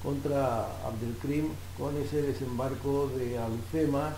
contra 0.03 0.67
Abdelkrim 0.85 1.47
con 1.77 1.97
ese 1.97 2.21
desembarco 2.21 3.09
de 3.17 3.39
Alcema, 3.39 4.13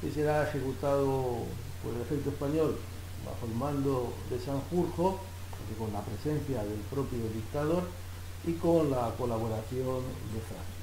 que 0.00 0.12
será 0.12 0.48
ejecutado 0.48 1.46
por 1.82 1.94
el 1.94 2.02
ejército 2.02 2.30
español 2.30 2.76
bajo 3.24 3.46
el 3.46 3.58
mando 3.58 4.12
de 4.30 4.38
Sanjurjo, 4.38 5.18
con 5.74 5.92
la 5.92 6.00
presencia 6.00 6.62
del 6.62 6.80
propio 6.90 7.18
dictador 7.34 7.82
y 8.46 8.52
con 8.54 8.90
la 8.90 9.12
colaboración 9.18 10.02
de 10.32 10.40
Francia. 10.46 10.76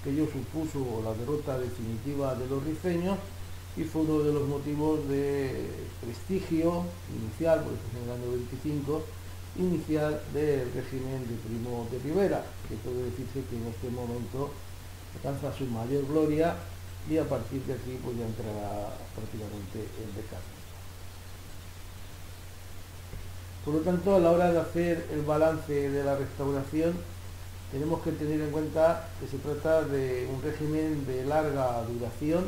Aquello 0.00 0.26
supuso 0.30 1.02
la 1.02 1.14
derrota 1.14 1.58
definitiva 1.58 2.34
de 2.34 2.46
los 2.46 2.62
rifeños 2.62 3.18
y 3.76 3.82
fue 3.84 4.02
uno 4.02 4.20
de 4.20 4.32
los 4.32 4.46
motivos 4.46 5.08
de 5.08 5.68
prestigio 6.00 6.84
inicial, 7.10 7.64
por 7.64 7.72
eso 7.72 7.82
en 7.96 8.04
el 8.04 8.16
año 8.16 8.30
25, 8.30 9.02
inicial 9.56 10.20
del 10.32 10.72
régimen 10.72 11.26
de 11.26 11.34
Primo 11.42 11.86
de 11.90 11.98
Rivera, 11.98 12.44
que 12.68 12.76
puede 12.76 13.04
decirse 13.04 13.42
que 13.50 13.56
en 13.56 13.66
este 13.66 13.90
momento 13.90 14.50
alcanza 15.16 15.56
su 15.56 15.66
mayor 15.66 16.06
gloria 16.06 16.54
y 17.10 17.18
a 17.18 17.28
partir 17.28 17.62
de 17.64 17.74
aquí 17.74 17.98
pues 18.02 18.16
ya 18.16 18.26
entrará 18.26 18.94
prácticamente 19.14 19.78
en 19.78 20.14
decadencia. 20.14 20.53
Por 23.64 23.74
lo 23.74 23.80
tanto, 23.80 24.14
a 24.14 24.18
la 24.18 24.30
hora 24.30 24.52
de 24.52 24.60
hacer 24.60 25.06
el 25.10 25.22
balance 25.22 25.72
de 25.72 26.04
la 26.04 26.16
restauración, 26.16 26.92
tenemos 27.72 28.02
que 28.02 28.12
tener 28.12 28.40
en 28.42 28.50
cuenta 28.50 29.08
que 29.18 29.26
se 29.26 29.38
trata 29.38 29.82
de 29.82 30.28
un 30.30 30.42
régimen 30.42 31.06
de 31.06 31.24
larga 31.24 31.82
duración, 31.84 32.44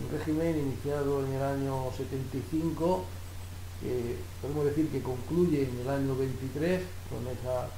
un 0.00 0.18
régimen 0.18 0.58
iniciado 0.58 1.26
en 1.26 1.34
el 1.34 1.42
año 1.42 1.92
75, 1.94 3.04
que 3.82 4.16
podemos 4.40 4.64
decir 4.64 4.88
que 4.88 5.02
concluye 5.02 5.68
en 5.68 5.80
el 5.80 5.88
año 5.90 6.16
23 6.16 6.80
con 7.10 7.26
esa 7.28 7.68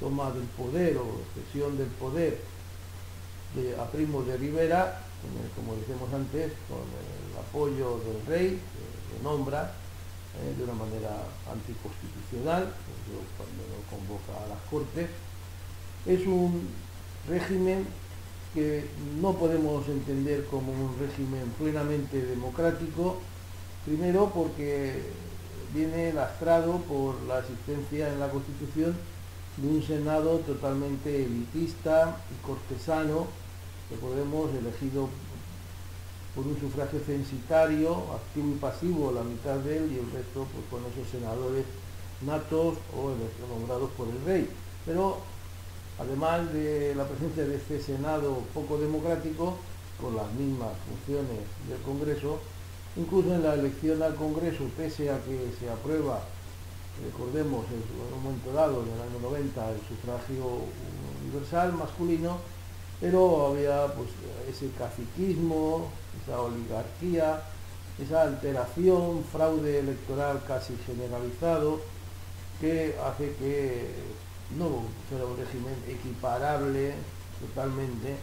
toma 0.00 0.32
del 0.32 0.44
poder 0.58 0.96
o 0.96 1.06
expresión 1.22 1.78
del 1.78 1.86
poder 1.86 2.38
de, 3.54 3.76
a 3.80 3.84
Primo 3.92 4.22
de 4.22 4.36
Rivera, 4.38 5.02
como 5.54 5.76
decimos 5.76 6.12
antes, 6.12 6.52
con 6.66 6.82
el 6.82 7.38
apoyo 7.38 8.00
del 8.00 8.26
rey, 8.26 8.48
que 8.58 9.22
nombra, 9.22 9.72
eh, 10.40 10.54
de 10.56 10.64
una 10.64 10.74
manera 10.74 11.10
anticonstitucional, 11.50 12.72
cuando 13.36 13.62
lo 13.68 13.82
convoca 13.90 14.44
a 14.44 14.48
las 14.48 14.60
Cortes. 14.70 15.08
Es 16.06 16.26
un 16.26 16.68
régimen 17.28 17.86
que 18.54 18.86
no 19.20 19.34
podemos 19.34 19.86
entender 19.88 20.46
como 20.46 20.72
un 20.72 20.98
régimen 20.98 21.52
plenamente 21.58 22.24
democrático, 22.24 23.18
primero 23.84 24.30
porque 24.34 25.02
viene 25.74 26.12
lastrado 26.12 26.78
por 26.82 27.20
la 27.22 27.40
existencia 27.40 28.12
en 28.12 28.20
la 28.20 28.28
Constitución 28.28 28.94
de 29.56 29.68
un 29.68 29.82
Senado 29.82 30.38
totalmente 30.38 31.24
elitista 31.24 32.16
y 32.30 32.46
cortesano, 32.46 33.26
que 33.88 33.96
podemos 33.96 34.50
elegido 34.54 35.08
por 36.34 36.46
un 36.46 36.58
sufragio 36.58 37.00
censitario, 37.04 37.90
activo 38.14 38.48
y 38.52 38.58
pasivo, 38.58 39.12
la 39.12 39.22
mitad 39.22 39.56
de 39.56 39.76
él 39.76 39.92
y 39.92 39.98
el 39.98 40.10
resto 40.12 40.46
pues, 40.52 40.64
con 40.70 40.80
esos 40.90 41.10
senadores 41.10 41.64
natos 42.22 42.78
o 42.96 43.12
nombrados 43.48 43.90
por 43.90 44.08
el 44.08 44.24
rey. 44.24 44.48
Pero 44.86 45.18
además 45.98 46.52
de 46.52 46.94
la 46.94 47.06
presencia 47.06 47.44
de 47.44 47.56
este 47.56 47.80
Senado 47.80 48.38
poco 48.54 48.78
democrático, 48.78 49.56
con 50.00 50.16
las 50.16 50.30
mismas 50.32 50.72
funciones 50.88 51.44
del 51.68 51.80
Congreso, 51.82 52.40
incluso 52.96 53.34
en 53.34 53.42
la 53.42 53.54
elección 53.54 54.02
al 54.02 54.14
Congreso, 54.16 54.64
pese 54.76 55.10
a 55.10 55.22
que 55.22 55.52
se 55.60 55.70
aprueba, 55.70 56.20
recordemos, 57.04 57.66
en 57.68 58.16
un 58.16 58.22
momento 58.22 58.52
dado, 58.52 58.82
en 58.82 58.88
el 58.88 59.00
año 59.00 59.20
90, 59.22 59.70
el 59.70 59.80
sufragio 59.86 60.44
universal 61.22 61.72
masculino, 61.74 62.38
pero 63.00 63.48
había 63.48 63.86
pues, 63.94 64.08
ese 64.48 64.70
caciquismo, 64.76 65.90
esa 66.22 66.40
oligarquía, 66.40 67.42
esa 67.98 68.22
alteración, 68.22 69.24
fraude 69.30 69.80
electoral 69.80 70.42
casi 70.46 70.76
generalizado, 70.86 71.80
que 72.60 72.94
hace 73.04 73.34
que 73.36 73.90
no 74.56 74.84
fuera 75.08 75.24
un 75.24 75.36
régimen 75.36 75.74
equiparable 75.88 76.94
totalmente 77.40 78.16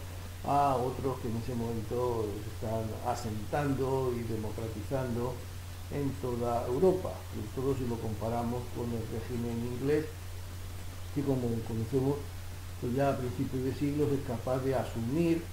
a 0.46 0.76
otros 0.76 1.20
que 1.20 1.28
en 1.28 1.38
ese 1.38 1.54
momento 1.54 2.26
se 2.44 2.66
están 2.66 2.86
asentando 3.06 4.14
y 4.16 4.24
democratizando 4.32 5.34
en 5.92 6.10
toda 6.22 6.66
Europa, 6.68 7.12
sobre 7.34 7.48
todo 7.56 7.76
si 7.76 7.88
lo 7.88 8.00
comparamos 8.00 8.62
con 8.76 8.86
el 8.86 9.04
régimen 9.12 9.76
inglés, 9.76 10.06
que 11.14 11.24
como 11.24 11.42
conocemos 11.68 12.16
pues 12.80 12.96
ya 12.96 13.10
a 13.10 13.18
principios 13.18 13.64
de 13.66 13.74
siglo 13.76 14.06
es 14.06 14.26
capaz 14.26 14.60
de 14.60 14.76
asumir 14.76 15.44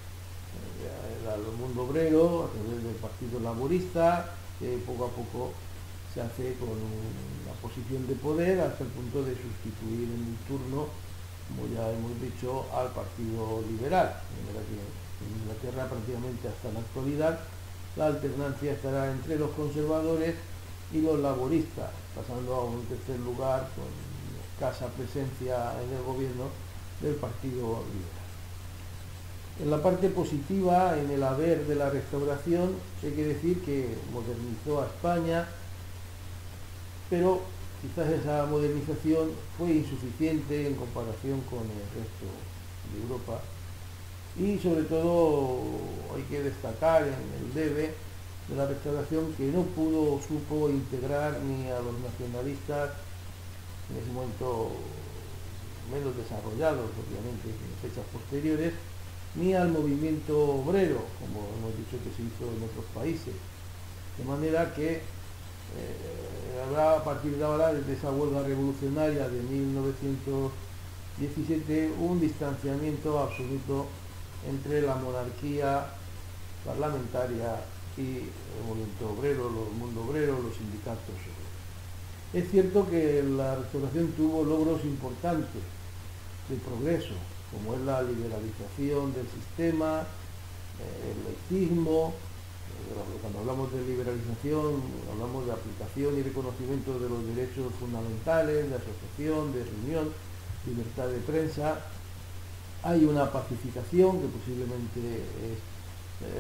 eh, 0.83 1.28
al 1.28 1.43
mundo 1.59 1.85
obrero 1.85 2.45
a 2.45 2.49
través 2.53 2.85
del 2.85 2.95
Partido 2.97 3.41
Laborista, 3.41 4.35
que 4.59 4.78
poco 4.87 5.07
a 5.07 5.11
poco 5.11 5.53
se 6.12 6.23
hace 6.23 6.55
con 6.55 6.70
una 6.70 7.53
posición 7.61 8.07
de 8.07 8.15
poder 8.15 8.61
hasta 8.61 8.85
el 8.85 8.91
punto 8.91 9.23
de 9.23 9.37
sustituir 9.37 10.09
en 10.09 10.33
el 10.33 10.39
turno, 10.49 10.89
como 11.49 11.69
ya 11.74 11.91
hemos 11.93 12.20
dicho, 12.20 12.66
al 12.73 12.89
Partido 12.93 13.62
Liberal. 13.69 14.16
En 14.47 15.43
Inglaterra 15.43 15.89
prácticamente 15.89 16.49
hasta 16.49 16.73
la 16.73 16.81
actualidad 16.81 17.39
la 17.97 18.07
alternancia 18.07 18.73
estará 18.73 19.11
entre 19.11 19.39
los 19.39 19.51
conservadores 19.53 20.35
y 20.93 21.01
los 21.01 21.19
laboristas, 21.19 21.91
pasando 22.15 22.55
a 22.55 22.65
un 22.65 22.85
tercer 22.85 23.19
lugar 23.20 23.70
con 23.74 23.89
escasa 24.53 24.87
presencia 24.89 25.73
en 25.83 25.97
el 25.97 26.03
gobierno 26.03 26.45
del 27.01 27.15
Partido 27.15 27.83
Liberal. 27.93 28.15
En 29.59 29.70
la 29.70 29.83
parte 29.83 30.11
positiva, 30.11 30.99
en 30.99 31.11
el 31.11 31.23
haber 31.23 31.66
de 31.66 31.77
la 31.77 31.89
restauración, 31.89 32.74
hay 33.03 33.12
que 33.12 33.24
decir 33.24 33.62
que 33.62 33.89
modernizó 34.12 34.83
a 34.83 34.87
España, 34.87 35.49
pero 37.09 37.41
quizás 37.81 38.11
esa 38.11 38.45
modernización 38.47 39.31
fue 39.57 39.70
insuficiente 39.70 40.66
en 40.66 40.74
comparación 40.74 41.41
con 41.49 41.61
el 41.61 41.87
resto 41.97 42.28
de 42.93 43.03
Europa. 43.03 43.41
Y 44.39 44.59
sobre 44.59 44.83
todo 44.83 45.62
hay 46.15 46.23
que 46.24 46.43
destacar 46.43 47.05
en 47.05 47.47
el 47.47 47.55
debe 47.55 47.95
de 48.49 48.57
la 48.57 48.66
restauración 48.66 49.33
que 49.39 49.45
no 49.45 49.62
pudo, 49.62 50.20
supo 50.20 50.69
integrar 50.69 51.41
ni 51.41 51.70
a 51.70 51.81
los 51.81 51.99
nacionalistas 52.01 52.91
en 53.89 54.03
ese 54.03 54.12
momento 54.12 54.73
menos 55.91 56.15
desarrollados, 56.16 56.91
obviamente, 56.93 57.49
en 57.49 57.89
fechas 57.89 58.05
posteriores, 58.12 58.74
ni 59.37 59.55
al 59.55 59.71
movimiento 59.71 60.37
obrero, 60.39 61.01
como 61.21 61.47
hemos 61.59 61.77
dicho 61.77 61.99
que 62.03 62.11
se 62.17 62.23
hizo 62.23 62.45
en 62.57 62.65
otros 62.65 62.87
países. 62.95 63.35
De 64.19 64.25
manera 64.25 64.75
que 64.75 64.97
eh, 64.97 65.01
habrá 66.67 66.97
a 66.97 67.05
partir 67.05 67.37
de 67.37 67.45
ahora, 67.45 67.75
desde 67.75 67.93
esa 67.93 68.11
huelga 68.11 68.43
revolucionaria 68.43 69.29
de 69.29 69.43
1917, 69.43 71.93
un 72.01 72.19
distanciamiento 72.21 73.19
absoluto 73.19 73.87
entre 74.49 74.81
la 74.83 74.95
monarquía 74.97 75.87
parlamentaria 76.65 77.61
y 77.97 78.19
el 78.19 78.65
movimiento 78.67 79.11
obrero, 79.11 79.49
el 79.49 79.55
mundo 79.79 80.03
obrero, 80.03 80.43
los 80.43 80.57
sindicatos. 80.57 81.15
Es 82.33 82.51
cierto 82.51 82.89
que 82.89 83.23
la 83.23 83.57
restauración 83.57 84.13
tuvo 84.13 84.43
logros 84.45 84.83
importantes, 84.85 85.63
de 86.49 86.57
progreso, 86.57 87.15
como 87.52 87.74
es 87.74 87.81
la 87.82 88.02
liberalización 88.02 89.14
del 89.14 89.27
sistema, 89.28 90.02
eh, 90.02 91.12
el 91.12 91.18
laicismo, 91.24 92.12
eh, 92.12 93.18
cuando 93.20 93.39
hablamos 93.40 93.73
de 93.73 93.82
liberalización 93.86 94.82
hablamos 95.10 95.47
de 95.47 95.52
aplicación 95.52 96.18
y 96.18 96.23
reconocimiento 96.23 96.98
de 96.98 97.09
los 97.09 97.27
derechos 97.35 97.73
fundamentales, 97.78 98.68
de 98.68 98.77
asociación, 98.77 99.52
de 99.52 99.64
reunión, 99.64 100.12
libertad 100.66 101.09
de 101.09 101.18
prensa. 101.20 101.81
Hay 102.82 103.05
una 103.05 103.31
pacificación 103.32 104.20
que 104.20 104.28
posiblemente 104.28 105.01
es 105.43 105.59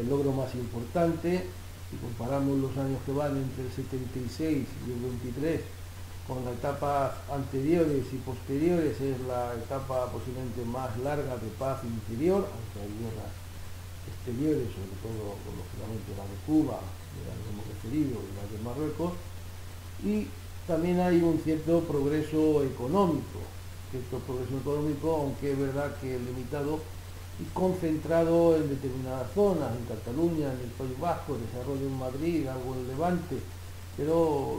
el 0.00 0.08
logro 0.08 0.32
más 0.32 0.54
importante. 0.54 1.46
Si 1.90 1.96
comparamos 1.96 2.58
los 2.58 2.76
años 2.76 2.98
que 3.06 3.12
van 3.12 3.36
entre 3.36 3.64
el 3.64 3.72
76 3.72 4.66
y 4.86 4.92
el 4.92 5.00
23 5.00 5.60
con 6.26 6.46
etapas 6.48 7.12
anteriores 7.30 8.04
y 8.12 8.16
posteriores, 8.16 9.00
es 9.00 9.20
la 9.28 9.54
etapa 9.54 10.10
posiblemente 10.10 10.64
más 10.64 10.96
larga 10.98 11.36
de 11.36 11.48
paz 11.58 11.82
interior, 11.84 12.46
aunque 12.50 12.82
hay 12.82 12.92
guerras 12.98 13.30
exteriores, 14.10 14.68
sobre 14.74 14.96
todo 15.02 15.38
lógicamente 15.54 16.10
la 16.18 16.26
de 16.26 16.38
Cuba, 16.46 16.78
la 16.82 17.32
que 17.34 17.48
hemos 17.50 17.66
referido, 17.70 18.18
y 18.18 18.30
la 18.34 18.44
de 18.50 18.58
Marruecos, 18.64 19.12
y 20.04 20.26
también 20.66 20.98
hay 20.98 21.22
un 21.22 21.38
cierto 21.38 21.80
progreso 21.80 22.64
económico, 22.64 23.38
cierto 23.92 24.18
progreso 24.18 24.58
económico, 24.58 25.14
aunque 25.14 25.52
es 25.52 25.58
verdad 25.58 25.94
que 26.00 26.18
limitado 26.18 26.80
y 27.38 27.44
concentrado 27.54 28.56
en 28.56 28.68
determinadas 28.68 29.30
zonas, 29.32 29.70
en 29.76 29.84
Cataluña, 29.84 30.52
en 30.52 30.60
el 30.60 30.72
País 30.74 30.98
Vasco, 30.98 31.38
desarrollo 31.38 31.86
en 31.86 31.98
Madrid, 31.98 32.48
algo 32.48 32.74
en 32.74 32.88
Levante, 32.88 33.36
pero 33.96 34.58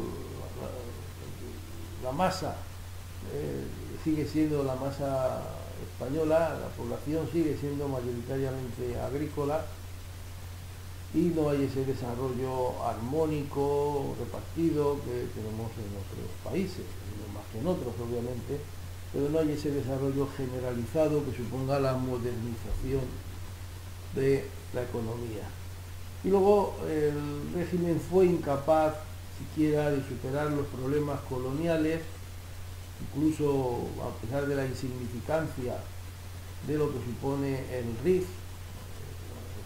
la, 2.08 2.14
masa 2.14 2.56
eh, 3.34 3.64
sigue 4.04 4.26
siendo 4.26 4.64
la 4.64 4.76
masa 4.76 5.42
española, 5.92 6.58
la 6.60 6.68
población 6.78 7.28
sigue 7.32 7.58
siendo 7.60 7.88
mayoritariamente 7.88 9.00
agrícola 9.02 9.66
y 11.14 11.34
no 11.36 11.50
hay 11.50 11.64
ese 11.64 11.84
desarrollo 11.86 12.82
armónico, 12.84 14.16
repartido 14.20 14.96
que 15.04 15.28
tenemos 15.36 15.72
en 15.76 15.92
otros 16.00 16.32
países, 16.44 16.86
más 17.34 17.44
que 17.52 17.60
en 17.60 17.68
otros 17.68 17.94
obviamente, 18.00 18.60
pero 19.12 19.30
no 19.30 19.40
hay 19.40 19.52
ese 19.52 19.72
desarrollo 19.72 20.28
generalizado 20.38 21.26
que 21.26 21.36
suponga 21.36 21.80
la 21.80 21.94
modernización 21.94 23.04
de 24.16 24.48
la 24.74 24.84
economía. 24.84 25.44
Y 26.24 26.30
luego 26.30 26.76
el 26.88 27.54
régimen 27.54 28.00
fue 28.00 28.26
incapaz 28.26 28.96
siquiera 29.38 29.92
de 29.92 30.04
superar 30.08 30.52
los 30.52 30.68
problemas 30.68 31.20
coloniales, 31.30 32.02
incluso 33.02 33.88
a 34.02 34.22
pesar 34.22 34.48
de 34.48 34.56
la 34.56 34.66
insignificancia 34.66 35.78
de 36.68 36.78
lo 36.78 36.92
que 36.92 37.00
supone 37.06 37.60
el 37.78 37.86
RIF 38.04 38.26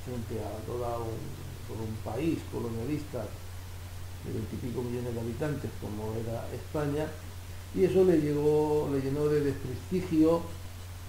frente 0.03 0.43
a 0.43 0.65
todo 0.65 1.05
un, 1.05 1.31
país 2.03 2.39
colonialista 2.51 3.23
de 4.25 4.33
veintipico 4.33 4.81
millones 4.81 5.13
de 5.13 5.21
habitantes 5.21 5.71
como 5.79 6.13
era 6.15 6.45
España, 6.53 7.07
y 7.73 7.85
eso 7.85 8.03
le, 8.03 8.19
llegó, 8.19 8.89
le 8.91 8.99
llenó 8.99 9.27
de 9.27 9.41
desprestigio, 9.41 10.41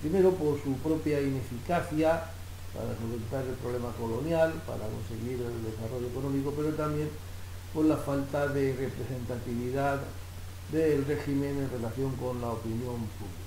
primero 0.00 0.30
por 0.32 0.62
su 0.62 0.74
propia 0.74 1.20
ineficacia 1.20 2.30
para 2.72 2.96
solventar 2.96 3.44
el 3.44 3.54
problema 3.56 3.90
colonial, 3.98 4.52
para 4.66 4.86
conseguir 4.86 5.42
el 5.42 5.64
desarrollo 5.64 6.06
económico, 6.06 6.54
pero 6.56 6.72
también 6.74 7.08
por 7.72 7.84
la 7.84 7.96
falta 7.96 8.48
de 8.48 8.74
representatividad 8.76 10.00
del 10.70 11.04
régimen 11.04 11.58
en 11.58 11.70
relación 11.70 12.12
con 12.16 12.40
la 12.40 12.48
opinión 12.48 12.96
pública. 12.96 13.42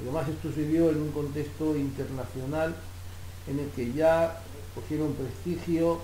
Además, 0.00 0.28
esto 0.28 0.52
se 0.52 0.66
dio 0.66 0.90
en 0.90 1.00
un 1.00 1.12
contexto 1.12 1.76
internacional 1.76 2.74
en 3.46 3.58
el 3.58 3.68
que 3.70 3.92
ya 3.92 4.40
cogieron 4.74 5.14
prestigio 5.14 6.00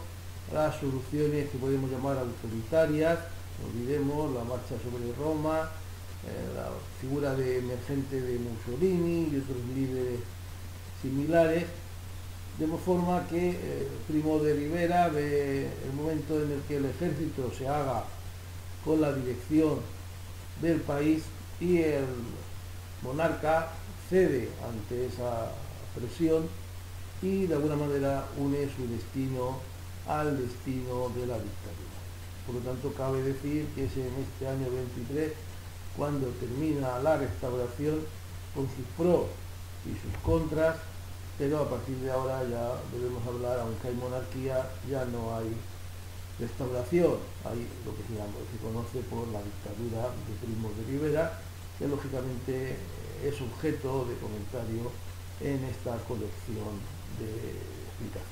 las 0.52 0.78
soluciones 0.80 1.50
que 1.50 1.58
podemos 1.58 1.90
llamar 1.90 2.18
autoritarias, 2.18 3.18
olvidemos 3.66 4.32
la 4.34 4.44
marcha 4.44 4.74
sobre 4.82 5.12
Roma, 5.18 5.70
eh, 6.26 6.54
la 6.54 6.68
figura 7.00 7.34
de 7.34 7.58
emergente 7.58 8.20
de 8.20 8.38
Mussolini 8.38 9.28
y 9.32 9.42
otros 9.42 9.58
líderes 9.74 10.20
similares, 11.00 11.64
de 12.62 12.78
forma 12.78 13.26
que 13.26 13.50
eh, 13.50 13.88
Primo 14.06 14.38
de 14.38 14.54
Rivera 14.54 15.08
ve 15.08 15.66
el 15.84 15.92
momento 15.94 16.40
en 16.40 16.52
el 16.52 16.60
que 16.62 16.76
el 16.76 16.84
ejército 16.86 17.50
se 17.58 17.66
haga 17.66 18.04
con 18.84 19.00
la 19.00 19.12
dirección 19.12 19.80
del 20.60 20.80
país 20.80 21.24
y 21.60 21.78
el 21.78 22.04
monarca 23.02 23.68
cede 24.08 24.48
ante 24.68 25.06
esa 25.06 25.50
presión 25.96 26.46
y 27.20 27.46
de 27.46 27.54
alguna 27.54 27.74
manera 27.74 28.26
une 28.38 28.68
su 28.76 28.86
destino 28.86 29.58
al 30.06 30.38
destino 30.38 31.08
de 31.16 31.26
la 31.26 31.38
dictadura. 31.38 31.98
Por 32.46 32.54
lo 32.56 32.60
tanto, 32.60 32.92
cabe 32.94 33.22
decir 33.22 33.66
que 33.74 33.86
es 33.86 33.96
en 33.96 34.12
este 34.22 34.46
año 34.46 34.70
23 34.70 35.32
cuando 35.96 36.28
termina 36.28 37.00
la 37.00 37.16
restauración 37.16 38.00
con 38.54 38.66
sus 38.66 38.86
pros 38.96 39.26
y 39.84 39.90
sus 39.98 40.16
contras, 40.22 40.76
pero 41.42 41.58
a 41.58 41.68
partir 41.68 41.96
de 41.96 42.08
ahora 42.08 42.38
ya 42.44 42.70
debemos 42.94 43.26
hablar, 43.26 43.58
aunque 43.58 43.88
hay 43.88 43.96
monarquía, 43.96 44.62
ya 44.88 45.04
no 45.06 45.34
hay 45.34 45.50
restauración, 46.38 47.18
hay 47.42 47.66
lo 47.82 47.90
que 47.98 48.06
se, 48.06 48.14
conoce 48.62 49.00
por 49.10 49.26
la 49.26 49.42
dictadura 49.42 50.14
de 50.22 50.34
Primo 50.38 50.70
de 50.78 50.84
Rivera, 50.86 51.40
que 51.80 51.88
lógicamente 51.88 52.76
es 53.26 53.40
objeto 53.40 54.06
de 54.06 54.14
comentario 54.22 54.86
en 55.40 55.64
esta 55.64 55.98
colección 56.06 56.78
de 57.18 57.58
explicaciones. 57.90 58.31